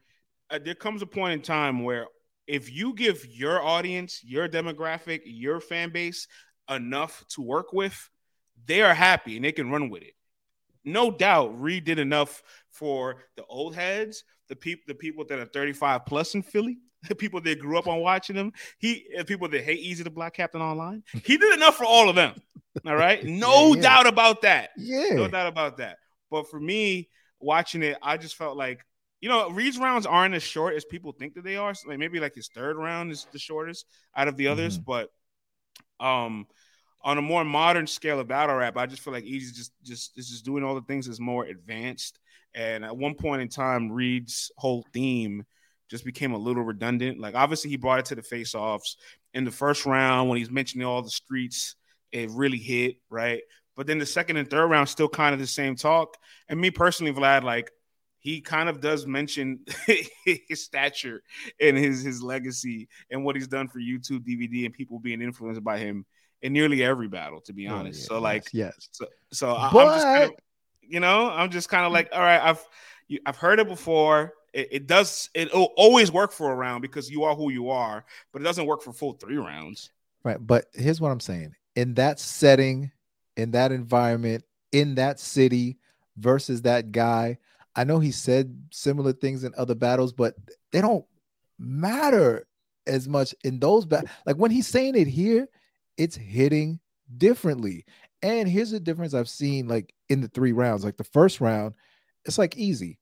uh, 0.50 0.60
there 0.64 0.76
comes 0.76 1.02
a 1.02 1.06
point 1.06 1.34
in 1.34 1.42
time 1.42 1.84
where 1.84 2.08
if 2.48 2.72
you 2.72 2.94
give 2.94 3.26
your 3.26 3.62
audience, 3.62 4.22
your 4.24 4.48
demographic, 4.48 5.22
your 5.26 5.60
fan 5.60 5.90
base 5.90 6.28
enough 6.70 7.24
to 7.30 7.42
work 7.42 7.72
with, 7.74 8.10
they 8.66 8.82
are 8.82 8.94
happy 8.94 9.38
and 9.38 9.46
they 9.46 9.52
can 9.52 9.72
run 9.72 9.90
with 9.90 10.04
it. 10.04 10.14
No 10.88 11.12
doubt, 11.12 11.60
Reed 11.62 11.84
did 11.84 12.00
enough 12.00 12.42
for 12.72 13.18
the 13.36 13.44
old 13.46 13.76
heads, 13.76 14.24
the 14.48 14.56
people 14.56 14.84
the 14.88 14.96
people 14.96 15.26
that 15.26 15.40
are 15.40 15.46
35 15.46 16.06
plus 16.06 16.34
in 16.34 16.42
Philly, 16.42 16.78
the 17.10 17.16
people 17.16 17.42
that 17.42 17.60
grew 17.60 17.78
up 17.78 17.88
on 17.88 18.00
watching 18.00 18.36
him, 18.36 18.54
he 18.80 19.06
people 19.26 19.50
that 19.50 19.64
hate 19.64 19.84
Eazy 19.84 20.04
the 20.04 20.10
Block 20.10 20.34
Captain 20.34 20.62
online. 20.62 21.04
He 21.24 21.38
did 21.38 21.54
enough 21.54 21.76
for 21.76 21.86
all 21.86 22.10
of 22.10 22.16
them. 22.16 22.34
All 22.86 22.96
right. 22.96 23.24
No 23.28 23.70
yeah, 23.70 23.76
yeah. 23.76 23.82
doubt 23.82 24.08
about 24.08 24.42
that. 24.44 24.70
Yeah. 24.78 25.14
No 25.14 25.28
doubt 25.28 25.48
about 25.48 25.78
that. 25.78 25.98
But 26.32 26.50
for 26.50 26.60
me, 26.60 27.10
watching 27.40 27.84
it, 27.84 27.98
I 28.02 28.18
just 28.18 28.36
felt 28.36 28.58
like, 28.58 28.86
you 29.22 29.30
know, 29.30 29.50
Reed's 29.50 29.78
rounds 29.78 30.06
aren't 30.06 30.36
as 30.36 30.44
short 30.44 30.76
as 30.76 30.86
people 30.86 31.12
think 31.12 31.34
that 31.36 31.44
they 31.44 31.56
are. 31.56 31.74
So 31.74 31.90
like 31.90 32.00
maybe 32.00 32.20
like 32.20 32.36
his 32.36 32.48
third 32.48 32.78
round 32.78 33.12
is 33.12 33.28
the 33.32 33.40
shortest 33.40 33.86
out 34.16 34.28
of 34.28 34.38
the 34.38 34.48
others. 34.48 34.80
Mm-hmm. 34.80 34.92
But 34.92 35.10
um 36.00 36.48
on 37.08 37.18
a 37.18 37.22
more 37.22 37.44
modern 37.44 37.88
scale 37.88 38.20
of 38.20 38.28
battle 38.28 38.56
rap, 38.56 38.78
I 38.78 38.86
just 38.86 39.02
feel 39.02 39.14
like 39.14 39.24
Eazy 39.24 39.56
just 39.56 39.72
just 39.84 40.18
is 40.18 40.30
just 40.30 40.46
doing 40.46 40.64
all 40.64 40.76
the 40.76 40.82
things 40.82 41.08
that's 41.08 41.20
more 41.20 41.46
advanced 41.46 42.20
and 42.58 42.84
at 42.84 42.98
one 42.98 43.14
point 43.14 43.44
in 43.44 43.50
time, 43.50 43.92
Reed's 43.92 44.52
whole 44.58 44.84
theme 44.92 45.46
just 45.90 46.04
became 46.04 46.34
a 46.34 46.38
little 46.38 46.64
redundant. 46.64 47.20
Like 47.20 47.36
obviously 47.36 47.70
he 47.70 47.78
brought 47.78 48.00
it 48.00 48.06
to 48.06 48.16
the 48.16 48.24
face 48.24 48.56
offs 48.56 48.98
in 49.34 49.44
the 49.46 49.52
first 49.52 49.86
round 49.86 50.28
when 50.28 50.40
he's 50.40 50.50
mentioning 50.50 50.86
all 50.88 51.04
the 51.04 51.10
streets, 51.10 51.76
it 52.12 52.32
really 52.32 52.58
hit, 52.58 52.96
right? 53.10 53.42
But 53.76 53.86
then 53.86 54.00
the 54.00 54.08
second 54.08 54.38
and 54.38 54.50
third 54.50 54.68
round 54.68 54.90
still 54.90 55.08
kind 55.08 55.34
of 55.34 55.40
the 55.40 55.46
same 55.46 55.76
talk. 55.76 56.18
And 56.50 56.60
me 56.60 56.72
personally, 56.72 57.14
Vlad, 57.14 57.44
like 57.44 57.70
he 58.18 58.42
kind 58.42 58.70
of 58.70 58.82
does 58.82 59.06
mention 59.06 59.60
his 60.26 60.66
stature 60.66 61.22
and 61.62 61.78
his 61.78 62.02
his 62.02 62.24
legacy 62.24 62.90
and 63.12 63.24
what 63.24 63.36
he's 63.36 63.48
done 63.48 63.68
for 63.68 63.80
YouTube 63.80 64.28
DVD 64.28 64.66
and 64.66 64.74
people 64.74 64.98
being 65.00 65.22
influenced 65.22 65.64
by 65.64 65.78
him 65.78 66.06
in 66.42 66.54
nearly 66.54 66.84
every 66.84 67.08
battle, 67.08 67.42
to 67.42 67.54
be 67.54 67.68
oh, 67.68 67.76
honest. 67.76 68.10
Oh, 68.12 68.16
yeah, 68.16 68.18
so 68.18 68.22
like, 68.22 68.48
yes, 68.54 68.90
so, 68.92 69.06
so 69.32 69.48
but... 69.74 69.80
I, 69.80 69.82
am 69.84 69.94
just 69.94 70.06
kind 70.06 70.24
of, 70.24 70.32
you 70.82 71.00
know, 71.00 71.30
I'm 71.30 71.50
just 71.52 71.70
kind 71.70 71.86
of 71.86 71.92
like, 71.92 72.10
all 72.14 72.22
right, 72.22 72.42
I've 72.42 72.64
you, 73.08 73.20
I've 73.26 73.38
heard 73.38 73.60
it 73.60 73.68
before. 73.68 74.34
It, 74.54 74.68
it 74.72 74.88
does. 74.88 75.30
It'll 75.34 75.74
always 75.78 76.12
work 76.12 76.32
for 76.32 76.52
a 76.52 76.56
round 76.56 76.82
because 76.82 77.10
you 77.10 77.24
are 77.24 77.36
who 77.36 77.52
you 77.52 77.70
are, 77.70 78.06
but 78.32 78.42
it 78.42 78.46
doesn't 78.46 78.66
work 78.66 78.82
for 78.82 78.94
full 78.94 79.14
three 79.14 79.38
rounds. 79.38 79.92
Right. 80.24 80.38
But 80.40 80.66
here's 80.74 81.02
what 81.02 81.12
I'm 81.12 81.20
saying: 81.20 81.54
in 81.76 81.94
that 81.96 82.20
setting, 82.20 82.92
in 83.36 83.52
that 83.52 83.72
environment, 83.72 84.44
in 84.72 84.96
that 84.96 85.20
city, 85.20 85.78
versus 86.18 86.64
that 86.64 86.92
guy. 86.92 87.38
I 87.76 87.84
know 87.84 88.00
he 88.00 88.12
said 88.12 88.58
similar 88.72 89.14
things 89.14 89.44
in 89.44 89.54
other 89.58 89.76
battles, 89.76 90.12
but 90.12 90.36
they 90.72 90.82
don't 90.82 91.06
matter 91.60 92.48
as 92.88 93.08
much 93.08 93.36
in 93.44 93.60
those 93.60 93.86
battles. 93.86 94.10
Like 94.26 94.38
when 94.38 94.52
he's 94.52 94.68
saying 94.68 94.96
it 94.96 95.08
here, 95.08 95.48
it's 95.98 96.16
hitting 96.16 96.80
differently. 97.18 97.86
And 98.22 98.48
here's 98.48 98.72
the 98.72 98.80
difference 98.80 99.14
I've 99.14 99.30
seen 99.30 99.68
like 99.68 99.94
in 100.10 100.22
the 100.22 100.28
three 100.28 100.52
rounds. 100.52 100.84
Like 100.84 100.98
the 100.98 101.04
first 101.04 101.42
round, 101.42 101.76
it's 102.26 102.38
like 102.38 102.58
easy. 102.58 103.00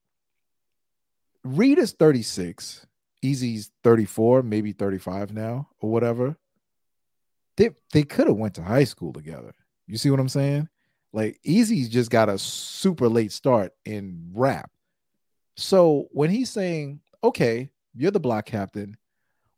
Reed 1.43 1.77
is 1.77 1.91
36, 1.91 2.85
Eazy's 3.21 3.71
34, 3.83 4.43
maybe 4.43 4.71
35 4.71 5.33
now 5.33 5.69
or 5.79 5.91
whatever. 5.91 6.37
They 7.57 7.69
they 7.93 8.03
could 8.03 8.27
have 8.27 8.35
went 8.35 8.55
to 8.55 8.63
high 8.63 8.83
school 8.83 9.13
together. 9.13 9.53
You 9.87 9.97
see 9.97 10.09
what 10.09 10.19
I'm 10.19 10.29
saying? 10.29 10.67
Like 11.13 11.39
Eazy's 11.45 11.89
just 11.89 12.09
got 12.11 12.29
a 12.29 12.37
super 12.37 13.07
late 13.07 13.31
start 13.31 13.73
in 13.85 14.31
rap. 14.33 14.69
So 15.55 16.07
when 16.11 16.29
he's 16.29 16.49
saying, 16.49 16.99
okay, 17.23 17.69
you're 17.93 18.11
the 18.11 18.19
block 18.19 18.45
captain, 18.45 18.97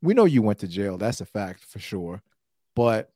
we 0.02 0.14
know 0.14 0.26
you 0.26 0.44
went 0.44 0.60
to 0.60 0.68
jail. 0.68 0.98
That's 0.98 1.22
a 1.22 1.26
fact 1.26 1.64
for 1.64 1.80
sure. 1.80 2.22
But 2.76 3.12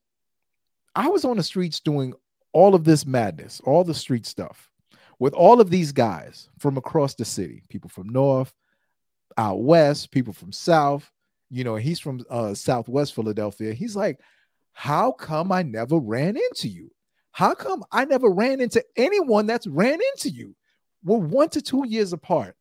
I 0.95 1.09
was 1.09 1.25
on 1.25 1.37
the 1.37 1.43
streets 1.43 1.79
doing 1.79 2.13
all 2.53 2.75
of 2.75 2.83
this 2.83 3.05
madness, 3.05 3.61
all 3.63 3.83
the 3.83 3.93
street 3.93 4.25
stuff 4.25 4.69
with 5.19 5.33
all 5.33 5.61
of 5.61 5.69
these 5.69 5.91
guys 5.91 6.49
from 6.57 6.77
across 6.77 7.13
the 7.13 7.23
city, 7.23 7.61
people 7.69 7.89
from 7.89 8.09
North, 8.09 8.51
out 9.37 9.61
West, 9.61 10.11
people 10.11 10.33
from 10.33 10.51
South. 10.51 11.09
You 11.51 11.63
know, 11.63 11.75
he's 11.75 11.99
from 11.99 12.25
uh, 12.29 12.53
Southwest 12.55 13.13
Philadelphia. 13.13 13.73
He's 13.73 13.95
like, 13.95 14.19
How 14.73 15.11
come 15.11 15.51
I 15.51 15.63
never 15.63 15.99
ran 15.99 16.37
into 16.37 16.67
you? 16.67 16.91
How 17.31 17.53
come 17.53 17.83
I 17.91 18.05
never 18.05 18.29
ran 18.29 18.61
into 18.61 18.83
anyone 18.97 19.45
that's 19.45 19.67
ran 19.67 19.99
into 20.13 20.29
you? 20.29 20.55
We're 21.03 21.17
one 21.17 21.49
to 21.49 21.61
two 21.61 21.85
years 21.87 22.13
apart. 22.13 22.55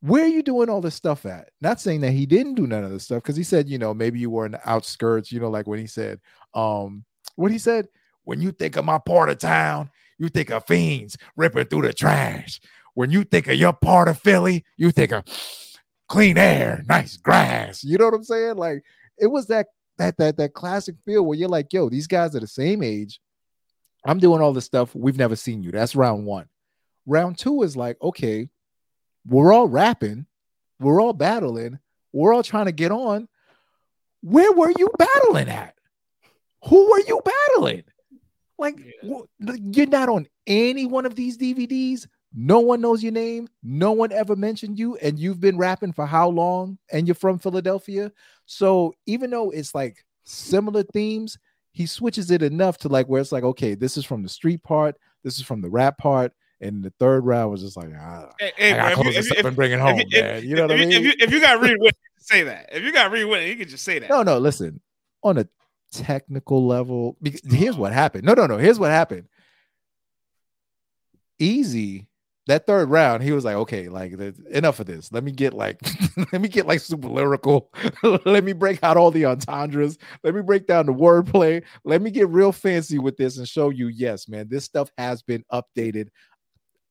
Where 0.00 0.24
are 0.24 0.28
you 0.28 0.44
doing 0.44 0.70
all 0.70 0.80
this 0.80 0.94
stuff 0.94 1.26
at? 1.26 1.50
Not 1.60 1.80
saying 1.80 2.02
that 2.02 2.12
he 2.12 2.26
didn't 2.26 2.54
do 2.54 2.68
none 2.68 2.84
of 2.84 2.90
this 2.90 3.04
stuff 3.04 3.22
because 3.22 3.36
he 3.36 3.42
said, 3.42 3.68
you 3.68 3.78
know, 3.78 3.92
maybe 3.92 4.20
you 4.20 4.30
were 4.30 4.46
in 4.46 4.52
the 4.52 4.70
outskirts, 4.70 5.32
you 5.32 5.40
know, 5.40 5.50
like 5.50 5.66
when 5.66 5.80
he 5.80 5.88
said, 5.88 6.20
um, 6.54 7.04
what 7.38 7.52
he 7.52 7.58
said, 7.58 7.88
when 8.24 8.40
you 8.40 8.50
think 8.50 8.76
of 8.76 8.84
my 8.84 8.98
part 8.98 9.30
of 9.30 9.38
town, 9.38 9.90
you 10.18 10.28
think 10.28 10.50
of 10.50 10.66
fiends 10.66 11.16
ripping 11.36 11.66
through 11.66 11.82
the 11.82 11.92
trash. 11.92 12.60
When 12.94 13.10
you 13.10 13.22
think 13.22 13.46
of 13.46 13.54
your 13.54 13.72
part 13.72 14.08
of 14.08 14.18
Philly, 14.18 14.64
you 14.76 14.90
think 14.90 15.12
of 15.12 15.24
clean 16.08 16.36
air, 16.36 16.82
nice 16.88 17.16
grass. 17.16 17.84
You 17.84 17.96
know 17.96 18.06
what 18.06 18.14
I'm 18.14 18.24
saying? 18.24 18.56
Like 18.56 18.82
it 19.16 19.28
was 19.28 19.46
that 19.46 19.68
that 19.98 20.16
that 20.16 20.36
that 20.36 20.52
classic 20.52 20.96
feel 21.04 21.24
where 21.24 21.38
you're 21.38 21.48
like, 21.48 21.72
yo, 21.72 21.88
these 21.88 22.08
guys 22.08 22.34
are 22.34 22.40
the 22.40 22.48
same 22.48 22.82
age. 22.82 23.20
I'm 24.04 24.18
doing 24.18 24.42
all 24.42 24.52
this 24.52 24.64
stuff. 24.64 24.94
We've 24.94 25.16
never 25.16 25.36
seen 25.36 25.62
you. 25.62 25.70
That's 25.70 25.94
round 25.94 26.26
one. 26.26 26.48
Round 27.06 27.38
two 27.38 27.62
is 27.62 27.76
like, 27.76 27.96
okay, 28.02 28.48
we're 29.26 29.52
all 29.52 29.68
rapping, 29.68 30.26
we're 30.80 31.00
all 31.00 31.12
battling, 31.12 31.78
we're 32.12 32.34
all 32.34 32.42
trying 32.42 32.66
to 32.66 32.72
get 32.72 32.90
on. 32.90 33.28
Where 34.22 34.52
were 34.52 34.72
you 34.76 34.90
battling 34.98 35.48
at? 35.48 35.77
Who 36.64 36.90
were 36.90 37.00
you 37.00 37.20
battling? 37.24 37.84
Like 38.58 38.78
yeah. 39.02 39.54
you're 39.72 39.86
not 39.86 40.08
on 40.08 40.26
any 40.46 40.86
one 40.86 41.06
of 41.06 41.14
these 41.14 41.38
DVDs. 41.38 42.06
No 42.34 42.60
one 42.60 42.80
knows 42.80 43.02
your 43.02 43.12
name. 43.12 43.48
No 43.62 43.92
one 43.92 44.12
ever 44.12 44.36
mentioned 44.36 44.78
you, 44.78 44.96
and 44.96 45.18
you've 45.18 45.40
been 45.40 45.56
rapping 45.56 45.92
for 45.92 46.06
how 46.06 46.28
long? 46.28 46.78
And 46.92 47.06
you're 47.06 47.14
from 47.14 47.38
Philadelphia. 47.38 48.12
So 48.46 48.94
even 49.06 49.30
though 49.30 49.50
it's 49.50 49.74
like 49.74 50.04
similar 50.24 50.82
themes, 50.82 51.38
he 51.72 51.86
switches 51.86 52.30
it 52.30 52.42
enough 52.42 52.76
to 52.78 52.88
like 52.88 53.06
where 53.06 53.20
it's 53.20 53.32
like, 53.32 53.44
okay, 53.44 53.74
this 53.74 53.96
is 53.96 54.04
from 54.04 54.22
the 54.22 54.28
street 54.28 54.62
part, 54.62 54.96
this 55.22 55.38
is 55.38 55.44
from 55.44 55.62
the 55.62 55.70
rap 55.70 55.96
part, 55.96 56.32
and 56.60 56.82
the 56.82 56.92
third 56.98 57.24
round 57.24 57.50
was 57.50 57.62
just 57.62 57.76
like, 57.76 57.90
ah, 57.98 58.30
hey, 58.38 58.52
hey, 58.56 58.72
I 58.72 58.76
gotta 58.76 58.94
close 58.96 59.14
this 59.14 59.30
up 59.30 59.44
and 59.44 59.56
bring 59.56 59.72
it 59.72 59.80
home, 59.80 60.00
if, 60.00 60.12
man. 60.12 60.42
You 60.44 60.56
know 60.56 60.62
what 60.62 60.72
I 60.72 60.76
mean? 60.76 60.92
If 60.92 61.04
you, 61.04 61.12
if 61.18 61.30
you 61.30 61.40
got 61.40 61.60
Reed 61.62 61.76
winning, 61.78 61.92
say 62.18 62.42
that. 62.42 62.68
If 62.72 62.82
you 62.82 62.92
got 62.92 63.10
Reed 63.10 63.26
winning, 63.26 63.48
you 63.48 63.56
can 63.56 63.68
just 63.68 63.84
say 63.84 63.98
that. 64.00 64.10
No, 64.10 64.22
no, 64.22 64.38
listen. 64.38 64.80
On 65.22 65.38
a 65.38 65.48
technical 65.92 66.66
level, 66.66 67.16
because 67.22 67.40
here's 67.44 67.76
what 67.76 67.92
happened. 67.92 68.24
No, 68.24 68.34
no, 68.34 68.46
no. 68.46 68.56
Here's 68.56 68.78
what 68.78 68.90
happened. 68.90 69.28
Eazy 71.40 72.08
that 72.48 72.66
third 72.66 72.88
round, 72.88 73.22
he 73.22 73.32
was 73.32 73.44
like, 73.44 73.56
okay, 73.56 73.90
like 73.90 74.12
enough 74.50 74.80
of 74.80 74.86
this. 74.86 75.12
Let 75.12 75.22
me 75.22 75.30
get 75.30 75.52
like, 75.52 75.78
let 76.32 76.40
me 76.40 76.48
get 76.48 76.66
like 76.66 76.80
super 76.80 77.06
lyrical. 77.06 77.70
let 78.24 78.42
me 78.42 78.54
break 78.54 78.82
out 78.82 78.96
all 78.96 79.10
the 79.10 79.26
entendres. 79.26 79.98
Let 80.24 80.34
me 80.34 80.40
break 80.40 80.66
down 80.66 80.86
the 80.86 80.94
wordplay. 80.94 81.62
Let 81.84 82.00
me 82.00 82.10
get 82.10 82.30
real 82.30 82.52
fancy 82.52 82.98
with 82.98 83.18
this 83.18 83.36
and 83.36 83.46
show 83.46 83.68
you, 83.68 83.88
yes, 83.88 84.28
man, 84.28 84.48
this 84.48 84.64
stuff 84.64 84.90
has 84.96 85.22
been 85.22 85.44
updated. 85.52 86.08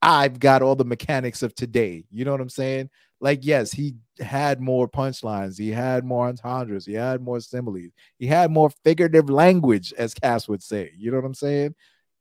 I've 0.00 0.38
got 0.38 0.62
all 0.62 0.76
the 0.76 0.84
mechanics 0.84 1.42
of 1.42 1.56
today. 1.56 2.04
You 2.12 2.24
know 2.24 2.30
what 2.30 2.40
I'm 2.40 2.48
saying? 2.48 2.88
Like, 3.20 3.40
yes, 3.42 3.72
he 3.72 3.96
had 4.20 4.60
more 4.60 4.88
punchlines, 4.88 5.58
he 5.58 5.70
had 5.70 6.04
more 6.04 6.28
entendres, 6.28 6.86
he 6.86 6.94
had 6.94 7.20
more 7.20 7.40
similes, 7.40 7.90
he 8.18 8.26
had 8.26 8.50
more 8.50 8.70
figurative 8.84 9.28
language, 9.28 9.92
as 9.98 10.14
Cass 10.14 10.48
would 10.48 10.62
say. 10.62 10.92
You 10.96 11.10
know 11.10 11.16
what 11.16 11.26
I'm 11.26 11.34
saying? 11.34 11.74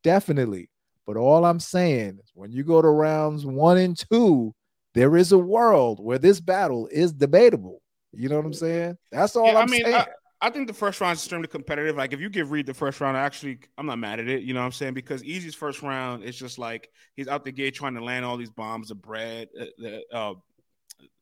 Definitely. 0.03 0.69
But 1.05 1.17
all 1.17 1.45
I'm 1.45 1.59
saying 1.59 2.19
is 2.23 2.31
when 2.33 2.51
you 2.51 2.63
go 2.63 2.81
to 2.81 2.89
rounds 2.89 3.45
one 3.45 3.77
and 3.77 3.97
two, 3.97 4.53
there 4.93 5.15
is 5.15 5.31
a 5.31 5.37
world 5.37 6.03
where 6.03 6.17
this 6.17 6.39
battle 6.39 6.87
is 6.91 7.13
debatable. 7.13 7.81
You 8.11 8.29
know 8.29 8.37
what 8.37 8.45
I'm 8.45 8.53
saying? 8.53 8.97
That's 9.11 9.35
all 9.35 9.45
yeah, 9.45 9.59
I'm 9.59 9.67
I 9.67 9.71
mean, 9.71 9.83
saying. 9.83 9.95
I, 9.95 10.07
I 10.39 10.49
think 10.49 10.67
the 10.67 10.73
first 10.73 11.01
round 11.01 11.13
is 11.13 11.19
extremely 11.19 11.47
competitive. 11.47 11.95
Like 11.95 12.13
if 12.13 12.19
you 12.19 12.29
give 12.29 12.51
Reed 12.51 12.65
the 12.65 12.73
first 12.73 12.99
round, 13.01 13.17
actually, 13.17 13.59
I'm 13.77 13.85
not 13.85 13.99
mad 13.99 14.19
at 14.19 14.27
it. 14.27 14.43
You 14.43 14.53
know 14.53 14.59
what 14.59 14.67
I'm 14.67 14.71
saying? 14.71 14.93
Because 14.93 15.23
Eazy's 15.23 15.55
first 15.55 15.81
round 15.81 16.23
is 16.23 16.37
just 16.37 16.59
like 16.59 16.89
he's 17.15 17.27
out 17.27 17.43
the 17.43 17.51
gate 17.51 17.73
trying 17.75 17.95
to 17.95 18.03
land 18.03 18.25
all 18.25 18.37
these 18.37 18.49
bombs 18.49 18.91
of 18.91 19.01
bread, 19.01 19.47
uh, 19.59 20.15
uh, 20.15 20.33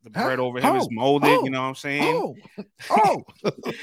the 0.05 0.11
bread 0.11 0.39
over 0.39 0.59
him 0.59 0.65
oh, 0.65 0.77
is 0.77 0.87
molded. 0.91 1.29
Oh, 1.29 1.43
you 1.43 1.49
know 1.49 1.61
what 1.61 1.69
I'm 1.69 1.75
saying? 1.75 2.03
Oh, 2.03 2.35
oh, 2.91 3.23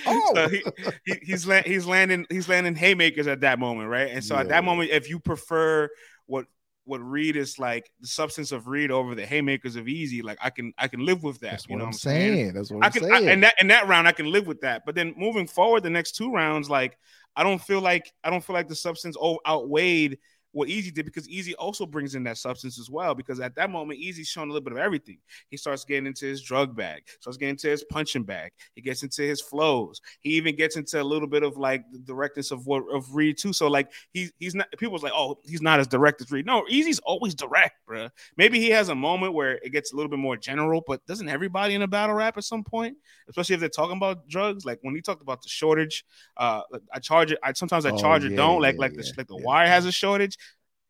oh. 0.07 0.33
so 0.35 0.45
oh. 0.45 0.49
he, 0.49 0.63
he, 1.05 1.15
he's 1.23 1.47
la- 1.47 1.63
he's 1.63 1.85
landing 1.85 2.27
he's 2.31 2.49
landing 2.49 2.77
haymakers 2.77 3.27
at 3.27 3.41
that 3.41 3.59
moment, 3.59 3.89
right? 3.89 4.09
And 4.09 4.25
so 4.25 4.35
yeah. 4.35 4.43
at 4.43 4.49
that 4.49 4.65
moment, 4.65 4.91
if 4.91 5.11
you 5.11 5.19
prefer 5.19 5.89
what 6.27 6.47
what 6.85 6.99
Reed 6.99 7.37
is 7.37 7.59
like 7.59 7.91
the 8.01 8.07
substance 8.07 8.53
of 8.53 8.69
Reed 8.69 8.91
over 8.91 9.15
the 9.15 9.27
haymakers 9.27 9.75
of 9.75 9.87
Eazy, 9.87 10.23
like 10.23 10.39
I 10.41 10.51
can 10.51 10.73
I 10.79 10.87
can 10.87 11.05
live 11.05 11.25
with 11.25 11.41
that. 11.41 11.51
That's 11.53 11.69
you 11.69 11.77
know 11.77 11.85
what 11.85 11.89
I'm 11.89 11.93
saying? 11.95 12.35
saying. 12.37 12.53
That's 12.55 12.71
what 12.71 12.85
I 12.85 12.87
I'm 12.87 12.93
can, 12.93 13.03
saying. 13.03 13.29
I, 13.29 13.33
and 13.33 13.43
that 13.43 13.55
in 13.61 13.67
that 13.69 13.89
round 13.89 14.07
I 14.07 14.13
can 14.13 14.31
live 14.31 14.47
with 14.47 14.61
that. 14.61 14.83
But 14.87 14.95
then 14.95 15.15
moving 15.17 15.49
forward, 15.49 15.83
the 15.83 15.91
next 15.91 16.13
two 16.13 16.33
rounds, 16.33 16.71
like 16.71 16.97
I 17.35 17.43
don't 17.43 17.61
feel 17.61 17.81
like 17.81 18.13
I 18.23 18.31
don't 18.31 18.45
feel 18.45 18.55
like 18.55 18.69
the 18.69 18.77
substance 18.77 19.17
outweighed 19.47 20.19
what 20.53 20.69
Eazy 20.69 20.93
did 20.93 21.07
because 21.07 21.27
Eazy 21.29 21.55
also 21.59 21.87
brings 21.87 22.15
in 22.15 22.23
that 22.25 22.39
substance 22.39 22.79
as 22.79 22.91
well. 22.91 23.15
Because 23.15 23.41
at 23.41 23.55
that 23.57 23.71
moment, 23.71 24.01
Eazy's 24.01 24.29
showing 24.29 24.51
a 24.51 24.53
little 24.53 24.65
bit 24.65 24.73
of 24.73 24.79
everything. 24.79 25.19
He 25.49 25.57
starts 25.57 25.85
getting 25.85 26.07
into 26.07 26.27
his 26.27 26.43
drug 26.43 26.77
bag, 26.77 27.03
starts 27.21 27.37
getting 27.37 27.51
into 27.51 27.69
his 27.69 27.85
punching 27.85 28.25
bag. 28.25 28.53
He 28.75 28.83
gets 28.83 29.03
into 29.03 29.23
his 29.23 29.41
flows. 29.41 30.01
He 30.21 30.31
even 30.31 30.55
gets 30.55 30.77
into 30.77 31.01
a 31.01 31.03
little 31.03 31.29
bit 31.29 31.43
of 31.43 31.57
like 31.57 31.85
the 31.91 31.99
directness 31.99 32.51
of 32.51 32.67
what 32.67 32.85
of 32.93 33.15
Reed 33.15 33.39
too. 33.39 33.53
So 33.53 33.69
like 33.69 33.91
he's 34.13 34.33
he's 34.39 34.55
not 34.55 34.69
people's 34.79 35.03
like, 35.03 35.13
oh, 35.15 35.39
he's 35.45 35.63
not 35.63 35.81
as 35.81 35.87
direct 35.87 36.21
as 36.21 36.31
Reed. 36.31 36.47
No, 36.47 36.65
Eazy's 36.71 36.99
always 37.01 37.35
direct, 37.35 37.85
bro. 37.87 38.09
Maybe 38.37 38.61
he 38.61 38.71
has 38.71 38.91
a 38.91 38.95
moment 38.95 39.33
where 39.33 39.53
it 39.63 39.71
gets 39.71 39.93
a 39.93 39.97
little 39.97 40.11
bit 40.11 40.19
more 40.19 40.37
general, 40.37 40.83
but 40.87 41.05
doesn't 41.07 41.29
everybody 41.29 41.75
in 41.75 41.83
a 41.83 41.89
battle 41.89 42.15
rap 42.15 42.37
at 42.37 42.45
some 42.45 42.63
point, 42.63 42.97
especially 43.29 43.55
if 43.55 43.61
they're 43.61 43.69
talking 43.69 43.97
about 43.97 44.29
drugs? 44.29 44.65
Like 44.65 44.79
when 44.83 44.95
he 44.95 45.01
talked 45.01 45.23
about 45.23 45.43
the 45.43 45.49
shortage, 45.49 46.05
uh, 46.37 46.63
I 46.93 46.99
charge 46.99 47.33
it. 47.33 47.39
I 47.43 47.55
sometimes 47.55 47.87
I 47.87 47.91
oh, 47.91 47.97
charge 47.97 48.25
it. 48.25 48.37
Don't 48.37 48.61
like 48.61 48.77
like 48.77 48.93
yeah, 48.93 49.03
the 49.03 49.15
like 49.17 49.29
the 49.29 49.37
wire 49.37 49.67
has 49.67 49.87
a 49.87 49.93
shortage. 49.93 50.37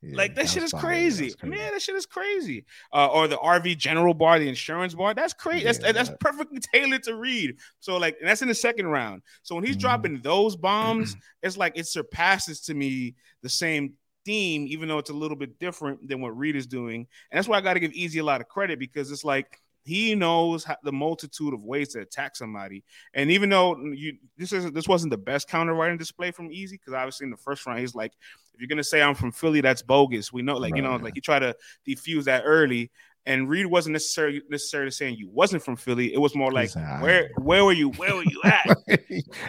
Yeah, 0.02 0.16
like 0.16 0.34
that 0.34 0.48
shit 0.48 0.64
is 0.64 0.72
crazy. 0.72 1.30
crazy. 1.30 1.56
Man, 1.56 1.72
that 1.72 1.80
shit 1.80 1.94
is 1.94 2.06
crazy. 2.06 2.64
Uh, 2.92 3.06
or 3.06 3.28
the 3.28 3.36
RV 3.36 3.78
general 3.78 4.14
bar, 4.14 4.40
the 4.40 4.48
insurance 4.48 4.94
bar. 4.94 5.14
That's 5.14 5.32
crazy. 5.32 5.64
Yeah, 5.64 5.72
that's 5.72 5.92
that's 5.92 6.10
perfectly 6.18 6.58
tailored 6.58 7.04
to 7.04 7.14
Reed. 7.14 7.58
So 7.78 7.98
like, 7.98 8.16
and 8.18 8.28
that's 8.28 8.42
in 8.42 8.48
the 8.48 8.54
second 8.54 8.88
round. 8.88 9.22
So 9.42 9.54
when 9.54 9.62
he's 9.62 9.76
mm-hmm. 9.76 9.80
dropping 9.80 10.20
those 10.20 10.56
bombs, 10.56 11.14
it's 11.42 11.56
like 11.56 11.74
it 11.76 11.86
surpasses 11.86 12.62
to 12.62 12.74
me 12.74 13.14
the 13.42 13.48
same 13.48 13.94
theme, 14.24 14.66
even 14.68 14.88
though 14.88 14.98
it's 14.98 15.10
a 15.10 15.14
little 15.14 15.36
bit 15.36 15.58
different 15.60 16.08
than 16.08 16.20
what 16.20 16.36
Reed 16.36 16.56
is 16.56 16.66
doing. 16.66 17.06
And 17.30 17.38
that's 17.38 17.46
why 17.46 17.58
I 17.58 17.60
got 17.60 17.74
to 17.74 17.80
give 17.80 17.92
Eazy 17.92 18.20
a 18.20 18.24
lot 18.24 18.40
of 18.40 18.48
credit 18.48 18.80
because 18.80 19.12
it's 19.12 19.24
like 19.24 19.61
he 19.84 20.14
knows 20.14 20.64
how, 20.64 20.76
the 20.82 20.92
multitude 20.92 21.54
of 21.54 21.62
ways 21.62 21.88
to 21.90 22.00
attack 22.00 22.36
somebody. 22.36 22.84
And 23.14 23.30
even 23.30 23.50
though 23.50 23.76
you 23.76 24.16
this 24.36 24.52
is 24.52 24.70
this 24.72 24.88
wasn't 24.88 25.10
the 25.10 25.18
best 25.18 25.48
counter 25.48 25.74
writing 25.74 25.98
display 25.98 26.30
from 26.30 26.50
Eazy, 26.50 26.72
because 26.72 26.94
obviously 26.94 27.24
in 27.24 27.30
the 27.30 27.36
first 27.36 27.66
round 27.66 27.80
he's 27.80 27.94
like, 27.94 28.12
if 28.54 28.60
you're 28.60 28.68
gonna 28.68 28.84
say 28.84 29.02
I'm 29.02 29.14
from 29.14 29.32
Philly, 29.32 29.60
that's 29.60 29.82
bogus. 29.82 30.32
We 30.32 30.42
know, 30.42 30.56
like 30.56 30.72
right. 30.72 30.82
you 30.82 30.88
know, 30.88 30.96
like 30.96 31.16
you 31.16 31.22
try 31.22 31.38
to 31.38 31.54
defuse 31.86 32.24
that 32.24 32.42
early. 32.44 32.90
and 33.26 33.48
Reed 33.48 33.66
wasn't 33.66 33.92
necessarily 33.92 34.42
necessarily 34.50 34.90
saying 34.90 35.16
you 35.16 35.28
wasn't 35.28 35.62
from 35.62 35.76
Philly. 35.76 36.12
It 36.12 36.18
was 36.18 36.34
more 36.34 36.52
like 36.52 36.74
where 37.00 37.30
where 37.38 37.64
were 37.64 37.72
you? 37.72 37.90
Where 37.90 38.14
were 38.14 38.24
you 38.24 38.40
at? 38.44 38.66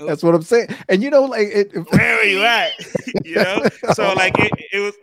That's 0.05 0.23
what 0.23 0.35
I'm 0.35 0.43
saying. 0.43 0.67
And 0.89 1.01
you 1.01 1.09
know, 1.09 1.23
like 1.23 1.47
it, 1.47 1.73
where 1.91 2.17
were 2.17 2.23
you 2.23 2.43
at? 2.43 2.71
you 3.25 3.35
know, 3.35 3.63
so 3.93 4.13
like 4.13 4.37
it, 4.39 4.51
it 4.71 4.79
was. 4.79 4.95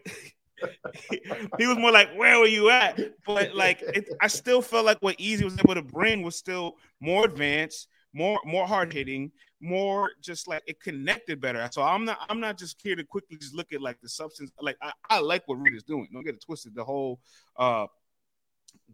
He 1.58 1.66
was 1.66 1.78
more 1.78 1.92
like, 1.92 2.14
"Where 2.16 2.38
were 2.38 2.46
you 2.46 2.70
at?" 2.70 2.98
But 3.26 3.54
like, 3.54 3.82
it, 3.82 4.08
I 4.20 4.26
still 4.28 4.62
felt 4.62 4.84
like 4.86 4.98
what 5.00 5.18
Eazy 5.18 5.44
was 5.44 5.58
able 5.58 5.74
to 5.74 5.82
bring 5.82 6.22
was 6.22 6.36
still 6.36 6.76
more 7.00 7.24
advanced, 7.24 7.88
more 8.12 8.40
more 8.44 8.66
hard 8.66 8.92
hitting, 8.92 9.30
more 9.60 10.10
just 10.20 10.48
like 10.48 10.62
it 10.66 10.80
connected 10.80 11.40
better. 11.40 11.68
So 11.72 11.82
I'm 11.82 12.04
not 12.04 12.18
I'm 12.28 12.40
not 12.40 12.58
just 12.58 12.80
here 12.82 12.96
to 12.96 13.04
quickly 13.04 13.36
just 13.36 13.54
look 13.54 13.72
at 13.72 13.80
like 13.80 14.00
the 14.00 14.08
substance. 14.08 14.50
Like 14.60 14.76
I, 14.82 14.92
I 15.08 15.20
like 15.20 15.42
what 15.46 15.56
Reed 15.56 15.74
is 15.74 15.82
doing. 15.82 16.08
Don't 16.12 16.24
get 16.24 16.34
it 16.34 16.44
twisted. 16.44 16.74
The 16.74 16.84
whole 16.84 17.20
uh 17.56 17.86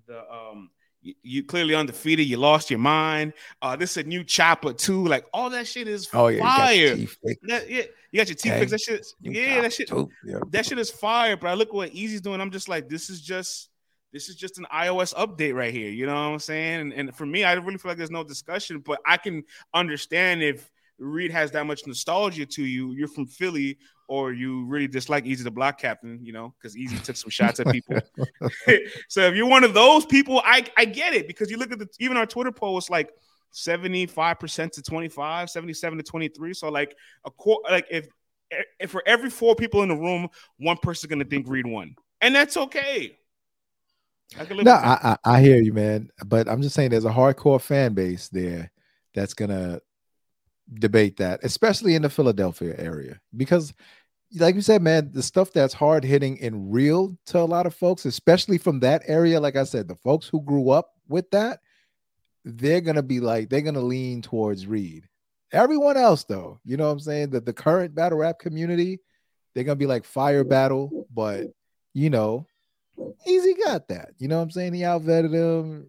the 0.07 0.21
um 0.31 0.71
you, 1.02 1.14
you 1.23 1.43
clearly 1.44 1.74
undefeated. 1.74 2.27
You 2.27 2.36
lost 2.36 2.70
your 2.70 2.78
mind. 2.78 3.32
Uh, 3.62 3.77
this 3.77 3.93
is 3.93 4.05
a 4.05 4.09
new 4.09 4.24
chopper 4.24 4.73
too. 4.73 5.06
Like 5.06 5.27
all 5.32 5.51
that 5.51 5.66
shit 5.66 5.89
is 5.89 6.09
oh, 6.12 6.28
yeah, 6.28 6.40
fire. 6.40 6.94
You 6.94 7.09
that, 7.44 7.70
yeah, 7.70 7.82
you 8.10 8.20
got 8.20 8.28
your 8.28 8.36
teeth 8.36 8.52
fixed. 8.55 8.70
That 8.70 8.81
shit, 8.81 9.06
yeah, 9.20 9.60
that 9.62 9.73
shit, 9.73 9.90
yeah. 10.24 10.39
that 10.51 10.66
shit 10.66 10.78
is 10.78 10.90
fire. 10.90 11.36
But 11.36 11.48
I 11.48 11.55
look 11.55 11.68
at 11.68 11.74
what 11.74 11.94
Eazy's 11.94 12.20
doing. 12.20 12.40
I'm 12.40 12.51
just 12.51 12.68
like, 12.68 12.89
this 12.89 13.10
is 13.10 13.20
just 13.20 13.70
this 14.12 14.28
is 14.28 14.36
just 14.36 14.59
an 14.59 14.66
iOS 14.73 15.14
update 15.14 15.55
right 15.55 15.73
here. 15.73 15.90
You 15.90 16.06
know 16.06 16.14
what 16.14 16.32
I'm 16.32 16.39
saying? 16.39 16.81
And, 16.81 16.93
and 16.93 17.14
for 17.14 17.27
me, 17.27 17.44
I 17.44 17.52
really 17.52 17.78
feel 17.78 17.90
like 17.90 17.98
there's 17.98 18.10
no 18.10 18.24
discussion, 18.24 18.78
but 18.81 18.98
I 19.06 19.16
can 19.16 19.44
understand 19.74 20.43
if 20.43 20.70
Reed 20.98 21.31
has 21.31 21.51
that 21.52 21.66
much 21.66 21.86
nostalgia 21.86 22.47
to 22.47 22.64
you. 22.64 22.93
You're 22.93 23.09
from 23.09 23.27
Philly, 23.27 23.78
or 24.09 24.33
you 24.33 24.65
really 24.66 24.87
dislike 24.87 25.24
Eazy 25.24 25.43
the 25.43 25.51
block 25.51 25.78
captain, 25.78 26.20
you 26.23 26.33
know, 26.33 26.55
because 26.57 26.77
Eazy 26.77 27.03
took 27.03 27.16
some 27.16 27.31
shots 27.31 27.61
at 27.61 27.69
people. 27.69 27.99
so 29.09 29.23
if 29.23 29.35
you're 29.35 29.49
one 29.49 29.65
of 29.65 29.74
those 29.74 30.07
people, 30.07 30.41
I, 30.45 30.65
I 30.77 30.85
get 30.85 31.12
it 31.12 31.27
because 31.27 31.51
you 31.51 31.57
look 31.57 31.73
at 31.73 31.78
the 31.78 31.89
even 31.99 32.16
our 32.16 32.27
Twitter 32.27 32.53
post 32.53 32.91
like 32.91 33.11
75% 33.53 34.73
to 34.73 34.83
25, 34.83 35.51
77 35.51 35.99
to 35.99 36.05
23. 36.05 36.55
So 36.55 36.69
like 36.69 36.97
a 37.24 37.31
core 37.31 37.61
like 37.70 37.87
if 37.91 38.07
if 38.78 38.91
for 38.91 39.03
every 39.07 39.31
four 39.31 39.57
people 39.57 39.83
in 39.83 39.89
the 39.89 39.97
room, 39.97 40.28
one 40.59 40.77
person's 40.77 41.11
gonna 41.11 41.24
think 41.24 41.49
Reed 41.49 41.66
won. 41.66 41.97
And 42.20 42.35
that's 42.35 42.57
okay. 42.57 43.19
I 44.39 44.45
no, 44.62 44.73
I, 44.73 44.99
I, 45.24 45.37
I 45.37 45.41
hear 45.41 45.61
you, 45.61 45.73
man. 45.73 46.11
But 46.24 46.49
I'm 46.49 46.61
just 46.61 46.74
saying 46.74 46.91
there's 46.91 47.05
a 47.05 47.11
hardcore 47.11 47.61
fan 47.61 47.95
base 47.95 48.28
there 48.28 48.70
that's 49.15 49.35
gonna 49.35 49.81
debate 50.75 51.17
that, 51.19 51.41
especially 51.43 51.95
in 51.95 52.03
the 52.03 52.11
Philadelphia 52.11 52.75
area, 52.79 53.21
because 53.37 53.73
like 54.35 54.55
you 54.55 54.61
said, 54.61 54.83
man, 54.83 55.11
the 55.13 55.23
stuff 55.23 55.53
that's 55.53 55.75
hard 55.75 56.05
hitting 56.05 56.41
and 56.41 56.73
real 56.73 57.17
to 57.27 57.39
a 57.39 57.43
lot 57.43 57.67
of 57.67 57.75
folks, 57.75 58.05
especially 58.05 58.59
from 58.59 58.81
that 58.81 59.03
area, 59.07 59.41
like 59.41 59.57
I 59.57 59.65
said, 59.65 59.89
the 59.89 59.95
folks 59.95 60.27
who 60.27 60.41
grew 60.43 60.71
up 60.71 60.93
with 61.09 61.31
that, 61.31 61.61
they're 62.45 62.81
gonna 62.81 63.03
be 63.03 63.21
like, 63.21 63.49
they're 63.49 63.61
gonna 63.61 63.81
lean 63.81 64.23
towards 64.23 64.67
Reed. 64.67 65.09
Everyone 65.53 65.97
else, 65.97 66.25
though, 66.25 66.59
you 66.65 66.77
know 66.77 66.87
what 66.87 66.93
I'm 66.93 67.01
saying? 67.01 67.31
That 67.31 67.47
the 67.47 67.53
current 67.53 67.95
battle 67.95 68.19
rap 68.19 68.39
community, 68.39 69.01
they're 69.55 69.65
gonna 69.65 69.77
be 69.77 69.87
like 69.87 70.05
fire 70.05 70.45
battle, 70.45 71.07
but 71.15 71.47
you 71.95 72.11
know, 72.11 72.47
Eazy 73.27 73.55
got 73.62 73.89
that. 73.89 74.12
You 74.18 74.28
know 74.28 74.36
what 74.36 74.44
I'm 74.44 74.51
saying? 74.51 74.73
He 74.73 74.81
outvetted 74.81 75.32
him. 75.32 75.89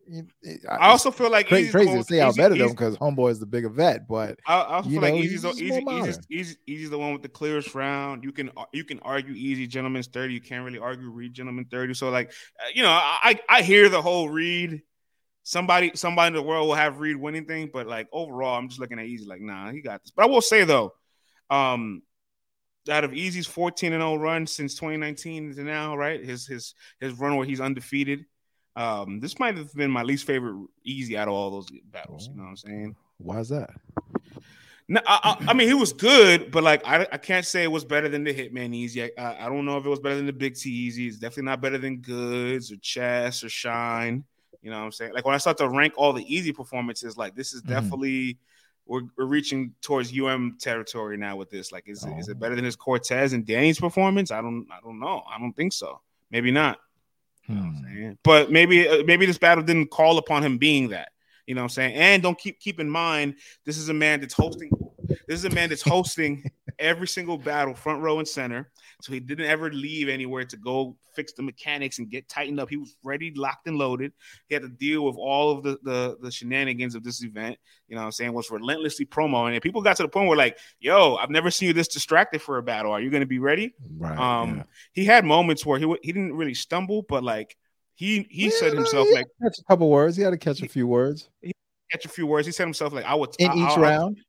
I 0.69 0.89
also 0.89 1.11
feel 1.11 1.31
like 1.31 1.47
crazy, 1.47 1.71
crazy 1.71 1.93
to 1.93 2.03
say 2.03 2.15
outvetted 2.17 2.57
him 2.57 2.69
because 2.69 2.97
Homeboy 2.97 3.31
is 3.31 3.39
the 3.39 3.45
bigger 3.45 3.69
vet, 3.69 4.07
but 4.07 4.39
I, 4.45 4.61
also 4.61 4.89
feel 4.89 5.01
know, 5.01 5.07
like 5.07 5.13
Eazy's, 5.13 5.45
easy, 5.45 5.65
easy, 5.65 5.84
easy, 5.89 6.19
easy, 6.29 6.55
easy's 6.67 6.89
the 6.89 6.97
one 6.97 7.13
with 7.13 7.21
the 7.21 7.29
clearest 7.29 7.73
round. 7.75 8.23
You 8.23 8.31
can 8.31 8.51
you 8.73 8.84
can 8.84 8.99
argue 8.99 9.34
Eazy 9.34 9.69
Gentleman's 9.69 10.07
30. 10.07 10.34
You 10.34 10.41
can't 10.41 10.65
really 10.65 10.79
argue 10.79 11.09
Reed 11.09 11.34
Gentleman 11.34 11.65
30. 11.71 11.93
So 11.93 12.09
like 12.09 12.31
uh, 12.59 12.69
you 12.73 12.84
know, 12.84 12.89
I 12.89 13.39
I 13.47 13.61
hear 13.61 13.88
the 13.89 14.01
whole 14.01 14.29
Reed. 14.29 14.81
Somebody 15.43 15.91
somebody 15.95 16.27
in 16.27 16.34
the 16.34 16.41
world 16.41 16.67
will 16.67 16.75
have 16.75 16.99
Reed 16.99 17.15
winning 17.15 17.45
thing, 17.45 17.69
but 17.71 17.88
like 17.88 18.09
overall, 18.11 18.57
I'm 18.57 18.67
just 18.67 18.81
looking 18.81 18.99
at 18.99 19.05
Eazy 19.05 19.25
like, 19.27 19.39
nah, 19.39 19.71
he 19.71 19.81
got 19.81 20.03
this. 20.03 20.11
But 20.11 20.23
I 20.23 20.25
will 20.25 20.41
say 20.41 20.65
though, 20.65 20.93
um, 21.49 22.01
out 22.89 23.03
of 23.03 23.11
Eazy's 23.11 23.47
14 23.47 23.93
and 23.93 24.01
0 24.01 24.15
run 24.15 24.47
since 24.47 24.76
2019 24.76 25.55
to 25.55 25.64
now, 25.64 25.95
right? 25.95 26.23
His 26.23 26.45
his 26.47 26.73
his 26.99 27.14
run 27.14 27.35
where 27.35 27.45
he's 27.45 27.61
undefeated. 27.61 28.26
Um, 28.76 29.19
this 29.19 29.39
might 29.39 29.57
have 29.57 29.73
been 29.73 29.89
my 29.89 30.03
least 30.03 30.26
favorite 30.26 30.68
Eazy 30.88 31.15
out 31.15 31.27
of 31.27 31.34
all 31.34 31.49
those 31.49 31.68
battles. 31.91 32.27
You 32.27 32.35
know 32.35 32.43
what 32.43 32.49
I'm 32.49 32.57
saying? 32.57 32.95
Why 33.18 33.39
is 33.39 33.49
that? 33.49 33.72
No, 34.89 35.01
I, 35.05 35.19
I, 35.41 35.49
I, 35.49 35.53
mean 35.53 35.68
he 35.68 35.73
was 35.73 35.91
good, 35.91 36.49
but 36.49 36.64
like 36.64 36.81
I, 36.88 37.05
I 37.11 37.18
can't 37.18 37.45
say 37.45 37.64
it 37.64 37.72
was 37.72 37.84
better 37.84 38.07
than 38.07 38.23
the 38.23 38.34
Hitman 38.34 38.69
Eazy. 38.69 39.09
I, 39.18 39.45
I 39.45 39.49
don't 39.49 39.65
know 39.65 39.77
if 39.77 39.85
it 39.85 39.89
was 39.89 39.99
better 39.99 40.15
than 40.15 40.27
the 40.27 40.34
Big 40.34 40.55
T 40.55 40.89
Eazy. 40.89 41.07
It's 41.07 41.18
definitely 41.18 41.43
not 41.43 41.59
better 41.59 41.77
than 41.77 41.97
Goods 41.97 42.72
or 42.72 42.77
Chess 42.77 43.43
or 43.43 43.49
Shine. 43.49 44.23
You 44.61 44.72
know 44.72 44.77
what 44.77 44.85
I'm 44.85 44.91
saying? 44.91 45.14
Like 45.14 45.26
when 45.26 45.35
I 45.35 45.39
start 45.39 45.57
to 45.57 45.68
rank 45.68 45.93
all 45.97 46.14
the 46.14 46.34
easy 46.34 46.53
performances, 46.53 47.18
like 47.18 47.35
this 47.35 47.53
is 47.53 47.61
mm-hmm. 47.64 47.73
We're, 48.88 49.03
we're 49.18 49.26
reaching 49.26 49.73
towards 49.81 50.18
UM 50.18 50.57
territory 50.59 51.18
now 51.18 51.35
with 51.35 51.49
this. 51.49 51.72
Like, 51.72 51.88
is, 51.88 52.05
oh. 52.07 52.18
is 52.18 52.30
it 52.30 52.39
better 52.39 52.55
than 52.55 52.65
his 52.65 52.76
Cortez 52.76 53.34
and 53.34 53.45
Danny's 53.45 53.80
performance? 53.80 54.31
I 54.31 54.41
don't 54.41 54.68
I 54.72 54.80
don't 54.84 54.99
know. 54.99 55.23
I 55.30 55.39
don't 55.39 55.53
think 55.53 55.73
so. 55.73 56.01
Maybe 56.31 56.51
not. 56.51 56.80
Hmm. 57.45 58.11
but 58.23 58.51
maybe 58.51 58.85
uh, 58.89 59.03
maybe 59.05 59.26
this 59.26 59.38
battle 59.38 59.64
didn't 59.64 59.88
call 59.88 60.18
upon 60.18 60.43
him 60.43 60.57
being 60.57 60.89
that. 60.89 61.14
You 61.45 61.55
know 61.55 61.61
what 61.61 61.65
I'm 61.65 61.69
saying? 61.69 61.95
And 61.95 62.22
don't 62.22 62.38
keep 62.38 62.59
keep 62.59 62.81
in 62.81 62.89
mind 62.89 63.35
this 63.64 63.77
is 63.77 63.88
a 63.88 63.93
man 63.93 64.19
that's 64.19 64.34
hosting 64.34 64.69
this 65.07 65.39
is 65.39 65.45
a 65.45 65.49
man 65.49 65.69
that's 65.69 65.81
hosting 65.81 66.43
every 66.80 67.08
single 67.08 67.38
battle, 67.38 67.74
front 67.74 68.02
row 68.02 68.20
and 68.20 68.28
center. 68.28 68.70
So 69.02 69.14
he 69.14 69.20
didn't 69.20 69.45
ever 69.45 69.72
leave 69.72 70.10
anywhere 70.10 70.45
to 70.45 70.58
go 70.58 70.95
fix 71.16 71.34
the 71.34 71.41
mechanics 71.41 71.99
and 71.99 72.10
get 72.10 72.30
tightened 72.30 72.60
up. 72.60 72.70
He 72.70 72.78
was 72.78 72.95
ready, 73.04 73.34
locked, 73.36 73.68
and 73.68 73.78
loaded. 73.78 74.14
He 74.48 74.54
had 74.54 74.64
to 74.64 74.70
deal 74.70 75.04
with 75.04 75.16
all 75.18 75.52
of 75.52 75.64
the 75.64 75.78
the, 75.84 76.18
the 76.22 76.32
shenanigans 76.32 76.95
of 76.95 77.04
this 77.04 77.24
event. 77.24 77.58
You 77.88 77.95
know 77.95 78.02
what 78.02 78.08
I'm 78.08 78.12
saying? 78.12 78.34
Was 78.34 78.52
relentlessly 78.52 79.06
promoting 79.06 79.56
and 79.56 79.62
people 79.62 79.82
got 79.82 79.98
to 79.98 80.04
the 80.04 80.10
point 80.10 80.28
where 80.28 80.38
like, 80.38 80.58
yo, 80.80 81.16
I've 81.16 81.30
never 81.30 81.52
seen 81.52 81.68
you 81.68 81.74
this 81.74 81.88
distracted 81.88 82.41
for 82.41 82.58
a 82.58 82.64
battle. 82.64 82.91
Are 82.91 83.02
you 83.02 83.10
going 83.10 83.22
to 83.22 83.28
be 83.28 83.40
ready? 83.40 83.74
Right. 83.98 84.18
Um, 84.18 84.58
yeah. 84.58 84.64
he 84.94 85.06
had 85.06 85.26
moments 85.26 85.66
where 85.66 85.80
he 85.80 85.86
he 86.04 86.12
didn't 86.12 86.34
really 86.34 86.54
stumble, 86.54 87.04
but 87.08 87.24
like 87.24 87.58
he 87.95 88.28
he 88.30 88.45
yeah, 88.45 88.52
said 88.52 88.74
himself 88.74 89.08
like 89.14 89.26
catch 89.41 89.60
a 89.60 89.64
couple 89.64 89.90
words. 89.90 90.16
He 90.16 90.24
had 90.24 90.32
to 90.32 90.38
catch 90.38 90.62
a 90.62 90.68
few 90.68 90.88
words. 90.88 91.30
He, 91.41 91.54
catch 91.91 92.06
a 92.06 92.10
few 92.10 92.28
words. 92.28 92.45
He 92.45 92.52
said 92.52 92.66
himself 92.66 92.94
like 92.94 93.06
I 93.06 93.16
would 93.16 93.30
in 93.40 93.49
I, 93.49 93.56
each 93.56 93.78
I, 93.78 93.82
round. 93.82 94.20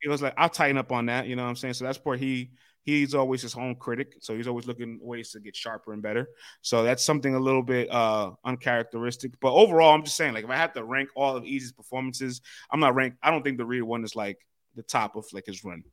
He 0.00 0.08
was 0.08 0.22
like, 0.22 0.34
I'll 0.36 0.48
tighten 0.48 0.78
up 0.78 0.92
on 0.92 1.06
that. 1.06 1.26
You 1.26 1.36
know 1.36 1.42
what 1.42 1.50
I'm 1.50 1.56
saying? 1.56 1.74
So 1.74 1.84
that's 1.84 2.00
where 2.02 2.16
he 2.16 2.50
he's 2.82 3.14
always 3.14 3.42
his 3.42 3.54
own 3.56 3.74
critic. 3.76 4.16
So 4.20 4.36
he's 4.36 4.48
always 4.48 4.66
looking 4.66 4.98
ways 5.02 5.30
to 5.32 5.40
get 5.40 5.54
sharper 5.54 5.92
and 5.92 6.02
better. 6.02 6.28
So 6.62 6.82
that's 6.82 7.04
something 7.04 7.34
a 7.34 7.40
little 7.40 7.62
bit 7.62 7.90
uh 7.90 8.32
uncharacteristic. 8.44 9.32
But 9.40 9.52
overall, 9.52 9.94
I'm 9.94 10.04
just 10.04 10.16
saying, 10.16 10.34
like 10.34 10.44
if 10.44 10.50
I 10.50 10.56
had 10.56 10.74
to 10.74 10.84
rank 10.84 11.10
all 11.14 11.36
of 11.36 11.44
Eazy's 11.44 11.72
performances, 11.72 12.40
I'm 12.70 12.80
not 12.80 12.94
ranked. 12.94 13.18
I 13.22 13.30
don't 13.30 13.42
think 13.42 13.58
the 13.58 13.66
real 13.66 13.84
one 13.84 14.04
is 14.04 14.16
like 14.16 14.38
the 14.74 14.82
top 14.82 15.16
of 15.16 15.26
like 15.32 15.46
his 15.46 15.64
run. 15.64 15.84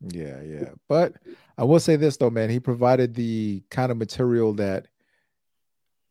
Yeah, 0.00 0.40
yeah. 0.42 0.70
But 0.88 1.14
I 1.56 1.64
will 1.64 1.80
say 1.80 1.96
this 1.96 2.16
though, 2.16 2.30
man, 2.30 2.50
he 2.50 2.60
provided 2.60 3.14
the 3.14 3.62
kind 3.70 3.90
of 3.90 3.98
material 3.98 4.54
that 4.54 4.86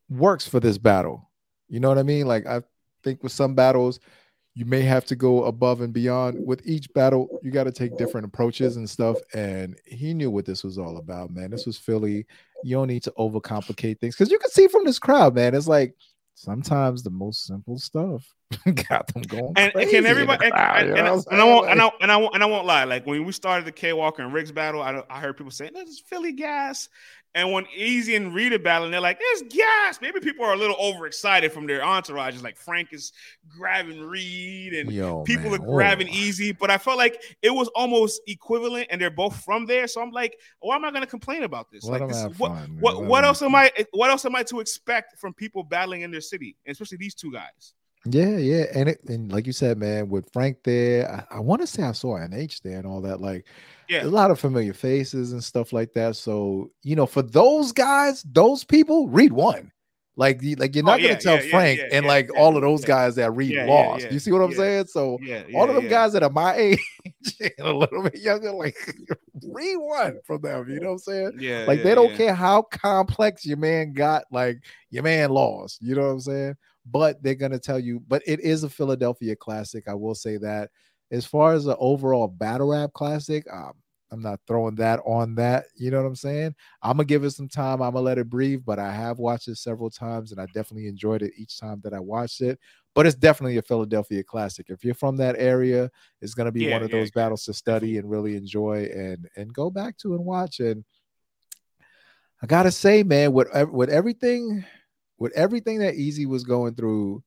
works 0.09 0.47
for 0.47 0.59
this 0.59 0.77
battle. 0.77 1.29
You 1.69 1.79
know 1.79 1.89
what 1.89 1.97
I 1.97 2.03
mean? 2.03 2.27
Like 2.27 2.45
I 2.45 2.61
think 3.03 3.23
with 3.23 3.31
some 3.31 3.55
battles, 3.55 3.99
you 4.57 4.65
may 4.65 4.81
have 4.81 5.05
to 5.05 5.15
go 5.15 5.43
above 5.43 5.81
and 5.81 5.93
beyond 5.93 6.43
with 6.43 6.65
each 6.65 6.91
battle 6.93 7.39
you 7.43 7.51
got 7.51 7.65
to 7.65 7.71
take 7.71 7.95
different 7.95 8.25
approaches 8.25 8.75
and 8.75 8.89
stuff 8.89 9.15
and 9.35 9.77
he 9.85 10.15
knew 10.15 10.31
what 10.31 10.45
this 10.45 10.63
was 10.63 10.79
all 10.79 10.97
about 10.97 11.29
man 11.29 11.51
this 11.51 11.67
was 11.67 11.77
philly 11.77 12.25
you 12.63 12.75
don't 12.75 12.87
need 12.87 13.03
to 13.03 13.13
overcomplicate 13.19 13.99
things 13.99 14.15
because 14.15 14.31
you 14.31 14.39
can 14.39 14.49
see 14.49 14.67
from 14.67 14.83
this 14.83 14.97
crowd 14.97 15.35
man 15.35 15.53
it's 15.53 15.67
like 15.67 15.93
sometimes 16.33 17.03
the 17.03 17.11
most 17.11 17.45
simple 17.45 17.77
stuff 17.77 18.33
got 18.89 19.07
them 19.13 19.23
going. 19.23 19.53
And 19.57 19.73
can 19.73 20.05
everybody? 20.05 20.45
And, 20.45 20.53
and, 20.53 20.97
and, 20.97 21.25
and, 21.31 21.41
I 21.41 21.43
won't. 21.43 21.69
And 21.69 21.81
I, 21.81 21.91
and 21.99 22.11
I 22.11 22.17
won't. 22.17 22.33
And 22.33 22.43
I 22.43 22.45
won't 22.45 22.65
lie. 22.65 22.85
Like 22.85 23.05
when 23.05 23.25
we 23.25 23.31
started 23.33 23.65
the 23.65 23.71
K 23.71 23.91
Walker 23.91 24.21
and 24.21 24.31
Riggz 24.31 24.53
battle, 24.53 24.81
I, 24.81 25.03
I 25.09 25.19
heard 25.19 25.35
people 25.35 25.51
saying 25.51 25.71
this 25.73 25.89
is 25.89 25.99
Philly 25.99 26.31
gas. 26.31 26.87
And 27.35 27.51
when 27.51 27.65
Eazy 27.65 28.15
and 28.15 28.33
Rita 28.33 28.57
battle, 28.57 28.89
they're 28.89 28.99
like, 28.99 29.19
"There's 29.19 29.53
gas." 29.53 29.99
Maybe 30.01 30.19
people 30.19 30.45
are 30.45 30.53
a 30.53 30.57
little 30.57 30.75
overexcited 30.79 31.51
from 31.51 31.67
their 31.67 31.81
entourages. 31.81 32.41
Like 32.41 32.57
Frank 32.57 32.93
is 32.93 33.13
grabbing 33.47 34.01
Reed, 34.01 34.73
and 34.73 34.91
Yo, 34.91 35.23
people 35.23 35.51
man. 35.51 35.61
are 35.61 35.65
grabbing 35.65 36.07
oh. 36.09 36.13
Eazy. 36.13 36.57
But 36.57 36.71
I 36.71 36.77
felt 36.77 36.97
like 36.97 37.21
it 37.41 37.51
was 37.51 37.67
almost 37.75 38.21
equivalent, 38.27 38.87
and 38.89 38.99
they're 38.99 39.09
both 39.09 39.43
from 39.43 39.65
there. 39.65 39.87
So 39.87 40.01
I'm 40.01 40.11
like, 40.11 40.39
why 40.59 40.75
am 40.75 40.85
I 40.85 40.89
going 40.91 41.03
to 41.03 41.09
complain 41.09 41.43
about 41.43 41.69
this? 41.71 41.83
Let 41.83 42.01
like, 42.01 42.09
this 42.09 42.23
what, 42.37 42.51
fun, 42.51 42.77
what, 42.79 43.03
what 43.05 43.23
else 43.23 43.41
am 43.41 43.55
I? 43.55 43.71
What 43.91 44.09
else 44.09 44.25
am 44.25 44.35
I 44.35 44.43
to 44.43 44.59
expect 44.59 45.19
from 45.19 45.33
people 45.33 45.63
battling 45.63 46.01
in 46.01 46.11
their 46.11 46.21
city, 46.21 46.55
especially 46.67 46.97
these 46.97 47.13
two 47.13 47.31
guys? 47.31 47.73
Yeah, 48.05 48.37
yeah, 48.37 48.65
and 48.73 48.89
it, 48.89 48.99
and 49.07 49.31
like 49.31 49.45
you 49.47 49.53
said, 49.53 49.77
man, 49.77 50.09
with 50.09 50.31
Frank 50.31 50.57
there, 50.63 51.27
I, 51.31 51.37
I 51.37 51.39
want 51.39 51.61
to 51.61 51.67
say 51.67 51.83
I 51.83 51.91
saw 51.91 52.17
NH 52.17 52.61
there 52.61 52.77
and 52.77 52.87
all 52.87 53.01
that. 53.01 53.19
Like, 53.19 53.45
yeah, 53.89 54.03
a 54.03 54.07
lot 54.07 54.31
of 54.31 54.39
familiar 54.39 54.73
faces 54.73 55.33
and 55.33 55.43
stuff 55.43 55.73
like 55.73 55.93
that. 55.93 56.15
So 56.15 56.71
you 56.83 56.95
know, 56.95 57.05
for 57.05 57.21
those 57.21 57.71
guys, 57.71 58.23
those 58.23 58.63
people, 58.63 59.09
Reed 59.09 59.33
won. 59.33 59.71
Like, 60.17 60.41
like 60.57 60.73
you're 60.73 60.83
oh, 60.83 60.87
not 60.87 60.99
oh, 60.99 61.03
gonna 61.03 61.19
tell 61.19 61.43
yeah, 61.43 61.51
Frank 61.51 61.79
yeah, 61.79 61.89
and 61.91 62.07
like 62.07 62.35
all 62.35 62.55
of 62.55 62.63
those 62.63 62.83
guys 62.83 63.15
that 63.15 63.31
Reed 63.31 63.55
lost. 63.67 64.11
You 64.11 64.17
see 64.17 64.31
what 64.31 64.41
I'm 64.41 64.53
saying? 64.53 64.87
So 64.87 65.19
all 65.53 65.69
of 65.69 65.75
them 65.75 65.87
guys 65.87 66.13
that 66.13 66.23
are 66.23 66.31
my 66.31 66.55
age 66.57 66.79
and 67.39 67.51
a 67.59 67.71
little 67.71 68.01
bit 68.01 68.17
younger, 68.19 68.51
like 68.51 68.75
Reed 69.47 69.77
won 69.77 70.19
from 70.25 70.41
them. 70.41 70.67
You 70.69 70.79
know 70.79 70.87
what 70.87 70.93
I'm 70.93 70.97
saying? 70.99 71.31
Yeah. 71.39 71.65
Like 71.67 71.79
yeah, 71.79 71.83
they 71.83 71.95
don't 71.95 72.11
yeah. 72.11 72.17
care 72.17 72.33
how 72.33 72.63
complex 72.63 73.45
your 73.45 73.57
man 73.57 73.93
got. 73.93 74.23
Like 74.31 74.57
your 74.89 75.03
man 75.03 75.29
lost. 75.29 75.83
You 75.83 75.93
know 75.93 76.01
what 76.01 76.13
I'm 76.13 76.19
saying? 76.21 76.55
But 76.91 77.21
they're 77.21 77.35
gonna 77.35 77.59
tell 77.59 77.79
you. 77.79 78.01
But 78.07 78.23
it 78.25 78.39
is 78.39 78.63
a 78.63 78.69
Philadelphia 78.69 79.35
classic. 79.35 79.87
I 79.87 79.93
will 79.93 80.15
say 80.15 80.37
that. 80.37 80.71
As 81.11 81.25
far 81.25 81.53
as 81.53 81.63
the 81.65 81.77
overall 81.77 82.27
battle 82.27 82.69
rap 82.69 82.91
classic, 82.93 83.45
um, 83.51 83.73
I'm 84.11 84.21
not 84.21 84.39
throwing 84.47 84.75
that 84.75 84.99
on 85.05 85.35
that. 85.35 85.65
You 85.75 85.91
know 85.91 86.01
what 86.01 86.07
I'm 86.07 86.15
saying? 86.15 86.55
I'm 86.81 86.93
gonna 86.97 87.05
give 87.05 87.23
it 87.23 87.31
some 87.31 87.49
time. 87.49 87.81
I'm 87.81 87.91
gonna 87.93 88.01
let 88.01 88.17
it 88.17 88.29
breathe. 88.29 88.63
But 88.65 88.79
I 88.79 88.91
have 88.91 89.19
watched 89.19 89.47
it 89.47 89.57
several 89.57 89.89
times, 89.89 90.31
and 90.31 90.39
I 90.39 90.45
definitely 90.47 90.87
enjoyed 90.87 91.21
it 91.21 91.33
each 91.37 91.59
time 91.59 91.81
that 91.83 91.93
I 91.93 91.99
watched 91.99 92.41
it. 92.41 92.59
But 92.93 93.05
it's 93.05 93.15
definitely 93.15 93.57
a 93.57 93.61
Philadelphia 93.61 94.23
classic. 94.23 94.67
If 94.69 94.83
you're 94.83 94.93
from 94.95 95.17
that 95.17 95.35
area, 95.37 95.91
it's 96.21 96.33
gonna 96.33 96.51
be 96.51 96.63
Yeah, 96.65 96.73
one 96.73 96.83
of 96.83 96.89
yeah, 96.89 96.99
those 96.99 97.11
battles 97.11 97.43
to 97.45 97.53
study 97.53 97.97
and 97.97 98.09
really 98.09 98.35
enjoy 98.35 98.85
and 98.85 99.27
and 99.35 99.53
go 99.53 99.69
back 99.69 99.97
to 99.99 100.15
and 100.15 100.25
watch. 100.25 100.59
And 100.61 100.83
I 102.41 102.45
gotta 102.47 102.71
say, 102.71 103.03
man, 103.03 103.33
with 103.33 103.47
with 103.71 103.89
everything, 103.89 104.63
with 105.19 105.33
everything 105.33 105.79
that 105.79 105.95
Eazy 105.95 106.25
was 106.25 106.43
going 106.43 106.75
through, 106.75 107.23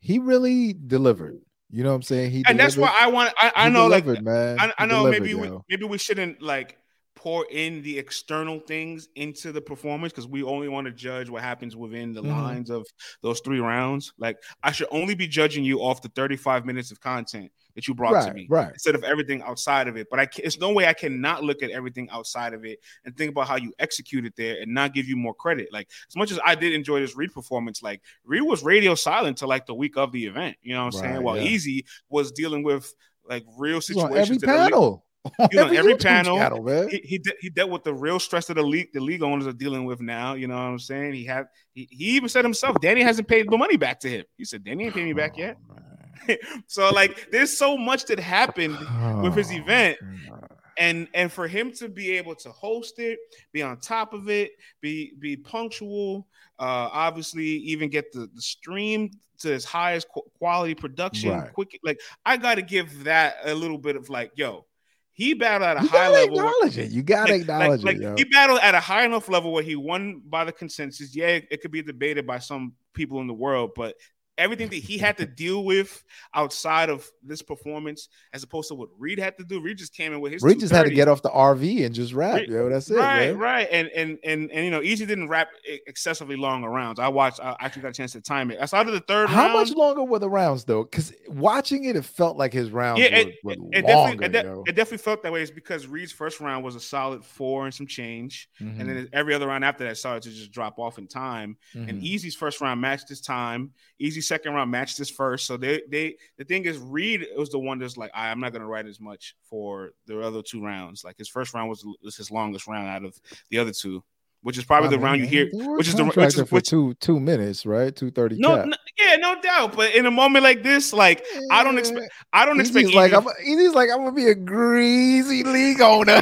he 0.00 0.18
really 0.18 0.72
delivered. 0.74 1.40
You 1.70 1.82
know 1.82 1.90
what 1.90 1.96
I'm 1.96 2.02
saying? 2.02 2.30
He 2.30 2.44
and 2.46 2.58
that's 2.58 2.76
why 2.76 2.94
I 2.98 3.08
want. 3.08 3.32
I, 3.38 3.52
I 3.54 3.68
know, 3.68 3.86
like, 3.86 4.06
man. 4.06 4.58
I, 4.58 4.72
I 4.78 4.86
know 4.86 5.10
maybe 5.10 5.34
we 5.34 5.50
maybe 5.68 5.84
we 5.84 5.98
shouldn't 5.98 6.40
like 6.40 6.78
pour 7.14 7.44
in 7.50 7.82
the 7.82 7.98
external 7.98 8.60
things 8.60 9.08
into 9.16 9.50
the 9.50 9.60
performance 9.60 10.12
because 10.12 10.28
we 10.28 10.42
only 10.44 10.68
want 10.68 10.86
to 10.86 10.92
judge 10.92 11.28
what 11.28 11.42
happens 11.42 11.74
within 11.76 12.12
the 12.12 12.22
Mhm. 12.22 12.28
lines 12.28 12.70
of 12.70 12.86
those 13.22 13.40
three 13.40 13.58
rounds. 13.58 14.12
Like 14.18 14.36
I 14.62 14.70
should 14.72 14.86
only 14.92 15.14
be 15.14 15.26
judging 15.26 15.64
you 15.64 15.80
off 15.80 16.00
the 16.00 16.10
35 16.10 16.64
minutes 16.64 16.90
of 16.90 17.00
content 17.00 17.50
that 17.78 17.86
you 17.86 17.94
brought 17.94 18.26
to 18.26 18.34
me 18.34 18.44
right. 18.50 18.72
instead 18.72 18.96
of 18.96 19.04
everything 19.04 19.40
outside 19.42 19.86
of 19.86 19.96
it. 19.96 20.08
But 20.10 20.18
I 20.18 20.26
can, 20.26 20.44
it's 20.44 20.58
no 20.58 20.72
way 20.72 20.88
I 20.88 20.92
cannot 20.92 21.44
look 21.44 21.62
at 21.62 21.70
everything 21.70 22.10
outside 22.10 22.52
of 22.52 22.64
it 22.64 22.80
and 23.04 23.16
think 23.16 23.30
about 23.30 23.46
how 23.46 23.54
you 23.54 23.72
executed 23.78 24.32
there 24.36 24.60
and 24.60 24.74
not 24.74 24.94
give 24.94 25.06
you 25.06 25.16
more 25.16 25.32
credit. 25.32 25.68
Like 25.72 25.88
as 26.08 26.16
much 26.16 26.32
as 26.32 26.40
I 26.44 26.56
did 26.56 26.72
enjoy 26.72 26.98
this 26.98 27.16
Reed 27.16 27.32
performance, 27.32 27.80
like 27.80 28.02
Reed 28.24 28.42
was 28.42 28.64
radio 28.64 28.96
silent 28.96 29.38
till 29.38 29.46
like 29.46 29.64
the 29.66 29.74
week 29.74 29.96
of 29.96 30.10
the 30.10 30.26
event. 30.26 30.56
You 30.60 30.74
know 30.74 30.86
what 30.86 30.96
I'm 30.96 31.00
saying? 31.00 31.14
Right, 31.14 31.22
While 31.22 31.36
yeah. 31.36 31.50
Eazy 31.50 31.84
was 32.08 32.32
dealing 32.32 32.64
with 32.64 32.92
like 33.28 33.44
real 33.56 33.80
situations 33.80 34.42
every 34.42 34.52
are 34.52 34.64
li- 34.64 34.70
panel. 34.70 35.04
You 35.52 35.58
know, 35.58 35.66
every 35.66 35.96
panel, 35.96 36.62
man. 36.62 36.88
he 36.88 36.98
he, 37.04 37.18
de- 37.18 37.34
he 37.40 37.50
dealt 37.50 37.70
with 37.70 37.84
the 37.84 37.92
real 37.92 38.18
stress 38.18 38.46
that 38.46 38.54
the 38.54 38.62
league 38.62 38.92
the 38.94 39.00
league 39.00 39.22
owners 39.22 39.46
are 39.46 39.52
dealing 39.52 39.84
with 39.84 40.00
now. 40.00 40.34
You 40.34 40.46
know 40.46 40.54
what 40.54 40.62
I'm 40.62 40.78
saying? 40.78 41.12
He 41.12 41.24
had 41.24 41.46
he, 41.74 41.86
he 41.90 42.16
even 42.16 42.28
said 42.28 42.44
himself, 42.44 42.80
Danny 42.80 43.02
hasn't 43.02 43.28
paid 43.28 43.50
the 43.50 43.58
money 43.58 43.76
back 43.76 44.00
to 44.00 44.08
him. 44.08 44.24
He 44.38 44.44
said, 44.44 44.64
Danny 44.64 44.86
ain't 44.86 44.94
paid 44.94 45.04
me 45.04 45.12
back 45.12 45.36
yet. 45.36 45.56
Oh. 45.70 45.97
So 46.66 46.90
like, 46.90 47.30
there's 47.30 47.56
so 47.56 47.76
much 47.76 48.04
that 48.06 48.18
happened 48.18 48.78
with 49.22 49.34
his 49.34 49.50
Oh, 49.50 49.56
event, 49.56 49.98
God. 50.28 50.48
and 50.76 51.08
and 51.14 51.30
for 51.32 51.48
him 51.48 51.72
to 51.72 51.88
be 51.88 52.12
able 52.16 52.34
to 52.36 52.50
host 52.50 52.98
it, 52.98 53.18
be 53.52 53.62
on 53.62 53.78
top 53.80 54.12
of 54.12 54.28
it, 54.28 54.52
be 54.80 55.12
be 55.18 55.36
punctual, 55.36 56.26
uh, 56.58 56.88
obviously 56.92 57.44
even 57.44 57.88
get 57.88 58.12
the 58.12 58.28
the 58.34 58.42
stream 58.42 59.10
to 59.38 59.52
its 59.52 59.64
highest 59.64 60.08
qu- 60.12 60.22
quality 60.38 60.74
production, 60.74 61.30
Right. 61.30 61.52
quick. 61.52 61.78
Like 61.84 62.00
I 62.26 62.36
got 62.36 62.56
to 62.56 62.62
give 62.62 63.04
that 63.04 63.36
a 63.44 63.54
little 63.54 63.78
bit 63.78 63.94
of 63.96 64.08
like, 64.10 64.32
yo, 64.34 64.66
he 65.12 65.34
battled 65.34 65.68
at 65.68 65.76
a 65.78 65.82
You 65.82 65.88
high 65.88 65.96
gotta 66.08 66.12
level. 66.14 66.38
acknowledge 66.38 66.78
it. 66.78 66.90
You 66.90 67.02
gotta 67.02 67.32
like, 67.32 67.40
acknowledge 67.42 67.82
like, 67.84 67.96
it, 67.98 68.18
he 68.18 68.24
battled 68.24 68.60
at 68.62 68.74
a 68.74 68.80
high 68.80 69.04
enough 69.04 69.28
level 69.28 69.52
where 69.52 69.62
he 69.62 69.74
won 69.76 70.22
by 70.28 70.44
the 70.44 70.52
consensus. 70.52 71.14
Yeah, 71.14 71.38
it 71.50 71.60
could 71.60 71.70
be 71.72 71.82
debated 71.82 72.26
by 72.26 72.38
some 72.40 72.72
people 72.94 73.20
in 73.20 73.26
the 73.28 73.34
world, 73.34 73.70
but 73.76 73.94
everything 74.38 74.68
that 74.70 74.76
he 74.76 74.96
had 74.96 75.16
to 75.18 75.26
deal 75.26 75.64
with 75.64 76.02
outside 76.34 76.88
of 76.88 77.06
this 77.22 77.42
performance, 77.42 78.08
as 78.32 78.42
opposed 78.42 78.68
to 78.68 78.74
what 78.74 78.88
Reed 78.98 79.18
had 79.18 79.36
to 79.38 79.44
do, 79.44 79.60
Reed 79.60 79.76
just 79.78 79.92
came 79.94 80.12
in 80.14 80.20
with 80.20 80.32
his. 80.32 80.42
Reed 80.42 80.60
just 80.60 80.72
had 80.72 80.84
to 80.86 80.90
get 80.94 81.08
off 81.08 81.20
the 81.22 81.30
RV 81.30 81.84
and 81.84 81.94
just 81.94 82.12
rap, 82.14 82.36
Reed- 82.36 82.48
yo. 82.48 82.68
That's 82.70 82.88
it, 82.90 82.94
right, 82.96 83.26
man. 83.30 83.38
right, 83.38 83.68
and 83.70 83.88
and 83.88 84.18
and 84.24 84.50
and 84.50 84.64
you 84.64 84.70
know, 84.70 84.80
Eazy 84.80 85.06
didn't 85.06 85.28
rap 85.28 85.48
excessively 85.86 86.36
long 86.36 86.64
rounds. 86.64 86.98
I 87.00 87.08
watched. 87.08 87.40
I 87.40 87.56
actually 87.60 87.82
got 87.82 87.88
a 87.88 87.94
chance 87.94 88.12
to 88.12 88.20
time 88.20 88.50
it. 88.50 88.60
Outside 88.60 88.86
of 88.86 88.92
the 88.92 89.00
third 89.00 89.28
How 89.28 89.48
round, 89.48 89.54
much 89.54 89.70
longer 89.76 90.04
were 90.04 90.18
the 90.18 90.30
rounds 90.30 90.64
though? 90.64 90.84
Because 90.84 91.12
watching 91.28 91.84
it, 91.84 91.96
it 91.96 92.04
felt 92.04 92.36
like 92.36 92.52
his 92.52 92.70
rounds 92.70 93.00
Yeah, 93.00 93.10
were, 93.10 93.16
it, 93.30 93.34
were 93.42 93.52
it 93.52 93.58
longer, 93.58 93.82
definitely, 93.82 94.26
it, 94.26 94.32
de- 94.32 94.42
yo. 94.48 94.64
it 94.66 94.72
definitely 94.76 94.98
felt 94.98 95.22
that 95.22 95.32
way. 95.32 95.42
It's 95.42 95.50
because 95.50 95.86
Reed's 95.86 96.12
first 96.12 96.40
round 96.40 96.64
was 96.64 96.74
a 96.76 96.80
solid 96.80 97.24
four 97.24 97.64
and 97.64 97.74
some 97.74 97.86
change, 97.86 98.48
Mhm, 98.60 98.80
and 98.80 98.88
then 98.88 99.08
every 99.12 99.34
other 99.34 99.46
round 99.48 99.64
after 99.64 99.84
that 99.84 99.96
started 99.96 100.22
to 100.24 100.30
just 100.30 100.52
drop 100.52 100.78
off 100.78 100.98
in 100.98 101.06
time. 101.08 101.56
And 101.74 102.00
mhm. 102.00 102.02
Eazy's 102.02 102.34
first 102.34 102.60
round 102.60 102.80
matched 102.80 103.08
his 103.08 103.20
time. 103.20 103.72
Eazy 104.00 104.22
second 104.28 104.52
round 104.54 104.70
matched 104.70 104.98
his 104.98 105.10
first. 105.10 105.46
So 105.46 105.56
they 105.56 105.82
they 105.88 106.16
the 106.36 106.44
thing 106.44 106.64
is 106.66 106.78
Reed 106.78 107.26
was 107.36 107.50
the 107.50 107.58
one 107.58 107.78
that's 107.78 107.96
like, 107.96 108.10
"I- 108.14 108.28
I'm 108.30 108.38
not 108.40 108.52
gonna 108.52 108.66
write 108.66 108.86
as 108.86 109.00
much 109.00 109.34
for 109.50 109.90
the 110.06 110.20
other 110.20 110.42
two 110.42 110.62
rounds. 110.64 111.02
Like 111.04 111.16
his 111.18 111.28
first 111.28 111.54
round 111.54 111.68
was, 111.68 111.84
was 112.02 112.16
his 112.16 112.30
longest 112.30 112.66
round 112.68 112.86
out 112.88 113.04
of 113.04 113.18
the 113.50 113.58
other 113.58 113.72
two, 113.72 114.04
which 114.42 114.56
is 114.58 114.64
probably 114.64 114.88
I 114.88 114.90
the 114.90 114.96
mean, 114.98 115.04
round 115.06 115.20
you 115.22 115.26
hear. 115.26 115.48
which 115.52 115.88
is 115.88 115.94
the- 115.96 116.04
which 116.04 116.16
is- 116.18 116.34
for 116.36 116.44
which- 116.56 116.68
two 116.68 116.94
two 117.00 117.18
minutes, 117.18 117.66
right? 117.66 117.94
Two 117.96 118.10
thirty. 118.10 118.36
No, 118.38 118.64
no, 118.64 118.76
yeah, 118.98 119.16
no 119.16 119.40
doubt. 119.40 119.74
But 119.74 119.94
in 119.94 120.06
a 120.06 120.10
moment 120.10 120.42
like 120.44 120.62
this, 120.62 120.92
like 120.92 121.24
I 121.50 121.64
don't 121.64 121.78
expect 121.78 122.12
I 122.32 122.44
don't 122.44 122.58
Eazy's 122.60 122.76
expect 122.76 122.94
like 122.94 123.12
Eazy- 123.12 123.16
I'm. 123.40 123.46
Eazy's 123.46 123.74
like 123.74 123.90
I'm 123.90 123.98
gonna 123.98 124.12
be 124.12 124.26
a 124.28 124.34
greasy 124.34 125.42
league 125.44 125.80
owner. 125.80 126.20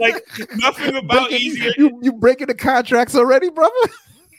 like 0.00 0.24
nothing 0.56 0.96
about 1.04 1.28
Breaking- 1.30 1.56
Eazy 1.56 1.76
You 1.76 1.98
you 2.02 2.12
breaking 2.12 2.46
the 2.46 2.54
contracts 2.54 3.14
already, 3.14 3.50
brother? 3.50 3.72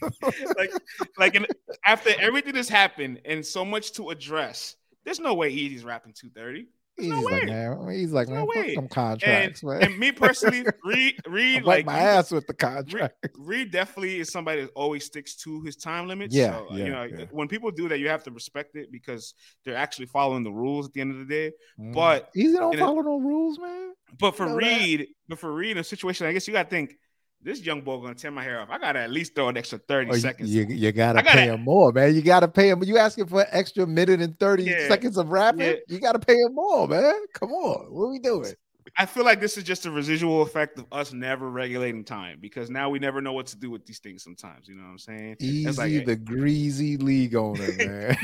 like 0.58 0.72
like 1.18 1.36
in, 1.36 1.46
after 1.86 2.12
everything 2.20 2.54
that's 2.54 2.70
happened 2.70 3.22
and 3.26 3.46
so 3.46 3.66
much 3.66 3.94
to 3.94 4.10
address, 4.10 4.76
there's 5.04 5.20
no 5.20 5.34
way 5.34 5.54
Eazy's 5.54 5.84
rapping 5.84 6.14
230. 6.14 6.68
There's 6.98 7.08
He's 7.08 7.14
no 7.14 7.22
like, 7.22 7.44
way. 7.44 7.50
man. 7.50 7.92
He's 7.92 8.12
like, 8.14 8.30
man, 8.30 8.38
no 8.38 8.46
fuck 8.46 8.56
way. 8.56 8.76
them 8.76 8.88
contracts, 8.88 9.64
man. 9.64 9.84
And 9.84 10.00
me 10.00 10.14
personally, 10.14 10.66
Reed, 10.86 11.20
Reed 11.28 11.64
like 11.64 11.86
my 11.86 11.98
ass 12.00 12.32
with 12.32 12.48
the 12.48 12.54
contract. 12.54 13.28
Reed 13.38 13.72
definitely 13.72 14.20
is 14.20 14.32
somebody 14.32 14.62
that 14.62 14.72
always 14.76 15.04
sticks 15.04 15.36
to 15.38 15.62
his 15.64 15.76
time 15.76 16.08
limits. 16.08 16.34
Yeah, 16.34 16.54
so, 16.54 16.68
yeah, 16.72 16.86
you 16.86 16.92
know, 16.92 17.04
yeah. 17.04 17.26
when 17.32 17.50
people 17.50 17.70
do 17.72 17.90
that, 17.90 18.00
you 18.00 18.08
have 18.08 18.24
to 18.24 18.32
respect 18.32 18.78
it 18.78 18.94
because 18.94 19.34
they're 19.66 19.76
actually 19.76 20.06
following 20.06 20.44
the 20.44 20.52
rules 20.52 20.88
at 20.88 20.94
the 20.94 21.02
end 21.02 21.12
of 21.12 21.18
the 21.18 21.26
day. 21.26 21.52
Mm. 21.78 21.94
But 21.94 22.34
Eazy 22.34 22.54
don't 22.54 22.78
follow 22.80 23.02
no 23.02 23.20
rules, 23.20 23.60
man. 23.60 23.94
but 24.18 24.38
for 24.38 24.46
know 24.46 24.54
that? 24.54 24.58
Reed, 24.58 25.08
but 25.28 25.38
for 25.38 25.52
Reed, 25.52 25.72
in 25.72 25.80
a 25.80 25.84
situation, 25.84 26.28
I 26.28 26.32
guess 26.32 26.48
you 26.48 26.54
got 26.54 26.64
to 26.64 26.70
think 26.70 26.98
this 27.46 27.62
young 27.62 27.82
boy 27.82 27.98
gonna 28.02 28.16
tear 28.16 28.32
my 28.32 28.44
hair 28.44 28.60
off. 28.60 28.70
I 28.72 28.78
gotta 28.80 29.00
at 29.00 29.12
least 29.12 29.36
throw 29.36 29.48
an 29.50 29.56
extra 29.56 29.78
30 29.78 30.10
Oh, 30.12 30.14
seconds. 30.16 30.54
you, 30.54 30.66
you 30.68 30.92
gotta 30.92 31.22
gotta- 31.22 31.38
pay 31.38 31.46
him 31.46 31.62
more, 31.62 31.92
man. 31.94 32.14
You 32.16 32.22
gotta 32.22 32.48
pay 32.50 32.70
him. 32.70 32.84
You 32.84 32.98
asking 32.98 33.28
for 33.28 33.42
an 33.42 33.48
extra 33.52 33.86
minute 33.88 34.20
and 34.20 34.38
30 34.40 34.64
Yeah, 34.64 34.88
seconds 34.88 35.18
of 35.18 35.30
rapping? 35.30 35.62
yeah. 35.62 35.74
You 35.88 36.00
gotta 36.00 36.20
pay 36.20 36.34
him 36.36 36.56
more, 36.56 36.88
man. 36.88 37.14
Come 37.34 37.52
on. 37.52 37.94
What 37.94 38.06
are 38.06 38.12
we 38.12 38.20
doing? 38.20 38.52
I 38.98 39.06
feel 39.08 39.26
like 39.26 39.42
this 39.42 39.58
is 39.58 39.64
just 39.64 39.86
a 39.88 39.92
residual 39.92 40.42
effect 40.44 40.78
of 40.80 40.86
us 40.92 41.12
never 41.12 41.50
regulating 41.50 42.04
time 42.06 42.38
because 42.40 42.70
now 42.70 42.90
we 42.90 43.00
never 43.00 43.20
know 43.20 43.34
what 43.34 43.48
to 43.48 43.58
do 43.58 43.70
with 43.72 43.86
these 43.86 44.00
things 44.00 44.24
sometimes. 44.24 44.68
You 44.68 44.76
know 44.76 44.84
what 44.84 44.90
I'm 44.92 45.00
saying? 45.00 45.36
Eazy, 45.42 45.68
It's 45.68 45.78
like, 45.78 45.92
eh 45.92 46.04
the 46.06 46.16
greasy 46.16 46.96
league 46.98 47.36
owner, 47.36 47.68
man. 47.78 48.18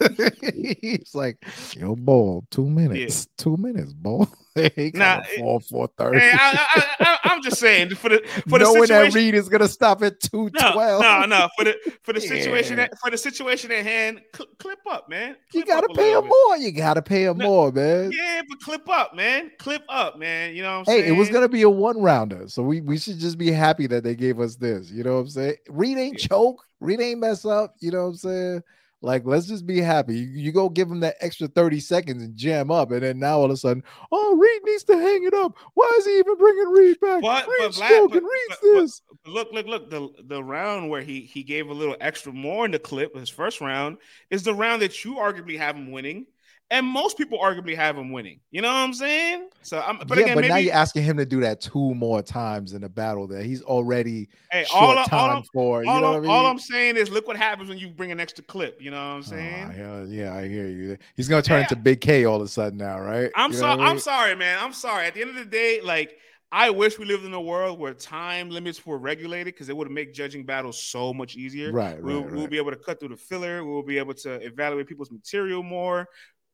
He's 0.80 1.14
like, 1.14 1.38
yo, 1.76 1.94
ball, 1.96 2.44
two 2.50 2.68
minutes, 2.68 3.26
two 3.38 3.56
minutes, 3.56 3.92
ball. 3.92 4.28
he 4.76 4.90
Nah, 4.94 5.22
four, 5.38 5.60
four 5.60 5.88
thirty. 5.96 6.18
Hey, 6.20 6.32
I, 6.34 7.18
I'm 7.24 7.42
just 7.42 7.58
saying 7.58 7.94
for 7.94 8.10
the 8.10 8.18
for 8.48 8.58
the 8.58 8.64
Knowing 8.64 8.80
that 8.80 8.86
situation. 8.88 9.14
Reed 9.14 9.34
is 9.34 9.48
gonna 9.48 9.68
stop 9.68 10.02
at 10.02 10.20
two 10.20 10.50
No, 10.54 10.72
twelve. 10.72 11.02
no, 11.02 11.24
no. 11.24 11.48
For 11.56 11.64
the 11.64 11.76
for 12.02 12.12
the 12.12 12.20
situation 12.32 12.76
Yeah. 12.78 12.84
at, 12.84 12.98
for 13.00 13.10
the 13.10 13.16
situation 13.16 13.72
at 13.72 13.84
hand, 13.84 14.20
cl- 14.36 14.48
clip 14.58 14.78
up, 14.90 15.08
man. 15.08 15.36
You 15.54 15.64
gotta 15.64 15.88
pay 15.94 16.12
him 16.12 16.22
bit. 16.22 16.28
more. 16.30 16.56
You 16.58 16.72
gotta 16.72 17.00
pay 17.02 17.24
him 17.24 17.38
No, 17.38 17.44
more, 17.48 17.72
man. 17.72 18.12
Yeah, 18.12 18.42
but 18.48 18.60
clip 18.60 18.88
up, 18.88 19.14
man. 19.14 19.50
Clip 19.58 19.82
up, 19.88 20.18
man. 20.18 20.54
You 20.54 20.62
know 20.62 20.80
what 20.80 20.88
I'm 20.88 20.94
Hey, 20.94 21.00
saying? 21.02 21.14
it 21.14 21.16
was 21.16 21.30
gonna 21.30 21.48
be 21.48 21.62
a 21.62 21.70
one 21.70 22.00
rounder, 22.02 22.44
so 22.48 22.62
we, 22.62 22.80
we 22.82 22.98
should 22.98 23.18
just 23.18 23.38
be 23.38 23.50
happy 23.50 23.86
that 23.86 24.04
they 24.04 24.14
gave 24.14 24.38
us 24.40 24.56
this. 24.56 24.90
You 24.90 25.02
know 25.04 25.14
what 25.14 25.20
I'm 25.20 25.28
saying? 25.30 25.54
Reed 25.70 25.96
ain't 25.98 26.20
Yeah. 26.20 26.28
choke, 26.28 26.62
Reed 26.80 27.00
ain't 27.00 27.20
mess 27.20 27.44
up. 27.46 27.74
You 27.80 27.92
know 27.92 28.02
what 28.02 28.08
I'm 28.08 28.16
saying? 28.16 28.62
Like, 29.02 29.22
let's 29.26 29.46
just 29.46 29.66
be 29.66 29.80
happy. 29.80 30.14
You, 30.16 30.26
you 30.28 30.52
go 30.52 30.68
give 30.68 30.90
him 30.90 31.00
that 31.00 31.16
extra 31.20 31.48
30 31.48 31.80
seconds 31.80 32.22
and 32.22 32.36
jam 32.36 32.70
up, 32.70 32.92
and 32.92 33.02
then 33.02 33.18
now 33.18 33.38
all 33.38 33.46
of 33.46 33.50
a 33.50 33.56
sudden, 33.56 33.82
oh, 34.12 34.36
Reed 34.36 34.60
needs 34.64 34.84
to 34.84 34.96
hang 34.96 35.24
it 35.24 35.34
up. 35.34 35.56
Why 35.74 35.90
is 35.98 36.06
he 36.06 36.18
even 36.18 36.36
bringing 36.36 36.68
Reed 36.68 37.00
back? 37.00 37.20
But- 37.20 37.46
but 37.46 37.52
Reed's 37.64 37.80
Vlad- 37.80 37.88
choking, 37.88 38.20
but- 38.20 38.22
Reed's 38.22 38.46
but- 38.48 38.58
but- 38.62 38.80
this. 38.80 39.02
Look, 39.26 39.52
look, 39.52 39.66
look. 39.66 39.90
The 39.90 40.08
the 40.24 40.42
round 40.42 40.88
where 40.90 41.02
he 41.02 41.20
he 41.22 41.42
gave 41.42 41.68
a 41.68 41.74
little 41.74 41.96
extra 42.00 42.32
more 42.32 42.64
in 42.64 42.70
the 42.70 42.78
clip, 42.78 43.14
his 43.16 43.28
first 43.28 43.60
round, 43.60 43.98
is 44.30 44.42
the 44.42 44.54
round 44.54 44.82
that 44.82 45.04
you 45.04 45.14
arguably 45.14 45.58
have 45.58 45.76
him 45.76 45.92
winning, 45.92 46.26
and 46.72 46.86
most 46.86 47.18
people 47.18 47.38
arguably 47.38 47.76
have 47.76 47.98
him 47.98 48.10
winning. 48.12 48.40
You 48.50 48.62
know 48.62 48.68
what 48.68 48.78
I'm 48.78 48.94
saying? 48.94 49.50
So 49.60 49.78
I'm, 49.86 49.98
but 49.98 50.16
yeah, 50.16 50.24
again, 50.24 50.34
but 50.36 50.40
maybe 50.40 50.48
now 50.48 50.56
you're 50.56 50.72
asking 50.74 51.04
him 51.04 51.18
to 51.18 51.26
do 51.26 51.40
that 51.42 51.60
two 51.60 51.94
more 51.94 52.22
times 52.22 52.72
in 52.72 52.82
a 52.82 52.88
battle 52.88 53.26
that 53.28 53.44
he's 53.44 53.62
already 53.62 54.30
hey, 54.50 54.64
short 54.64 54.82
all, 54.82 54.98
all, 54.98 55.04
time 55.04 55.30
I'm- 55.30 55.42
for. 55.52 55.84
You 55.84 55.90
all, 55.90 56.00
know 56.00 56.06
I'm, 56.06 56.12
what 56.14 56.18
I 56.18 56.20
mean? 56.22 56.30
all 56.30 56.46
I'm 56.46 56.58
saying 56.58 56.96
is, 56.96 57.10
look 57.10 57.28
what 57.28 57.36
happens 57.36 57.68
when 57.68 57.76
you 57.76 57.88
bring 57.90 58.10
an 58.10 58.18
extra 58.18 58.42
clip. 58.42 58.80
You 58.80 58.90
know 58.90 58.96
what 58.96 59.02
I'm 59.12 59.18
Oh, 59.18 59.22
saying? 59.22 59.74
yeah, 59.76 60.04
yeah, 60.04 60.34
I 60.34 60.48
hear 60.48 60.66
you. 60.66 60.96
He's 61.14 61.28
gonna 61.28 61.42
turn 61.42 61.58
Yeah. 61.58 61.64
into 61.64 61.76
Big 61.76 62.00
K 62.00 62.24
all 62.24 62.36
of 62.36 62.42
a 62.42 62.48
sudden 62.48 62.78
now, 62.78 62.98
right? 62.98 63.30
I'm 63.36 63.50
You 63.52 63.56
know 63.58 63.60
sorry. 63.60 63.80
I 63.82 63.86
I'm 63.86 63.98
sorry, 63.98 64.34
man. 64.34 64.58
I'm 64.58 64.72
sorry. 64.72 65.06
At 65.06 65.14
the 65.14 65.20
end 65.20 65.30
of 65.30 65.36
the 65.36 65.44
day, 65.44 65.82
like 65.82 66.16
I 66.54 66.68
wish 66.68 66.98
we 66.98 67.06
lived 67.06 67.24
in 67.24 67.32
a 67.32 67.40
world 67.40 67.78
where 67.78 67.94
time 67.94 68.50
limits 68.50 68.84
were 68.84 68.98
regulated 68.98 69.54
because 69.54 69.70
it 69.70 69.76
would 69.76 69.90
make 69.90 70.12
judging 70.12 70.44
battles 70.44 70.78
so 70.78 71.14
much 71.14 71.34
easier. 71.34 71.72
Right, 71.72 71.94
right, 71.94 72.02
We'll, 72.02 72.24
right. 72.24 72.32
we'll 72.34 72.46
be 72.46 72.58
able 72.58 72.72
to 72.72 72.76
cut 72.76 73.00
through 73.00 73.08
the 73.08 73.16
filler. 73.16 73.64
We'll 73.64 73.82
be 73.82 73.96
able 73.96 74.12
to 74.14 74.34
evaluate 74.34 74.86
people's 74.86 75.10
material 75.10 75.62
more 75.62 76.06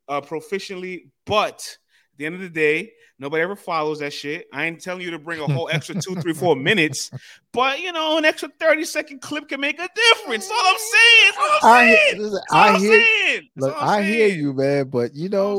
uh, 0.09 0.21
proficiently. 0.21 1.11
But 1.27 1.79
the 2.17 2.27
end 2.27 2.35
of 2.35 2.41
the 2.41 2.49
day, 2.49 2.93
nobody 3.19 3.43
ever 3.43 3.57
follows 3.57 4.01
that 4.01 4.13
shit. 4.13 4.47
I 4.53 4.67
ain't 4.67 4.81
telling 4.81 5.03
you 5.03 5.13
to 5.13 5.19
bring 5.19 5.41
a 5.41 5.47
whole 5.47 5.69
extra 5.73 5.95
two, 5.95 6.17
three, 6.17 6.35
four 6.35 6.57
minutes, 6.71 7.11
but 7.53 7.81
you 7.81 7.93
know, 7.93 8.19
an 8.19 8.25
extra 8.25 8.49
30 8.61 8.85
second 8.85 9.21
clip 9.21 9.49
can 9.49 9.61
make 9.61 9.79
a 9.79 9.89
difference. 9.95 10.51
All 10.51 10.57
I'm 10.61 10.77
saying. 10.79 11.33
All 11.39 11.59
I'm 11.63 11.91
saying. 11.91 12.43
I, 12.51 12.69
I 12.69 12.79
hear, 12.79 13.41
look, 13.57 13.83
I 13.83 14.03
hear 14.03 14.29
you, 14.29 14.53
man, 14.53 14.89
but 14.89 15.15
you 15.15 15.29
know, 15.29 15.59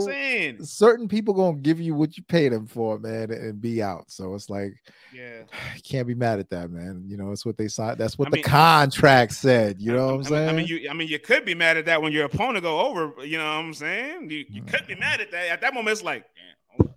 certain 0.61 1.07
people 1.07 1.33
gonna 1.33 1.57
give 1.57 1.79
you 1.79 1.95
what 1.95 2.17
you 2.17 2.23
pay 2.23 2.49
them 2.49 2.67
for, 2.67 2.99
man, 2.99 3.31
and 3.31 3.59
be 3.61 3.81
out. 3.81 4.09
So 4.11 4.33
it's 4.35 4.49
like, 4.49 4.73
yeah, 5.13 5.41
you 5.75 5.81
can't 5.81 6.07
be 6.07 6.15
mad 6.15 6.39
at 6.39 6.49
that, 6.49 6.71
man. 6.71 7.03
You 7.07 7.17
know, 7.17 7.31
it's 7.31 7.45
what 7.45 7.57
they 7.57 7.67
signed. 7.67 7.97
That's 7.97 8.17
what 8.17 8.27
I 8.27 8.31
the 8.31 8.37
mean, 8.37 8.43
contract 8.43 9.33
said. 9.33 9.81
You 9.81 9.93
know 9.93 10.07
what 10.07 10.15
I'm 10.15 10.23
saying? 10.23 10.49
I 10.49 10.53
mean, 10.53 10.67
you, 10.67 10.87
I 10.89 10.93
mean, 10.93 11.07
you 11.07 11.19
could 11.19 11.45
be 11.45 11.55
mad 11.55 11.77
at 11.77 11.85
that 11.85 12.01
when 12.01 12.11
your 12.11 12.25
opponent 12.25 12.63
go 12.63 12.79
over. 12.79 13.25
You 13.25 13.37
know 13.37 13.45
what 13.45 13.59
I'm 13.59 13.73
saying? 13.73 14.29
You, 14.29 14.45
you 14.49 14.61
could 14.63 14.87
be 14.87 14.95
mm. 14.95 14.99
mad 14.99 15.21
at 15.21 15.31
that. 15.31 15.47
At 15.47 15.61
that 15.61 15.73
moment, 15.73 15.93
it's 15.93 16.03
like, 16.03 16.25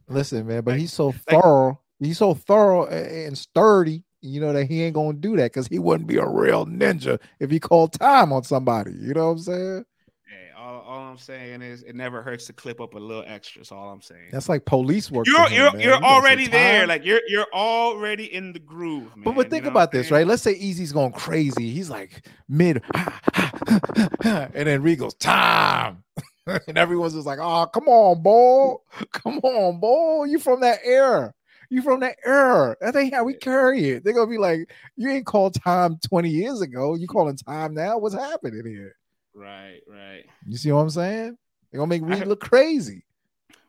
Listen, 0.09 0.47
man, 0.47 0.63
but 0.63 0.79
he's 0.79 0.93
so 0.93 1.07
like, 1.07 1.17
thorough. 1.29 1.81
He's 1.99 2.19
so 2.19 2.35
thorough 2.35 2.87
and 2.87 3.37
sturdy. 3.37 4.05
You 4.23 4.41
know 4.41 4.53
that 4.53 4.67
he 4.67 4.83
ain't 4.83 4.95
gonna 4.95 5.15
do 5.15 5.37
that 5.37 5.53
because 5.53 5.67
he 5.67 5.81
wouldn't 5.81 6.07
be 6.07 6.17
a 6.17 6.27
real 6.27 6.65
ninja 6.65 7.19
if 7.41 7.51
he 7.51 7.59
called 7.59 7.93
time 7.95 8.33
on 8.33 8.45
somebody. 8.45 8.93
You 8.93 9.15
know 9.15 9.27
what 9.27 9.33
I'm 9.33 9.39
saying? 9.39 9.85
Yeah, 10.31 10.59
all, 10.61 10.81
all 10.83 11.01
I'm 11.11 11.19
saying 11.19 11.61
is 11.61 11.83
it 11.83 11.97
never 11.97 12.23
hurts 12.23 12.47
to 12.47 12.53
clip 12.53 12.81
up 12.81 12.95
a 12.95 12.99
little 12.99 13.25
extra. 13.27 13.61
That's 13.61 13.73
all 13.73 13.91
I'm 13.91 14.01
saying. 14.01 14.29
That's 14.31 14.49
like 14.49 14.65
police 14.65 15.11
work. 15.11 15.27
You're 15.27 15.49
him, 15.49 15.81
you're, 15.81 15.91
you're 15.91 16.05
already 16.05 16.47
there. 16.47 16.87
Like 16.87 17.05
you're 17.05 17.21
you're 17.27 17.49
already 17.53 18.33
in 18.33 18.53
the 18.53 18.61
groove. 18.61 19.15
Man. 19.17 19.25
But 19.25 19.35
but 19.35 19.51
think 19.51 19.65
you 19.65 19.71
know 19.71 19.75
about 19.75 19.91
this, 19.91 20.13
right? 20.13 20.27
Let's 20.27 20.43
say 20.43 20.55
Eazy's 20.55 20.93
going 20.93 21.13
crazy. 21.13 21.71
He's 21.71 21.91
like 21.91 22.25
mid, 22.49 22.81
and 24.25 24.53
then 24.55 24.83
Reed 24.83 25.01
goes 25.01 25.15
time. 25.15 26.05
and 26.47 26.79
everyone's 26.79 27.15
just 27.15 27.27
like, 27.27 27.39
"Oh, 27.41 27.67
come 27.67 27.89
on, 27.89 28.23
boy, 28.23 28.77
come 29.13 29.39
on, 29.39 29.81
boy, 29.81 30.25
you 30.25 30.39
from 30.39 30.61
that 30.61 30.79
era." 30.85 31.35
You 31.73 31.81
from 31.81 32.01
that 32.01 32.19
era. 32.23 32.77
That 32.83 32.95
ain't 32.97 33.15
how 33.15 33.25
we 33.25 33.33
carry 33.33 33.89
it. 33.89 34.05
They're 34.05 34.13
gonna 34.13 34.31
be 34.31 34.37
like, 34.37 34.71
you 34.95 35.09
ain't 35.09 35.25
called 35.25 35.55
time 35.55 35.97
20 36.07 36.29
years 36.29 36.61
ago. 36.61 36.97
You 36.97 37.07
calling 37.07 37.35
time 37.35 37.73
now? 37.73 37.97
What's 37.97 38.15
happening 38.15 38.67
here? 38.67 38.95
Right, 39.33 39.81
right. 39.89 40.25
You 40.47 40.59
see 40.59 40.71
what 40.71 40.83
I'm 40.83 40.91
saying? 40.91 41.39
They're 41.71 41.79
gonna 41.79 41.89
make 41.89 42.03
Reed 42.03 42.27
look 42.27 42.43
crazy. 42.43 43.07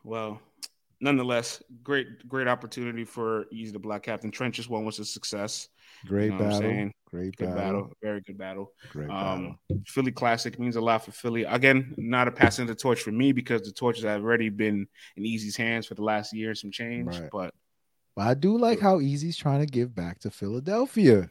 Well, 0.04 0.42
nonetheless, 1.00 1.64
great, 1.82 2.28
great 2.28 2.50
opportunity 2.50 3.06
for 3.06 3.46
Eazy 3.54 3.72
the 3.72 3.80
Block 3.80 4.04
Captain. 4.04 4.32
Trenches 4.32 4.68
one 4.68 4.84
was 4.84 5.00
a 5.00 5.06
success. 5.06 5.70
Great 6.06 6.26
you 6.26 6.32
know 6.32 6.38
battle. 6.40 6.92
Great 7.10 7.38
good 7.38 7.56
battle. 7.56 7.84
battle. 7.84 7.94
Very 8.04 8.20
good 8.20 8.38
battle. 8.38 8.74
Great 8.92 9.10
um, 9.10 9.58
battle. 9.70 9.84
Philly 9.88 10.12
Classic 10.12 10.60
means 10.60 10.76
a 10.76 10.82
lot 10.82 11.06
for 11.06 11.14
Philly. 11.14 11.46
Again, 11.46 11.94
not 11.96 12.28
a 12.28 12.32
passing 12.32 12.68
the 12.68 12.76
torch 12.76 13.00
for 13.02 13.14
me 13.14 13.32
because 13.32 13.62
the 13.62 13.72
torch 13.72 14.02
has 14.02 14.06
already 14.06 14.50
been 14.50 14.88
in 15.16 15.24
Eazy's 15.24 15.56
hands 15.56 15.86
for 15.86 15.96
the 15.96 16.04
last 16.04 16.34
year, 16.34 16.54
some 16.54 16.70
change. 16.70 17.18
Right. 17.18 17.30
But, 17.32 17.54
but 18.16 18.28
I 18.28 18.34
do 18.34 18.58
like 18.58 18.80
how 18.80 19.00
Eazy's 19.00 19.38
trying 19.38 19.60
to 19.62 19.66
give 19.66 19.96
back 19.96 20.20
to 20.20 20.30
Philadelphia. 20.30 21.30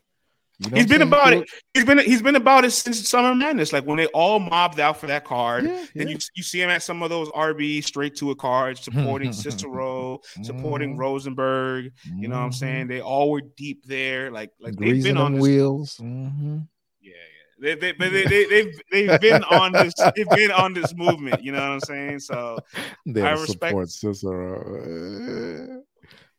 You 0.59 0.71
know 0.71 0.77
he's 0.77 0.87
been 0.87 1.03
about 1.03 1.33
it. 1.33 1.49
He's 1.75 1.85
been 1.85 1.99
he's 1.99 2.23
been 2.23 2.37
about 2.37 2.65
it 2.65 2.71
since 2.71 3.09
Summer 3.09 3.35
Madness. 3.35 3.73
Like 3.73 3.85
when 3.85 3.97
they 3.97 4.07
all 4.09 4.39
mobbed 4.39 4.79
out 4.79 4.99
for 4.99 5.07
that 5.09 5.25
card, 5.25 5.65
yeah, 5.65 5.85
yeah. 5.95 6.03
and 6.03 6.11
you 6.11 6.19
you 6.35 6.43
see 6.43 6.61
him 6.61 6.71
at 6.71 6.83
some 6.83 7.03
of 7.03 7.11
those 7.11 7.29
RB 7.31 7.83
straight 7.83 8.15
to 8.17 8.31
a 8.31 8.37
card 8.37 8.79
supporting 8.83 9.33
Cicero, 9.33 10.21
supporting 10.43 10.91
mm-hmm. 10.91 11.01
Rosenberg. 11.01 11.93
You 12.05 12.29
know 12.29 12.37
what 12.37 12.45
I'm 12.45 12.53
saying? 12.53 12.83
Mm-hmm. 12.83 12.91
They 12.91 13.01
all 13.01 13.31
were 13.31 13.43
deep 13.57 13.87
there. 13.87 14.31
Like 14.31 14.51
like 14.61 14.77
they've 14.77 15.03
been 15.03 15.17
on 15.17 15.35
this, 15.35 15.43
wheels. 15.43 15.97
Mm-hmm. 15.97 16.59
Yeah, 17.01 17.13
yeah. 17.61 17.75
They 17.75 17.93
they, 17.93 18.09
they, 18.11 18.25
they, 18.25 18.45
they've 18.45 18.81
they've 18.93 19.21
been 19.21 19.45
on 19.45 19.73
this 19.73 19.95
they've 20.17 20.29
been 20.29 20.53
on 20.53 20.75
this 20.75 20.95
movement. 20.95 21.43
You 21.43 21.53
know 21.53 21.61
what 21.61 21.73
I'm 21.73 21.81
saying? 21.81 22.21
So 22.21 22.59
they 23.07 23.23
I 23.23 23.33
respect 23.33 23.89
Cicero. 23.89 25.83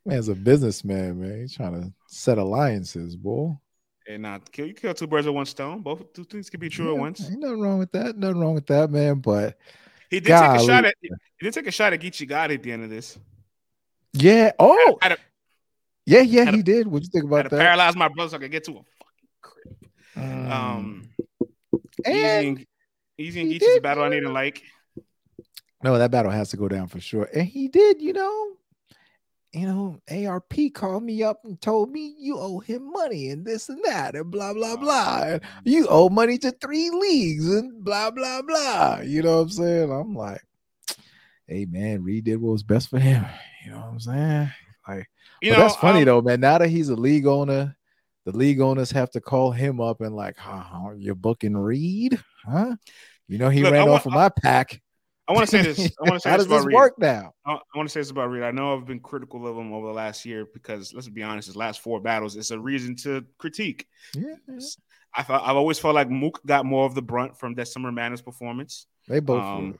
Man's 0.06 0.28
a 0.28 0.34
businessman, 0.34 1.20
man. 1.20 1.40
He's 1.40 1.56
trying 1.56 1.80
to 1.80 1.92
set 2.08 2.38
alliances, 2.38 3.16
boy 3.16 3.56
and 4.06 4.22
not 4.22 4.50
kill 4.52 4.66
you 4.66 4.74
kill 4.74 4.94
two 4.94 5.06
birds 5.06 5.26
with 5.26 5.34
one 5.34 5.46
stone. 5.46 5.80
Both 5.80 6.12
two 6.12 6.24
things 6.24 6.50
can 6.50 6.60
be 6.60 6.68
true 6.68 6.86
yeah, 6.86 6.94
at 6.94 6.98
once. 6.98 7.30
Ain't 7.30 7.40
nothing 7.40 7.60
wrong 7.60 7.78
with 7.78 7.92
that. 7.92 8.16
Nothing 8.16 8.40
wrong 8.40 8.54
with 8.54 8.66
that, 8.66 8.90
man. 8.90 9.20
But 9.20 9.58
he 10.10 10.20
did 10.20 10.28
golly. 10.28 10.58
take 10.58 10.68
a 10.68 10.72
shot 10.72 10.84
at 10.84 10.94
he 11.00 11.10
did 11.40 11.54
take 11.54 11.66
a 11.66 11.70
shot 11.70 11.92
at 11.92 12.00
Geechi 12.00 12.28
Gotti 12.28 12.54
at 12.54 12.62
the 12.62 12.72
end 12.72 12.84
of 12.84 12.90
this. 12.90 13.18
Yeah. 14.12 14.52
Oh. 14.58 14.98
Had, 15.00 15.12
had 15.12 15.18
a, 15.18 15.22
yeah, 16.06 16.20
yeah, 16.20 16.50
he 16.50 16.60
a, 16.60 16.62
did. 16.62 16.86
What 16.86 17.02
you 17.02 17.08
think 17.08 17.24
about 17.24 17.50
that? 17.50 17.58
Paralyze 17.58 17.96
my 17.96 18.08
brother 18.08 18.30
so 18.30 18.36
I 18.36 18.40
could 18.40 18.50
get 18.50 18.64
to 18.64 18.72
a 18.72 18.74
fucking 18.74 19.28
crib. 19.40 19.90
Um, 20.16 20.52
um 20.52 21.10
and 22.04 22.66
Eazy 23.18 23.40
and, 23.40 23.50
Geechi's 23.50 23.80
battle 23.80 24.04
I 24.04 24.10
need 24.10 24.20
to 24.20 24.30
like. 24.30 24.62
No, 25.82 25.98
that 25.98 26.10
battle 26.10 26.30
has 26.30 26.50
to 26.50 26.56
go 26.56 26.68
down 26.68 26.88
for 26.88 27.00
sure. 27.00 27.28
And 27.34 27.46
he 27.46 27.68
did, 27.68 28.00
you 28.00 28.12
know, 28.12 28.52
you 29.54 29.66
know, 29.66 30.00
ARP 30.10 30.52
called 30.74 31.04
me 31.04 31.22
up 31.22 31.44
and 31.44 31.60
told 31.60 31.90
me 31.90 32.14
you 32.18 32.36
owe 32.38 32.58
him 32.58 32.90
money 32.90 33.28
and 33.28 33.44
this 33.44 33.68
and 33.68 33.80
that 33.84 34.16
and 34.16 34.30
blah 34.30 34.52
blah 34.52 34.76
blah. 34.76 35.22
And 35.22 35.42
you 35.64 35.86
owe 35.88 36.08
money 36.08 36.38
to 36.38 36.50
three 36.50 36.90
leagues 36.90 37.48
and 37.48 37.84
blah 37.84 38.10
blah 38.10 38.42
blah. 38.42 39.00
You 39.00 39.22
know 39.22 39.36
what 39.36 39.42
I'm 39.42 39.48
saying? 39.50 39.92
I'm 39.92 40.14
like, 40.14 40.42
hey 41.46 41.66
man, 41.66 42.02
Reed 42.02 42.24
did 42.24 42.40
what 42.40 42.52
was 42.52 42.62
best 42.64 42.90
for 42.90 42.98
him. 42.98 43.24
You 43.64 43.70
know 43.70 43.78
what 43.78 43.86
I'm 43.86 44.00
saying? 44.00 44.50
Like, 44.86 45.08
you 45.40 45.52
know, 45.52 45.56
that's 45.56 45.76
funny 45.76 46.00
um, 46.00 46.04
though, 46.04 46.20
man. 46.20 46.40
Now 46.40 46.58
that 46.58 46.68
he's 46.68 46.90
a 46.90 46.94
league 46.94 47.26
owner, 47.26 47.74
the 48.26 48.36
league 48.36 48.60
owners 48.60 48.90
have 48.90 49.10
to 49.12 49.22
call 49.22 49.52
him 49.52 49.80
up 49.80 50.02
and 50.02 50.14
like, 50.14 50.36
huh, 50.36 50.90
you're 50.98 51.14
booking 51.14 51.56
Reed, 51.56 52.22
huh? 52.44 52.76
You 53.26 53.38
know, 53.38 53.48
he 53.48 53.62
look, 53.62 53.72
ran 53.72 53.88
off 53.88 54.04
of 54.04 54.12
my 54.12 54.28
pack. 54.28 54.82
I 55.26 55.32
want 55.32 55.48
to 55.48 55.50
say 55.50 55.62
this. 55.62 55.78
I 55.98 56.02
want 56.02 56.14
to 56.14 56.20
say 56.20 56.30
How 56.30 56.36
does 56.36 56.48
this 56.48 56.64
Reed. 56.64 56.74
work 56.74 56.98
now? 56.98 57.32
I, 57.46 57.58
want 57.74 57.88
to 57.88 57.92
say 57.92 58.00
this 58.00 58.10
about 58.10 58.30
Reed. 58.30 58.42
I 58.42 58.50
know 58.50 58.76
I've 58.76 58.86
been 58.86 59.00
critical 59.00 59.46
of 59.46 59.56
him 59.56 59.72
over 59.72 59.86
the 59.86 59.92
last 59.92 60.24
year 60.26 60.46
because 60.52 60.92
let's 60.92 61.08
be 61.08 61.22
honest, 61.22 61.46
his 61.46 61.56
last 61.56 61.80
four 61.80 62.00
battles, 62.00 62.36
it's 62.36 62.50
a 62.50 62.58
reason 62.58 62.94
to 62.96 63.24
critique. 63.38 63.86
Yeah. 64.14 64.34
I 65.14 65.22
thought 65.22 65.42
I've 65.46 65.56
always 65.56 65.78
felt 65.78 65.94
like 65.94 66.10
Mook 66.10 66.40
got 66.44 66.66
more 66.66 66.84
of 66.84 66.94
the 66.94 67.02
brunt 67.02 67.38
from 67.38 67.54
that 67.54 67.68
Summer 67.68 67.92
Madness 67.92 68.20
performance. 68.20 68.86
They 69.08 69.20
both, 69.20 69.42
um, 69.42 69.76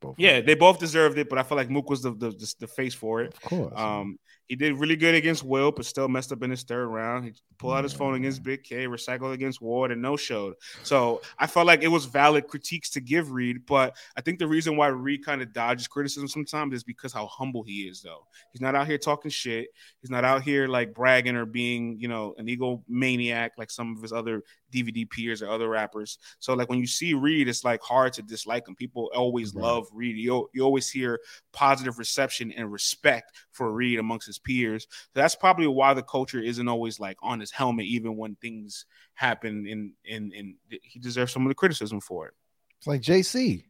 both 0.00 0.14
yeah, 0.18 0.40
they 0.40 0.54
both 0.54 0.78
deserved 0.78 1.18
it, 1.18 1.28
but 1.28 1.38
I 1.38 1.42
felt 1.42 1.56
like 1.56 1.70
Mook 1.70 1.90
was 1.90 2.02
the, 2.02 2.12
the 2.12 2.54
the, 2.60 2.66
face 2.66 2.94
for 2.94 3.22
it. 3.22 3.34
Of 3.34 3.40
course. 3.42 3.72
Um, 3.76 4.18
he 4.48 4.56
did 4.56 4.76
really 4.76 4.96
good 4.96 5.14
against 5.14 5.44
Will, 5.44 5.72
but 5.72 5.86
still 5.86 6.08
messed 6.08 6.30
up 6.30 6.42
in 6.42 6.50
his 6.50 6.62
third 6.62 6.88
round. 6.88 7.24
He 7.24 7.32
pulled 7.58 7.74
out 7.74 7.84
his 7.84 7.94
phone 7.94 8.14
against 8.14 8.42
Big 8.42 8.62
K, 8.64 8.86
recycled 8.86 9.32
against 9.32 9.62
Ward, 9.62 9.90
and 9.90 10.02
no 10.02 10.16
showed. 10.16 10.56
So 10.82 11.22
I 11.38 11.46
felt 11.46 11.66
like 11.66 11.82
it 11.82 11.88
was 11.88 12.04
valid 12.04 12.48
critiques 12.48 12.90
to 12.90 13.00
give 13.00 13.30
Reed, 13.30 13.64
but 13.66 13.96
I 14.14 14.20
think 14.20 14.38
the 14.38 14.46
reason 14.46 14.76
why 14.76 14.88
Reed 14.88 15.24
kind 15.24 15.40
of 15.40 15.54
dodges 15.54 15.88
criticism 15.88 16.28
sometimes 16.28 16.74
is 16.74 16.84
because 16.84 17.14
how 17.14 17.26
humble 17.28 17.62
he 17.62 17.88
is, 17.88 18.02
though. 18.02 18.26
He's 18.52 18.60
not 18.60 18.74
out 18.74 18.86
here 18.86 18.98
talking 18.98 19.30
shit. 19.30 19.68
He's 20.02 20.10
not 20.10 20.24
out 20.24 20.42
here 20.42 20.68
like 20.68 20.92
bragging 20.92 21.36
or 21.36 21.46
being, 21.46 21.98
you 21.98 22.08
know, 22.08 22.34
an 22.36 22.48
ego 22.48 22.82
maniac 22.88 23.52
like 23.56 23.70
some 23.70 23.96
of 23.96 24.02
his 24.02 24.12
other 24.12 24.42
DVD 24.72 25.08
peers 25.08 25.40
or 25.40 25.48
other 25.48 25.68
rappers. 25.68 26.18
So 26.40 26.54
like 26.54 26.68
when 26.68 26.78
you 26.78 26.86
see 26.86 27.14
Reed, 27.14 27.48
it's 27.48 27.64
like 27.64 27.80
hard 27.82 28.12
to 28.14 28.22
dislike 28.22 28.66
him. 28.66 28.74
People 28.74 29.10
always 29.14 29.54
right. 29.54 29.62
love 29.62 29.81
Reed. 29.92 30.16
You, 30.16 30.48
you 30.52 30.62
always 30.62 30.88
hear 30.88 31.20
positive 31.52 31.98
reception 31.98 32.52
and 32.52 32.70
respect 32.70 33.32
for 33.50 33.72
Reed 33.72 33.98
amongst 33.98 34.26
his 34.26 34.38
peers. 34.38 34.86
So 34.90 35.20
that's 35.20 35.34
probably 35.34 35.66
why 35.66 35.94
the 35.94 36.02
culture 36.02 36.40
isn't 36.40 36.68
always 36.68 37.00
like 37.00 37.16
on 37.22 37.40
his 37.40 37.50
helmet, 37.50 37.86
even 37.86 38.16
when 38.16 38.36
things 38.36 38.86
happen. 39.14 39.66
And 39.66 39.92
and 40.08 40.32
and 40.32 40.54
he 40.82 40.98
deserves 40.98 41.32
some 41.32 41.42
of 41.42 41.48
the 41.48 41.54
criticism 41.54 42.00
for 42.00 42.28
it. 42.28 42.34
It's 42.78 42.86
like 42.86 43.02
JC. 43.02 43.64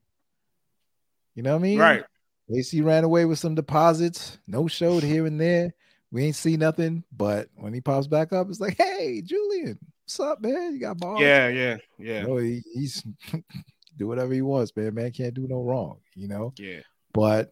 You 1.35 1.43
know 1.43 1.53
what 1.53 1.61
I 1.61 1.63
mean? 1.63 1.79
Right. 1.79 2.05
JC 2.51 2.85
ran 2.85 3.05
away 3.05 3.25
with 3.25 3.39
some 3.39 3.55
deposits, 3.55 4.39
no 4.47 4.69
showed 4.69 5.03
here 5.03 5.27
and 5.27 5.41
there. 5.41 5.75
We 6.11 6.25
ain't 6.25 6.37
see 6.37 6.59
nothing, 6.59 7.05
but 7.11 7.49
when 7.55 7.73
he 7.73 7.81
pops 7.81 8.07
back 8.07 8.35
up, 8.35 8.49
it's 8.51 8.61
like, 8.61 8.77
hey, 8.77 9.23
Julian, 9.25 9.79
what's 10.05 10.21
up, 10.21 10.43
man? 10.43 10.75
You 10.75 10.81
got 10.81 10.99
balls? 10.99 11.21
Yeah, 11.23 11.49
yeah, 11.49 11.77
yeah. 11.99 12.21
You 12.21 12.27
know, 12.27 12.37
he, 12.37 12.63
he's 12.75 13.03
do 13.97 14.07
whatever 14.07 14.33
he 14.33 14.43
wants, 14.43 14.75
man. 14.77 14.95
Man 14.95 15.13
can't 15.13 15.35
do 15.35 15.47
no 15.49 15.63
wrong, 15.63 15.99
you 16.15 16.29
know. 16.29 16.53
Yeah. 16.59 16.81
But 17.13 17.51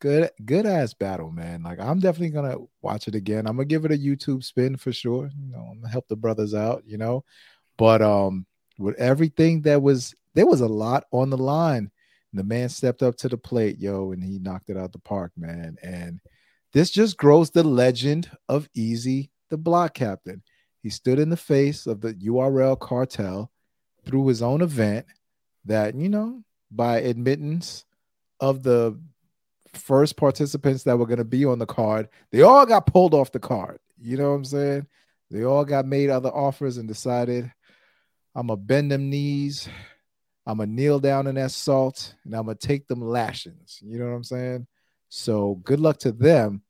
good, 0.00 0.30
good 0.44 0.66
ass 0.66 0.94
battle, 0.94 1.30
man. 1.30 1.62
Like 1.62 1.80
I'm 1.80 2.00
definitely 2.00 2.30
gonna 2.30 2.58
watch 2.82 3.08
it 3.08 3.14
again. 3.14 3.46
I'm 3.46 3.56
gonna 3.56 3.66
give 3.66 3.84
it 3.84 3.92
a 3.92 3.98
YouTube 3.98 4.44
spin 4.44 4.76
for 4.76 4.92
sure. 4.92 5.30
You 5.38 5.52
know, 5.52 5.68
I'm 5.70 5.80
gonna 5.80 5.92
help 5.92 6.08
the 6.08 6.16
brothers 6.16 6.54
out, 6.54 6.82
you 6.86 6.98
know. 6.98 7.24
But 7.76 8.02
um, 8.02 8.46
with 8.78 8.96
everything 8.96 9.62
that 9.62 9.80
was, 9.82 10.14
there 10.34 10.46
was 10.46 10.60
a 10.60 10.68
lot 10.68 11.04
on 11.12 11.30
the 11.30 11.38
line. 11.38 11.90
The 12.32 12.44
man 12.44 12.68
stepped 12.68 13.02
up 13.02 13.16
to 13.16 13.28
the 13.28 13.36
plate, 13.36 13.78
yo, 13.78 14.12
and 14.12 14.22
he 14.22 14.38
knocked 14.38 14.70
it 14.70 14.76
out 14.76 14.92
the 14.92 15.00
park, 15.00 15.32
man. 15.36 15.76
And 15.82 16.20
this 16.72 16.90
just 16.90 17.16
grows 17.16 17.50
the 17.50 17.64
legend 17.64 18.30
of 18.48 18.68
Eazy, 18.76 19.30
the 19.48 19.56
block 19.56 19.94
captain. 19.94 20.42
He 20.82 20.90
stood 20.90 21.18
in 21.18 21.28
the 21.28 21.36
face 21.36 21.86
of 21.86 22.00
the 22.00 22.14
URL 22.14 22.78
cartel 22.78 23.50
through 24.04 24.28
his 24.28 24.42
own 24.42 24.62
event 24.62 25.06
that, 25.70 25.94
you 25.94 26.08
know, 26.08 26.42
by 26.70 27.00
admittance 27.00 27.84
of 28.38 28.62
the 28.62 28.98
first 29.72 30.16
participants 30.16 30.84
that 30.84 30.98
were 30.98 31.06
going 31.06 31.18
to 31.18 31.24
be 31.24 31.44
on 31.44 31.58
the 31.58 31.66
card, 31.66 32.08
they 32.30 32.42
all 32.42 32.66
got 32.66 32.86
pulled 32.86 33.14
off 33.14 33.32
the 33.32 33.40
card. 33.40 33.78
You 34.00 34.16
know 34.16 34.30
what 34.30 34.36
I'm 34.36 34.44
saying? 34.44 34.86
They 35.30 35.44
all 35.44 35.64
got 35.64 35.86
made 35.86 36.10
other 36.10 36.30
offers 36.30 36.76
and 36.76 36.88
decided, 36.88 37.50
I'm 38.34 38.48
going 38.48 38.58
to 38.58 38.64
bend 38.64 38.90
them 38.90 39.10
knees. 39.10 39.68
I'm 40.46 40.56
going 40.56 40.70
to 40.70 40.74
kneel 40.74 40.98
down 41.00 41.26
in 41.26 41.36
that 41.36 41.50
salt 41.50 42.14
and 42.24 42.34
I'm 42.34 42.46
going 42.46 42.56
to 42.56 42.66
take 42.66 42.88
them 42.88 43.00
lashings. 43.00 43.78
You 43.82 43.98
know 43.98 44.06
what 44.06 44.16
I'm 44.16 44.24
saying? 44.24 44.66
So 45.08 45.60
good 45.64 45.80
luck 45.80 45.98
to 46.00 46.12
them. 46.12 46.62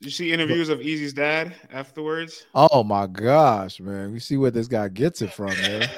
You 0.00 0.10
see 0.10 0.32
interviews 0.32 0.68
of 0.68 0.80
Eazy's 0.80 1.12
dad 1.12 1.54
afterwards? 1.72 2.44
Oh 2.54 2.82
my 2.82 3.06
gosh, 3.06 3.80
man. 3.80 4.12
We 4.12 4.18
see 4.18 4.36
where 4.36 4.50
this 4.50 4.68
guy 4.68 4.88
gets 4.88 5.22
it 5.22 5.32
from, 5.32 5.48
man. 5.48 5.88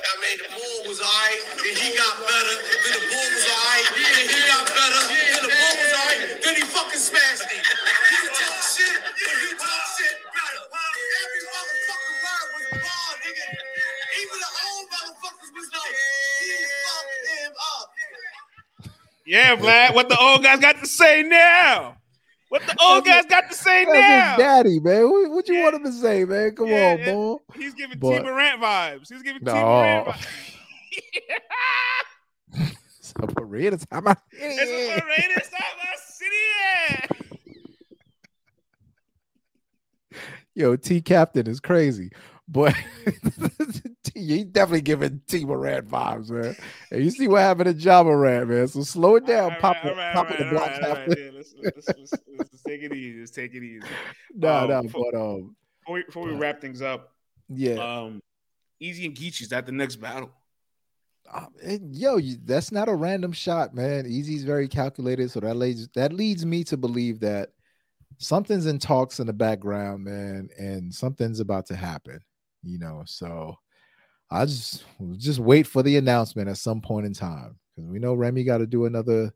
Yeah, 19.33 19.57
Vlad, 19.57 19.95
what 19.95 20.11
the 20.11 20.19
old 20.21 20.43
guys 20.43 20.61
got 20.61 20.79
to 20.81 20.87
say 20.87 21.23
now? 21.23 21.97
What 22.51 22.67
the 22.67 22.77
old 22.83 23.07
guys 23.07 23.25
got 23.25 23.49
to 23.49 23.57
say 23.57 23.87
That's 23.87 23.99
now? 23.99 24.37
daddy, 24.37 24.79
man. 24.79 25.11
What, 25.11 25.31
what 25.31 25.49
you 25.49 25.55
yeah. 25.55 25.63
want 25.63 25.77
him 25.77 25.85
to 25.85 25.93
say, 25.93 26.27
man? 26.27 26.55
Come 26.55 26.67
yeah, 26.67 26.99
on, 27.01 27.15
boy. 27.15 27.37
He's 27.55 27.73
giving 27.73 27.99
but, 27.99 28.19
Tee 28.19 28.25
Morant 28.25 28.61
vibes. 28.61 29.09
He's 29.09 29.23
giving 29.23 29.43
no. 29.43 29.55
Tee 29.55 29.59
Morant 29.59 30.09
vibes. 32.53 32.77
it's 32.99 33.15
a 33.19 33.27
parade 33.27 33.73
of 33.73 33.89
time. 33.89 34.05
It's 34.33 34.99
a 34.99 35.01
parade 35.01 35.31
of 35.35 35.51
time. 35.51 35.63
City. 35.97 36.37
Yo, 40.55 40.77
T 40.77 41.01
Captain 41.01 41.47
is 41.47 41.59
crazy, 41.59 42.11
but 42.53 42.75
you 44.15 44.45
definitely 44.45 44.83
giving 44.83 45.23
Tee 45.27 45.47
Morant 45.47 45.89
vibes, 45.89 46.31
man. 46.31 46.55
And 46.91 47.03
you 47.03 47.11
see 47.11 47.27
what 47.27 47.41
happened 47.41 47.75
to 47.75 47.83
Ja 47.83 48.03
Morant, 48.03 48.51
man. 48.51 48.69
So 48.69 48.83
slow 48.83 49.17
it 49.17 49.27
down, 49.27 49.57
pop, 49.59 49.77
it, 49.83 49.97
pop 50.13 50.31
it 50.31 50.39
the. 50.39 51.33
Let's, 51.35 51.55
let's, 51.63 51.89
let's, 51.89 52.13
let's, 52.39 52.63
take 52.63 52.83
it 52.83 52.93
easy. 52.93 53.21
Let's 53.21 53.31
take 53.31 53.55
it 53.55 53.63
easy. 53.63 53.87
No, 54.35 54.49
um, 54.49 54.69
no, 54.69 54.83
but 54.83 55.19
um, 55.19 55.57
before 55.81 55.95
we, 55.95 56.03
before 56.05 56.25
we 56.27 56.33
wrap 56.33 56.61
things 56.61 56.83
up, 56.83 57.13
yeah, 57.49 57.75
um, 57.75 58.23
Eazy 58.83 59.07
and 59.07 59.15
Geechi's 59.15 59.49
that 59.49 59.67
the 59.67 59.73
next 59.73 59.97
battle. 59.97 60.31
Um, 61.33 61.49
and, 61.63 61.95
yo, 61.95 62.17
you, 62.17 62.37
that's 62.45 62.73
not 62.73 62.89
a 62.89 62.95
random 62.95 63.33
shot, 63.33 63.75
man. 63.75 64.05
Eazy's 64.07 64.45
very 64.45 64.69
calculated, 64.69 65.31
so 65.31 65.41
that 65.41 65.57
leads 65.57 65.89
that 65.89 66.13
leads 66.13 66.45
me 66.45 66.65
to 66.65 66.77
believe 66.77 67.21
that 67.21 67.51
something's 68.19 68.67
in 68.67 68.79
talks 68.79 69.21
in 69.21 69.27
the 69.27 69.33
background, 69.33 70.05
man, 70.05 70.49
and 70.59 70.95
something's 70.95 71.41
about 71.41 71.67
to 71.67 71.77
happen. 71.77 72.21
You 72.63 72.79
know, 72.79 73.03
so 73.07 73.57
I 74.31 74.45
just 74.47 74.85
just 75.17 75.39
wait 75.39 75.67
for 75.67 75.83
the 75.83 75.97
announcement 75.97 76.49
at 76.49 76.57
some 76.57 76.81
point 76.81 77.07
in 77.07 77.13
time 77.13 77.59
because 77.75 77.91
we 77.91 77.99
know 77.99 78.15
Remy 78.15 78.45
got 78.45 78.59
to 78.59 78.67
do 78.67 78.87
another, 78.87 79.33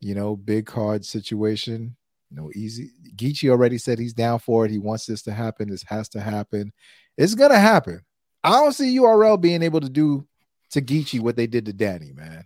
you 0.00 0.14
know, 0.14 0.36
big 0.36 0.66
card 0.66 1.04
situation. 1.04 1.96
You 2.30 2.36
know, 2.36 2.50
easy. 2.54 2.90
Geechi 3.14 3.50
already 3.50 3.78
said 3.78 3.98
he's 3.98 4.12
down 4.12 4.40
for 4.40 4.64
it. 4.64 4.70
He 4.70 4.78
wants 4.78 5.06
this 5.06 5.22
to 5.22 5.32
happen. 5.32 5.70
This 5.70 5.84
has 5.84 6.08
to 6.10 6.20
happen. 6.20 6.72
It's 7.16 7.34
gonna 7.34 7.58
happen. 7.58 8.00
I 8.42 8.50
don't 8.50 8.72
see 8.72 8.96
URL 8.98 9.40
being 9.40 9.62
able 9.62 9.80
to 9.80 9.88
do 9.88 10.26
to 10.70 10.82
Geechi 10.82 11.20
what 11.20 11.36
they 11.36 11.46
did 11.46 11.66
to 11.66 11.72
Danny, 11.72 12.12
man. 12.12 12.44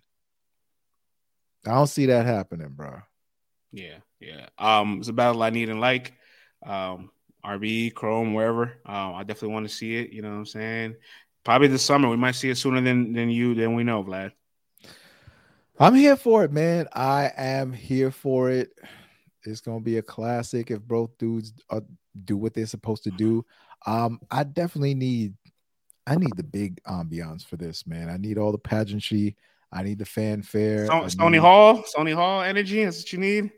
I 1.66 1.70
don't 1.70 1.86
see 1.86 2.06
that 2.06 2.26
happening, 2.26 2.70
bro. 2.70 3.00
Yeah, 3.72 3.98
yeah. 4.18 4.46
Um, 4.58 4.98
it's 4.98 5.08
a 5.08 5.12
battle 5.12 5.42
I 5.42 5.50
need 5.50 5.68
and 5.68 5.80
like. 5.80 6.14
Um, 6.64 7.10
RB, 7.44 7.94
Chrome, 7.94 8.34
wherever. 8.34 8.78
Um, 8.86 9.14
I 9.14 9.22
definitely 9.22 9.54
want 9.54 9.68
to 9.68 9.74
see 9.74 9.96
it. 9.96 10.12
You 10.12 10.22
know 10.22 10.30
what 10.30 10.36
I'm 10.36 10.46
saying? 10.46 10.96
Probably 11.44 11.68
this 11.68 11.84
summer. 11.84 12.08
We 12.08 12.16
might 12.16 12.34
see 12.34 12.50
it 12.50 12.56
sooner 12.56 12.80
than 12.80 13.12
than 13.12 13.30
you 13.30 13.54
than 13.54 13.74
we 13.74 13.84
know, 13.84 14.04
Vlad. 14.04 14.32
I'm 15.78 15.94
here 15.94 16.16
for 16.16 16.44
it, 16.44 16.52
man. 16.52 16.88
I 16.92 17.32
am 17.36 17.72
here 17.72 18.10
for 18.10 18.50
it. 18.50 18.70
It's 19.44 19.62
gonna 19.62 19.80
be 19.80 19.96
a 19.96 20.02
classic 20.02 20.70
if 20.70 20.82
both 20.82 21.16
dudes 21.16 21.54
uh, 21.70 21.80
do 22.24 22.36
what 22.36 22.52
they're 22.52 22.66
supposed 22.66 23.04
to 23.04 23.10
do. 23.10 23.44
Um, 23.86 24.20
I 24.30 24.44
definitely 24.44 24.94
need, 24.94 25.34
I 26.06 26.16
need 26.16 26.36
the 26.36 26.42
big 26.42 26.82
ambiance 26.84 27.46
for 27.46 27.56
this, 27.56 27.86
man. 27.86 28.10
I 28.10 28.18
need 28.18 28.36
all 28.36 28.52
the 28.52 28.58
pageantry. 28.58 29.36
I 29.72 29.82
need 29.82 29.98
the 29.98 30.04
fanfare. 30.04 30.86
So, 30.86 30.92
Sony 30.92 31.32
need... 31.32 31.38
Hall, 31.38 31.82
Sony 31.96 32.14
Hall 32.14 32.42
energy. 32.42 32.84
That's 32.84 32.98
what 32.98 33.12
you 33.12 33.18
need. 33.18 33.50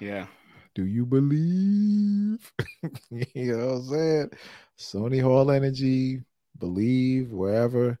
Yeah. 0.00 0.26
Do 0.74 0.84
you 0.84 1.06
believe? 1.06 2.52
you 3.10 3.56
know 3.56 3.66
what 3.66 3.74
I'm 3.74 3.88
saying? 3.88 4.30
Sony 4.78 5.22
Hall 5.22 5.50
energy, 5.50 6.22
believe 6.58 7.30
wherever. 7.30 7.98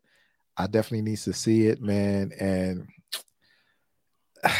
I 0.56 0.66
definitely 0.66 1.02
needs 1.02 1.24
to 1.24 1.32
see 1.32 1.66
it, 1.66 1.80
man. 1.80 2.32
And 2.38 2.88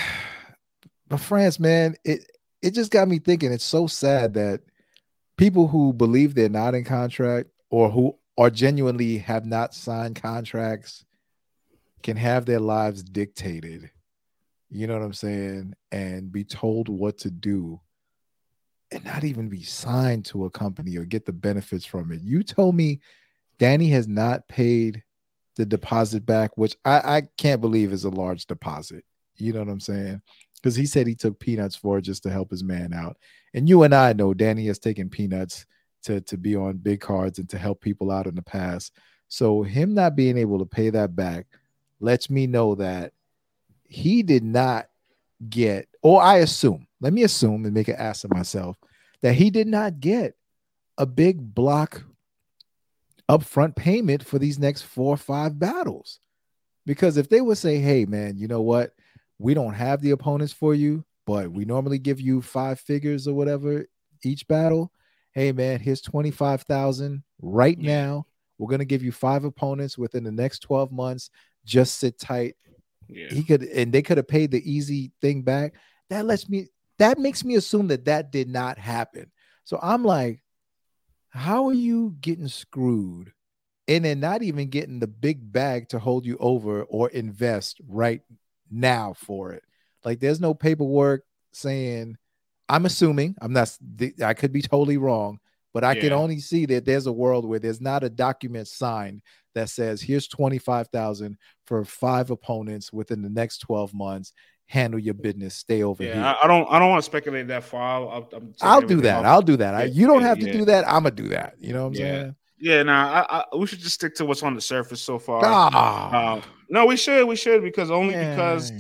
but 1.09 1.21
France, 1.21 1.59
man, 1.59 1.97
it 2.05 2.31
it 2.63 2.73
just 2.73 2.91
got 2.91 3.09
me 3.09 3.19
thinking. 3.19 3.53
It's 3.53 3.65
so 3.65 3.87
sad 3.87 4.35
that 4.35 4.61
people 5.37 5.67
who 5.69 5.93
believe 5.93 6.35
they're 6.35 6.49
not 6.49 6.75
in 6.75 6.85
contract 6.85 7.51
or 7.71 7.91
who 7.91 8.17
are 8.39 8.51
genuinely 8.51 9.19
have 9.19 9.45
not 9.45 9.75
signed 9.75 10.21
contracts 10.21 11.05
can 12.03 12.17
have 12.17 12.47
their 12.47 12.61
lives 12.61 13.03
dictated. 13.03 13.91
You 14.71 14.87
know 14.87 14.95
what 14.95 15.05
I'm 15.05 15.13
saying? 15.13 15.75
And 15.93 16.33
be 16.33 16.45
told 16.45 16.89
what 16.89 17.19
to 17.19 17.31
do 17.31 17.81
and 18.91 19.05
not 19.05 19.25
even 19.25 19.49
be 19.49 19.63
signed 19.63 20.25
to 20.27 20.45
a 20.45 20.51
company 20.51 20.97
or 20.97 21.05
get 21.05 21.27
the 21.27 21.33
benefits 21.33 21.85
from 21.85 22.13
it. 22.13 22.21
You 22.23 22.43
told 22.43 22.75
me 22.75 23.01
Danny 23.59 23.89
has 23.91 24.09
not 24.09 24.47
paid 24.49 25.03
the 25.57 25.67
deposit 25.67 26.27
back, 26.27 26.57
which 26.57 26.77
I, 26.85 27.17
I 27.17 27.23
can't 27.39 27.61
believe 27.61 27.93
is 27.93 28.05
a 28.05 28.11
large 28.11 28.47
deposit. 28.47 29.05
You 29.37 29.53
know 29.53 29.61
what 29.61 29.69
I'm 29.69 29.81
saying? 29.81 30.23
Because 30.57 30.77
he 30.77 30.87
said 30.87 31.07
he 31.07 31.15
took 31.15 31.39
peanuts 31.39 31.77
for 31.77 32.01
just 32.01 32.23
to 32.25 32.31
help 32.31 32.51
his 32.51 32.65
man 32.65 32.93
out. 32.93 33.17
And 33.53 33.69
you 33.69 33.83
and 33.83 33.95
I 33.95 34.13
know 34.13 34.35
Danny 34.35 34.67
has 34.67 34.79
taken 34.79 35.09
peanuts 35.09 35.67
to, 36.05 36.21
to 36.23 36.37
be 36.37 36.57
on 36.57 36.79
big 36.79 37.01
cards 37.01 37.39
and 37.39 37.49
to 37.51 37.59
help 37.59 37.81
people 37.81 38.11
out 38.11 38.27
in 38.27 38.35
the 38.35 38.43
past. 38.43 38.93
So 39.29 39.63
him 39.63 39.95
not 39.95 40.17
being 40.17 40.39
able 40.39 40.59
to 40.59 40.67
pay 40.67 40.91
that 40.91 41.17
back 41.17 41.47
lets 42.01 42.29
me 42.31 42.47
know 42.47 42.75
that 42.77 43.13
he 43.85 44.23
did 44.23 44.45
not 44.45 44.89
get, 45.49 45.89
or 46.03 46.23
I 46.23 46.39
assume, 46.39 46.87
let 47.01 47.13
me 47.13 47.23
assume 47.23 47.65
and 47.65 47.75
make 47.75 47.89
an 47.89 47.97
ass 47.97 48.25
of 48.25 48.33
myself, 48.33 48.77
that 49.23 49.35
he 49.35 49.51
did 49.51 49.67
not 49.67 50.01
get 50.01 50.35
a 50.99 51.07
big 51.07 51.55
block 51.55 52.03
upfront 53.29 53.75
payment 53.77 54.25
for 54.25 54.39
these 54.39 54.59
next 54.59 54.83
four 54.83 55.15
or 55.15 55.19
five 55.19 55.59
battles. 55.59 56.21
Because 56.87 57.17
if 57.17 57.29
they 57.29 57.41
would 57.41 57.59
say, 57.59 57.79
hey, 57.79 58.05
man, 58.05 58.37
you 58.37 58.47
know 58.47 58.61
what? 58.61 58.95
We 59.39 59.55
don't 59.55 59.75
have 59.75 60.01
the 60.01 60.11
opponents 60.11 60.53
for 60.53 60.75
you, 60.75 61.05
but 61.27 61.51
we 61.51 61.65
normally 61.65 61.99
give 61.99 62.21
you 62.21 62.43
five 62.43 62.79
figures 62.79 63.27
or 63.27 63.35
whatever 63.35 63.87
each 64.23 64.47
battle. 64.47 64.93
Hey, 65.33 65.53
man, 65.53 65.81
here's 65.81 66.01
25,000 66.03 67.23
right 67.41 67.79
now. 67.79 68.27
We're 68.59 68.69
going 68.69 68.79
to 68.81 68.85
give 68.85 69.03
you 69.03 69.11
five 69.11 69.45
opponents 69.45 69.99
within 69.99 70.23
the 70.23 70.31
next 70.31 70.61
12 70.61 70.93
months. 70.93 71.31
Just 71.65 71.99
sit 71.99 72.19
tight. 72.19 72.57
Yeah. 73.09 73.29
He 73.29 73.43
could, 73.43 73.63
and 73.63 73.93
they 73.93 74.03
could 74.03 74.17
have 74.17 74.29
paid 74.29 74.51
the 74.51 74.71
easy 74.71 75.13
thing 75.21 75.43
back. 75.43 75.75
That 76.11 76.27
lets 76.27 76.49
me, 76.49 76.69
that 76.99 77.19
makes 77.19 77.45
me 77.45 77.57
assume 77.57 77.89
that 77.89 78.05
that 78.07 78.31
did 78.31 78.49
not 78.49 78.79
happen. 78.79 79.31
So 79.65 79.79
I'm 79.83 80.05
like, 80.05 80.43
how 81.31 81.67
are 81.67 81.75
you 81.75 82.15
getting 82.21 82.49
screwed 82.49 83.33
and 83.89 84.05
then 84.05 84.21
not 84.21 84.43
even 84.43 84.69
getting 84.69 85.01
the 85.01 85.07
big 85.07 85.53
bag 85.53 85.89
to 85.89 85.99
hold 85.99 86.25
you 86.25 86.37
over 86.39 86.83
or 86.85 87.09
invest 87.09 87.81
right 87.89 88.21
now 88.71 89.15
for 89.17 89.53
it? 89.53 89.63
Like 90.05 90.21
there's 90.21 90.41
no 90.41 90.55
paperwork 90.55 91.25
saying, 91.53 92.17
I'm 92.69 92.87
assuming, 92.87 93.35
I'm 93.41 93.53
not, 93.53 93.77
I 94.25 94.35
could 94.35 94.53
be 94.53 94.63
totally 94.63 94.97
wrong, 94.97 95.39
but 95.73 95.83
I 95.85 95.95
yeah. 95.95 96.03
can 96.03 96.13
only 96.13 96.39
see 96.41 96.67
that 96.67 96.85
there's 96.85 97.07
a 97.07 97.13
world 97.13 97.45
where 97.45 97.59
there's 97.59 97.81
not 97.81 98.05
a 98.05 98.11
document 98.11 98.69
signed 98.69 99.23
that 99.55 99.69
says, 99.71 100.01
here's 100.01 100.29
25,000 100.29 101.37
for 101.67 101.85
five 101.85 102.31
opponents 102.31 102.93
within 102.93 103.23
the 103.23 103.31
next 103.31 103.59
12 103.59 103.95
months 103.95 104.33
handle 104.67 104.99
your 104.99 105.15
business. 105.15 105.55
Stay 105.55 105.83
over 105.83 106.03
yeah, 106.03 106.15
here. 106.15 106.23
I, 106.23 106.37
I 106.45 106.47
don't. 106.47 106.67
I 106.71 106.79
don't 106.79 106.91
want 106.91 107.03
to 107.03 107.07
speculate 107.07 107.49
that 107.49 107.65
far. 107.65 108.09
I'll, 108.09 108.29
I'll, 108.63 108.81
do 108.81 109.01
that. 109.03 109.21
Off. 109.21 109.27
I'll 109.27 109.43
do 109.43 109.57
that. 109.57 109.75
I, 109.75 109.85
you 109.85 110.07
don't 110.07 110.23
have 110.23 110.39
to 110.39 110.53
do 110.53 110.65
that. 110.67 110.87
I'm 110.87 111.03
gonna 111.03 111.11
do 111.13 111.29
that. 111.29 111.55
You 111.59 111.73
know 111.73 111.83
what 111.83 111.89
I'm 111.89 111.95
yeah. 111.95 112.01
saying? 112.01 112.37
Yeah. 112.59 112.83
Nah. 112.83 113.27
I, 113.29 113.45
I, 113.53 113.57
we 113.57 113.67
should 113.67 113.81
just 113.81 113.95
stick 113.95 114.15
to 114.17 114.25
what's 114.25 114.43
on 114.43 114.55
the 114.55 114.61
surface 114.61 115.01
so 115.01 115.19
far. 115.19 115.43
Ah. 115.45 116.37
Uh, 116.37 116.43
no, 116.69 116.87
we 116.87 116.97
should. 116.97 117.27
We 117.27 117.37
should 117.37 117.63
because 117.63 117.91
only 117.91 118.15
because 118.15 118.73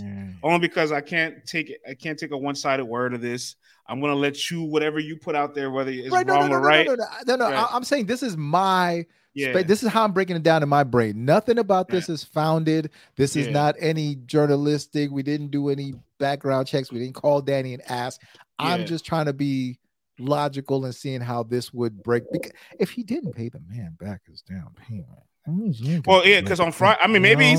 only 0.43 0.59
because 0.59 0.93
I 0.93 1.01
can't 1.01 1.45
take 1.47 1.71
it. 1.71 1.81
I 1.89 1.95
can't 1.95 2.19
take 2.19 2.31
a 2.31 2.39
one 2.39 2.55
sided 2.55 2.85
word 2.85 3.15
of 3.15 3.21
this. 3.21 3.57
I'm 3.87 4.01
gonna 4.01 4.15
let 4.15 4.51
you 4.51 4.63
whatever 4.63 4.99
you 4.99 5.17
put 5.17 5.35
out 5.35 5.55
there, 5.55 5.71
whether 5.71 5.91
it's 5.91 6.11
right, 6.11 6.27
wrong 6.27 6.41
no, 6.41 6.47
no, 6.47 6.55
or 6.57 6.61
no, 6.61 6.67
right. 6.67 6.87
No, 6.87 6.95
no, 6.95 7.05
no, 7.27 7.37
no. 7.37 7.51
Right. 7.51 7.67
I'm 7.71 7.85
saying 7.85 8.07
this 8.07 8.23
is 8.23 8.37
my 8.37 9.05
yeah. 9.35 9.63
This 9.63 9.83
is 9.83 9.91
how 9.91 10.05
I'm 10.05 10.13
breaking 10.13 10.37
it 10.37 10.43
down 10.43 10.63
in 10.63 10.69
my 10.69 10.85
brain. 10.85 11.25
Nothing 11.25 11.59
about 11.59 11.89
this 11.89 12.09
is 12.09 12.25
founded. 12.25 12.91
This 13.17 13.37
is 13.37 13.47
yeah. 13.47 13.53
not 13.53 13.75
any 13.79 14.17
journalistic. 14.27 15.11
We 15.11 15.23
didn't 15.23 15.51
do 15.51 15.69
any 15.69 15.95
background 16.19 16.67
checks. 16.67 16.93
We 16.93 17.01
didn't 17.01 17.15
call 17.15 17.41
Danny 17.41 17.75
and 17.75 17.83
ask. 17.91 18.21
I'm 18.59 18.87
just 18.87 19.05
trying 19.05 19.27
to 19.27 19.33
be 19.33 19.79
logical 20.19 20.85
and 20.85 20.95
seeing 20.95 21.21
how 21.21 21.43
this 21.43 21.75
would 21.75 22.03
break. 22.03 22.25
Because 22.31 22.53
if 22.79 22.91
he 22.91 23.03
didn't 23.03 23.35
pay 23.35 23.49
the 23.49 23.61
man 23.69 23.97
back 23.99 24.23
his 24.27 24.43
down 24.43 24.71
payment. 24.77 26.05
Well, 26.07 26.27
yeah, 26.27 26.41
because 26.41 26.61
on 26.61 26.73
Friday, 26.73 27.01
I 27.03 27.07
mean, 27.07 27.21
maybe 27.21 27.55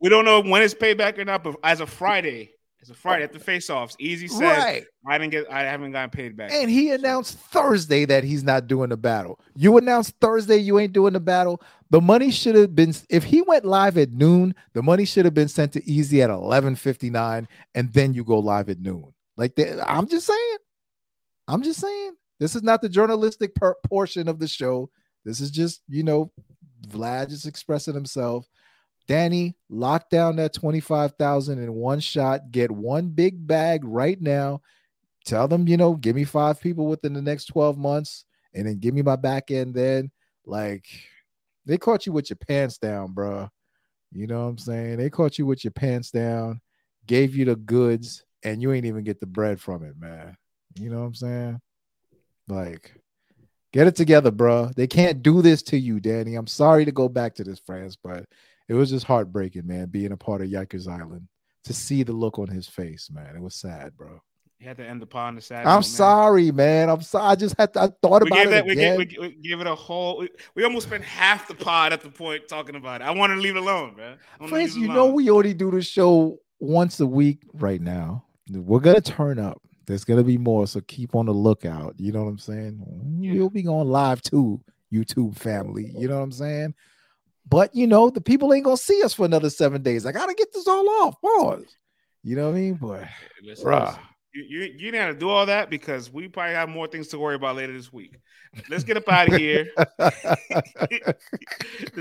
we 0.00 0.08
don't 0.08 0.24
know 0.24 0.42
when 0.42 0.62
it's 0.62 0.74
paid 0.74 0.96
back 0.96 1.18
or 1.18 1.24
not, 1.24 1.42
but 1.42 1.56
as 1.64 1.80
of 1.80 1.90
Friday, 1.90 2.52
It's 2.88 2.96
a 2.96 3.00
Friday 3.00 3.24
at 3.24 3.32
the 3.32 3.40
face-offs. 3.40 3.96
Eazy 4.00 4.30
said, 4.30 4.44
right. 4.44 4.84
I 5.04 5.18
didn't 5.18 5.32
get, 5.32 5.50
I 5.50 5.62
haven't 5.64 5.90
gotten 5.90 6.10
paid 6.10 6.36
back. 6.36 6.52
And 6.52 6.70
he 6.70 6.92
announced 6.92 7.36
Thursday 7.36 8.04
that 8.04 8.22
he's 8.22 8.44
not 8.44 8.68
doing 8.68 8.90
the 8.90 8.96
battle. 8.96 9.40
You 9.56 9.76
announced 9.76 10.14
Thursday 10.20 10.58
you 10.58 10.78
ain't 10.78 10.92
doing 10.92 11.12
the 11.12 11.18
battle. 11.18 11.60
The 11.90 12.00
money 12.00 12.30
should 12.30 12.54
have 12.54 12.76
been, 12.76 12.94
if 13.10 13.24
he 13.24 13.42
went 13.42 13.64
live 13.64 13.98
at 13.98 14.12
noon, 14.12 14.54
the 14.72 14.84
money 14.84 15.04
should 15.04 15.24
have 15.24 15.34
been 15.34 15.48
sent 15.48 15.72
to 15.72 15.80
Eazy 15.82 16.22
at 16.22 16.30
11:59, 16.30 17.48
and 17.74 17.92
then 17.92 18.14
you 18.14 18.22
go 18.22 18.38
live 18.38 18.68
at 18.68 18.78
noon. 18.78 19.12
Like 19.36 19.58
I'm 19.84 20.06
just 20.06 20.26
saying, 20.26 20.56
I'm 21.48 21.64
just 21.64 21.80
saying. 21.80 22.12
This 22.38 22.54
is 22.54 22.62
not 22.62 22.82
the 22.82 22.88
journalistic 22.88 23.52
per- 23.56 23.74
portion 23.88 24.28
of 24.28 24.38
the 24.38 24.46
show. 24.46 24.90
This 25.24 25.40
is 25.40 25.50
just, 25.50 25.82
you 25.88 26.04
know, 26.04 26.30
Vlad 26.86 27.30
just 27.30 27.46
expressing 27.46 27.94
himself. 27.94 28.46
Danny, 29.06 29.56
lock 29.68 30.10
down 30.10 30.36
that 30.36 30.52
25,000 30.52 31.58
in 31.58 31.72
one 31.72 32.00
shot. 32.00 32.50
Get 32.50 32.70
one 32.70 33.08
big 33.08 33.46
bag 33.46 33.82
right 33.84 34.20
now. 34.20 34.62
Tell 35.24 35.48
them, 35.48 35.68
you 35.68 35.76
know, 35.76 35.94
give 35.94 36.16
me 36.16 36.24
five 36.24 36.60
people 36.60 36.86
within 36.86 37.12
the 37.12 37.22
next 37.22 37.46
12 37.46 37.78
months 37.78 38.24
and 38.54 38.66
then 38.66 38.78
give 38.78 38.94
me 38.94 39.02
my 39.02 39.16
back 39.16 39.50
end 39.50 39.74
then. 39.74 40.10
Like, 40.44 40.86
they 41.66 41.78
caught 41.78 42.06
you 42.06 42.12
with 42.12 42.30
your 42.30 42.36
pants 42.36 42.78
down, 42.78 43.12
bro. 43.12 43.48
You 44.12 44.26
know 44.26 44.44
what 44.44 44.50
I'm 44.50 44.58
saying? 44.58 44.98
They 44.98 45.10
caught 45.10 45.38
you 45.38 45.46
with 45.46 45.64
your 45.64 45.72
pants 45.72 46.10
down, 46.10 46.60
gave 47.06 47.34
you 47.34 47.44
the 47.44 47.56
goods, 47.56 48.24
and 48.44 48.62
you 48.62 48.72
ain't 48.72 48.86
even 48.86 49.04
get 49.04 49.20
the 49.20 49.26
bread 49.26 49.60
from 49.60 49.82
it, 49.84 49.98
man. 49.98 50.36
You 50.78 50.90
know 50.90 51.00
what 51.00 51.06
I'm 51.06 51.14
saying? 51.14 51.60
Like, 52.48 52.94
get 53.72 53.88
it 53.88 53.96
together, 53.96 54.30
bro. 54.30 54.70
They 54.76 54.86
can't 54.86 55.22
do 55.22 55.42
this 55.42 55.62
to 55.64 55.78
you, 55.78 55.98
Danny. 56.00 56.36
I'm 56.36 56.46
sorry 56.46 56.84
to 56.84 56.92
go 56.92 57.08
back 57.08 57.34
to 57.36 57.44
this, 57.44 57.60
France, 57.66 57.96
but 58.02 58.26
it 58.68 58.74
was 58.74 58.90
just 58.90 59.06
heartbreaking, 59.06 59.66
man, 59.66 59.86
being 59.86 60.12
a 60.12 60.16
part 60.16 60.40
of 60.40 60.48
Yikers 60.48 60.88
Island 60.88 61.28
to 61.64 61.72
see 61.72 62.02
the 62.02 62.12
look 62.12 62.38
on 62.38 62.48
his 62.48 62.68
face, 62.68 63.10
man. 63.12 63.36
It 63.36 63.42
was 63.42 63.54
sad, 63.54 63.96
bro. 63.96 64.20
He 64.58 64.64
had 64.64 64.78
to 64.78 64.86
end 64.86 65.02
the 65.02 65.06
pod 65.06 65.28
on 65.28 65.34
the 65.34 65.42
sad. 65.42 65.66
I'm 65.66 65.82
sorry, 65.82 66.50
man. 66.50 66.88
I'm 66.88 67.02
sorry. 67.02 67.26
I 67.26 67.34
just 67.34 67.54
had 67.58 67.74
to, 67.74 67.82
I 67.82 67.88
thought 68.00 68.22
we 68.22 68.28
about 68.28 68.36
gave 68.36 68.46
it. 68.46 68.50
That, 68.50 68.68
again. 68.68 68.98
We, 68.98 69.04
gave, 69.04 69.20
we, 69.20 69.30
gave 69.42 69.60
it 69.60 69.66
a 69.66 69.74
whole. 69.74 70.18
We, 70.18 70.30
we, 70.54 70.64
almost 70.64 70.86
spent 70.86 71.04
half 71.04 71.46
the 71.46 71.54
pod 71.54 71.92
at 71.92 72.00
the 72.00 72.08
point 72.08 72.48
talking 72.48 72.74
about 72.74 73.02
it. 73.02 73.04
I 73.04 73.10
wanted 73.10 73.34
to 73.34 73.40
leave 73.42 73.56
it 73.56 73.60
alone, 73.60 73.96
man. 73.96 74.16
Friends, 74.48 74.74
you 74.74 74.88
know 74.88 75.06
we 75.06 75.28
already 75.28 75.52
do 75.52 75.70
the 75.70 75.82
show 75.82 76.38
once 76.58 77.00
a 77.00 77.06
week 77.06 77.42
right 77.52 77.82
now. 77.82 78.24
We're 78.50 78.80
gonna 78.80 79.00
turn 79.02 79.38
up. 79.38 79.60
There's 79.86 80.04
gonna 80.04 80.24
be 80.24 80.38
more, 80.38 80.66
so 80.66 80.80
keep 80.86 81.14
on 81.14 81.26
the 81.26 81.34
lookout. 81.34 81.94
You 81.98 82.12
know 82.12 82.24
what 82.24 82.30
I'm 82.30 82.38
saying? 82.38 82.82
We'll 82.82 83.50
be 83.50 83.62
going 83.62 83.88
live 83.88 84.22
too, 84.22 84.62
YouTube 84.90 85.36
family. 85.36 85.92
You 85.98 86.08
know 86.08 86.16
what 86.16 86.24
I'm 86.24 86.32
saying? 86.32 86.74
But 87.48 87.74
you 87.74 87.86
know, 87.86 88.10
the 88.10 88.20
people 88.20 88.52
ain't 88.52 88.64
gonna 88.64 88.76
see 88.76 89.02
us 89.02 89.14
for 89.14 89.24
another 89.24 89.50
seven 89.50 89.82
days. 89.82 90.06
I 90.06 90.12
gotta 90.12 90.34
get 90.34 90.52
this 90.52 90.66
all 90.66 90.88
off. 90.88 91.20
Pause. 91.20 91.76
You 92.22 92.36
know 92.36 92.50
what 92.50 92.56
I 92.56 92.60
mean? 92.60 92.74
But 92.74 93.08
listen, 93.42 93.70
listen, 93.70 94.00
you, 94.36 94.42
you, 94.42 94.60
you 94.64 94.90
didn't 94.90 95.00
have 95.00 95.14
to 95.14 95.18
do 95.18 95.30
all 95.30 95.46
that 95.46 95.70
because 95.70 96.12
we 96.12 96.28
probably 96.28 96.54
have 96.54 96.68
more 96.68 96.86
things 96.86 97.08
to 97.08 97.18
worry 97.18 97.36
about 97.36 97.56
later 97.56 97.72
this 97.72 97.92
week. 97.92 98.18
Let's 98.68 98.84
get 98.84 98.98
up 98.98 99.08
out 99.08 99.28
of 99.28 99.34
here. 99.34 99.68
the 99.98 101.14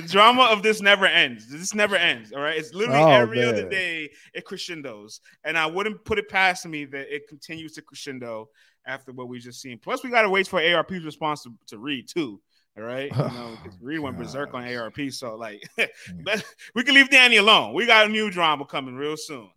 drama 0.08 0.44
of 0.52 0.62
this 0.62 0.82
never 0.82 1.06
ends. 1.06 1.48
This 1.48 1.74
never 1.74 1.96
ends. 1.96 2.34
All 2.34 2.42
right. 2.42 2.58
It's 2.58 2.74
literally 2.74 3.02
oh, 3.02 3.12
every 3.12 3.40
man. 3.40 3.48
other 3.50 3.70
day 3.70 4.10
it 4.34 4.44
crescendos. 4.46 5.22
And 5.44 5.58
I 5.58 5.66
wouldn't 5.66 6.04
put 6.04 6.20
it 6.20 6.28
past 6.28 6.66
me 6.66 6.86
that 6.86 7.14
it 7.14 7.28
continues 7.30 7.74
to 7.74 7.82
crescendo 7.82 8.50
after 8.86 9.14
what 9.14 9.30
we 9.30 9.40
just 9.40 9.62
seen. 9.62 9.80
Plus, 9.80 10.04
we 10.04 10.10
gotta 10.10 10.30
wait 10.30 10.48
for 10.48 10.62
ARP's 10.62 11.06
response 11.06 11.44
to, 11.44 11.54
to 11.68 11.78
Reed 11.78 12.08
too. 12.08 12.42
Right. 12.78 13.10
You 13.10 13.18
know, 13.18 13.58
oh, 13.58 13.70
Reed 13.80 14.00
went 14.00 14.18
berserk 14.18 14.54
on 14.54 14.68
ARP. 14.68 15.00
So, 15.10 15.36
like, 15.36 15.64
we 16.76 16.84
can 16.84 16.94
leave 16.94 17.10
Danny 17.10 17.38
alone. 17.38 17.74
We 17.74 17.86
got 17.86 18.08
a 18.08 18.10
new 18.10 18.30
drama 18.30 18.66
coming 18.66 18.96
real 18.96 19.16
soon. 19.16 19.50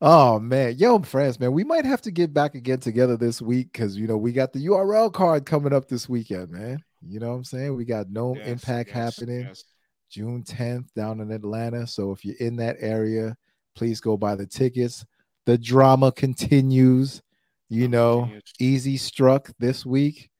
Oh 0.00 0.38
man, 0.38 0.74
yo, 0.76 0.98
France, 0.98 1.40
man, 1.40 1.52
we 1.52 1.64
might 1.64 1.86
have 1.86 2.02
to 2.02 2.10
get 2.10 2.34
back 2.34 2.54
again 2.54 2.78
together 2.78 3.16
this 3.16 3.40
week 3.40 3.72
because 3.72 3.96
you 3.96 4.06
know 4.06 4.18
we 4.18 4.32
got 4.32 4.52
the 4.52 4.66
URL 4.66 5.10
card 5.10 5.46
coming 5.46 5.72
up 5.72 5.88
this 5.88 6.08
weekend, 6.08 6.50
man. 6.50 6.82
You 7.00 7.20
know 7.20 7.30
what 7.30 7.36
I'm 7.36 7.44
saying? 7.44 7.74
We 7.74 7.84
got 7.84 8.10
no 8.10 8.34
yes, 8.34 8.46
impact 8.46 8.90
yes, 8.90 8.96
happening 8.96 9.40
yes. 9.46 9.64
June 10.10 10.42
10th 10.42 10.92
down 10.94 11.20
in 11.20 11.30
Atlanta. 11.30 11.86
So 11.86 12.12
if 12.12 12.24
you're 12.24 12.36
in 12.38 12.56
that 12.56 12.76
area, 12.80 13.36
please 13.74 14.00
go 14.00 14.16
buy 14.16 14.34
the 14.34 14.46
tickets. 14.46 15.06
The 15.46 15.56
drama 15.56 16.12
continues. 16.12 17.22
You 17.70 17.88
know, 17.88 18.30
Eazy 18.60 18.98
struck 18.98 19.50
this 19.58 19.86
week. 19.86 20.30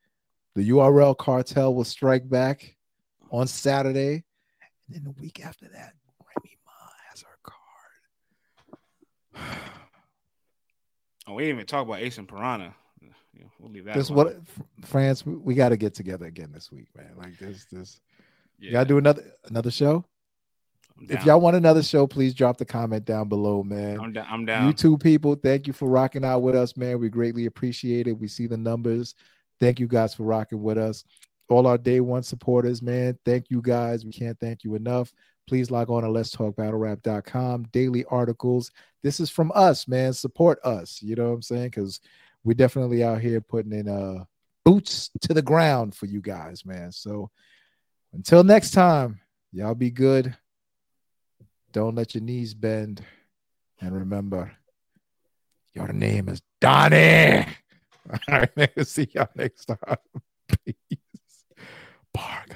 The 0.55 0.70
URL 0.70 1.16
cartel 1.16 1.74
will 1.74 1.85
strike 1.85 2.28
back 2.28 2.76
on 3.31 3.47
Saturday. 3.47 4.24
And 4.86 4.97
then 4.97 5.05
the 5.05 5.10
week 5.20 5.44
after 5.44 5.66
that, 5.66 5.94
Remy 6.20 6.59
Ma 6.64 6.72
has 7.10 7.22
her 7.22 7.39
card. 9.43 9.59
oh, 11.26 11.35
we 11.35 11.44
didn't 11.44 11.56
even 11.56 11.66
talk 11.66 11.86
about 11.86 12.01
Ace 12.01 12.18
and 12.18 12.28
Piranha. 12.28 12.74
We'll 13.59 13.72
leave 13.72 13.85
that. 13.86 13.94
This 13.94 14.10
what 14.10 14.36
France. 14.85 15.24
We, 15.24 15.55
got 15.55 15.70
to 15.70 15.76
get 15.76 15.94
together 15.94 16.26
again 16.26 16.51
this 16.52 16.70
week, 16.70 16.89
man. 16.97 17.12
Like 17.16 17.39
this, 17.39 17.66
this. 17.70 18.01
Yeah. 18.59 18.72
Gotta 18.72 18.89
do 18.89 18.98
another 18.98 19.22
another 19.47 19.70
show. 19.70 20.05
If 21.01 21.24
y'all 21.24 21.40
want 21.40 21.56
another 21.56 21.82
show, 21.82 22.06
please 22.06 22.35
drop 22.35 22.56
the 22.56 22.64
comment 22.64 23.05
down 23.05 23.28
below, 23.28 23.64
man. 23.64 23.98
I'm 23.98 24.12
down. 24.12 24.26
I'm 24.31 24.44
down. 24.44 24.66
You 24.66 24.72
two 24.72 24.97
people, 24.97 25.35
thank 25.35 25.66
you 25.66 25.72
for 25.72 25.89
rocking 25.89 26.24
out 26.24 26.40
with 26.40 26.55
us, 26.55 26.76
man. 26.76 27.01
We 27.01 27.09
greatly 27.09 27.47
appreciate 27.47 28.06
it. 28.06 28.12
We 28.12 28.28
see 28.28 28.47
the 28.47 28.56
numbers. 28.56 29.16
Thank 29.60 29.81
you 29.81 29.86
guys 29.86 30.14
for 30.14 30.24
rocking 30.24 30.62
with 30.62 30.78
us. 30.78 31.05
All 31.48 31.66
our 31.66 31.78
day 31.78 32.01
one 32.01 32.22
supporters, 32.22 32.82
man. 32.82 33.18
Thank 33.24 33.51
you 33.51 33.60
guys. 33.60 34.05
We 34.05 34.12
can't 34.12 34.39
thank 34.39 34.64
you 34.64 34.74
enough. 34.74 35.12
Please 35.47 35.70
log 35.70 35.90
on 35.90 36.02
to 36.02 36.10
let's 36.10 36.31
talk 36.31 36.56
battle 36.56 36.78
rap.com. 36.78 37.64
Daily 37.70 38.05
articles. 38.06 38.70
This 39.02 39.20
is 39.20 39.28
from 39.28 39.52
us, 39.55 39.86
man. 39.86 40.14
Support 40.14 40.59
us. 40.64 41.02
You 41.02 41.16
know 41.16 41.28
what 41.28 41.35
I'm 41.35 41.43
saying? 41.43 41.66
Because 41.66 42.01
we're 42.44 42.55
definitely 42.55 43.05
out 43.05 43.20
here 43.20 43.40
putting 43.40 43.72
in 43.72 43.89
uh 43.89 44.24
boots 44.64 45.10
to 45.20 45.35
the 45.35 45.43
ground 45.43 45.94
for 45.94 46.06
you 46.06 46.20
guys, 46.20 46.64
man. 46.64 46.90
So 46.93 47.31
until 48.14 48.43
next 48.43 48.70
time, 48.70 49.20
y'all 49.52 49.74
be 49.74 49.90
good. 49.90 50.35
Don't 51.72 51.94
let 51.94 52.14
your 52.14 52.22
knees 52.22 52.55
bend. 52.55 53.05
And 53.81 53.94
remember, 53.94 54.52
your 55.74 55.93
name 55.93 56.28
is 56.28 56.40
Donnie. 56.60 57.47
All 58.10 58.18
right. 58.56 58.86
See 58.86 59.09
y'all 59.14 59.28
next 59.35 59.66
time. 59.66 59.97
Peace. 60.48 61.44
Bark. 62.12 62.53